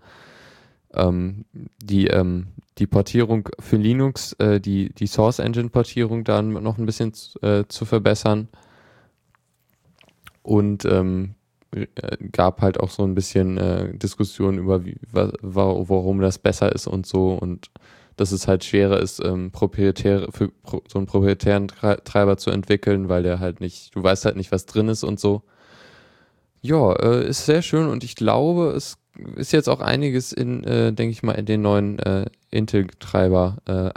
ähm, 0.94 1.46
die, 1.84 2.08
ähm, 2.08 2.48
die 2.78 2.88
Portierung 2.88 3.50
für 3.60 3.76
Linux, 3.76 4.34
äh, 4.39 4.62
die, 4.62 4.93
die 4.93 5.08
Source 5.08 5.39
Engine-Portierung 5.39 6.24
dann 6.24 6.54
noch 6.54 6.78
ein 6.78 6.86
bisschen 6.86 7.12
äh, 7.42 7.66
zu 7.68 7.86
verbessern 7.86 8.47
und 10.47 10.86
ähm, 10.86 11.36
äh, 11.71 11.87
gab 12.32 12.61
halt 12.61 12.79
auch 12.79 12.89
so 12.89 13.03
ein 13.03 13.13
bisschen 13.13 13.57
äh, 13.57 13.93
Diskussion 13.97 14.57
über 14.57 14.86
wie, 14.86 14.95
wa, 15.11 15.32
warum 15.41 16.21
das 16.21 16.39
besser 16.39 16.71
ist 16.71 16.87
und 16.87 17.05
so 17.05 17.33
und 17.33 17.69
dass 18.15 18.32
es 18.32 18.47
halt 18.47 18.63
schwerer 18.63 18.99
ist, 18.99 19.24
ähm, 19.24 19.51
proprietäre, 19.51 20.32
für 20.32 20.47
pro, 20.49 20.82
so 20.87 20.97
einen 20.97 21.05
proprietären 21.05 21.67
Treiber 21.67 22.37
zu 22.37 22.49
entwickeln, 22.49 23.09
weil 23.09 23.21
der 23.21 23.39
halt 23.39 23.59
nicht, 23.59 23.93
du 23.95 24.01
weißt 24.01 24.25
halt 24.25 24.37
nicht, 24.37 24.51
was 24.51 24.65
drin 24.65 24.87
ist 24.87 25.03
und 25.03 25.19
so. 25.19 25.43
Ja, 26.61 26.93
äh, 26.93 27.28
ist 27.28 27.45
sehr 27.45 27.61
schön 27.61 27.87
und 27.87 28.03
ich 28.03 28.15
glaube, 28.15 28.74
es 28.75 28.97
ist 29.36 29.51
jetzt 29.51 29.69
auch 29.69 29.82
einiges 29.82 30.32
in, 30.32 30.63
äh, 30.63 30.93
denke 30.93 31.11
ich 31.11 31.21
mal, 31.21 31.33
in 31.33 31.45
den 31.45 31.61
neuen 31.61 31.99
äh, 31.99 32.25
Intel-Treiber 32.49 33.57
äh, 33.67 33.91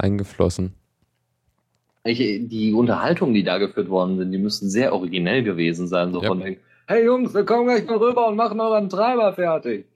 eingeflossen 2.05 2.49
die 2.49 2.73
Unterhaltungen, 2.73 3.35
die 3.35 3.45
da 3.45 3.59
geführt 3.59 3.89
worden 3.89 4.19
sind, 4.19 4.33
die 4.33 4.39
müssen 4.39 4.71
sehr 4.71 4.93
originell 4.93 5.43
gewesen 5.43 5.87
sein. 5.87 6.13
So 6.13 6.23
ja. 6.23 6.29
von 6.29 6.43
hey 6.87 7.05
Jungs, 7.05 7.35
wir 7.35 7.45
kommen 7.45 7.67
gleich 7.67 7.87
mal 7.87 7.99
rüber 7.99 8.29
und 8.29 8.37
machen 8.37 8.61
euren 8.61 8.89
Treiber 8.89 9.33
fertig. 9.33 9.87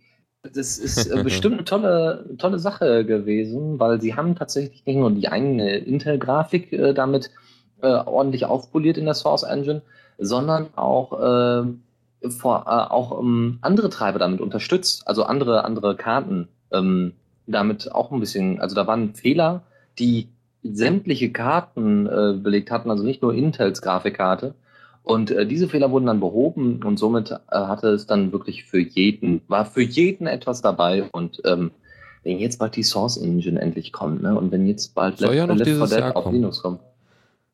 Das 0.43 0.79
ist 0.79 1.07
äh, 1.07 1.23
bestimmt 1.25 1.55
eine 1.55 1.65
tolle, 1.65 2.37
tolle 2.39 2.59
Sache 2.59 3.05
gewesen, 3.05 3.81
weil 3.81 4.01
sie 4.01 4.15
haben 4.15 4.37
tatsächlich 4.37 4.85
nicht 4.87 4.97
nur 4.97 5.11
die 5.11 5.29
eigene 5.29 5.79
Intel-Grafik 5.79 6.73
äh, 6.73 6.93
damit 6.93 7.31
äh, 7.81 7.89
ordentlich 7.89 8.45
aufpoliert 8.45 8.99
in 8.99 9.07
der 9.07 9.15
Source 9.15 9.43
Engine, 9.43 9.83
sondern 10.19 10.69
auch, 10.77 11.13
äh, 11.15 12.29
vor, 12.31 12.65
äh, 12.67 12.93
auch 12.93 13.19
ähm, 13.19 13.59
andere 13.63 13.91
Treiber 13.91 14.19
damit 14.19 14.41
unterstützt, 14.41 15.09
also 15.09 15.25
andere, 15.25 15.65
andere 15.65 15.97
Karten 15.97 16.49
ähm, 16.71 17.15
damit 17.47 17.93
auch 17.93 18.13
ein 18.13 18.21
bisschen, 18.21 18.61
also 18.61 18.75
da 18.75 18.87
waren 18.87 19.15
Fehler, 19.15 19.63
die 19.99 20.29
sämtliche 20.65 21.31
Karten 21.31 22.07
äh, 22.07 22.35
belegt 22.37 22.71
hatten, 22.71 22.91
also 22.91 23.05
nicht 23.05 23.23
nur 23.23 23.35
Intels 23.35 23.83
Grafikkarte. 23.83 24.55
Und 25.03 25.31
äh, 25.31 25.47
diese 25.47 25.69
Fehler 25.69 25.91
wurden 25.91 26.07
dann 26.07 26.21
behoben 26.21 26.83
und 26.83 26.99
somit 26.99 27.31
äh, 27.31 27.37
hatte 27.51 27.89
es 27.89 28.07
dann 28.07 28.33
wirklich 28.33 28.65
für 28.65 28.81
jeden, 28.81 29.43
war 29.49 29.67
für 29.67 29.83
jeden 29.83 30.27
etwas 30.27 30.63
dabei 30.63 31.05
und 31.13 31.43
ähm, 31.45 31.73
wenn 32.23 32.39
jetzt 32.39 32.59
bald 32.59 32.75
die 32.75 32.83
Source 32.83 33.19
Engine 33.19 33.61
endlich 33.61 33.93
kommt, 33.93 34.23
ne? 34.23 34.35
Und 34.35 34.51
wenn 34.51 34.67
jetzt 34.67 34.95
bald 34.95 35.19
Soll 35.19 35.35
ja 35.35 35.47
noch 35.47 35.57
Left 35.57 35.69
4 35.69 35.75
dieses 35.75 35.97
Jahr 35.99 36.17
auf 36.17 36.25
kommen. 36.25 36.37
Linux 36.37 36.63
kommt. 36.63 36.81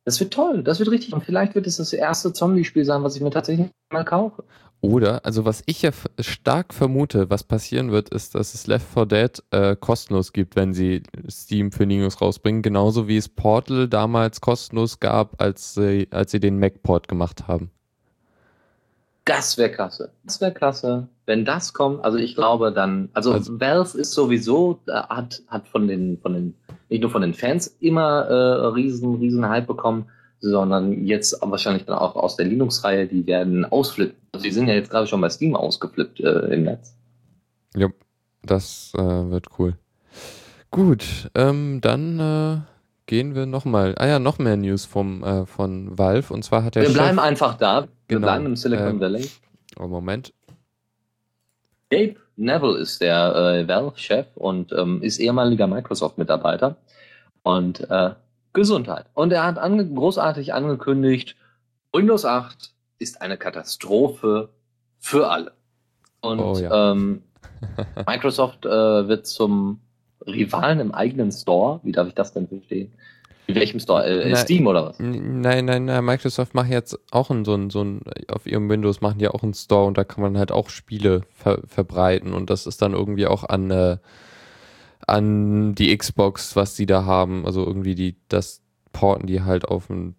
Das 0.04 0.18
wird 0.20 0.32
toll, 0.32 0.62
das 0.62 0.78
wird 0.78 0.90
richtig. 0.90 1.12
Und 1.12 1.24
vielleicht 1.24 1.56
wird 1.56 1.66
es 1.66 1.76
das 1.76 1.92
erste 1.92 2.32
Zombie-Spiel 2.32 2.84
sein, 2.84 3.02
was 3.02 3.16
ich 3.16 3.22
mir 3.22 3.30
tatsächlich 3.30 3.68
mal 3.92 4.04
kaufe. 4.04 4.44
Oder, 4.82 5.26
also 5.26 5.44
was 5.44 5.62
ich 5.66 5.82
ja 5.82 5.90
stark 6.20 6.72
vermute, 6.72 7.28
was 7.28 7.44
passieren 7.44 7.90
wird, 7.90 8.08
ist, 8.08 8.34
dass 8.34 8.54
es 8.54 8.66
Left 8.66 8.86
4 8.94 9.06
Dead 9.06 9.42
äh, 9.50 9.76
kostenlos 9.76 10.32
gibt, 10.32 10.56
wenn 10.56 10.72
sie 10.72 11.02
Steam 11.28 11.70
für 11.70 11.84
Linux 11.84 12.20
rausbringen. 12.20 12.62
Genauso 12.62 13.06
wie 13.06 13.18
es 13.18 13.28
Portal 13.28 13.88
damals 13.88 14.40
kostenlos 14.40 14.98
gab, 14.98 15.40
als 15.40 15.74
sie, 15.74 16.08
als 16.10 16.30
sie 16.30 16.40
den 16.40 16.58
Mac-Port 16.58 17.08
gemacht 17.08 17.46
haben. 17.46 17.70
Das 19.26 19.58
wäre 19.58 19.70
klasse. 19.70 20.10
Das 20.24 20.40
wäre 20.40 20.52
klasse. 20.52 21.08
Wenn 21.26 21.44
das 21.44 21.74
kommt, 21.74 22.02
also 22.02 22.16
ich 22.16 22.34
glaube 22.34 22.72
dann, 22.72 23.10
also, 23.12 23.32
Also- 23.32 23.60
Valve 23.60 23.98
ist 23.98 24.12
sowieso, 24.12 24.80
äh, 24.86 24.92
hat, 24.92 25.42
hat 25.48 25.68
von 25.68 25.88
den, 25.88 26.18
von 26.22 26.32
den, 26.32 26.54
nicht 26.88 27.02
nur 27.02 27.10
von 27.10 27.20
den 27.22 27.34
Fans 27.34 27.66
immer 27.80 28.22
äh, 28.24 28.66
riesen, 28.68 29.16
riesen 29.16 29.46
Hype 29.46 29.66
bekommen, 29.66 30.06
sondern 30.40 31.04
jetzt 31.06 31.36
wahrscheinlich 31.42 31.84
dann 31.84 31.98
auch 31.98 32.16
aus 32.16 32.36
der 32.36 32.46
Linux-Reihe, 32.46 33.06
die 33.06 33.26
werden 33.26 33.64
ausflippen. 33.64 34.16
Also 34.32 34.44
die 34.44 34.50
sind 34.52 34.68
ja 34.68 34.74
jetzt 34.74 34.90
gerade 34.90 35.06
schon 35.06 35.20
bei 35.20 35.28
Steam 35.28 35.54
ausgeflippt 35.54 36.20
äh, 36.20 36.54
im 36.54 36.64
Netz. 36.64 36.96
Ja, 37.76 37.88
das 38.42 38.92
äh, 38.96 39.00
wird 39.00 39.46
cool. 39.58 39.76
Gut, 40.70 41.30
ähm, 41.34 41.80
dann 41.80 42.20
äh, 42.20 42.58
gehen 43.06 43.34
wir 43.34 43.46
nochmal. 43.46 43.94
Ah 43.98 44.06
ja, 44.06 44.18
noch 44.18 44.38
mehr 44.38 44.56
News 44.56 44.84
vom, 44.84 45.22
äh, 45.24 45.44
von 45.46 45.98
Valve. 45.98 46.32
Und 46.32 46.44
zwar 46.44 46.64
hat 46.64 46.74
der 46.74 46.82
Wir 46.82 46.88
Chef... 46.90 46.96
bleiben 46.98 47.18
einfach 47.18 47.54
da. 47.54 47.82
Wir 47.82 47.88
Genau. 48.16 48.26
bleiben 48.26 48.46
im 48.46 48.56
Silicon 48.56 48.88
Ähm, 48.88 49.00
Valley. 49.00 49.30
Oh, 49.78 49.86
Moment. 49.86 50.32
Gabe 51.90 52.16
Neville 52.36 52.78
ist 52.78 53.00
der 53.00 53.34
äh, 53.34 53.68
Valve-Chef 53.68 54.26
und 54.36 54.72
ähm, 54.72 55.02
ist 55.02 55.18
ehemaliger 55.18 55.66
Microsoft-Mitarbeiter. 55.66 56.76
Und 57.42 57.88
äh, 57.90 58.10
Gesundheit. 58.52 59.06
Und 59.14 59.32
er 59.32 59.44
hat 59.44 59.58
ange 59.58 59.86
großartig 59.86 60.54
angekündigt, 60.54 61.36
Windows 61.92 62.24
8 62.24 62.72
ist 62.98 63.22
eine 63.22 63.36
Katastrophe 63.36 64.50
für 64.98 65.28
alle. 65.30 65.52
Und 66.20 66.40
Oh 66.40 66.56
ja. 66.58 66.92
ähm, 66.92 67.22
Microsoft 68.06 68.66
äh, 68.66 68.68
wird 69.08 69.26
zum 69.26 69.80
Rivalen 70.26 70.80
im 70.80 70.92
eigenen 70.92 71.32
Store. 71.32 71.80
Wie 71.82 71.92
darf 71.92 72.08
ich 72.08 72.14
das 72.14 72.32
denn 72.32 72.48
verstehen? 72.48 72.92
In 73.46 73.54
welchem 73.54 73.80
Store? 73.80 74.04
Äh, 74.04 74.30
Na, 74.30 74.36
Steam 74.36 74.66
oder 74.66 74.86
was? 74.86 74.98
Nein, 75.00 75.64
nein, 75.64 75.86
nein, 75.86 76.04
Microsoft 76.04 76.54
macht 76.54 76.70
jetzt 76.70 76.98
auch 77.10 77.30
einen, 77.30 77.44
so 77.44 77.54
ein, 77.54 77.70
so 77.70 77.84
auf 78.28 78.46
ihrem 78.46 78.68
Windows 78.68 79.00
machen 79.00 79.18
die 79.18 79.28
auch 79.28 79.42
einen 79.42 79.54
Store 79.54 79.86
und 79.86 79.98
da 79.98 80.04
kann 80.04 80.22
man 80.22 80.38
halt 80.38 80.52
auch 80.52 80.68
Spiele 80.68 81.22
ver 81.30 81.60
verbreiten 81.66 82.32
und 82.32 82.50
das 82.50 82.66
ist 82.66 82.80
dann 82.82 82.92
irgendwie 82.92 83.26
auch 83.26 83.44
an, 83.44 83.70
äh, 83.70 83.96
an 85.10 85.74
die 85.74 85.96
Xbox, 85.96 86.54
was 86.56 86.74
die 86.74 86.86
da 86.86 87.04
haben, 87.04 87.44
also 87.44 87.66
irgendwie 87.66 87.94
die, 87.94 88.16
das 88.28 88.62
porten 88.92 89.26
die 89.26 89.42
halt 89.42 89.66
auf 89.66 89.88
dem 89.88 90.14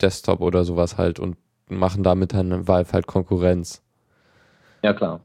Desktop 0.00 0.40
oder 0.40 0.64
sowas 0.64 0.96
halt 0.96 1.20
und 1.20 1.36
machen 1.68 2.02
damit 2.02 2.32
dann 2.32 2.66
Valve 2.66 2.92
halt 2.92 3.06
Konkurrenz. 3.06 3.82
Ja, 4.82 4.94
klar. 4.94 5.20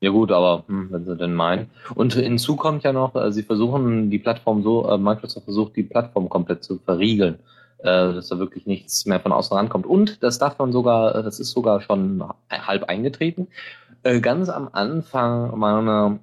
Ja 0.00 0.10
gut, 0.10 0.32
aber 0.32 0.64
hm, 0.66 0.90
wenn 0.90 1.04
sie 1.04 1.16
denn 1.16 1.34
meinen. 1.34 1.70
Und 1.94 2.14
hinzu 2.14 2.56
kommt 2.56 2.84
ja 2.84 2.92
noch, 2.92 3.14
äh, 3.14 3.32
sie 3.32 3.42
versuchen 3.42 4.10
die 4.10 4.18
Plattform 4.18 4.62
so, 4.62 4.88
äh, 4.88 4.96
Microsoft 4.96 5.44
versucht 5.44 5.76
die 5.76 5.82
Plattform 5.82 6.30
komplett 6.30 6.64
zu 6.64 6.78
verriegeln, 6.78 7.34
äh, 7.78 8.14
dass 8.14 8.28
da 8.28 8.38
wirklich 8.38 8.64
nichts 8.64 9.04
mehr 9.04 9.20
von 9.20 9.32
außen 9.32 9.54
rankommt. 9.54 9.86
Und 9.86 10.22
das 10.22 10.38
darf 10.38 10.58
man 10.58 10.72
sogar, 10.72 11.22
das 11.22 11.38
ist 11.38 11.50
sogar 11.50 11.82
schon 11.82 12.24
halb 12.48 12.84
eingetreten. 12.84 13.48
Ganz 14.22 14.48
am 14.48 14.70
Anfang 14.72 15.58
meiner 15.58 16.20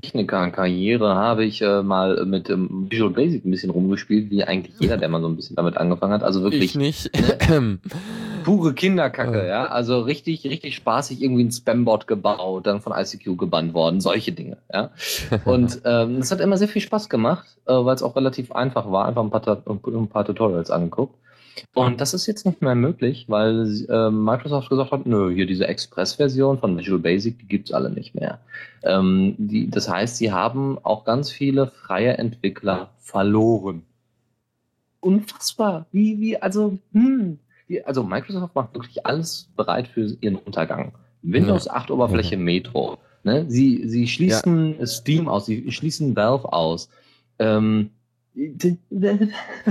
Techniker-Karriere 0.00 1.14
habe 1.14 1.44
ich 1.44 1.60
äh, 1.62 1.82
mal 1.82 2.24
mit 2.26 2.48
ähm, 2.50 2.86
Visual 2.90 3.10
Basic 3.12 3.44
ein 3.44 3.50
bisschen 3.50 3.70
rumgespielt, 3.70 4.30
wie 4.30 4.44
eigentlich 4.44 4.74
jeder, 4.78 4.96
der 4.96 5.08
mal 5.08 5.20
so 5.20 5.28
ein 5.28 5.36
bisschen 5.36 5.56
damit 5.56 5.76
angefangen 5.76 6.12
hat. 6.12 6.22
Also 6.22 6.42
wirklich 6.42 6.64
Ich 6.64 6.74
nicht. 6.76 7.10
pure 8.44 8.74
Kinderkacke, 8.74 9.42
Äh. 9.42 9.48
ja. 9.48 9.66
Also 9.66 10.00
richtig, 10.00 10.44
richtig 10.44 10.76
spaßig 10.76 11.20
irgendwie 11.22 11.44
ein 11.44 11.50
Spambot 11.52 12.06
gebaut, 12.06 12.66
dann 12.66 12.80
von 12.80 12.92
ICQ 12.96 13.36
gebannt 13.36 13.74
worden, 13.74 14.00
solche 14.00 14.32
Dinge, 14.32 14.56
ja. 14.72 14.90
Und 15.44 15.80
ähm, 15.84 16.20
das 16.20 16.30
hat 16.30 16.40
immer 16.40 16.56
sehr 16.56 16.68
viel 16.68 16.82
Spaß 16.82 17.08
gemacht, 17.08 17.46
äh, 17.66 17.72
weil 17.72 17.94
es 17.94 18.02
auch 18.02 18.16
relativ 18.16 18.52
einfach 18.52 18.90
war, 18.90 19.06
einfach 19.06 19.22
ein 19.22 19.30
paar, 19.30 19.62
ein 19.66 20.08
paar 20.08 20.24
Tutorials 20.24 20.70
angeguckt. 20.70 21.14
Und 21.74 22.00
das 22.00 22.14
ist 22.14 22.26
jetzt 22.26 22.46
nicht 22.46 22.62
mehr 22.62 22.74
möglich, 22.74 23.26
weil 23.28 23.86
äh, 23.88 24.10
Microsoft 24.10 24.68
gesagt 24.68 24.92
hat, 24.92 25.06
nö, 25.06 25.32
hier 25.34 25.46
diese 25.46 25.66
Express-Version 25.66 26.58
von 26.58 26.78
Visual 26.78 26.98
Basic, 26.98 27.38
die 27.38 27.46
gibt's 27.46 27.72
alle 27.72 27.90
nicht 27.90 28.14
mehr. 28.14 28.40
Ähm, 28.82 29.34
die, 29.38 29.70
das 29.70 29.88
heißt, 29.88 30.16
sie 30.16 30.32
haben 30.32 30.78
auch 30.82 31.04
ganz 31.04 31.30
viele 31.30 31.68
freie 31.68 32.18
Entwickler 32.18 32.90
verloren. 32.98 33.82
Unfassbar. 35.00 35.86
Wie, 35.92 36.20
wie, 36.20 36.36
also, 36.36 36.78
hm, 36.92 37.38
also 37.84 38.02
Microsoft 38.02 38.54
macht 38.54 38.74
wirklich 38.74 39.06
alles 39.06 39.48
bereit 39.56 39.88
für 39.88 40.16
ihren 40.20 40.36
Untergang. 40.36 40.92
Windows 41.22 41.68
8 41.68 41.90
Oberfläche 41.90 42.36
Metro. 42.36 42.98
Ne? 43.24 43.44
Sie, 43.48 43.88
sie 43.88 44.06
schließen 44.06 44.76
Steam 44.86 45.28
aus, 45.28 45.46
sie 45.46 45.70
schließen 45.72 46.14
Valve 46.14 46.52
aus. 46.52 46.88
Ähm, 47.38 47.90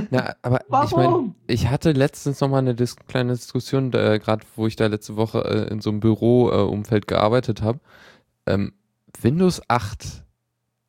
Na, 0.10 0.36
aber 0.42 0.62
ich 0.66 0.70
meine, 0.70 0.92
warum? 1.12 1.36
ich 1.48 1.68
hatte 1.70 1.92
letztens 1.92 2.42
noch 2.42 2.50
mal 2.50 2.58
eine 2.60 2.74
Dis 2.76 2.96
kleine 2.96 3.34
Diskussion, 3.34 3.94
äh, 3.94 4.20
gerade 4.20 4.46
wo 4.56 4.66
ich 4.68 4.76
da 4.76 4.88
letzte 4.88 5.16
Woche 5.16 5.44
äh, 5.46 5.72
in 5.72 5.82
so 5.82 5.92
einem 5.92 6.00
Büro-Umfeld 6.00 7.04
äh, 7.06 7.08
gearbeitet 7.08 7.62
habe. 7.62 7.80
Ähm, 8.48 8.74
Windows 9.22 9.62
8, 9.68 10.24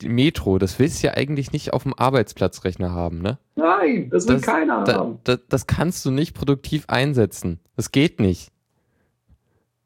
die 0.00 0.08
Metro, 0.08 0.58
das 0.58 0.78
willst 0.78 1.02
du 1.02 1.08
ja 1.08 1.14
eigentlich 1.14 1.52
nicht 1.52 1.72
auf 1.72 1.82
dem 1.84 1.94
Arbeitsplatzrechner 1.94 2.90
haben, 2.92 3.20
ne? 3.20 3.38
Nein, 3.56 4.08
das 4.10 4.26
will 4.26 4.36
Das- 4.36 4.42
keiner 4.44 4.84
Da, 4.84 4.94
haben. 4.94 5.18
da, 5.24 5.36
das 5.48 5.66
kannst 5.66 6.04
du 6.06 6.10
nicht 6.10 6.34
produktiv 6.34 6.84
einsetzen. 6.88 7.60
Das 7.76 7.92
geht 7.92 8.20
nicht. 8.20 8.50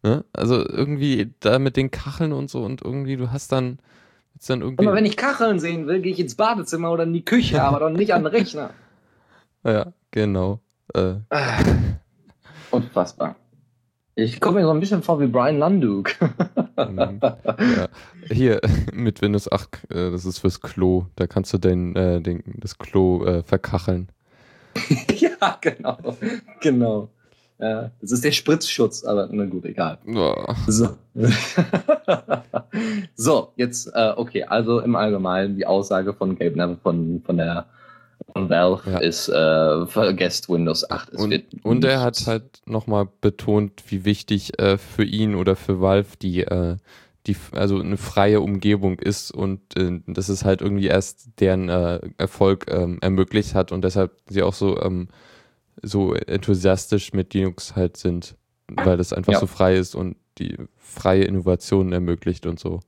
Ne? 0.02 0.24
Also 0.32 0.56
irgendwie 0.66 1.34
da 1.40 1.58
mit 1.58 1.76
den 1.76 1.90
Kacheln 1.90 2.32
und 2.32 2.48
so 2.50 2.62
und 2.64 2.82
irgendwie, 2.82 3.16
du 3.16 3.30
hast 3.32 3.52
dann, 3.52 3.78
jetzt 4.40 4.50
dann 4.50 4.62
irgendwie. 4.62 4.86
Aber 4.86 4.96
wenn 4.96 5.04
ich 5.04 5.16
Kacheln 5.16 5.60
sehen 5.60 5.86
will, 5.86 6.00
gehe 6.00 6.12
ich 6.12 6.18
ins 6.18 6.34
Badezimmer 6.34 6.90
oder 6.90 7.04
in 7.04 7.12
die 7.12 7.24
Küche, 7.24 7.62
aber 7.62 7.80
doch 7.80 7.90
nicht 7.90 8.14
an 8.14 8.24
den 8.24 8.32
Rechner. 8.32 8.70
ja, 9.64 9.92
genau. 10.10 10.60
Äh, 10.94 11.16
Unfassbar. 12.70 13.36
Ich 14.16 14.40
komme 14.40 14.60
mir 14.60 14.66
so 14.66 14.72
ein 14.72 14.80
bisschen 14.80 15.02
vor 15.02 15.20
wie 15.20 15.26
Brian 15.26 15.58
Landuk. 15.58 16.10
Mhm. 16.76 17.20
ja. 17.22 17.88
Hier, 18.30 18.60
mit 18.92 19.22
Windows 19.22 19.50
8, 19.50 19.90
äh, 19.90 20.10
das 20.10 20.24
ist 20.24 20.38
fürs 20.38 20.60
Klo. 20.60 21.06
Da 21.16 21.26
kannst 21.26 21.52
du 21.52 21.58
den, 21.58 21.94
äh, 21.96 22.20
den, 22.20 22.42
das 22.56 22.78
Klo 22.78 23.24
äh, 23.24 23.42
verkacheln. 23.42 24.08
ja, 25.16 25.58
genau. 25.60 25.98
Genau. 26.60 27.08
Ja, 27.60 27.90
das 28.00 28.12
ist 28.12 28.24
der 28.24 28.32
Spritzschutz, 28.32 29.04
aber 29.04 29.28
na 29.30 29.44
gut, 29.44 29.66
egal. 29.66 29.98
Oh. 30.06 30.34
So. 30.66 30.96
so, 33.14 33.52
jetzt, 33.56 33.90
äh, 33.94 34.12
okay, 34.16 34.44
also 34.44 34.80
im 34.80 34.96
Allgemeinen 34.96 35.56
die 35.56 35.66
Aussage 35.66 36.14
von 36.14 36.38
Gabe 36.38 36.56
Neville 36.56 36.78
von, 36.82 37.22
von 37.24 37.36
der 37.36 37.66
von 38.32 38.48
Valve 38.48 38.90
Ja. 38.90 38.98
ist, 38.98 39.28
äh, 39.28 39.86
vergesst 39.86 40.48
Windows 40.48 40.88
8. 40.88 41.10
Es 41.12 41.20
Und, 41.20 41.42
und 41.62 41.84
er 41.84 42.00
hat 42.00 42.26
halt 42.26 42.62
nochmal 42.66 43.08
betont, 43.20 43.82
wie 43.88 44.04
wichtig 44.04 44.58
äh, 44.58 44.78
für 44.78 45.04
ihn 45.04 45.34
oder 45.34 45.56
für 45.56 45.80
Valve 45.80 46.16
die, 46.20 46.42
äh, 46.42 46.76
die, 47.26 47.36
also 47.52 47.78
eine 47.78 47.96
freie 47.96 48.40
Umgebung 48.40 48.98
ist 48.98 49.32
und 49.32 49.60
äh, 49.76 50.00
dass 50.06 50.28
es 50.28 50.44
halt 50.44 50.62
irgendwie 50.62 50.86
erst 50.86 51.40
deren 51.40 51.68
äh, 51.68 52.00
Erfolg 52.18 52.66
ähm, 52.70 52.98
ermöglicht 53.00 53.54
hat 53.54 53.72
und 53.72 53.82
deshalb 53.82 54.12
sie 54.28 54.42
auch 54.42 54.54
so, 54.54 54.80
ähm, 54.80 55.08
so 55.82 56.14
enthusiastisch 56.14 57.12
mit 57.12 57.32
Linux 57.34 57.74
halt 57.76 57.96
sind, 57.96 58.36
weil 58.68 58.96
das 58.96 59.12
einfach 59.12 59.32
Ja. 59.32 59.40
so 59.40 59.46
frei 59.46 59.76
ist 59.76 59.94
und 59.94 60.16
die 60.38 60.56
freie 60.78 61.24
Innovationen 61.24 61.92
ermöglicht 61.92 62.46
und 62.46 62.58
so. 62.60 62.80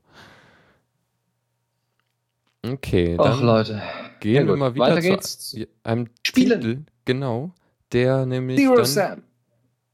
Okay, 2.64 3.16
Ach, 3.18 3.24
dann 3.24 3.44
Leute. 3.44 3.82
gehen 4.20 4.46
Ja, 4.46 4.46
wir 4.46 4.56
mal 4.56 4.74
wieder 4.74 4.84
Weiter 4.86 5.00
zu 5.00 5.08
geht's. 5.56 5.56
einem 5.82 6.08
Spielen. 6.24 6.60
Titel, 6.60 6.80
genau, 7.04 7.52
der 7.92 8.24
nämlich 8.24 8.58
Zero 8.58 8.76
dann, 8.76 8.84
Sam. 8.86 9.22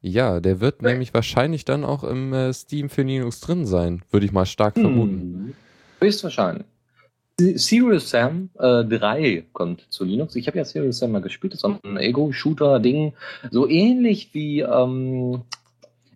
ja, 0.03 0.41
der 0.41 0.61
wird 0.61 0.83
nämlich 0.83 1.15
wahrscheinlich 1.15 1.65
dann 1.65 1.85
auch 1.85 2.05
im 2.05 2.33
äh, 2.35 2.53
Steam 2.53 2.91
für 2.91 3.03
Linux 3.03 3.41
drin 3.41 3.65
sein, 3.67 4.03
würde 4.11 4.27
ich 4.27 4.33
mal 4.33 4.45
stark 4.45 4.75
vermuten. 4.75 5.21
Hm. 5.21 5.55
Höchstwahrscheinlich. 6.01 6.67
Serious 7.41 8.11
Sam 8.11 8.51
äh, 8.59 8.85
3 8.85 9.45
kommt 9.53 9.87
zu 9.91 10.05
Linux. 10.05 10.35
Ich 10.35 10.49
habe 10.49 10.59
ja 10.59 10.65
Serious 10.65 10.99
Sam 10.99 11.13
mal 11.13 11.23
gespielt. 11.23 11.53
Das 11.53 11.59
ist 11.59 11.63
so 11.63 11.79
ein 11.85 11.97
Ego-Shooter-Ding. 11.97 13.15
So 13.53 13.69
ähnlich 13.69 14.35
wie, 14.35 14.61
ähm, 14.61 15.43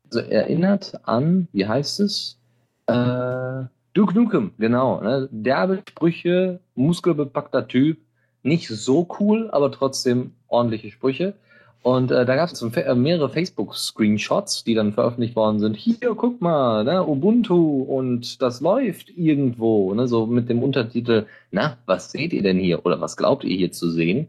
also 0.05 0.19
erinnert 0.19 1.01
an, 1.05 1.47
wie 1.53 1.67
heißt 1.67 2.01
es? 2.01 2.39
Äh, 2.87 3.65
Duke 3.95 4.15
Nukem, 4.15 4.53
genau. 4.59 5.01
Ne? 5.01 5.29
Derbe 5.31 5.83
Sprüche, 5.89 6.59
muskelbepackter 6.75 7.69
Typ. 7.69 7.99
Nicht 8.43 8.67
so 8.67 9.07
cool, 9.21 9.49
aber 9.53 9.71
trotzdem 9.71 10.33
ordentliche 10.49 10.91
Sprüche. 10.91 11.35
Und 11.83 12.13
äh, 12.13 12.25
da 12.25 12.37
gab 12.37 12.51
es 12.51 12.63
äh, 12.63 12.95
mehrere 12.95 13.29
Facebook-Screenshots, 13.29 14.63
die 14.63 14.75
dann 14.75 14.93
veröffentlicht 14.93 15.35
worden 15.35 15.59
sind. 15.59 15.77
Hier, 15.77 16.15
guck 16.17 16.41
mal, 16.41 16.85
ne, 16.85 17.05
Ubuntu 17.05 17.83
und 17.83 18.41
das 18.41 18.61
läuft 18.61 19.11
irgendwo. 19.11 19.93
Ne, 19.93 20.07
so 20.07 20.27
mit 20.27 20.49
dem 20.49 20.63
Untertitel, 20.63 21.27
na, 21.51 21.77
was 21.87 22.13
seht 22.13 22.33
ihr 22.33 22.43
denn 22.43 22.59
hier? 22.59 22.87
Oder 22.87 23.01
was 23.01 23.17
glaubt 23.17 23.43
ihr 23.43 23.57
hier 23.57 23.73
zu 23.73 23.91
sehen? 23.91 24.29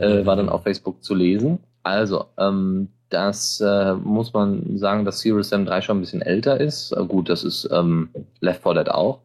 Äh, 0.00 0.20
mhm. 0.20 0.26
war 0.26 0.36
dann 0.36 0.48
auf 0.48 0.62
Facebook 0.62 1.02
zu 1.02 1.14
lesen. 1.14 1.58
Also, 1.82 2.26
ähm, 2.38 2.88
das 3.08 3.60
äh, 3.60 3.94
muss 3.94 4.32
man 4.32 4.78
sagen, 4.78 5.04
dass 5.04 5.20
Serious 5.20 5.50
Sam 5.50 5.66
3 5.66 5.82
schon 5.82 5.98
ein 5.98 6.00
bisschen 6.00 6.22
älter 6.22 6.60
ist. 6.60 6.92
Äh, 6.92 7.04
gut, 7.04 7.28
das 7.28 7.44
ist 7.44 7.68
ähm, 7.70 8.08
Left 8.40 8.62
4 8.62 8.74
Dead 8.74 8.90
auch. 8.90 9.18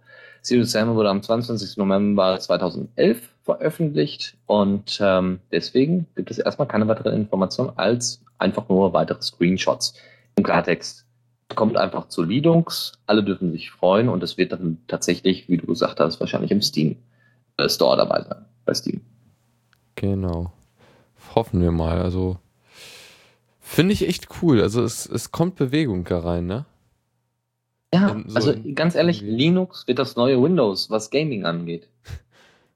Serious 0.47 0.71
Sam 0.71 0.95
wurde 0.95 1.09
am 1.09 1.21
22. 1.21 1.75
November 1.75 2.39
2011 2.39 3.21
veröffentlicht 3.43 4.37
und 4.45 4.97
ähm, 5.01 5.41
deswegen 5.51 6.07
gibt 6.15 6.31
es 6.31 6.39
erstmal 6.39 6.69
keine 6.69 6.87
weitere 6.87 7.13
Information 7.13 7.73
als 7.75 8.21
einfach 8.37 8.69
nur 8.69 8.93
weitere 8.93 9.21
Screenshots. 9.21 9.93
Im 10.37 10.45
Klartext 10.45 11.05
kommt 11.55 11.75
einfach 11.75 12.07
zu 12.07 12.23
Lidungs, 12.23 12.93
alle 13.07 13.25
dürfen 13.25 13.51
sich 13.51 13.71
freuen 13.71 14.07
und 14.07 14.23
es 14.23 14.37
wird 14.37 14.53
dann 14.53 14.77
tatsächlich, 14.87 15.49
wie 15.49 15.57
du 15.57 15.67
gesagt 15.67 15.99
hast, 15.99 16.21
wahrscheinlich 16.21 16.51
im 16.51 16.61
Steam 16.61 16.95
äh, 17.57 17.67
Store 17.67 17.97
dabei 17.97 18.21
sein, 18.21 18.45
bei 18.63 18.73
Steam. 18.73 19.01
Genau. 19.95 20.53
Hoffen 21.35 21.61
wir 21.61 21.71
mal. 21.71 22.01
Also 22.01 22.37
finde 23.59 23.91
ich 23.91 24.07
echt 24.07 24.29
cool. 24.41 24.61
Also 24.61 24.81
es, 24.81 25.05
es 25.07 25.33
kommt 25.33 25.55
Bewegung 25.55 26.05
da 26.05 26.19
rein, 26.19 26.45
ne? 26.45 26.65
Ja, 27.93 28.17
so 28.27 28.35
also 28.35 28.53
ganz 28.75 28.95
ehrlich, 28.95 29.21
Linux 29.21 29.87
wird 29.87 29.99
das 29.99 30.15
neue 30.15 30.41
Windows, 30.41 30.89
was 30.89 31.09
Gaming 31.09 31.45
angeht. 31.45 31.87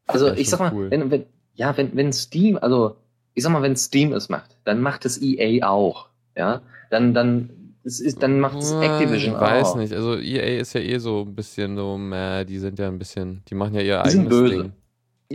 Also 0.07 0.33
ich 0.33 0.49
sag 0.49 0.59
mal, 0.59 0.73
cool. 0.73 0.91
wenn, 0.91 1.09
wenn, 1.09 1.25
ja, 1.53 1.77
wenn, 1.77 1.95
wenn 1.95 2.11
Steam, 2.11 2.57
also 2.61 2.97
ich 3.33 3.43
sag 3.43 3.53
mal, 3.53 3.61
wenn 3.61 3.77
Steam 3.77 4.11
es 4.11 4.27
macht, 4.27 4.57
dann 4.65 4.81
macht 4.81 5.05
es 5.05 5.21
EA 5.21 5.65
auch. 5.65 6.09
Ja, 6.35 6.61
dann, 6.89 7.13
dann, 7.13 7.49
es 7.85 8.01
ist, 8.01 8.21
dann 8.21 8.41
macht 8.41 8.57
es 8.57 8.73
Activision 8.73 9.35
auch. 9.35 9.41
Ich 9.41 9.47
weiß 9.47 9.75
nicht, 9.75 9.93
also 9.93 10.17
EA 10.17 10.59
ist 10.59 10.73
ja 10.73 10.81
eh 10.81 10.97
so 10.97 11.21
ein 11.21 11.33
bisschen 11.33 11.77
so, 11.77 11.97
meh, 11.97 12.43
die 12.43 12.57
sind 12.59 12.77
ja 12.77 12.89
ein 12.89 12.99
bisschen, 12.99 13.41
die 13.47 13.55
machen 13.55 13.73
ja 13.75 13.81
ihr 13.81 14.03
die 14.03 14.09
eigenes 14.09 14.13
sind 14.13 14.29
böse. 14.29 14.63
Ding. 14.63 14.73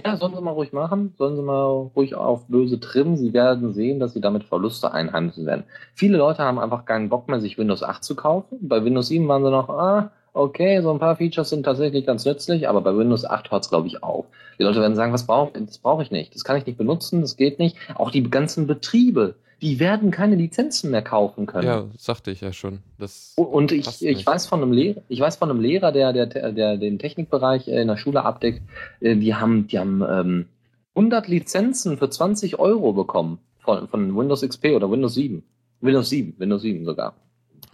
Ja, 0.05 0.17
sollen 0.17 0.35
sie 0.35 0.43
mal 0.43 0.51
ruhig 0.51 0.73
machen, 0.73 1.15
sollen 1.17 1.37
sie 1.37 1.43
mal 1.43 1.89
ruhig 1.97 2.15
auf 2.15 2.47
böse 2.49 2.79
trimmen. 2.79 3.17
Sie 3.17 3.33
werden 3.33 3.73
sehen, 3.73 3.99
dass 3.99 4.13
sie 4.13 4.21
damit 4.21 4.45
Verluste 4.45 4.93
einheimsen 4.93 5.47
werden. 5.47 5.65
Viele 5.95 6.19
Leute 6.19 6.43
haben 6.43 6.59
einfach 6.59 6.85
keinen 6.85 7.09
Bock 7.09 7.29
mehr, 7.29 7.41
sich 7.41 7.57
Windows 7.57 7.83
8 7.83 8.05
zu 8.05 8.15
kaufen. 8.15 8.59
Bei 8.61 8.85
Windows 8.85 9.09
7 9.09 9.27
waren 9.27 9.43
sie 9.43 9.51
noch, 9.51 9.71
ah, 9.71 10.11
okay, 10.35 10.83
so 10.83 10.93
ein 10.93 10.99
paar 10.99 11.17
Features 11.17 11.49
sind 11.49 11.63
tatsächlich 11.63 12.05
ganz 12.05 12.27
nützlich, 12.27 12.69
aber 12.69 12.83
bei 12.83 12.95
Windows 12.95 13.25
8 13.25 13.51
hört 13.51 13.65
es, 13.65 13.71
glaube 13.71 13.87
ich, 13.87 14.03
auf. 14.03 14.27
Die 14.59 14.65
Leute 14.65 14.81
werden 14.81 14.97
sagen, 14.97 15.13
was 15.15 15.27
brauche 15.27 15.59
das 15.59 15.79
brauche 15.79 16.03
ich 16.03 16.11
nicht, 16.11 16.35
das 16.35 16.45
kann 16.45 16.59
ich 16.59 16.67
nicht 16.67 16.77
benutzen, 16.77 17.23
das 17.23 17.37
geht 17.37 17.59
nicht. 17.59 17.77
Auch 17.95 18.11
die 18.11 18.23
ganzen 18.29 18.67
Betriebe, 18.67 19.37
die 19.63 19.81
werden 19.81 20.11
keine 20.11 20.37
Lizenzen 20.37 20.91
mehr 20.91 21.03
kaufen 21.03 21.47
können. 21.47 21.67
Ja, 21.67 21.85
sagte 21.97 22.31
ich 22.31 22.41
ja 22.41 22.53
schon. 22.53 22.81
Das 22.99 23.33
und 23.37 23.73
ich, 23.73 24.05
ich 24.05 24.27
weiß 24.27 24.47
von 24.47 24.63
einem 24.63 24.73
Lehrer, 24.73 25.03
ich 25.09 25.21
weiß 25.21 25.37
von 25.37 25.51
einem 25.51 25.61
Lehrer, 25.61 25.93
der, 25.93 26.13
der, 26.13 26.53
der 26.53 26.77
den 26.77 26.99
Technikbereich 26.99 27.69
in 27.69 27.89
der 27.89 27.97
Schule 27.97 28.25
abdeckt, 28.25 28.63
äh, 29.01 29.17
die 29.17 29.35
haben, 29.35 29.67
die 29.67 29.79
haben 29.79 30.03
ähm, 30.09 30.47
100 30.95 31.29
Lizenzen 31.29 31.97
für 31.97 32.11
20 32.11 32.59
Euro 32.59 32.93
bekommen 32.93 33.39
von, 33.59 33.89
von 33.89 34.17
Windows 34.17 34.43
XP 34.43 34.73
oder 34.75 34.91
Windows 34.91 35.15
7. 35.15 35.43
Windows 35.81 36.09
7, 36.09 36.35
Windows 36.39 36.63
7 36.63 36.85
sogar. 36.85 37.15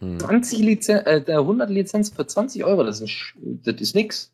20 0.01 0.59
Lizen 0.59 0.97
äh, 1.07 1.23
100 1.29 1.71
Lizenzen 1.71 2.17
für 2.17 2.27
20 2.27 2.65
Euro, 2.65 2.83
das 2.83 3.01
ist, 3.01 3.35
das 3.37 3.81
ist 3.81 3.95
nix. 3.95 4.33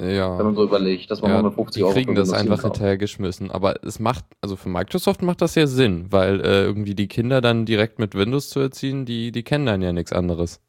Ja. 0.00 0.36
Wenn 0.38 0.46
man 0.46 0.54
so 0.54 0.64
überlegt, 0.64 1.10
dass 1.10 1.22
man 1.22 1.30
ja, 1.30 1.38
150 1.38 1.82
Euro 1.82 1.92
Die 1.92 2.00
kriegen 2.00 2.14
das 2.14 2.32
einfach 2.32 2.62
hinterhergeschmissen. 2.62 3.50
Aber 3.50 3.82
es 3.82 3.98
macht, 3.98 4.24
also 4.42 4.56
für 4.56 4.68
Microsoft 4.68 5.22
macht 5.22 5.40
das 5.40 5.54
ja 5.54 5.66
Sinn, 5.66 6.06
weil 6.10 6.40
äh, 6.40 6.64
irgendwie 6.64 6.94
die 6.94 7.08
Kinder 7.08 7.40
dann 7.40 7.64
direkt 7.64 7.98
mit 7.98 8.14
Windows 8.14 8.50
zu 8.50 8.60
erziehen, 8.60 9.06
die, 9.06 9.32
die 9.32 9.42
kennen 9.42 9.64
dann 9.64 9.80
ja 9.80 9.92
nichts 9.92 10.12
anderes. 10.12 10.60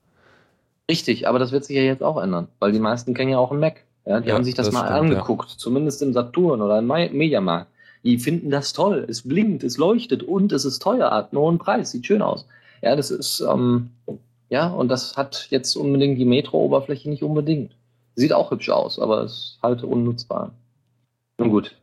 Richtig, 0.90 1.28
aber 1.28 1.40
das 1.40 1.52
wird 1.52 1.66
sich 1.66 1.76
ja 1.76 1.84
jetzt 1.84 2.04
auch 2.04 2.22
ändern, 2.22 2.48
weil 2.60 2.72
die 2.72 2.80
meisten 2.80 3.14
kennen 3.14 3.32
ja 3.32 3.38
auch 3.38 3.52
einen 3.52 3.60
Mac. 3.60 3.84
Ja, 4.06 4.22
die 4.22 4.30
ja, 4.30 4.36
haben 4.36 4.46
sich 4.46 4.54
das, 4.54 4.68
das 4.68 4.74
mal 4.74 4.86
stimmt, 4.86 5.12
angeguckt, 5.12 5.50
ja. 5.50 5.58
zumindest 5.58 6.02
im 6.02 6.14
Saturn 6.14 6.62
oder 6.62 6.80
im 6.80 6.88
Mediamarkt. 6.88 7.70
Die 8.06 8.18
finden 8.20 8.50
das 8.50 8.72
toll. 8.72 9.06
Es 9.10 9.28
blinkt, 9.28 9.66
es 9.66 9.78
leuchtet 9.78 10.24
und 10.24 10.54
es 10.54 10.64
ist 10.64 10.82
teuer, 10.82 11.12
hat 11.12 11.34
einen 11.34 11.42
hohen 11.42 11.58
Preis, 11.58 11.92
sieht 11.92 12.06
schön 12.06 12.22
aus. 12.22 12.48
Ja, 12.82 12.96
das 12.96 13.12
ist, 13.12 13.42
ähm, 13.42 13.90
ja, 14.48 14.70
und 14.70 14.88
das 14.88 15.18
hat 15.18 15.48
jetzt 15.50 15.76
unbedingt 15.76 16.18
die 16.18 16.24
Metro-Oberfläche 16.24 17.10
nicht 17.10 17.24
unbedingt. 17.24 17.74
Sieht 18.18 18.34
auch 18.34 18.50
hübsch 18.50 18.70
aus, 18.70 18.98
aber 18.98 19.24
ist 19.24 19.60
halt 19.62 19.84
unnutzbar. 19.84 20.52
Nun 21.38 21.50
gut. 21.50 21.76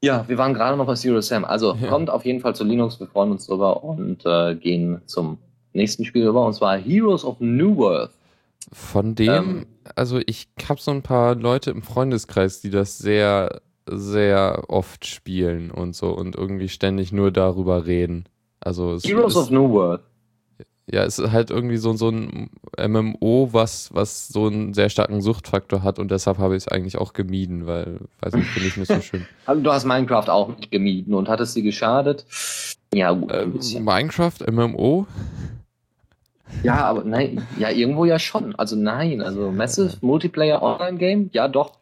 Ja, 0.00 0.24
wir 0.28 0.38
waren 0.38 0.54
gerade 0.54 0.76
noch 0.76 0.86
bei 0.86 0.94
Zero 0.94 1.20
Sam. 1.20 1.44
Also 1.44 1.74
ja. 1.74 1.88
kommt 1.88 2.08
auf 2.08 2.24
jeden 2.24 2.40
Fall 2.40 2.54
zu 2.54 2.62
Linux, 2.62 3.00
wir 3.00 3.08
freuen 3.08 3.32
uns 3.32 3.46
drüber 3.46 3.82
und 3.82 4.24
äh, 4.24 4.54
gehen 4.54 5.02
zum 5.06 5.38
nächsten 5.72 6.04
Spiel 6.04 6.24
über, 6.24 6.46
und 6.46 6.54
zwar 6.54 6.76
Heroes 6.76 7.24
of 7.24 7.40
New 7.40 7.76
World. 7.76 8.10
Von 8.70 9.16
dem, 9.16 9.32
ähm, 9.32 9.66
also 9.96 10.20
ich 10.24 10.46
habe 10.68 10.80
so 10.80 10.92
ein 10.92 11.02
paar 11.02 11.34
Leute 11.34 11.72
im 11.72 11.82
Freundeskreis, 11.82 12.60
die 12.60 12.70
das 12.70 12.96
sehr, 12.96 13.60
sehr 13.86 14.62
oft 14.68 15.04
spielen 15.04 15.72
und 15.72 15.96
so 15.96 16.10
und 16.10 16.36
irgendwie 16.36 16.68
ständig 16.68 17.10
nur 17.10 17.32
darüber 17.32 17.86
reden. 17.86 18.26
Also 18.60 18.98
Heroes 19.02 19.36
of 19.36 19.50
New 19.50 19.68
World. 19.68 20.00
Ja, 20.86 21.04
es 21.04 21.18
ist 21.18 21.32
halt 21.32 21.50
irgendwie 21.50 21.78
so, 21.78 21.94
so 21.94 22.10
ein 22.10 22.50
MMO, 22.78 23.48
was, 23.52 23.88
was 23.94 24.28
so 24.28 24.46
einen 24.46 24.74
sehr 24.74 24.90
starken 24.90 25.22
Suchtfaktor 25.22 25.82
hat 25.82 25.98
und 25.98 26.10
deshalb 26.10 26.38
habe 26.38 26.56
ich 26.56 26.64
es 26.64 26.68
eigentlich 26.68 26.98
auch 26.98 27.14
gemieden, 27.14 27.66
weil, 27.66 28.00
weiß 28.20 28.34
nicht, 28.34 28.48
finde 28.48 28.68
ich 28.68 28.76
nicht 28.76 28.88
so 28.88 29.00
schön. 29.00 29.26
Also 29.46 29.62
du 29.62 29.72
hast 29.72 29.84
Minecraft 29.84 30.28
auch 30.28 30.48
nicht 30.56 30.70
gemieden 30.70 31.14
und 31.14 31.28
hattest 31.28 31.54
sie 31.54 31.62
geschadet? 31.62 32.26
Ja, 32.92 33.12
gut. 33.12 33.32
Äh, 33.32 33.80
Minecraft, 33.80 34.50
MMO? 34.50 35.06
Ja, 36.62 36.84
aber 36.84 37.04
nein, 37.04 37.46
ja, 37.58 37.70
irgendwo 37.70 38.04
ja 38.04 38.18
schon. 38.18 38.54
Also 38.54 38.76
nein, 38.76 39.22
also 39.22 39.50
Massive 39.50 39.96
Multiplayer 40.02 40.62
Online 40.62 40.98
Game, 40.98 41.30
ja 41.32 41.48
doch. 41.48 41.72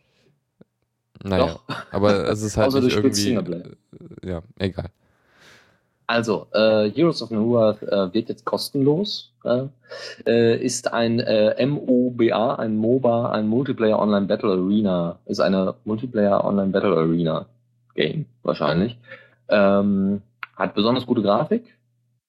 Naja, 1.23 1.47
doch. 1.47 1.63
aber 1.91 2.29
es 2.29 2.43
ist 2.43 2.57
halt 2.57 2.67
also 2.75 2.81
nicht 2.81 2.97
irgendwie. 2.97 3.69
Ja, 4.25 4.43
egal. 4.59 4.91
Also, 6.13 6.47
äh, 6.53 6.91
Heroes 6.91 7.23
of 7.23 7.31
World 7.31 7.83
äh, 7.85 8.13
wird 8.13 8.29
jetzt 8.29 8.45
kostenlos. 8.45 9.33
Äh, 10.27 10.63
ist 10.63 10.93
ein 10.93 11.21
äh, 11.21 11.65
MOBA, 11.65 12.57
ein 12.57 12.77
MOBA, 12.77 13.31
ein 13.31 13.49
Multiplayer 13.49 13.99
Online 13.99 14.27
Battle 14.27 14.51
Arena. 14.51 15.19
Ist 15.25 15.41
eine 15.41 15.75
Multiplayer 15.87 16.45
Online 16.45 16.69
Battle 16.69 16.95
Arena 16.95 17.47
Game 17.95 18.27
wahrscheinlich. 18.43 18.99
Ähm, 19.49 20.21
hat 20.55 20.75
besonders 20.75 21.07
gute 21.07 21.23
Grafik. 21.23 21.79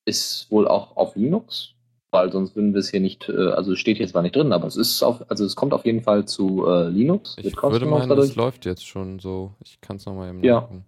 Ist 0.06 0.50
wohl 0.50 0.66
auch 0.66 0.96
auf 0.96 1.18
Linux, 1.18 1.74
weil 2.12 2.32
sonst 2.32 2.56
würden 2.56 2.74
wir 2.74 2.80
es 2.80 2.90
hier 2.90 3.02
nicht, 3.02 3.28
äh, 3.28 3.50
also 3.50 3.76
steht 3.76 3.98
hier 3.98 4.08
zwar 4.08 4.22
nicht 4.22 4.38
drin, 4.38 4.54
aber 4.54 4.68
es 4.68 4.78
ist 4.78 5.04
auf, 5.04 5.30
also 5.30 5.44
es 5.44 5.58
kommt 5.58 5.74
auf 5.74 5.86
jeden 5.86 6.04
Fall 6.04 6.24
zu 6.24 6.66
äh, 6.68 6.88
Linux. 6.88 7.36
Ich 7.38 7.62
würde 7.62 7.86
meinen, 7.86 8.10
es 8.18 8.38
läuft 8.38 8.64
jetzt 8.66 8.88
schon 8.88 9.20
so. 9.20 9.52
Ich 9.62 9.82
kann 9.82 9.98
es 9.98 10.06
nochmal 10.06 10.30
eben 10.30 10.42
ja. 10.42 10.62
nachgucken. 10.62 10.86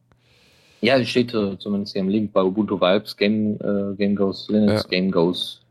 Ja, 0.86 1.04
steht 1.04 1.34
äh, 1.34 1.58
zumindest 1.58 1.94
hier 1.94 2.02
im 2.02 2.10
Link 2.10 2.32
bei 2.32 2.44
Ubuntu 2.44 2.80
Vibes, 2.80 3.18
Game, 3.18 3.56
äh, 3.60 3.96
Game 3.96 4.16
Goes 4.16 4.48
Linux, 4.50 4.84
ja. 4.84 4.90
Game 4.90 5.10
Goes 5.10 5.66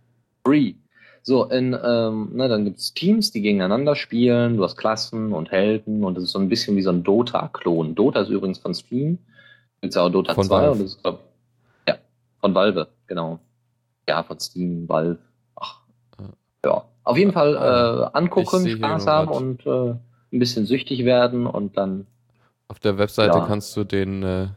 Free. 0.45 0.75
So, 1.23 1.45
in, 1.45 1.73
ähm, 1.73 2.31
na, 2.35 2.49
dann 2.49 2.65
gibt's 2.65 2.93
Teams, 2.93 3.31
die 3.31 3.41
gegeneinander 3.41 3.95
spielen, 3.95 4.57
du 4.57 4.65
hast 4.65 4.77
Klassen 4.77 5.33
und 5.33 5.53
Helden 5.53 6.03
und 6.03 6.17
das 6.17 6.25
ist 6.25 6.33
so 6.33 6.41
ein 6.41 6.49
bisschen 6.49 6.77
wie 6.77 6.83
so 6.83 6.91
ein 6.91 7.05
Dota-Klon. 7.05 7.95
Dota 7.95 8.23
ist 8.23 8.29
übrigens 8.29 8.59
von 8.59 8.75
Steam, 8.75 9.19
gibt's 9.81 9.97
auch 9.97 10.11
Dota 10.11 10.35
von 10.35 10.45
2 10.45 10.55
Valve. 10.55 10.73
und 10.73 10.79
das 10.81 10.91
ist, 10.91 11.03
glaub, 11.03 11.21
ja, 11.87 11.95
von 12.41 12.55
Valve, 12.55 12.89
genau. 13.07 13.39
Ja, 14.09 14.25
von 14.25 14.41
Steam, 14.41 14.89
Valve. 14.89 15.19
Ach, 15.55 15.81
ja. 16.65 16.85
Auf 17.05 17.17
jeden 17.17 17.33
Fall 17.33 17.55
äh, 17.55 18.17
angucken, 18.19 18.69
Spaß 18.69 19.07
haben 19.07 19.31
und 19.31 19.65
äh, 19.65 19.91
ein 20.33 20.39
bisschen 20.41 20.67
süchtig 20.67 21.05
werden 21.05 21.47
und 21.47 21.77
dann. 21.77 22.09
Auf 22.67 22.81
der 22.81 22.99
Webseite 22.99 23.39
ja. 23.39 23.47
kannst 23.47 23.77
du 23.77 23.85
den 23.85 24.23
äh, 24.25 24.49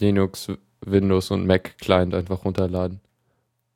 Linux, 0.00 0.50
Windows 0.84 1.30
und 1.30 1.46
Mac 1.46 1.78
Client 1.78 2.14
einfach 2.14 2.44
runterladen. 2.44 3.00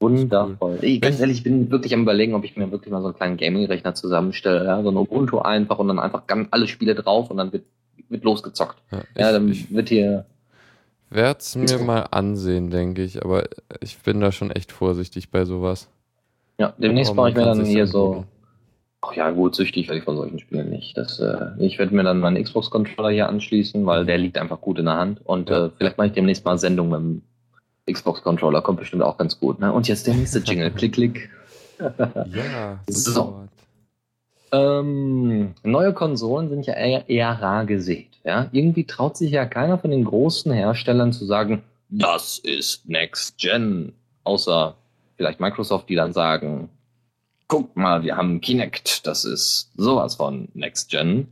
Wundervoll. 0.00 0.78
Cool. 0.80 0.84
Ich, 0.84 1.00
ganz 1.00 1.20
ehrlich, 1.20 1.38
ich 1.38 1.42
bin 1.44 1.70
wirklich 1.70 1.92
am 1.92 2.02
überlegen, 2.02 2.34
ob 2.34 2.44
ich 2.44 2.56
mir 2.56 2.70
wirklich 2.70 2.90
mal 2.90 3.02
so 3.02 3.08
einen 3.08 3.16
kleinen 3.16 3.36
Gaming-Rechner 3.36 3.94
zusammenstelle. 3.94 4.64
Ja? 4.64 4.82
So 4.82 4.90
ein 4.90 4.96
Ubuntu 4.96 5.38
einfach 5.38 5.78
und 5.78 5.88
dann 5.88 5.98
einfach 5.98 6.26
ganz 6.26 6.48
alle 6.50 6.68
Spiele 6.68 6.94
drauf 6.94 7.30
und 7.30 7.36
dann 7.36 7.52
wird, 7.52 7.64
wird 8.08 8.24
losgezockt. 8.24 8.78
Ja, 8.90 9.02
ich, 9.14 9.20
ja 9.20 9.32
dann 9.32 9.66
wird 9.70 9.88
hier. 9.90 10.24
Werde 11.10 11.40
es 11.40 11.56
mir 11.56 11.78
mal 11.78 12.02
ansehen, 12.10 12.70
denke 12.70 13.02
ich, 13.02 13.22
aber 13.22 13.44
ich 13.80 13.98
bin 13.98 14.20
da 14.20 14.30
schon 14.32 14.50
echt 14.52 14.72
vorsichtig 14.72 15.30
bei 15.30 15.44
sowas. 15.44 15.88
Ja, 16.58 16.72
demnächst 16.78 17.16
baue 17.16 17.30
ich 17.30 17.36
mir 17.36 17.44
dann 17.44 17.64
hier 17.64 17.86
so. 17.86 18.24
Ach 19.02 19.14
ja, 19.14 19.30
gut, 19.30 19.54
süchtig 19.54 19.88
werde 19.88 19.98
ich 19.98 20.04
von 20.04 20.16
solchen 20.16 20.38
Spielen 20.38 20.68
nicht. 20.68 20.96
Das, 20.96 21.18
äh, 21.20 21.52
ich 21.58 21.78
werde 21.78 21.94
mir 21.94 22.02
dann 22.02 22.20
meinen 22.20 22.42
Xbox-Controller 22.42 23.10
hier 23.10 23.28
anschließen, 23.28 23.86
weil 23.86 24.04
der 24.04 24.18
liegt 24.18 24.36
einfach 24.36 24.60
gut 24.60 24.78
in 24.78 24.84
der 24.84 24.96
Hand. 24.96 25.20
Und 25.24 25.50
äh, 25.50 25.70
vielleicht 25.70 25.96
mache 25.96 26.08
ich 26.08 26.12
demnächst 26.12 26.44
mal 26.44 26.58
Sendung 26.58 26.90
mit 26.90 27.00
dem 27.00 27.22
Xbox-Controller. 27.90 28.60
Kommt 28.60 28.80
bestimmt 28.80 29.02
auch 29.02 29.16
ganz 29.16 29.40
gut. 29.40 29.58
Ne? 29.58 29.72
Und 29.72 29.88
jetzt 29.88 30.06
der 30.06 30.14
nächste 30.14 30.40
Jingle. 30.40 30.70
klick, 30.70 30.92
klick. 30.92 31.30
ja, 31.78 32.78
so. 32.88 33.48
Ähm, 34.52 35.54
neue 35.62 35.94
Konsolen 35.94 36.50
sind 36.50 36.66
ja 36.66 36.74
eher, 36.74 37.08
eher 37.08 37.30
rar 37.30 37.64
gesät. 37.64 38.08
Ja? 38.24 38.48
Irgendwie 38.52 38.84
traut 38.84 39.16
sich 39.16 39.30
ja 39.30 39.46
keiner 39.46 39.78
von 39.78 39.90
den 39.90 40.04
großen 40.04 40.52
Herstellern 40.52 41.12
zu 41.12 41.24
sagen, 41.24 41.62
das 41.88 42.38
ist 42.38 42.88
Next 42.88 43.38
Gen. 43.38 43.92
Außer 44.24 44.76
vielleicht 45.16 45.40
Microsoft, 45.40 45.88
die 45.88 45.94
dann 45.94 46.12
sagen, 46.12 46.68
guck 47.50 47.76
mal, 47.76 48.04
wir 48.04 48.16
haben 48.16 48.40
Kinect, 48.40 49.06
das 49.06 49.24
ist 49.24 49.72
sowas 49.76 50.14
von 50.14 50.48
Next 50.54 50.88
Gen. 50.88 51.26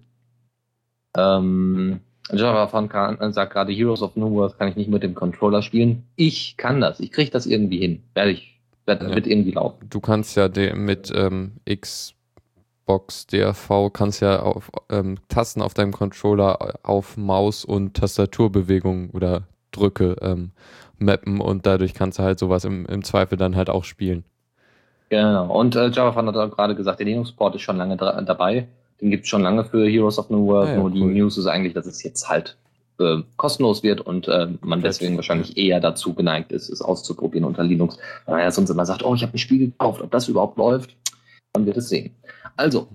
Ähm, 1.17 2.01
Java 2.33 2.67
von 2.67 2.89
kann, 2.89 3.33
sagt 3.33 3.53
gerade 3.53 3.73
Heroes 3.73 4.03
of 4.03 4.17
New 4.17 4.31
World 4.33 4.59
kann 4.59 4.69
ich 4.69 4.77
nicht 4.77 4.91
mit 4.91 5.05
dem 5.05 5.15
Controller 5.15 5.63
spielen. 5.63 6.03
Ich 6.17 6.57
kann 6.57 6.81
das. 6.81 6.99
Ich 6.99 7.13
kriege 7.13 7.31
das 7.31 7.47
irgendwie 7.47 7.79
hin. 7.79 8.03
Werde 8.15 8.33
ich, 8.33 8.61
werde 8.85 9.09
ja. 9.09 9.15
wird 9.15 9.29
irgendwie 9.29 9.53
laufen. 9.53 9.87
Du 9.89 10.01
kannst 10.01 10.37
ja 10.37 10.49
mit 10.75 11.13
ähm, 11.15 11.53
Xbox 11.71 13.29
DRV 13.29 13.93
kannst 13.93 14.21
ja 14.21 14.41
auf 14.41 14.73
ähm, 14.91 15.19
Tasten 15.29 15.63
auf 15.63 15.73
deinem 15.73 15.93
Controller 15.93 16.81
auf 16.83 17.17
Maus 17.17 17.65
und 17.65 17.95
Tastaturbewegung 17.95 19.11
oder 19.11 19.45
Drücke 19.71 20.17
ähm, 20.21 20.51
mappen 20.99 21.41
und 21.41 21.65
dadurch 21.65 21.95
kannst 21.95 22.19
du 22.19 22.25
halt 22.25 22.41
sowas 22.41 22.65
im, 22.65 22.87
im 22.87 23.05
Zweifel 23.05 23.39
dann 23.39 23.55
halt 23.55 23.71
auch 23.71 23.85
spielen. 23.85 24.25
Genau. 25.09 25.59
Und 25.59 25.75
äh, 25.77 25.89
Java 25.89 26.15
hat 26.15 26.51
gerade 26.57 26.75
gesagt, 26.75 26.99
der 26.99 27.07
Linux-Port 27.07 27.55
ist 27.55 27.63
schon 27.63 27.77
lange 27.77 27.97
dabei. 27.97 28.69
Den 29.01 29.11
gibt 29.11 29.25
es 29.25 29.31
schon 29.31 29.43
lange 29.43 29.65
für 29.65 29.89
Heroes 29.89 30.19
of 30.19 30.29
New 30.29 30.47
World, 30.47 30.71
ah, 30.71 30.73
ja, 30.73 30.79
nur 30.79 30.91
die 30.91 31.05
News 31.05 31.39
ist 31.39 31.47
eigentlich, 31.47 31.73
dass 31.73 31.87
es 31.87 32.03
jetzt 32.03 32.29
halt 32.29 32.57
äh, 32.99 33.23
kostenlos 33.37 33.83
wird 33.83 34.01
und 34.01 34.27
äh, 34.27 34.49
man 34.61 34.83
deswegen 34.83 35.15
wahrscheinlich 35.17 35.57
eher 35.57 35.81
dazu 35.81 36.15
geneigt 36.15 36.51
ist, 36.51 36.69
es 36.69 36.83
auszuprobieren 36.83 37.45
unter 37.45 37.63
Linux. 37.63 37.97
Weil 38.27 38.37
man 38.37 38.45
ja 38.45 38.51
sonst 38.51 38.71
immer 38.71 38.87
sagt, 38.87 39.05
oh, 39.05 39.15
ich 39.15 39.23
habe 39.23 39.35
ein 39.35 39.39
Spiel 39.39 39.71
gekauft, 39.71 40.03
ob 40.03 40.11
das 40.11 40.29
überhaupt 40.29 40.59
läuft, 40.59 40.97
dann 41.53 41.65
wird 41.65 41.77
es 41.77 41.89
sehen. 41.89 42.15
Also, 42.57 42.89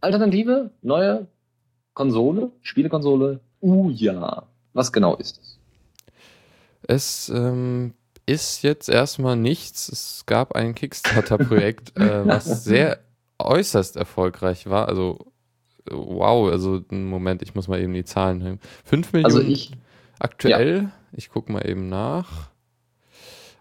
Alternative, 0.00 0.70
neue 0.82 1.28
Konsole, 1.94 2.50
Spielekonsole, 2.62 3.40
uh 3.60 3.90
ja. 3.90 4.42
Was 4.72 4.92
genau 4.92 5.14
ist 5.14 5.38
es? 5.40 5.58
Es 6.86 7.28
ähm, 7.28 7.94
ist 8.26 8.62
jetzt 8.62 8.88
erstmal 8.88 9.36
nichts. 9.36 9.88
Es 9.88 10.24
gab 10.26 10.54
ein 10.54 10.74
Kickstarter-Projekt, 10.74 11.96
äh, 11.98 12.26
was 12.26 12.64
sehr 12.64 13.00
äußerst 13.38 13.96
erfolgreich 13.96 14.68
war. 14.68 14.88
Also 14.88 15.32
wow, 15.90 16.50
also 16.50 16.82
Moment, 16.90 17.42
ich 17.42 17.54
muss 17.54 17.68
mal 17.68 17.80
eben 17.80 17.92
die 17.92 18.04
Zahlen 18.04 18.38
nehmen. 18.38 18.60
5 18.84 19.12
Millionen 19.12 19.34
also 19.34 19.46
ich, 19.46 19.72
aktuell, 20.18 20.82
ja. 20.84 20.92
ich 21.12 21.30
gucke 21.30 21.52
mal 21.52 21.68
eben 21.68 21.88
nach. 21.88 22.50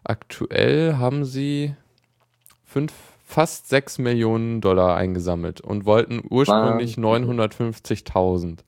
Aktuell 0.03 0.98
haben 0.98 1.26
sie 1.26 1.76
fünf, 2.64 2.94
fast 3.26 3.69
6 3.69 3.99
Millionen 3.99 4.61
Dollar 4.61 4.95
eingesammelt 4.95 5.61
und 5.61 5.85
wollten 5.85 6.22
ursprünglich 6.30 6.95
950.000. 6.95 8.60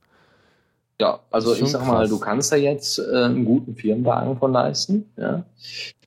Ja, 1.00 1.20
also 1.30 1.54
ich 1.54 1.68
sag 1.68 1.86
mal, 1.86 2.08
du 2.08 2.20
kannst 2.20 2.52
ja 2.54 2.58
jetzt 2.58 3.00
äh, 3.00 3.24
einen 3.24 3.44
guten 3.44 3.76
Firmenwagen 3.76 4.38
von 4.38 4.54
leisten, 4.54 5.12
ja, 5.18 5.44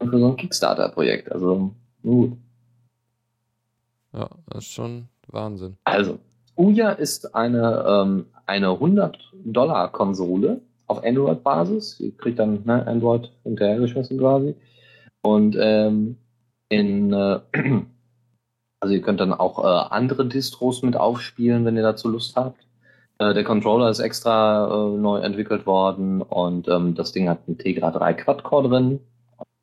für 0.00 0.18
so 0.18 0.28
ein 0.28 0.36
Kickstarter-Projekt. 0.36 1.30
Also 1.30 1.72
gut. 2.02 2.38
Ja, 4.14 4.30
das 4.48 4.64
ist 4.64 4.72
schon 4.72 5.08
Wahnsinn. 5.26 5.76
Also, 5.84 6.18
Ouya 6.56 6.92
ist 6.92 7.34
eine, 7.34 7.84
ähm, 7.86 8.26
eine 8.46 8.68
100-Dollar-Konsole 8.68 10.62
auf 10.86 11.04
Android-Basis. 11.04 12.00
Ihr 12.00 12.16
kriegt 12.16 12.38
dann 12.38 12.64
ne, 12.64 12.86
Android 12.86 13.30
hinterhergeschmissen 13.44 14.18
quasi. 14.18 14.54
Und 15.20 15.56
ähm, 15.60 16.16
in, 16.70 17.12
äh, 17.12 17.40
also 18.80 18.94
ihr 18.94 19.02
könnt 19.02 19.20
dann 19.20 19.34
auch 19.34 19.62
äh, 19.62 19.94
andere 19.94 20.26
Distros 20.26 20.82
mit 20.82 20.96
aufspielen, 20.96 21.66
wenn 21.66 21.76
ihr 21.76 21.82
dazu 21.82 22.08
Lust 22.08 22.36
habt. 22.36 22.67
Äh, 23.18 23.34
der 23.34 23.44
Controller 23.44 23.90
ist 23.90 23.98
extra 23.98 24.66
äh, 24.66 24.96
neu 24.96 25.18
entwickelt 25.18 25.66
worden 25.66 26.22
und 26.22 26.68
ähm, 26.68 26.94
das 26.94 27.12
Ding 27.12 27.28
hat 27.28 27.40
einen 27.46 27.58
Tegra 27.58 27.90
3 27.90 28.14
Quad-Core 28.14 28.68
drin. 28.68 29.00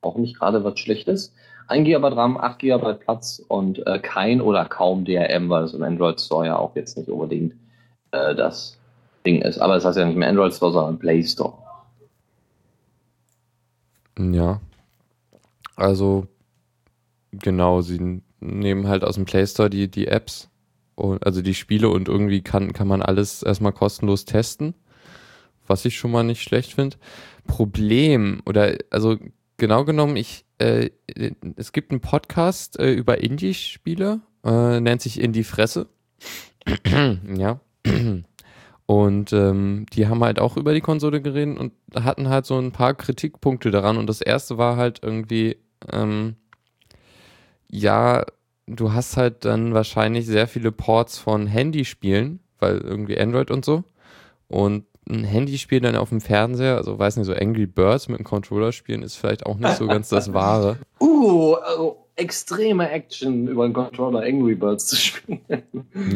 Auch 0.01 0.17
nicht 0.17 0.37
gerade 0.37 0.63
was 0.63 0.77
Schlechtes. 0.79 1.33
1 1.67 1.85
GB 1.85 2.07
RAM, 2.09 2.37
8 2.37 2.59
GB 2.59 2.93
Platz 2.95 3.41
und 3.47 3.85
äh, 3.87 3.99
kein 3.99 4.41
oder 4.41 4.65
kaum 4.65 5.05
DRM, 5.05 5.49
weil 5.49 5.63
es 5.63 5.73
im 5.73 5.83
Android 5.83 6.19
Store 6.19 6.45
ja 6.45 6.57
auch 6.57 6.75
jetzt 6.75 6.97
nicht 6.97 7.09
unbedingt 7.09 7.53
äh, 8.11 8.35
das 8.35 8.77
Ding 9.25 9.41
ist. 9.41 9.57
Aber 9.57 9.75
es 9.77 9.85
heißt 9.85 9.97
ja 9.97 10.05
nicht 10.05 10.17
mehr 10.17 10.29
Android 10.29 10.53
Store, 10.53 10.71
sondern 10.71 10.99
Play 10.99 11.23
Store. 11.23 11.53
Ja. 14.19 14.61
Also, 15.75 16.27
genau, 17.31 17.81
sie 17.81 18.21
nehmen 18.39 18.87
halt 18.87 19.03
aus 19.03 19.15
dem 19.15 19.25
Play 19.25 19.47
Store 19.47 19.69
die, 19.69 19.89
die 19.89 20.07
Apps, 20.07 20.49
und, 20.95 21.25
also 21.25 21.41
die 21.41 21.53
Spiele 21.53 21.89
und 21.89 22.07
irgendwie 22.07 22.41
kann, 22.41 22.73
kann 22.73 22.87
man 22.87 23.01
alles 23.01 23.43
erstmal 23.43 23.73
kostenlos 23.73 24.25
testen, 24.25 24.73
was 25.67 25.85
ich 25.85 25.97
schon 25.97 26.11
mal 26.11 26.23
nicht 26.23 26.41
schlecht 26.41 26.73
finde. 26.73 26.97
Problem, 27.45 28.41
oder 28.45 28.77
also 28.89 29.17
genau 29.57 29.85
genommen, 29.85 30.15
ich 30.15 30.45
äh, 30.57 30.89
es 31.57 31.71
gibt 31.71 31.91
einen 31.91 32.01
Podcast 32.01 32.79
äh, 32.79 32.91
über 32.91 33.21
Indie-Spiele, 33.21 34.21
äh, 34.43 34.79
nennt 34.79 35.01
sich 35.01 35.19
Indie 35.19 35.43
Fresse. 35.43 35.87
ja. 37.35 37.59
Und 38.87 39.33
ähm, 39.33 39.85
die 39.93 40.07
haben 40.07 40.23
halt 40.23 40.39
auch 40.39 40.57
über 40.57 40.73
die 40.73 40.81
Konsole 40.81 41.21
geredet 41.21 41.57
und 41.57 41.73
hatten 41.95 42.29
halt 42.29 42.45
so 42.45 42.57
ein 42.57 42.71
paar 42.71 42.93
Kritikpunkte 42.93 43.71
daran. 43.71 43.97
Und 43.97 44.07
das 44.07 44.21
erste 44.21 44.57
war 44.57 44.77
halt 44.77 44.99
irgendwie, 45.01 45.57
ähm, 45.91 46.35
ja, 47.67 48.25
du 48.67 48.93
hast 48.93 49.17
halt 49.17 49.45
dann 49.45 49.73
wahrscheinlich 49.73 50.25
sehr 50.25 50.47
viele 50.47 50.71
Ports 50.71 51.17
von 51.17 51.47
Handyspielen, 51.47 52.39
weil 52.59 52.77
irgendwie 52.77 53.19
Android 53.19 53.51
und 53.51 53.65
so. 53.65 53.83
Und 54.47 54.85
ein 55.07 55.23
Handyspiel 55.23 55.81
dann 55.81 55.95
auf 55.95 56.09
dem 56.09 56.21
Fernseher, 56.21 56.77
also 56.77 56.97
weiß 56.97 57.17
nicht, 57.17 57.27
so 57.27 57.33
Angry 57.33 57.67
Birds 57.67 58.07
mit 58.07 58.17
einem 58.17 58.25
Controller 58.25 58.71
spielen, 58.71 59.03
ist 59.03 59.15
vielleicht 59.15 59.45
auch 59.45 59.57
nicht 59.57 59.75
so 59.77 59.87
ganz 59.87 60.09
das 60.09 60.33
Wahre. 60.33 60.77
Uh, 60.99 61.55
also 61.55 62.05
extreme 62.15 62.89
Action 62.89 63.47
über 63.47 63.65
einen 63.65 63.73
Controller 63.73 64.21
Angry 64.21 64.55
Birds 64.55 64.87
zu 64.87 64.95
spielen. 64.95 65.41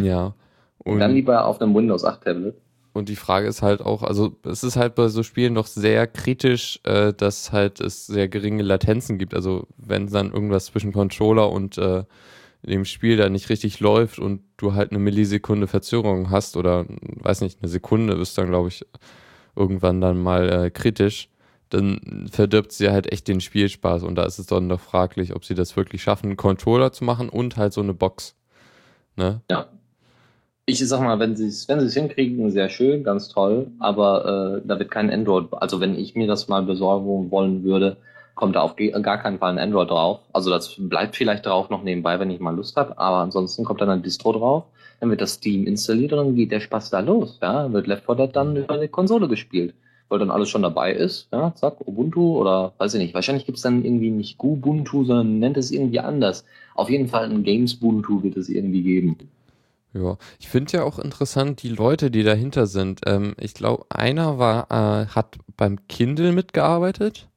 Ja. 0.01 0.33
Und 0.79 0.99
dann 0.99 1.13
lieber 1.13 1.45
auf 1.45 1.61
einem 1.61 1.75
Windows 1.75 2.05
8 2.05 2.23
Tablet. 2.23 2.55
Und 2.93 3.09
die 3.09 3.15
Frage 3.15 3.47
ist 3.47 3.61
halt 3.61 3.81
auch, 3.81 4.01
also 4.01 4.35
es 4.43 4.63
ist 4.63 4.75
halt 4.75 4.95
bei 4.95 5.07
so 5.09 5.23
Spielen 5.23 5.55
doch 5.55 5.67
sehr 5.67 6.07
kritisch, 6.07 6.79
äh, 6.83 7.13
dass 7.13 7.51
halt 7.51 7.79
es 7.79 8.07
sehr 8.07 8.27
geringe 8.27 8.63
Latenzen 8.63 9.17
gibt. 9.17 9.33
Also 9.33 9.67
wenn 9.77 10.07
dann 10.07 10.31
irgendwas 10.31 10.65
zwischen 10.65 10.91
Controller 10.91 11.51
und 11.51 11.77
äh, 11.77 12.03
in 12.63 12.71
dem 12.71 12.85
Spiel 12.85 13.17
da 13.17 13.29
nicht 13.29 13.49
richtig 13.49 13.79
läuft 13.79 14.19
und 14.19 14.41
du 14.57 14.73
halt 14.73 14.91
eine 14.91 14.99
Millisekunde 14.99 15.67
Verzögerung 15.67 16.29
hast 16.29 16.57
oder 16.57 16.85
weiß 16.87 17.41
nicht, 17.41 17.59
eine 17.61 17.69
Sekunde 17.69 18.13
ist 18.13 18.37
dann, 18.37 18.47
glaube 18.47 18.67
ich, 18.67 18.85
irgendwann 19.55 20.01
dann 20.01 20.21
mal 20.21 20.49
äh, 20.49 20.69
kritisch, 20.69 21.29
dann 21.69 22.27
verdirbt 22.31 22.71
sie 22.71 22.89
halt 22.89 23.11
echt 23.11 23.27
den 23.27 23.41
Spielspaß 23.41 24.03
und 24.03 24.15
da 24.15 24.23
ist 24.23 24.39
es 24.39 24.47
dann 24.47 24.69
doch 24.69 24.79
fraglich, 24.79 25.35
ob 25.35 25.45
sie 25.45 25.55
das 25.55 25.75
wirklich 25.77 26.03
schaffen, 26.03 26.27
einen 26.27 26.37
Controller 26.37 26.91
zu 26.91 27.03
machen 27.03 27.29
und 27.29 27.57
halt 27.57 27.73
so 27.73 27.81
eine 27.81 27.93
Box. 27.93 28.35
Ne? 29.15 29.41
Ja. 29.49 29.67
Ich 30.65 30.87
sag 30.87 31.01
mal, 31.01 31.17
wenn 31.17 31.35
sie 31.35 31.47
es 31.47 31.67
wenn 31.67 31.87
hinkriegen, 31.87 32.51
sehr 32.51 32.69
schön, 32.69 33.03
ganz 33.03 33.29
toll, 33.29 33.71
aber 33.79 34.59
äh, 34.61 34.67
da 34.67 34.77
wird 34.77 34.91
kein 34.91 35.09
Android, 35.09 35.47
also 35.51 35.79
wenn 35.79 35.95
ich 35.97 36.13
mir 36.13 36.27
das 36.27 36.47
mal 36.47 36.61
besorgen 36.61 37.31
wollen 37.31 37.63
würde, 37.63 37.97
kommt 38.39 38.55
da 38.55 38.61
auf 38.61 38.77
gar 38.77 39.17
keinen 39.17 39.37
Fall 39.37 39.51
ein 39.51 39.59
Android 39.59 39.89
drauf. 39.89 40.21
Also 40.31 40.49
das 40.49 40.73
bleibt 40.77 41.17
vielleicht 41.17 41.45
drauf 41.45 41.69
noch 41.69 41.83
nebenbei, 41.83 42.21
wenn 42.21 42.31
ich 42.31 42.39
mal 42.39 42.55
Lust 42.55 42.77
habe, 42.77 42.97
aber 42.97 43.17
ansonsten 43.17 43.65
kommt 43.65 43.81
dann 43.81 43.89
ein 43.89 44.01
Distro 44.01 44.31
drauf, 44.31 44.63
dann 45.01 45.09
wird 45.09 45.19
das 45.19 45.33
Steam 45.33 45.67
installiert 45.67 46.13
und 46.13 46.19
dann 46.19 46.35
geht 46.35 46.53
der 46.53 46.61
Spaß 46.61 46.89
da 46.89 47.01
los. 47.01 47.37
Ja, 47.41 47.69
wird 47.73 47.87
Left 47.87 48.05
4 48.05 48.15
Dead 48.15 48.33
dann 48.33 48.55
über 48.55 48.77
die 48.77 48.87
Konsole 48.87 49.27
gespielt, 49.27 49.73
weil 50.07 50.19
dann 50.19 50.31
alles 50.31 50.47
schon 50.47 50.61
dabei 50.61 50.93
ist. 50.93 51.27
Ja, 51.33 51.53
zack, 51.53 51.85
Ubuntu 51.85 52.37
oder 52.37 52.71
weiß 52.77 52.93
ich 52.93 53.01
nicht. 53.01 53.13
Wahrscheinlich 53.13 53.45
gibt's 53.45 53.63
dann 53.63 53.83
irgendwie 53.83 54.09
nicht 54.09 54.41
Ubuntu, 54.41 55.03
sondern 55.03 55.39
nennt 55.39 55.57
es 55.57 55.69
irgendwie 55.69 55.99
anders. 55.99 56.45
Auf 56.75 56.89
jeden 56.89 57.09
Fall 57.09 57.25
ein 57.25 57.43
Games 57.43 57.75
Ubuntu 57.81 58.23
wird 58.23 58.37
es 58.37 58.47
irgendwie 58.47 58.83
geben. 58.83 59.17
Ja, 59.93 60.17
ich 60.39 60.47
finde 60.47 60.77
ja 60.77 60.83
auch 60.85 60.97
interessant, 60.97 61.61
die 61.61 61.69
Leute, 61.69 62.09
die 62.09 62.23
dahinter 62.23 62.67
sind. 62.67 63.01
Ähm, 63.05 63.35
ich 63.37 63.53
glaube, 63.53 63.85
einer 63.89 64.39
war, 64.39 64.67
äh, 64.71 65.07
hat 65.07 65.35
beim 65.57 65.87
Kindle 65.89 66.31
mitgearbeitet. 66.31 67.28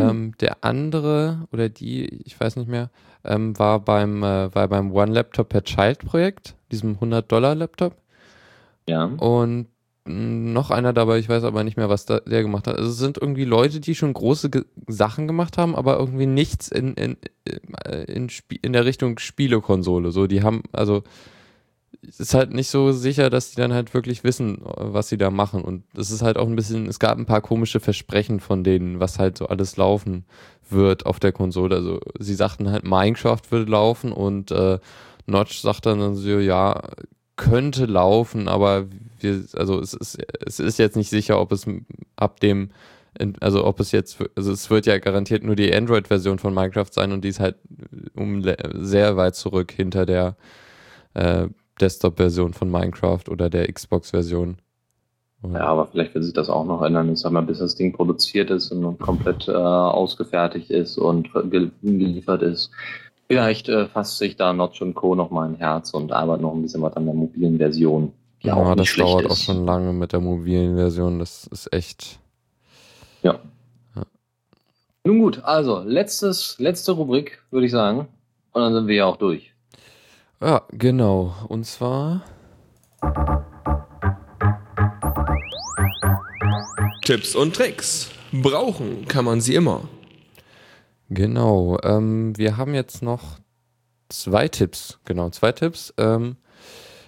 Ähm, 0.00 0.32
der 0.40 0.64
andere 0.64 1.46
oder 1.52 1.68
die, 1.68 2.06
ich 2.24 2.38
weiß 2.38 2.56
nicht 2.56 2.68
mehr, 2.68 2.90
ähm, 3.24 3.58
war 3.58 3.80
beim 3.80 4.22
äh, 4.22 4.54
war 4.54 4.68
beim 4.68 4.92
One 4.92 5.12
Laptop 5.12 5.48
per 5.48 5.64
Child 5.64 5.98
Projekt, 6.00 6.56
diesem 6.70 6.94
100 6.94 7.30
Dollar 7.30 7.54
Laptop. 7.54 7.96
Ja. 8.88 9.04
Und 9.04 9.68
noch 10.06 10.70
einer 10.70 10.92
dabei, 10.92 11.18
ich 11.18 11.30
weiß 11.30 11.44
aber 11.44 11.64
nicht 11.64 11.78
mehr, 11.78 11.88
was 11.88 12.04
da, 12.04 12.20
der 12.20 12.42
gemacht 12.42 12.66
hat. 12.66 12.76
Also 12.76 12.90
es 12.90 12.98
sind 12.98 13.16
irgendwie 13.16 13.44
Leute, 13.44 13.80
die 13.80 13.94
schon 13.94 14.12
große 14.12 14.50
Ge 14.50 14.64
Sachen 14.86 15.26
gemacht 15.26 15.56
haben, 15.56 15.74
aber 15.74 15.98
irgendwie 15.98 16.26
nichts 16.26 16.68
in, 16.68 16.92
in, 16.94 17.16
äh, 17.46 18.04
in, 18.04 18.28
in, 18.28 18.58
in 18.60 18.72
der 18.74 18.84
Richtung 18.84 19.18
Spielekonsole. 19.18 20.10
So, 20.10 20.26
die 20.26 20.42
haben, 20.42 20.62
also 20.72 21.04
ist 22.18 22.34
halt 22.34 22.52
nicht 22.52 22.68
so 22.68 22.92
sicher, 22.92 23.30
dass 23.30 23.50
die 23.50 23.56
dann 23.56 23.72
halt 23.72 23.94
wirklich 23.94 24.24
wissen, 24.24 24.58
was 24.62 25.08
sie 25.08 25.16
da 25.16 25.30
machen. 25.30 25.62
Und 25.62 25.84
es 25.96 26.10
ist 26.10 26.22
halt 26.22 26.36
auch 26.36 26.46
ein 26.46 26.56
bisschen, 26.56 26.86
es 26.86 26.98
gab 26.98 27.18
ein 27.18 27.26
paar 27.26 27.40
komische 27.40 27.80
Versprechen 27.80 28.40
von 28.40 28.64
denen, 28.64 29.00
was 29.00 29.18
halt 29.18 29.38
so 29.38 29.46
alles 29.46 29.76
laufen 29.76 30.24
wird 30.68 31.06
auf 31.06 31.20
der 31.20 31.32
Konsole. 31.32 31.76
Also 31.76 32.00
sie 32.18 32.34
sagten 32.34 32.70
halt, 32.70 32.84
Minecraft 32.84 33.42
würde 33.50 33.70
laufen 33.70 34.12
und 34.12 34.50
äh, 34.50 34.78
Notch 35.26 35.58
sagt 35.60 35.86
dann 35.86 36.14
so, 36.14 36.38
ja, 36.38 36.82
könnte 37.36 37.86
laufen, 37.86 38.48
aber 38.48 38.86
wir, 39.18 39.44
also 39.54 39.80
es 39.80 39.94
ist, 39.94 40.18
es 40.46 40.60
ist 40.60 40.78
jetzt 40.78 40.96
nicht 40.96 41.10
sicher, 41.10 41.40
ob 41.40 41.52
es 41.52 41.66
ab 42.16 42.40
dem 42.40 42.70
also 43.40 43.64
ob 43.64 43.80
es 43.80 43.92
jetzt, 43.92 44.18
also 44.34 44.52
es 44.52 44.70
wird 44.70 44.86
ja 44.86 44.98
garantiert 44.98 45.44
nur 45.44 45.54
die 45.54 45.72
Android-Version 45.72 46.40
von 46.40 46.52
Minecraft 46.52 46.90
sein 46.90 47.12
und 47.12 47.22
die 47.22 47.28
ist 47.28 47.40
halt 47.40 47.56
um 48.16 48.44
sehr 48.74 49.16
weit 49.16 49.36
zurück 49.36 49.70
hinter 49.70 50.04
der 50.04 50.36
äh, 51.14 51.46
Desktop-Version 51.80 52.54
von 52.54 52.70
Minecraft 52.70 53.28
oder 53.28 53.50
der 53.50 53.70
Xbox-Version. 53.72 54.56
Ja, 55.52 55.66
aber 55.66 55.86
vielleicht 55.86 56.14
wird 56.14 56.24
sich 56.24 56.32
das 56.32 56.48
auch 56.48 56.64
noch 56.64 56.82
ändern. 56.82 57.12
Ich 57.12 57.20
sag 57.20 57.32
mal, 57.32 57.42
bis 57.42 57.58
das 57.58 57.74
Ding 57.74 57.92
produziert 57.92 58.50
ist 58.50 58.72
und 58.72 58.98
komplett 58.98 59.46
äh, 59.46 59.52
ausgefertigt 59.52 60.70
ist 60.70 60.96
und 60.96 61.28
geliefert 61.32 62.42
ist. 62.42 62.70
Vielleicht 63.26 63.68
äh, 63.68 63.86
fasst 63.86 64.18
sich 64.18 64.36
da 64.36 64.52
Notch 64.52 64.80
und 64.80 64.94
Co. 64.94 65.14
noch 65.14 65.30
mal 65.30 65.48
ein 65.48 65.56
Herz 65.56 65.92
und 65.92 66.12
arbeitet 66.12 66.42
noch 66.42 66.54
ein 66.54 66.62
bisschen 66.62 66.82
was 66.82 66.94
an 66.94 67.06
der 67.06 67.14
mobilen 67.14 67.58
Version. 67.58 68.12
ja, 68.40 68.74
das 68.74 68.94
dauert 68.96 69.26
ist. 69.26 69.30
auch 69.32 69.36
schon 69.36 69.64
lange 69.64 69.92
mit 69.92 70.12
der 70.12 70.20
mobilen 70.20 70.76
Version. 70.76 71.18
Das 71.18 71.46
ist 71.46 71.72
echt. 71.72 72.18
Ja. 73.22 73.38
ja. 73.96 74.02
Nun 75.04 75.18
gut, 75.18 75.42
also 75.44 75.80
letztes, 75.80 76.58
letzte 76.58 76.92
Rubrik, 76.92 77.42
würde 77.50 77.66
ich 77.66 77.72
sagen. 77.72 78.08
Und 78.52 78.62
dann 78.62 78.72
sind 78.72 78.86
wir 78.86 78.94
ja 78.94 79.06
auch 79.06 79.16
durch. 79.16 79.53
Ja, 80.44 80.60
genau. 80.72 81.34
Und 81.48 81.64
zwar. 81.64 82.22
Tipps 87.02 87.34
und 87.34 87.56
Tricks. 87.56 88.10
Brauchen 88.30 89.06
kann 89.06 89.24
man 89.24 89.40
sie 89.40 89.54
immer. 89.54 89.88
Genau. 91.08 91.78
Ähm, 91.82 92.36
wir 92.36 92.58
haben 92.58 92.74
jetzt 92.74 93.02
noch 93.02 93.38
zwei 94.10 94.48
Tipps. 94.48 94.98
Genau, 95.06 95.30
zwei 95.30 95.52
Tipps. 95.52 95.94
Ähm, 95.96 96.36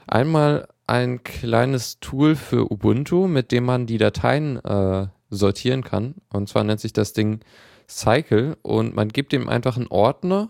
einmal 0.07 0.67
ein 0.87 1.23
kleines 1.23 2.01
Tool 2.01 2.37
für 2.37 2.73
Ubuntu, 2.73 3.27
mit 3.27 3.53
dem 3.53 3.67
man 3.67 3.85
die 3.85 3.99
Dateien 3.99 4.65
äh, 4.65 5.09
sortieren 5.29 5.85
kann. 5.85 6.15
Und 6.33 6.49
zwar 6.49 6.65
nennt 6.65 6.81
sich 6.81 6.95
das 6.95 7.13
Ding 7.13 7.41
Cycle 7.87 8.57
und 8.63 8.97
man 8.97 9.11
gibt 9.11 9.35
ihm 9.35 9.47
einfach 9.47 9.77
einen 9.77 9.89
Ordner 9.89 10.49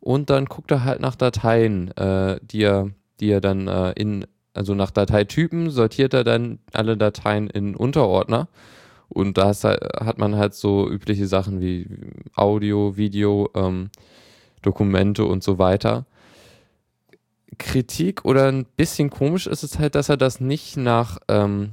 und 0.00 0.30
dann 0.30 0.46
guckt 0.46 0.70
er 0.70 0.84
halt 0.84 1.00
nach 1.00 1.16
Dateien, 1.16 1.96
äh, 1.96 2.38
die 2.42 2.62
er, 2.62 2.90
die 3.20 3.30
er 3.30 3.40
dann 3.40 3.68
äh, 3.68 3.92
in, 3.92 4.26
also 4.54 4.74
nach 4.74 4.90
Dateitypen 4.90 5.70
sortiert 5.70 6.14
er 6.14 6.24
dann 6.24 6.58
alle 6.72 6.96
Dateien 6.96 7.48
in 7.48 7.74
Unterordner 7.74 8.48
und 9.08 9.38
da 9.38 9.52
hat 9.52 10.18
man 10.18 10.36
halt 10.36 10.54
so 10.54 10.88
übliche 10.88 11.26
Sachen 11.26 11.60
wie 11.60 11.88
Audio, 12.34 12.96
Video, 12.96 13.50
ähm, 13.54 13.90
Dokumente 14.62 15.24
und 15.24 15.42
so 15.42 15.58
weiter. 15.58 16.04
Kritik 17.56 18.24
oder 18.24 18.48
ein 18.48 18.66
bisschen 18.76 19.10
komisch 19.10 19.46
ist 19.46 19.62
es 19.62 19.78
halt, 19.78 19.94
dass 19.94 20.08
er 20.08 20.16
das 20.16 20.40
nicht 20.40 20.76
nach, 20.76 21.18
ähm, 21.28 21.72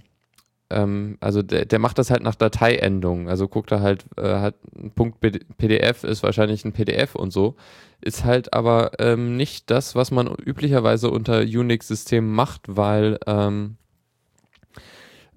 ähm, 0.69 1.17
also 1.19 1.41
der, 1.41 1.65
der, 1.65 1.79
macht 1.79 1.97
das 1.99 2.09
halt 2.09 2.23
nach 2.23 2.35
Dateiendung. 2.35 3.29
Also 3.29 3.47
guckt 3.47 3.71
er 3.71 3.81
halt, 3.81 4.05
äh, 4.17 4.39
hat 4.39 4.55
ein 4.75 4.91
Punkt 4.91 5.19
PDF 5.57 6.03
ist 6.03 6.23
wahrscheinlich 6.23 6.65
ein 6.65 6.73
PDF 6.73 7.15
und 7.15 7.31
so. 7.31 7.55
Ist 8.01 8.25
halt 8.25 8.53
aber 8.53 8.91
ähm, 8.99 9.37
nicht 9.37 9.69
das, 9.69 9.95
was 9.95 10.11
man 10.11 10.27
üblicherweise 10.27 11.09
unter 11.09 11.39
Unix-Systemen 11.41 12.31
macht, 12.31 12.63
weil 12.67 13.19
ähm, 13.27 13.77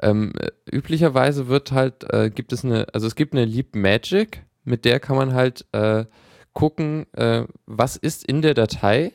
ähm, 0.01 0.33
üblicherweise 0.71 1.49
wird 1.49 1.73
halt, 1.73 2.05
äh, 2.13 2.31
gibt 2.31 2.53
es 2.53 2.65
eine, 2.65 2.87
also 2.93 3.07
es 3.07 3.15
gibt 3.15 3.35
eine 3.35 3.45
Leap 3.45 3.75
Magic, 3.75 4.45
mit 4.65 4.85
der 4.85 5.01
kann 5.01 5.17
man 5.17 5.35
halt 5.35 5.67
äh, 5.73 6.05
gucken, 6.53 7.07
äh, 7.15 7.45
was 7.67 7.97
ist 7.97 8.25
in 8.25 8.43
der 8.43 8.55
Datei 8.55 9.13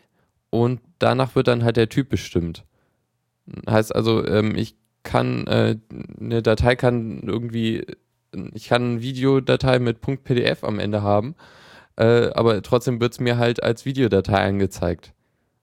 und 0.50 0.82
danach 1.00 1.36
wird 1.36 1.48
dann 1.48 1.64
halt 1.64 1.78
der 1.78 1.90
Typ 1.90 2.10
bestimmt. 2.10 2.66
Heißt 3.70 3.94
also, 3.94 4.26
ähm, 4.26 4.56
ich 4.56 4.76
kann, 5.04 5.48
äh, 5.48 5.78
eine 6.20 6.42
Datei 6.42 6.76
kann 6.76 7.22
irgendwie, 7.24 7.86
ich 8.54 8.68
kann 8.68 8.84
eine 8.84 9.02
Videodatei 9.02 9.80
mit 9.80 10.02
.pdf 10.02 10.64
am 10.64 10.80
Ende 10.80 11.02
haben, 11.02 11.36
äh, 11.98 12.30
aber 12.34 12.62
trotzdem 12.62 13.00
wird 13.00 13.14
es 13.14 13.20
mir 13.20 13.38
halt 13.38 13.62
als 13.62 13.86
Videodatei 13.86 14.44
angezeigt. 14.46 15.14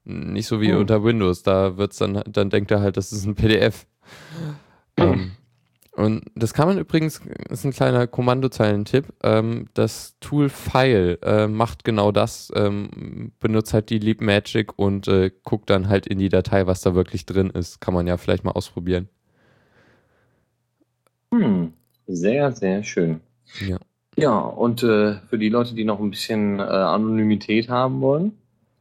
Nicht 0.04 0.46
so 0.46 0.60
wie 0.60 0.72
oh. 0.72 0.78
unter 0.78 1.04
Windows, 1.04 1.42
da 1.42 1.76
wird's 1.76 1.98
dann, 1.98 2.22
dann 2.26 2.50
denkt 2.50 2.70
er 2.70 2.80
halt, 2.80 2.96
das 2.96 3.12
ist 3.12 3.26
ein 3.26 3.34
PDF. 3.34 3.86
Ähm, 4.96 5.32
und 5.92 6.24
das 6.34 6.54
kann 6.54 6.68
man 6.68 6.78
übrigens, 6.78 7.20
ist 7.50 7.64
ein 7.64 7.72
kleiner 7.72 8.06
Kommandozeilentipp, 8.06 9.12
ähm, 9.22 9.66
das 9.74 10.16
Tool 10.20 10.48
File 10.48 11.18
äh, 11.22 11.46
macht 11.46 11.84
genau 11.84 12.12
das, 12.12 12.50
ähm, 12.54 13.32
benutzt 13.40 13.74
halt 13.74 13.90
die 13.90 13.98
Leap 13.98 14.20
Magic 14.20 14.78
und 14.78 15.08
äh, 15.08 15.30
guckt 15.44 15.68
dann 15.68 15.88
halt 15.88 16.06
in 16.06 16.18
die 16.18 16.28
Datei, 16.28 16.66
was 16.66 16.80
da 16.80 16.94
wirklich 16.94 17.26
drin 17.26 17.50
ist. 17.50 17.80
Kann 17.80 17.92
man 17.92 18.06
ja 18.06 18.16
vielleicht 18.16 18.44
mal 18.44 18.52
ausprobieren. 18.52 19.08
Hm, 21.32 21.72
sehr, 22.06 22.52
sehr 22.52 22.82
schön. 22.82 23.20
Ja. 23.66 23.78
Ja, 24.16 24.38
und 24.38 24.82
äh, 24.82 25.16
für 25.28 25.38
die 25.38 25.48
Leute, 25.48 25.74
die 25.74 25.84
noch 25.84 26.00
ein 26.00 26.10
bisschen 26.10 26.58
äh, 26.58 26.62
Anonymität 26.62 27.68
haben 27.68 28.00
wollen, 28.00 28.32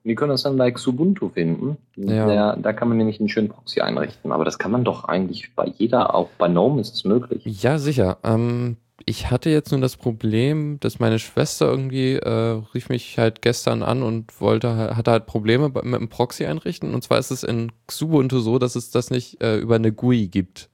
die 0.03 0.15
können 0.15 0.31
das 0.31 0.43
dann 0.43 0.57
bei 0.57 0.71
Xubuntu 0.71 1.30
finden. 1.30 1.77
Ja. 1.95 2.26
Der, 2.27 2.55
da 2.57 2.73
kann 2.73 2.89
man 2.89 2.97
nämlich 2.97 3.19
einen 3.19 3.30
schönen 3.30 3.49
Proxy 3.49 3.81
einrichten. 3.81 4.31
Aber 4.31 4.43
das 4.43 4.57
kann 4.57 4.71
man 4.71 4.84
doch 4.84 5.05
eigentlich 5.05 5.53
bei 5.55 5.67
jeder, 5.67 6.15
auch 6.15 6.30
bei 6.38 6.47
GNOME 6.47 6.81
ist 6.81 6.95
es 6.95 7.03
möglich. 7.03 7.43
Ja, 7.45 7.77
sicher. 7.77 8.17
Ähm, 8.23 8.77
ich 9.05 9.30
hatte 9.30 9.49
jetzt 9.49 9.71
nur 9.71 9.81
das 9.81 9.97
Problem, 9.97 10.80
dass 10.80 10.99
meine 10.99 11.19
Schwester 11.19 11.69
irgendwie 11.69 12.15
äh, 12.15 12.61
rief 12.73 12.89
mich 12.89 13.17
halt 13.17 13.41
gestern 13.41 13.84
an 13.84 14.03
und 14.03 14.39
wollte, 14.41 14.95
hatte 14.95 15.11
halt 15.11 15.26
Probleme 15.26 15.69
mit 15.69 15.99
dem 15.99 16.09
Proxy 16.09 16.45
einrichten. 16.45 16.93
Und 16.93 17.03
zwar 17.03 17.19
ist 17.19 17.31
es 17.31 17.43
in 17.43 17.71
Xubuntu 17.88 18.39
so, 18.39 18.57
dass 18.57 18.76
es 18.76 18.91
das 18.91 19.11
nicht 19.11 19.41
äh, 19.41 19.57
über 19.57 19.76
eine 19.76 19.91
GUI 19.91 20.27
gibt. 20.27 20.69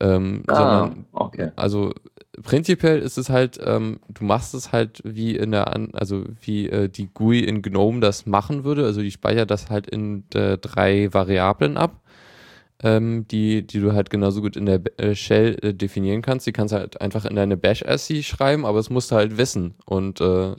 Ähm, 0.00 0.44
ah, 0.48 0.54
sondern, 0.54 1.06
okay. 1.12 1.50
Also 1.56 1.92
prinzipiell 2.42 3.00
ist 3.00 3.18
es 3.18 3.28
halt, 3.28 3.58
ähm, 3.62 4.00
du 4.08 4.24
machst 4.24 4.54
es 4.54 4.72
halt 4.72 5.02
wie 5.04 5.36
in 5.36 5.52
der, 5.52 5.74
An 5.74 5.90
also 5.92 6.24
wie 6.42 6.68
äh, 6.68 6.88
die 6.88 7.08
GUI 7.12 7.40
in 7.40 7.62
GNOME 7.62 8.00
das 8.00 8.26
machen 8.26 8.64
würde. 8.64 8.84
Also 8.84 9.02
die 9.02 9.10
speichert 9.10 9.50
das 9.50 9.70
halt 9.70 9.88
in 9.88 10.24
äh, 10.34 10.58
drei 10.58 11.12
Variablen 11.12 11.76
ab, 11.76 12.00
ähm, 12.82 13.26
die, 13.28 13.66
die 13.66 13.80
du 13.80 13.92
halt 13.92 14.10
genauso 14.10 14.40
gut 14.40 14.56
in 14.56 14.66
der 14.66 14.80
äh, 14.96 15.14
Shell 15.14 15.58
äh, 15.62 15.74
definieren 15.74 16.22
kannst. 16.22 16.46
Die 16.46 16.52
kannst 16.52 16.72
du 16.72 16.78
halt 16.78 17.00
einfach 17.00 17.26
in 17.26 17.36
deine 17.36 17.56
Bash-SC 17.56 18.22
schreiben, 18.24 18.64
aber 18.64 18.78
es 18.78 18.90
musst 18.90 19.10
du 19.10 19.16
halt 19.16 19.36
wissen. 19.36 19.74
Und 19.84 20.20
äh, 20.20 20.54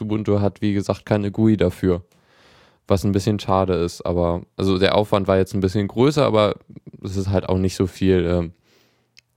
Ubuntu 0.00 0.40
hat, 0.40 0.60
wie 0.62 0.74
gesagt, 0.74 1.06
keine 1.06 1.30
GUI 1.30 1.56
dafür. 1.56 2.02
Was 2.88 3.04
ein 3.04 3.12
bisschen 3.12 3.38
schade 3.38 3.74
ist, 3.74 4.04
aber 4.04 4.42
also 4.56 4.76
der 4.78 4.96
Aufwand 4.96 5.28
war 5.28 5.36
jetzt 5.36 5.54
ein 5.54 5.60
bisschen 5.60 5.86
größer, 5.86 6.26
aber 6.26 6.56
es 7.04 7.16
ist 7.16 7.28
halt 7.28 7.48
auch 7.48 7.58
nicht 7.58 7.76
so 7.76 7.86
viel. 7.86 8.50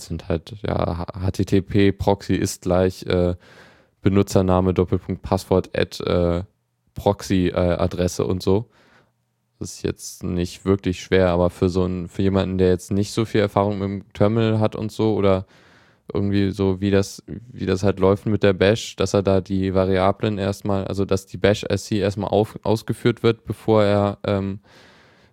Sind 0.08 0.30
halt, 0.30 0.56
ja, 0.66 1.06
HTTP 1.14 1.92
Proxy 1.92 2.36
ist 2.36 2.64
gleich 2.64 3.06
äh, 3.06 3.36
Benutzername 4.02 4.74
Doppelpunkt 4.74 5.22
Passwort 5.22 5.78
at 5.78 6.00
äh, 6.02 6.44
Proxy 6.94 7.48
äh, 7.48 7.54
Adresse 7.54 8.26
und 8.26 8.44
so. 8.44 8.70
Das 9.60 9.76
ist 9.76 9.84
jetzt 9.84 10.24
nicht 10.24 10.66
wirklich 10.66 11.02
schwer, 11.02 11.30
aber 11.30 11.50
für 11.50 11.70
so 11.70 11.84
einen, 11.84 12.08
für 12.08 12.22
jemanden, 12.22 12.58
der 12.58 12.70
jetzt 12.70 12.92
nicht 12.92 13.12
so 13.12 13.26
viel 13.26 13.42
Erfahrung 13.42 13.80
mit 13.80 13.88
dem 13.88 14.14
Terminal 14.14 14.60
hat 14.60 14.76
und 14.76 14.92
so 14.92 15.16
oder 15.16 15.46
irgendwie 16.14 16.52
so, 16.52 16.82
wie 16.82 16.92
das, 16.92 17.24
wie 17.28 17.66
das 17.66 17.84
halt 17.84 18.00
läuft 18.00 18.26
mit 18.26 18.44
der 18.44 18.54
Bash, 18.54 18.96
dass 18.98 19.14
er 19.14 19.24
da 19.24 19.40
die 19.40 19.74
Variablen 19.74 20.38
erstmal, 20.38 20.86
also 20.86 21.06
dass 21.06 21.26
die 21.26 21.38
Bash-SC 21.38 21.94
erstmal 21.94 22.30
auf, 22.30 22.60
ausgeführt 22.64 23.24
wird, 23.24 23.46
bevor 23.46 23.84
er 23.84 24.18
ähm, 24.26 24.60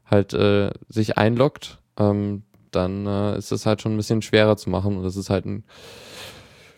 halt 0.05 0.33
äh, 0.33 0.71
sich 0.89 1.19
einloggt. 1.19 1.79
Ähm, 1.99 2.45
dann 2.71 3.07
äh, 3.07 3.39
ist 3.39 3.53
es 3.53 3.67
halt 3.67 3.83
schon 3.83 3.95
ein 3.95 3.97
bisschen 3.97 4.23
schwerer 4.23 4.57
zu 4.57 4.71
machen. 4.71 4.97
Und 4.97 5.05
das 5.05 5.17
ist 5.17 5.31
halt 5.31 5.47
ein, 5.47 5.65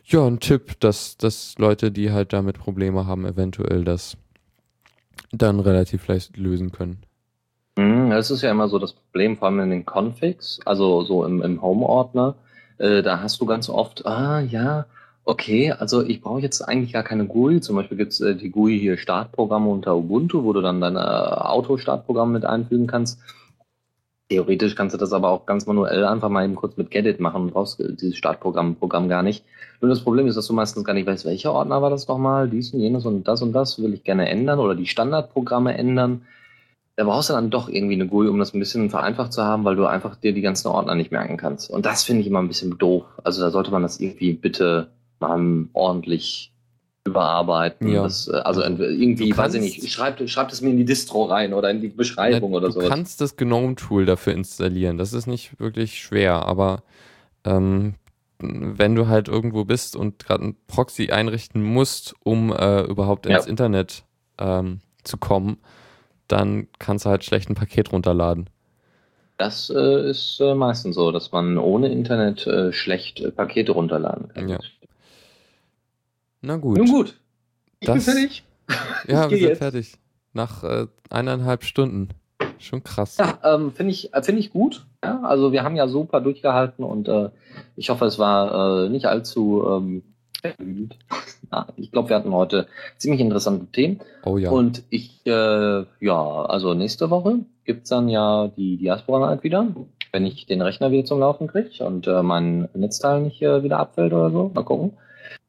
ja, 0.04 0.26
ein 0.26 0.40
Tipp, 0.40 0.78
dass, 0.80 1.16
dass 1.16 1.56
Leute, 1.58 1.90
die 1.90 2.10
halt 2.10 2.32
damit 2.32 2.58
Probleme 2.58 3.06
haben, 3.06 3.24
eventuell 3.26 3.84
das 3.84 4.16
dann 5.32 5.60
relativ 5.60 6.06
leicht 6.08 6.36
lösen 6.36 6.72
können. 6.72 7.02
Mhm, 7.76 8.10
das 8.10 8.30
ist 8.30 8.42
ja 8.42 8.50
immer 8.50 8.68
so 8.68 8.78
das 8.78 8.92
Problem, 8.92 9.36
vor 9.36 9.48
allem 9.48 9.60
in 9.60 9.70
den 9.70 9.86
Configs, 9.86 10.60
also 10.64 11.02
so 11.04 11.24
im, 11.24 11.40
im 11.42 11.62
Home-Ordner. 11.62 12.34
Äh, 12.78 13.02
da 13.02 13.20
hast 13.20 13.40
du 13.40 13.46
ganz 13.46 13.68
oft, 13.68 14.04
ah 14.06 14.40
ja, 14.40 14.86
okay, 15.24 15.72
also 15.72 16.02
ich 16.02 16.20
brauche 16.20 16.40
jetzt 16.40 16.60
eigentlich 16.62 16.92
gar 16.92 17.02
keine 17.02 17.26
GUI. 17.26 17.60
Zum 17.60 17.76
Beispiel 17.76 17.96
gibt 17.96 18.12
es 18.12 18.20
äh, 18.20 18.34
die 18.34 18.50
GUI 18.50 18.78
hier 18.78 18.98
Startprogramme 18.98 19.68
unter 19.68 19.96
Ubuntu, 19.96 20.44
wo 20.44 20.52
du 20.52 20.60
dann 20.60 20.80
deine 20.80 21.00
äh, 21.00 21.02
Auto-Startprogramme 21.02 22.32
mit 22.32 22.44
einfügen 22.44 22.86
kannst. 22.86 23.18
Theoretisch 24.32 24.74
kannst 24.76 24.94
du 24.94 24.98
das 24.98 25.12
aber 25.12 25.28
auch 25.28 25.44
ganz 25.44 25.66
manuell 25.66 26.06
einfach 26.06 26.30
mal 26.30 26.42
eben 26.42 26.54
kurz 26.54 26.78
mit 26.78 26.90
Gedit 26.90 27.20
machen 27.20 27.42
und 27.42 27.52
brauchst 27.52 27.78
dieses 27.78 28.16
Startprogramm 28.16 28.76
Programm 28.76 29.10
gar 29.10 29.22
nicht. 29.22 29.44
Nur 29.82 29.90
das 29.90 30.00
Problem 30.00 30.26
ist, 30.26 30.36
dass 30.36 30.46
du 30.46 30.54
meistens 30.54 30.84
gar 30.84 30.94
nicht 30.94 31.06
weißt, 31.06 31.26
welcher 31.26 31.52
Ordner 31.52 31.82
war 31.82 31.90
das 31.90 32.08
nochmal, 32.08 32.48
dies 32.48 32.72
und 32.72 32.80
jenes 32.80 33.04
und 33.04 33.28
das 33.28 33.42
und 33.42 33.52
das 33.52 33.82
will 33.82 33.92
ich 33.92 34.04
gerne 34.04 34.30
ändern 34.30 34.58
oder 34.58 34.74
die 34.74 34.86
Standardprogramme 34.86 35.76
ändern. 35.76 36.22
Da 36.96 37.04
brauchst 37.04 37.28
du 37.28 37.34
dann 37.34 37.50
doch 37.50 37.68
irgendwie 37.68 37.92
eine 37.92 38.06
GUI, 38.06 38.28
um 38.28 38.38
das 38.38 38.54
ein 38.54 38.58
bisschen 38.58 38.88
vereinfacht 38.88 39.34
zu 39.34 39.42
haben, 39.42 39.66
weil 39.66 39.76
du 39.76 39.84
einfach 39.84 40.16
dir 40.16 40.32
die 40.32 40.40
ganzen 40.40 40.68
Ordner 40.68 40.94
nicht 40.94 41.12
merken 41.12 41.36
kannst. 41.36 41.68
Und 41.68 41.84
das 41.84 42.02
finde 42.02 42.22
ich 42.22 42.26
immer 42.26 42.40
ein 42.40 42.48
bisschen 42.48 42.78
doof. 42.78 43.04
Also 43.24 43.42
da 43.42 43.50
sollte 43.50 43.70
man 43.70 43.82
das 43.82 44.00
irgendwie 44.00 44.32
bitte 44.32 44.88
mal 45.20 45.66
ordentlich 45.74 46.51
überarbeiten. 47.04 47.88
Ja. 47.88 48.02
Das, 48.02 48.28
äh, 48.28 48.36
also 48.36 48.62
irgendwie, 48.62 49.36
weiß 49.36 49.54
ich 49.54 49.60
nicht, 49.60 49.90
schreibt 49.90 50.28
schreib 50.28 50.52
es 50.52 50.60
mir 50.60 50.70
in 50.70 50.76
die 50.76 50.84
Distro 50.84 51.24
rein 51.24 51.52
oder 51.52 51.70
in 51.70 51.80
die 51.80 51.88
Beschreibung 51.88 52.52
ja, 52.52 52.58
oder 52.58 52.70
so. 52.70 52.80
Du 52.80 52.88
kannst 52.88 53.20
das 53.20 53.36
GNOME-Tool 53.36 54.06
dafür 54.06 54.34
installieren. 54.34 54.98
Das 54.98 55.12
ist 55.12 55.26
nicht 55.26 55.58
wirklich 55.58 56.00
schwer, 56.00 56.46
aber 56.46 56.82
ähm, 57.44 57.94
wenn 58.38 58.94
du 58.94 59.08
halt 59.08 59.28
irgendwo 59.28 59.64
bist 59.64 59.96
und 59.96 60.24
gerade 60.24 60.44
ein 60.44 60.56
Proxy 60.66 61.10
einrichten 61.10 61.62
musst, 61.62 62.14
um 62.24 62.52
äh, 62.52 62.82
überhaupt 62.82 63.26
ins 63.26 63.44
Ja. 63.44 63.50
Internet 63.50 64.04
ähm, 64.38 64.80
zu 65.04 65.16
kommen, 65.16 65.58
dann 66.28 66.68
kannst 66.78 67.04
du 67.04 67.10
halt 67.10 67.24
schlecht 67.24 67.50
ein 67.50 67.54
Paket 67.54 67.92
runterladen. 67.92 68.48
Das 69.38 69.70
äh, 69.70 70.10
ist 70.10 70.40
äh, 70.40 70.54
meistens 70.54 70.94
so, 70.94 71.10
dass 71.10 71.32
man 71.32 71.58
ohne 71.58 71.90
Internet 71.90 72.46
äh, 72.46 72.72
schlecht 72.72 73.20
äh, 73.20 73.30
Pakete 73.30 73.72
runterladen 73.72 74.28
kann. 74.28 74.48
Ja. 74.48 74.58
Na 76.42 76.56
gut. 76.56 76.78
Nun 76.78 76.88
gut. 76.88 77.18
Ich 77.80 77.86
Das- 77.86 78.04
bin 78.04 78.14
fertig. 78.14 78.44
Ja, 79.08 79.24
Ich 79.24 79.30
wir 79.30 79.38
sind 79.38 79.48
jetzt. 79.48 79.58
fertig. 79.58 79.94
Nach 80.32 80.62
äh, 80.64 80.86
eineinhalb 81.10 81.64
Stunden. 81.64 82.08
Schon 82.58 82.84
krass. 82.84 83.16
Ja, 83.18 83.38
ähm, 83.44 83.72
finde 83.72 83.92
ich, 83.92 84.14
äh, 84.14 84.22
finde 84.22 84.40
ich 84.40 84.50
gut. 84.52 84.86
Ja, 85.04 85.20
also 85.22 85.50
wir 85.52 85.64
haben 85.64 85.74
ja 85.76 85.88
super 85.88 86.20
durchgehalten 86.20 86.84
und 86.84 87.08
äh, 87.08 87.30
ich 87.76 87.90
hoffe, 87.90 88.04
es 88.06 88.18
war 88.20 88.84
äh, 88.84 88.88
nicht 88.88 89.06
allzu 89.06 89.64
ähm, 89.68 90.02
ja, 91.52 91.66
ich 91.76 91.90
glaube, 91.92 92.08
wir 92.08 92.16
hatten 92.16 92.32
heute 92.32 92.66
ziemlich 92.98 93.20
interessante 93.20 93.66
Themen. 93.66 94.00
Oh 94.24 94.38
ja. 94.38 94.50
Und 94.50 94.82
ich, 94.90 95.20
äh, 95.26 95.84
ja, 96.00 96.44
also 96.46 96.74
nächste 96.74 97.10
Woche 97.10 97.40
gibt's 97.64 97.90
dann 97.90 98.08
ja 98.08 98.48
die 98.48 98.76
Diaspora 98.76 99.26
Night 99.28 99.42
wieder, 99.44 99.66
wenn 100.12 100.24
ich 100.26 100.46
den 100.46 100.62
Rechner 100.62 100.90
wieder 100.90 101.04
zum 101.04 101.20
Laufen 101.20 101.46
kriege 101.48 101.84
und 101.84 102.06
äh, 102.06 102.22
mein 102.22 102.68
Netzteil 102.74 103.22
nicht 103.22 103.42
äh, 103.42 103.62
wieder 103.62 103.78
abfällt 103.78 104.12
oder 104.12 104.30
so. 104.30 104.50
Mal 104.54 104.64
gucken. 104.64 104.92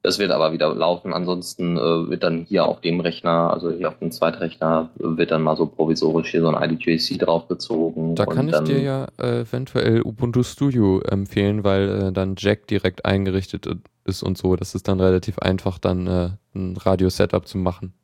Das 0.04 0.18
wird 0.18 0.32
aber 0.32 0.52
wieder 0.52 0.74
laufen. 0.74 1.14
Ansonsten 1.14 1.78
äh, 1.78 2.10
wird 2.10 2.22
dann 2.24 2.44
hier 2.46 2.66
auf 2.66 2.82
dem 2.82 3.00
Rechner, 3.00 3.50
also 3.50 3.70
hier 3.70 3.88
auf 3.88 3.98
dem 4.00 4.10
Zweitrechner, 4.10 4.90
wird 4.96 5.30
dann 5.30 5.40
mal 5.40 5.56
so 5.56 5.64
provisorisch 5.64 6.30
hier 6.30 6.42
so 6.42 6.54
ein 6.54 6.70
IDJC 6.70 7.18
draufgezogen. 7.18 8.14
Da 8.14 8.26
kann 8.26 8.50
ich 8.50 8.58
dir 8.64 8.82
ja 8.82 9.06
äh, 9.18 9.40
eventuell 9.40 10.02
Ubuntu 10.02 10.42
Studio 10.42 11.00
empfehlen, 11.00 11.64
weil 11.64 11.88
äh, 11.88 12.12
dann 12.12 12.34
Jack 12.36 12.66
direkt 12.66 13.06
eingerichtet 13.06 13.66
ist 14.04 14.22
und 14.22 14.36
so. 14.36 14.56
Das 14.56 14.74
ist 14.74 14.88
dann 14.88 15.00
relativ 15.00 15.38
einfach, 15.38 15.78
dann 15.78 16.06
äh, 16.06 16.28
ein 16.54 16.76
Radio-Setup 16.76 17.48
zu 17.48 17.56
machen. 17.56 17.94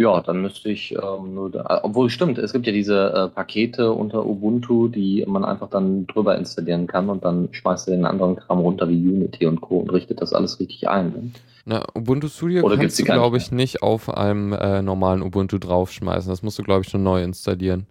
Ja, 0.00 0.20
dann 0.20 0.42
müsste 0.42 0.70
ich 0.70 0.92
ähm, 0.92 1.34
nur 1.34 1.50
da, 1.50 1.80
obwohl 1.84 2.10
stimmt, 2.10 2.38
es 2.38 2.52
gibt 2.52 2.66
ja 2.66 2.72
diese 2.72 3.12
äh, 3.12 3.28
Pakete 3.28 3.92
unter 3.92 4.26
Ubuntu, 4.26 4.88
die 4.88 5.24
man 5.26 5.44
einfach 5.44 5.70
dann 5.70 6.08
drüber 6.08 6.36
installieren 6.36 6.88
kann 6.88 7.08
und 7.08 7.24
dann 7.24 7.48
schmeißt 7.52 7.86
du 7.86 7.92
den 7.92 8.04
anderen 8.04 8.34
Kram 8.34 8.58
runter 8.58 8.88
wie 8.88 8.96
Unity 8.96 9.46
und 9.46 9.60
Co. 9.60 9.78
und 9.78 9.90
richtet 9.90 10.20
das 10.20 10.32
alles 10.32 10.58
richtig 10.58 10.88
ein. 10.88 11.06
Ne? 11.10 11.30
Na, 11.64 11.84
Ubuntu 11.94 12.26
Studio 12.28 12.64
Oder 12.64 12.76
kannst 12.76 12.98
du, 12.98 13.04
glaube 13.04 13.36
ich, 13.36 13.52
nicht 13.52 13.82
auf 13.82 14.12
einem 14.12 14.52
äh, 14.52 14.82
normalen 14.82 15.22
Ubuntu 15.22 15.58
draufschmeißen. 15.58 16.28
Das 16.28 16.42
musst 16.42 16.58
du, 16.58 16.64
glaube 16.64 16.82
ich, 16.82 16.90
schon 16.90 17.04
neu 17.04 17.22
installieren. 17.22 17.86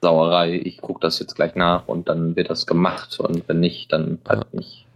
Sauerei, 0.00 0.60
ich 0.64 0.80
gucke 0.80 1.00
das 1.00 1.18
jetzt 1.18 1.34
gleich 1.34 1.54
nach 1.54 1.88
und 1.88 2.08
dann 2.08 2.36
wird 2.36 2.50
das 2.50 2.66
gemacht 2.66 3.20
und 3.20 3.46
wenn 3.48 3.60
nicht, 3.60 3.92
dann 3.92 4.18
halt 4.26 4.52
nicht. 4.52 4.86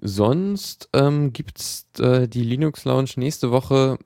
Sonst 0.00 0.90
ähm, 0.92 1.32
gibt's 1.32 1.86
äh, 1.98 2.28
die 2.28 2.42
Linux 2.42 2.84
Lounge 2.84 3.10
nächste 3.16 3.50
Woche 3.50 3.98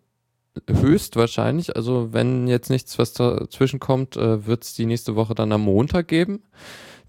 höchstwahrscheinlich. 0.69 1.77
Also 1.77 2.13
wenn 2.13 2.47
jetzt 2.47 2.71
nichts 2.71 2.99
was 2.99 3.13
dazwischen 3.13 3.81
kommt, 3.81 4.17
äh, 4.17 4.47
wird's 4.47 4.75
die 4.75 4.87
nächste 4.87 5.17
Woche 5.17 5.35
dann 5.35 5.53
am 5.53 5.63
Montag 5.63 6.09
geben. 6.09 6.43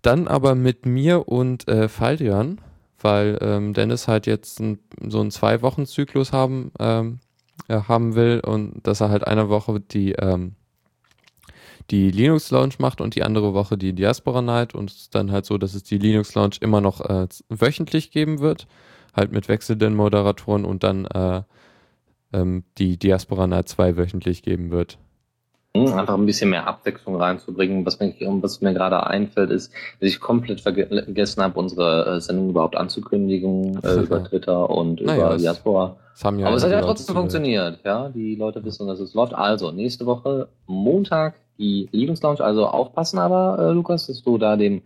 Dann 0.02 0.28
aber 0.28 0.56
mit 0.56 0.86
mir 0.86 1.28
und 1.28 1.68
äh, 1.68 1.88
Faldrian, 1.88 2.60
weil 3.00 3.38
ähm, 3.42 3.74
Dennis 3.74 4.08
halt 4.08 4.26
jetzt 4.26 4.60
ein, 4.60 4.80
so 5.08 5.20
einen 5.20 5.32
Zwei-Wochen-Zyklus 5.32 6.34
haben, 6.34 6.72
ähm, 6.80 7.20
ja, 7.70 7.88
haben 7.88 8.16
will 8.16 8.42
und 8.46 8.82
dass 8.84 9.02
er 9.02 9.10
halt 9.10 9.28
eine 9.28 9.50
Woche 9.50 9.80
die, 9.80 10.14
ähm, 10.14 10.56
die 11.92 12.10
Linux 12.10 12.52
Lounge 12.52 12.76
macht 12.80 13.02
und 13.02 13.16
die 13.16 13.24
andere 13.24 13.54
Woche 13.54 13.78
die 13.78 13.94
Diaspora 13.94 14.42
Night 14.42 14.74
und 14.74 14.90
es 14.90 14.98
ist 14.98 15.16
dann 15.16 15.32
halt 15.32 15.46
so, 15.46 15.58
dass 15.58 15.76
es 15.76 15.84
die 15.84 15.98
Linux 15.98 16.34
Lounge 16.36 16.56
immer 16.62 16.82
noch 16.82 17.02
äh, 17.02 17.28
wöchentlich 17.50 18.12
geben 18.12 18.40
wird, 18.40 18.68
halt 19.14 19.32
mit 19.32 19.48
wechselnden 19.50 19.96
Moderatoren 19.96 20.66
und 20.66 20.84
dann 20.84 21.06
äh, 21.06 21.44
ähm, 22.34 22.64
die 22.78 22.98
Diaspora 22.98 23.48
Night 23.48 23.68
zweiwöchentlich 23.70 24.44
geben 24.44 24.72
wird. 24.72 24.98
Hm, 25.76 25.88
Einfach 25.94 26.16
ein 26.16 26.26
bisschen 26.26 26.50
mehr 26.50 26.68
Abwechslung 26.68 27.16
reinzubringen. 27.16 27.86
Was 27.86 28.00
mir, 28.00 28.14
was 28.20 28.60
mir 28.60 28.74
gerade 28.74 29.08
einfällt, 29.08 29.52
ist, 29.52 29.72
dass 30.02 30.10
ich 30.10 30.20
komplett 30.20 30.60
verge- 30.60 31.04
vergessen 31.06 31.42
habe, 31.42 31.58
unsere 31.58 32.18
äh, 32.18 32.20
Sendung 32.22 32.50
überhaupt 32.50 32.76
anzukündigen 32.76 33.80
äh, 33.82 34.02
über 34.02 34.24
Twitter 34.26 34.70
und 34.70 35.02
Naja, 35.02 35.18
über 35.22 35.30
das- 35.34 35.42
Diaspora. 35.42 35.96
Ja 36.22 36.30
Aber 36.48 36.56
es 36.58 36.64
hat 36.66 36.72
ja 36.72 36.82
trotzdem 36.82 37.16
funktioniert, 37.16 37.80
ja. 37.86 38.10
Die 38.10 38.36
Leute 38.36 38.64
wissen, 38.66 38.86
dass 38.86 39.00
es 39.00 39.14
läuft. 39.14 39.34
Also, 39.34 39.72
nächste 39.72 40.06
Woche, 40.06 40.50
Montag, 40.68 41.36
die 41.58 41.88
Linux 41.94 42.22
Lounge. 42.22 42.42
Also 42.42 42.68
aufpassen 42.68 43.18
aber, 43.18 43.58
äh, 43.70 43.72
Lukas, 43.72 44.08
dass 44.08 44.22
du 44.22 44.38
da 44.38 44.58
dem, 44.58 44.82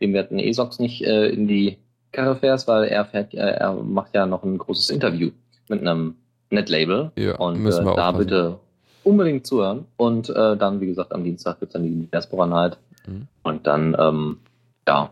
dem 0.00 0.12
werten 0.14 0.38
ESOX 0.38 0.78
nicht 0.78 1.02
äh, 1.02 1.26
in 1.30 1.48
die 1.48 1.78
Karre 2.12 2.36
fährst, 2.36 2.68
weil 2.68 2.84
er 2.84 3.04
fährt, 3.04 3.34
äh, 3.34 3.38
er 3.38 3.74
macht 3.74 4.14
ja 4.14 4.24
noch 4.24 4.44
ein 4.44 4.56
großes 4.56 4.90
Interview 4.90 5.30
mit 5.68 5.80
einem 5.80 6.14
Netlabel. 6.50 7.12
Ja, 7.16 7.36
und 7.36 7.56
äh, 7.56 7.58
müssen 7.58 7.84
wir 7.84 7.94
da 7.94 8.08
aufpassen. 8.08 8.26
bitte 8.26 8.58
unbedingt 9.04 9.46
zuhören. 9.46 9.86
Und 9.96 10.28
äh, 10.30 10.56
dann, 10.56 10.80
wie 10.80 10.86
gesagt, 10.86 11.12
am 11.12 11.24
Dienstag 11.24 11.60
wird 11.60 11.74
dann 11.74 11.82
die 11.82 12.06
Diaspora 12.10 12.46
Night. 12.46 12.78
Mhm. 13.06 13.26
Und 13.42 13.66
dann, 13.66 13.96
ähm, 13.98 14.38
ja, 14.86 15.10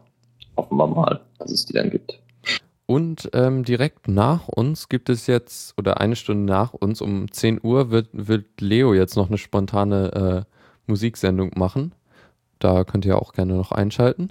hoffen 0.57 0.77
wir 0.77 0.87
mal, 0.87 1.21
dass 1.39 1.51
es 1.51 1.65
die 1.65 1.73
dann 1.73 1.91
gibt. 1.91 2.19
Und 2.87 3.31
ähm, 3.33 3.65
direkt 3.65 4.07
nach 4.07 4.47
uns 4.47 4.89
gibt 4.89 5.09
es 5.09 5.27
jetzt, 5.27 5.77
oder 5.77 6.01
eine 6.01 6.15
Stunde 6.15 6.51
nach 6.51 6.73
uns, 6.73 7.01
um 7.01 7.31
10 7.31 7.61
Uhr 7.63 7.91
wird, 7.91 8.09
wird 8.13 8.61
Leo 8.61 8.95
jetzt 8.95 9.17
noch 9.17 9.29
eine 9.29 9.39
spontane 9.39 10.47
äh, 10.47 10.53
Musiksendung 10.87 11.51
machen. 11.57 11.93
Da 12.61 12.85
könnt 12.85 13.05
ihr 13.05 13.21
auch 13.21 13.33
gerne 13.33 13.55
noch 13.55 13.73
einschalten. 13.73 14.31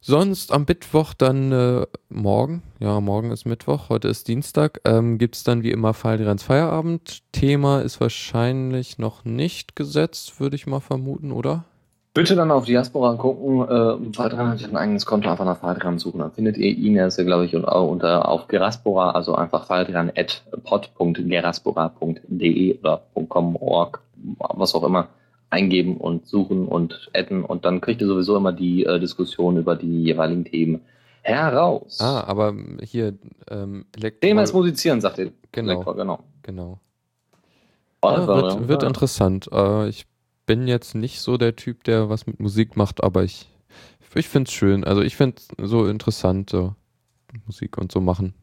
Sonst 0.00 0.52
am 0.52 0.64
Mittwoch 0.68 1.12
dann 1.12 1.50
äh, 1.50 1.84
morgen, 2.08 2.62
ja, 2.78 3.00
morgen 3.00 3.32
ist 3.32 3.46
Mittwoch, 3.46 3.88
heute 3.88 4.06
ist 4.08 4.28
Dienstag, 4.28 4.80
ähm, 4.84 5.18
gibt 5.18 5.34
es 5.34 5.42
dann 5.42 5.64
wie 5.64 5.72
immer 5.72 5.92
Falldirans 5.92 6.44
Feierabend. 6.44 7.22
Thema 7.32 7.80
ist 7.80 8.00
wahrscheinlich 8.00 8.98
noch 8.98 9.24
nicht 9.24 9.74
gesetzt, 9.74 10.40
würde 10.40 10.54
ich 10.54 10.68
mal 10.68 10.80
vermuten, 10.80 11.32
oder? 11.32 11.64
Bitte 12.14 12.36
dann 12.36 12.50
auf 12.50 12.64
Diaspora 12.64 13.14
gucken, 13.14 13.68
äh, 13.68 14.12
Fadran 14.12 14.48
hat 14.48 14.60
ja 14.60 14.68
ein 14.68 14.76
eigenes 14.76 15.04
Konto, 15.04 15.30
einfach 15.30 15.44
nach 15.44 15.58
Fadran 15.58 15.98
suchen. 15.98 16.20
Dann 16.20 16.32
findet 16.32 16.56
ihr 16.56 16.76
ihn, 16.76 16.96
er 16.96 17.08
ist 17.08 17.18
ja, 17.18 17.24
glaube 17.24 17.44
ich, 17.44 17.54
und 17.54 17.64
auch 17.64 17.88
unter 17.88 18.28
auf 18.28 18.48
Geraspora, 18.48 19.10
also 19.10 19.34
einfach 19.34 19.66
Fadran 19.66 20.10
at 20.16 20.42
pod.geraspora.de 20.64 22.78
oder 22.78 23.02
.com, 23.28 23.56
org, 23.56 24.00
was 24.38 24.74
auch 24.74 24.84
immer, 24.84 25.08
eingeben 25.50 25.96
und 25.96 26.26
suchen 26.26 26.66
und 26.66 27.10
adden 27.14 27.44
und 27.44 27.64
dann 27.64 27.80
kriegt 27.80 28.00
ihr 28.00 28.06
sowieso 28.06 28.36
immer 28.36 28.52
die 28.52 28.84
äh, 28.84 28.98
Diskussion 29.00 29.56
über 29.56 29.76
die 29.76 30.02
jeweiligen 30.04 30.44
Themen 30.44 30.80
heraus. 31.22 31.98
Ah, 32.00 32.22
aber 32.26 32.54
hier 32.82 33.14
ähm, 33.50 33.86
Elektro- 33.96 34.20
Thema 34.20 34.42
ist 34.42 34.52
Musizieren, 34.52 35.00
sagt 35.00 35.18
ihr. 35.18 35.32
Genau. 35.52 35.80
genau. 35.94 36.24
Genau. 36.42 36.80
Ja, 38.04 38.20
Ja, 38.20 38.26
wird, 38.28 38.68
wird 38.68 38.82
interessant. 38.82 39.48
Äh, 39.52 39.88
ich 39.88 40.06
bin 40.46 40.66
jetzt 40.68 40.94
nicht 40.94 41.20
so 41.20 41.36
der 41.36 41.56
Typ, 41.56 41.84
der 41.84 42.08
was 42.08 42.26
mit 42.26 42.40
Musik 42.40 42.76
macht, 42.76 43.02
aber 43.02 43.24
ich, 43.24 43.48
ich 44.14 44.28
finde 44.28 44.48
es 44.48 44.54
schön. 44.54 44.84
Also 44.84 45.02
ich 45.02 45.16
finde 45.16 45.36
es 45.58 45.68
so 45.70 45.86
interessant, 45.86 46.50
so 46.50 46.74
Musik 47.46 47.76
und 47.76 47.92
so 47.92 48.00
machen. 48.00 48.34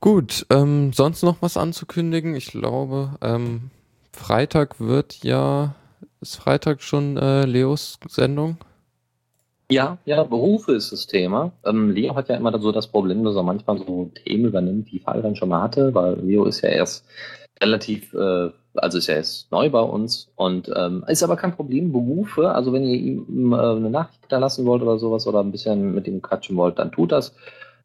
Gut, 0.00 0.46
ähm, 0.50 0.92
sonst 0.92 1.22
noch 1.22 1.36
was 1.42 1.56
anzukündigen? 1.56 2.34
Ich 2.34 2.46
glaube, 2.46 3.16
ähm, 3.20 3.70
Freitag 4.12 4.80
wird 4.80 5.22
ja, 5.22 5.74
ist 6.20 6.36
Freitag 6.36 6.82
schon 6.82 7.16
äh, 7.16 7.44
Leos 7.44 7.98
Sendung? 8.08 8.58
Ja, 9.70 9.98
ja, 10.04 10.24
Berufe 10.24 10.72
ist 10.72 10.90
das 10.90 11.06
Thema. 11.06 11.52
Ähm, 11.64 11.90
Leo 11.90 12.16
hat 12.16 12.28
ja 12.28 12.36
immer 12.36 12.58
so 12.60 12.72
das 12.72 12.88
Problem, 12.88 13.22
dass 13.22 13.36
er 13.36 13.44
manchmal 13.44 13.78
so 13.78 14.10
Themen 14.24 14.46
übernimmt, 14.46 14.90
die 14.90 14.98
Fall 14.98 15.22
dann 15.22 15.36
schon 15.36 15.48
mal 15.48 15.62
hatte, 15.62 15.94
weil 15.94 16.18
Leo 16.20 16.44
ist 16.44 16.60
ja 16.62 16.70
erst 16.70 17.06
relativ, 17.62 18.12
äh, 18.12 18.50
also 18.74 18.98
ist 18.98 19.06
ja 19.06 19.14
erst 19.14 19.52
neu 19.52 19.70
bei 19.70 19.80
uns 19.80 20.32
und 20.34 20.68
ähm, 20.74 21.04
ist 21.06 21.22
aber 21.22 21.36
kein 21.36 21.54
Problem. 21.54 21.92
Berufe, 21.92 22.50
also 22.50 22.72
wenn 22.72 22.82
ihr 22.82 22.98
ihm 22.98 23.52
äh, 23.52 23.56
eine 23.56 23.90
Nachricht 23.90 24.20
hinterlassen 24.22 24.66
wollt 24.66 24.82
oder 24.82 24.98
sowas 24.98 25.28
oder 25.28 25.38
ein 25.38 25.52
bisschen 25.52 25.94
mit 25.94 26.08
ihm 26.08 26.20
quatschen 26.20 26.56
wollt, 26.56 26.80
dann 26.80 26.90
tut 26.90 27.12
das. 27.12 27.36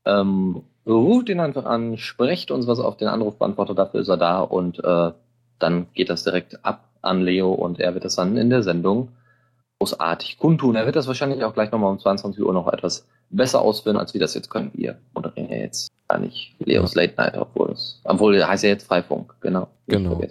Ähm, 0.06 0.64
ruft 0.88 1.30
ihn 1.30 1.40
einfach 1.40 1.66
an, 1.66 1.98
sprecht 1.98 2.50
uns 2.50 2.66
was 2.66 2.80
auf 2.80 2.98
den 2.98 3.10
Anrufbeantworter, 3.10 3.76
dafür 3.76 4.00
ist 4.02 4.08
er 4.08 4.18
da 4.18 4.40
und 4.40 4.84
äh, 4.84 5.12
dann 5.60 5.88
geht 5.94 6.10
das 6.10 6.24
direkt 6.24 6.66
ab 6.66 6.90
an 7.06 7.22
Leo 7.22 7.52
und 7.52 7.80
er 7.80 7.94
wird 7.94 8.06
das 8.06 8.16
dann 8.16 8.38
in 8.38 8.50
der 8.50 8.64
Sendung 8.64 9.10
großartig 9.80 10.38
kundtun. 10.38 10.76
Er 10.76 10.86
wird 10.86 10.96
das 10.96 11.08
wahrscheinlich 11.08 11.44
auch 11.44 11.54
gleich 11.54 11.72
nochmal 11.72 11.92
um 11.92 12.00
22 12.00 12.44
Uhr 12.44 12.54
noch 12.54 12.72
etwas 12.72 13.08
besser 13.30 13.62
ausführen, 13.62 13.98
als 13.98 14.14
wir 14.14 14.22
das 14.22 14.34
jetzt 14.34 14.50
können. 14.50 14.72
Wir 14.74 14.98
moderieren 15.14 15.52
ja 15.52 15.58
jetzt 15.58 15.92
gar 16.08 16.20
nicht 16.20 16.56
Leos 16.60 16.96
Late 16.96 17.14
Night, 17.18 17.38
obwohl 17.38 17.72
es, 17.72 18.00
obwohl 18.04 18.36
er 18.36 18.48
heißt 18.48 18.64
ja 18.64 18.70
jetzt 18.70 18.88
Freifunk, 18.88 19.36
genau. 19.42 19.68
Genau. 19.88 20.22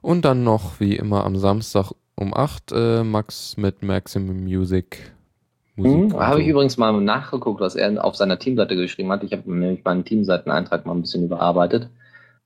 Und 0.00 0.24
dann 0.24 0.44
noch, 0.44 0.80
wie 0.80 0.96
immer, 0.96 1.24
am 1.24 1.36
Samstag 1.36 1.92
um 2.14 2.34
8 2.34 2.72
äh, 2.72 3.04
Max 3.04 3.56
mit 3.56 3.82
Maximum 3.82 4.42
Music. 4.42 5.12
Musik 5.76 6.14
und 6.14 6.14
habe 6.14 6.42
ich 6.42 6.48
übrigens 6.48 6.76
mal 6.76 6.92
nachgeguckt, 7.00 7.60
was 7.60 7.76
er 7.76 8.04
auf 8.04 8.16
seiner 8.16 8.38
Teamseite 8.38 8.74
geschrieben 8.74 9.12
hat. 9.12 9.22
Ich 9.22 9.32
habe 9.32 9.50
nämlich 9.52 9.84
meinen 9.84 10.04
Teamseiteneintrag 10.04 10.86
mal 10.86 10.94
ein 10.94 11.02
bisschen 11.02 11.24
überarbeitet. 11.24 11.88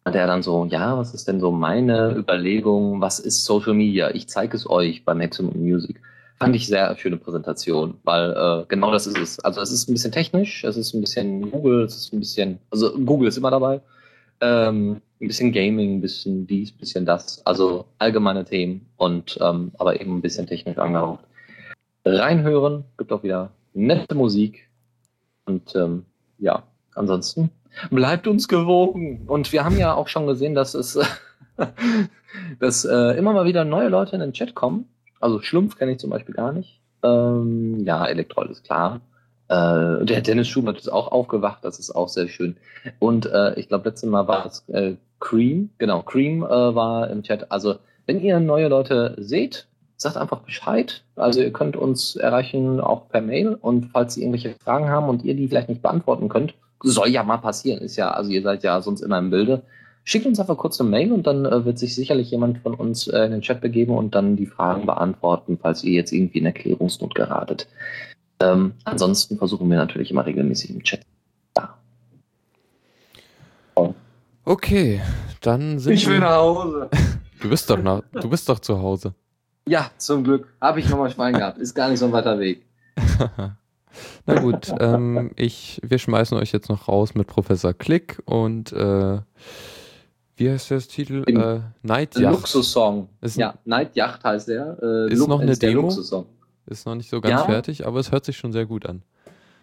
Und 0.05 0.15
er 0.17 0.27
dann 0.27 0.43
so, 0.43 0.65
ja, 0.65 0.99
was 0.99 1.15
ist 1.15 1.29
denn 1.29 1.41
so 1.41 1.53
meine 1.53 2.17
Überlegung? 2.17 3.01
Was 3.01 3.21
ist 3.21 3.45
Social 3.45 3.75
Media? 3.75 4.11
Ich 4.11 4.29
zeige 4.29 4.57
es 4.57 4.69
euch 4.69 5.05
bei 5.05 5.15
Maximum 5.15 5.57
Music. 5.57 6.01
fand 6.39 6.57
ich 6.57 6.67
sehr 6.67 6.97
schöne 6.97 7.19
Präsentation, 7.19 7.95
weil 8.03 8.33
äh, 8.33 8.65
genau 8.67 8.91
das 8.91 9.07
ist 9.07 9.17
es. 9.17 9.39
Also 9.41 9.61
es 9.61 9.71
ist 9.71 9.89
ein 9.89 9.93
bisschen 9.93 10.11
technisch, 10.11 10.65
es 10.65 10.77
ist 10.77 10.93
ein 10.93 11.01
bisschen 11.01 11.51
Google, 11.53 11.85
es 11.85 11.95
ist 11.95 12.13
ein 12.13 12.19
bisschen, 12.19 12.59
also 12.71 12.93
Google 12.99 13.29
ist 13.29 13.37
immer 13.37 13.53
dabei. 13.53 13.81
Ähm, 14.41 15.01
ein 15.21 15.29
bisschen 15.29 15.53
Gaming, 15.53 15.99
ein 15.99 16.01
bisschen 16.01 16.49
dies, 16.49 16.73
ein 16.73 16.79
bisschen 16.79 17.07
das. 17.07 17.47
Also 17.47 17.85
allgemeine 17.99 18.45
Themen 18.45 18.87
und 18.97 19.39
ähm, 19.41 19.71
aber 19.79 20.01
eben 20.01 20.17
ein 20.17 20.21
bisschen 20.21 20.49
technisch 20.49 20.79
angehaucht. 20.79 21.25
Reinhören, 22.05 22.83
gibt 22.99 23.13
auch 23.13 23.23
wieder 23.23 23.53
nette 23.73 24.17
Musik. 24.17 24.69
Und 25.47 25.77
ähm, 25.77 26.05
ja, 26.39 26.65
ansonsten 26.97 27.51
bleibt 27.91 28.27
uns 28.27 28.49
gewogen. 28.49 29.23
Und 29.27 29.53
wir 29.53 29.65
haben 29.65 29.79
ja 29.79 29.95
auch 29.95 30.09
schon 30.09 30.27
gesehen, 30.27 30.55
dass 30.55 30.75
es 30.75 30.99
dass 32.61 32.85
äh, 32.85 33.17
immer 33.17 33.33
mal 33.33 33.45
wieder 33.45 33.65
neue 33.65 33.89
Leute 33.89 34.15
in 34.15 34.21
den 34.21 34.33
Chat 34.33 34.55
kommen. 34.55 34.89
Also 35.21 35.41
Schlumpf 35.41 35.77
kenne 35.77 35.93
ich 35.93 35.99
zum 35.99 36.11
Beispiel 36.11 36.35
gar 36.35 36.53
nicht. 36.53 36.81
Ähm, 37.03 37.85
ja, 37.85 38.07
Elektroll 38.07 38.51
ist 38.51 38.65
klar. 38.65 39.01
Äh, 39.49 40.05
der 40.05 40.21
Dennis 40.21 40.49
Schubert 40.49 40.79
ist 40.79 40.89
auch 40.89 41.13
aufgewacht, 41.13 41.65
das 41.65 41.79
ist 41.79 41.91
auch 41.91 42.09
sehr 42.09 42.29
schön. 42.29 42.57
Und 42.99 43.27
äh, 43.27 43.59
ich 43.59 43.69
glaube, 43.69 43.89
letztes 43.89 44.09
Mal 44.09 44.27
war 44.27 44.47
es 44.47 44.69
äh, 44.69 44.95
Cream, 45.21 45.71
genau, 45.79 46.03
Cream 46.03 46.43
äh, 46.43 46.49
war 46.49 47.11
im 47.11 47.23
Chat. 47.23 47.51
Also, 47.53 47.77
wenn 48.07 48.21
ihr 48.21 48.41
neue 48.41 48.69
Leute 48.69 49.15
seht, 49.19 49.67
sagt 49.97 50.17
einfach 50.17 50.41
Bescheid. 50.41 51.05
Also 51.15 51.41
ihr 51.41 51.53
könnt 51.53 51.77
uns 51.77 52.17
erreichen 52.17 52.81
auch 52.81 53.09
per 53.09 53.21
Mail 53.21 53.55
und 53.55 53.91
falls 53.93 54.17
ihr 54.17 54.25
irgendwelche 54.25 54.55
Fragen 54.59 54.89
haben 54.89 55.09
und 55.09 55.23
ihr 55.25 55.35
die 55.35 55.47
vielleicht 55.47 55.69
nicht 55.69 55.83
beantworten 55.83 56.29
könnt, 56.29 56.55
soll 56.83 57.09
ja 57.09 57.23
mal 57.23 57.39
passieren, 57.39 57.81
ist 57.81 57.97
ja, 57.97 58.11
also 58.11 58.31
ihr 58.31 58.43
seid 58.43 58.63
ja 58.63 58.81
sonst 58.81 59.01
immer 59.01 59.19
im 59.19 59.31
Bilde. 59.31 59.63
Schickt 60.05 60.27
uns 60.27 60.41
einfach 60.41 60.57
kurz 60.57 60.81
eine 60.81 60.91
Mail 60.91 61.13
und 61.13 61.27
dann 61.27 61.45
äh, 61.45 61.65
wird 61.65 61.79
sich 61.79 61.95
sicherlich 61.95 62.31
jemand 62.31 62.59
von 62.59 62.75
uns 62.75 63.07
äh, 63.07 63.25
in 63.25 63.31
den 63.31 63.41
Chat 63.41 63.61
begeben 63.61 63.97
und 63.97 64.15
dann 64.15 64.37
die 64.37 64.47
Fragen 64.47 64.85
beantworten, 64.85 65.59
falls 65.61 65.85
ihr 65.85 65.93
jetzt 65.93 66.13
irgendwie 66.13 66.39
in 66.39 66.47
Erklärungsnot 66.47 67.15
geratet. 67.15 67.69
Ähm, 68.41 68.73
ansonsten 68.85 69.39
versuchen 69.39 69.71
wir 69.71 69.77
natürlich 69.77 70.11
immer 70.11 70.27
regelmäßig 70.27 70.71
im 70.71 70.83
Chat. 70.83 71.03
Ja. 71.57 71.77
Okay, 74.45 75.01
dann 75.41 75.79
sind 75.79 75.93
Ich 75.93 76.09
will 76.09 76.19
nach 76.19 76.37
Hause. 76.37 76.89
Du 77.41 77.49
bist 77.49 77.69
doch 77.69 77.83
nach, 77.83 78.03
du 78.13 78.31
bist 78.31 78.49
doch 78.49 78.61
zu 78.61 78.81
Hause. 78.81 79.15
Ja, 79.67 79.91
zum 79.97 80.23
Glück. 80.23 80.47
Habe 80.61 80.79
ich 80.79 80.89
nochmal 80.89 81.11
Schwein 81.11 81.35
gehabt. 81.35 81.59
Ist 81.59 81.75
gar 81.75 81.89
nicht 81.89 81.99
so 81.99 82.07
ein 82.07 82.13
weiter 82.13 82.39
Weg. 82.39 82.65
Na 84.27 84.41
gut, 84.41 84.73
ähm, 84.81 85.31
ich, 85.37 85.81
wir 85.85 85.99
schmeißen 85.99 86.37
euch 86.39 86.53
jetzt 86.53 86.69
noch 86.69 86.89
raus 86.89 87.15
mit 87.15 87.27
Professor 87.27 87.73
Klick 87.73 88.23
und 88.25 88.73
äh, 88.73 89.19
wie 90.37 90.51
heißt 90.51 90.71
der 90.71 90.81
Titel? 90.81 91.25
Äh, 91.27 91.61
Night 91.83 92.17
Yacht. 92.17 92.35
Luxus-Song. 92.35 93.09
Ja, 93.35 93.55
Night 93.65 93.95
Yacht 93.95 94.25
heißt 94.25 94.49
der. 94.49 94.79
Äh, 94.83 95.13
ist 95.13 95.27
noch 95.27 95.41
eine 95.41 95.57
Demo. 95.57 95.89
Ist 96.67 96.87
noch 96.87 96.95
nicht 96.95 97.11
so 97.11 97.21
ganz 97.21 97.41
ja. 97.41 97.47
fertig, 97.47 97.87
aber 97.87 98.01
es 98.01 98.13
hört 98.13 98.25
sich 98.25 98.37
schon 98.37 98.53
sehr 98.53 98.67
gut 98.67 98.87
an. 98.87 99.03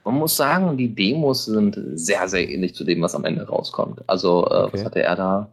Man 0.06 0.16
muss 0.16 0.36
sagen, 0.36 0.78
die 0.78 0.94
Demos 0.94 1.46
sind 1.46 1.80
sehr, 1.94 2.28
sehr 2.28 2.50
ähnlich 2.50 2.74
zu 2.76 2.84
dem, 2.84 3.02
was 3.02 3.16
am 3.16 3.26
Ende 3.26 3.48
rauskommt. 3.48 4.02
Also, 4.08 4.46
äh, 4.46 4.64
okay. 4.64 4.70
was 4.74 4.86
hatte 4.86 5.04
er 5.04 5.16
da? 5.16 5.50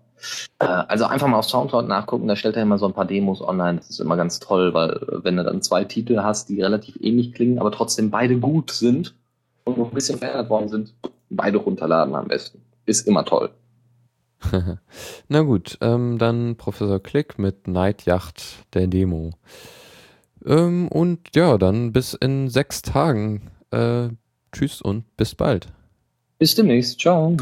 Äh, 0.59 0.65
also 0.65 1.05
einfach 1.05 1.27
mal 1.29 1.39
auf 1.39 1.49
Soundcloud 1.49 1.89
nachgucken, 1.89 2.29
da 2.29 2.37
stellt 2.37 2.57
er 2.57 2.63
immer 2.63 2.79
so 2.79 2.87
ein 2.87 2.93
paar 2.93 3.05
Demos 3.05 3.41
online. 3.41 3.79
Das 3.79 3.91
ist 3.91 4.01
immer 4.01 4.17
ganz 4.17 4.41
toll, 4.41 4.75
weil 4.75 4.91
äh, 4.91 5.25
wenn 5.25 5.37
du 5.37 5.45
dann 5.45 5.63
zwei 5.63 5.85
Titel 5.85 6.21
hast, 6.23 6.49
die 6.49 6.63
relativ 6.63 6.97
ähnlich 7.01 7.33
klingen, 7.33 7.59
aber 7.59 7.71
trotzdem 7.73 8.11
beide 8.11 8.39
gut 8.39 8.71
sind 8.71 9.15
und 9.65 9.79
noch 9.79 9.89
ein 9.89 9.95
bisschen 9.95 10.19
verändert 10.19 10.51
worden 10.51 10.69
sind, 10.69 10.95
beide 11.31 11.59
runterladen 11.59 12.15
am 12.15 12.29
besten. 12.29 12.63
Ist 12.87 13.07
immer 13.07 13.25
toll. 13.25 13.51
Na 15.29 15.43
gut, 15.43 15.79
ähm, 15.81 16.19
dann 16.19 16.57
Professor 16.57 17.01
Klick 17.01 17.39
mit 17.39 17.69
Night 17.69 18.05
Yacht 18.05 18.67
der 18.75 18.87
Demo. 18.87 19.33
Ähm, 20.45 20.89
und 20.89 21.35
ja, 21.35 21.59
dann 21.59 21.93
bis 21.93 22.15
in 22.15 22.49
sechs 22.49 22.83
Tagen. 22.83 23.51
Äh, 23.71 24.09
tschüss 24.53 24.81
und 24.81 25.17
bis 25.17 25.35
bald. 25.35 25.69
Bis 26.39 26.55
demnächst. 26.55 27.01
Ciao. 27.01 27.37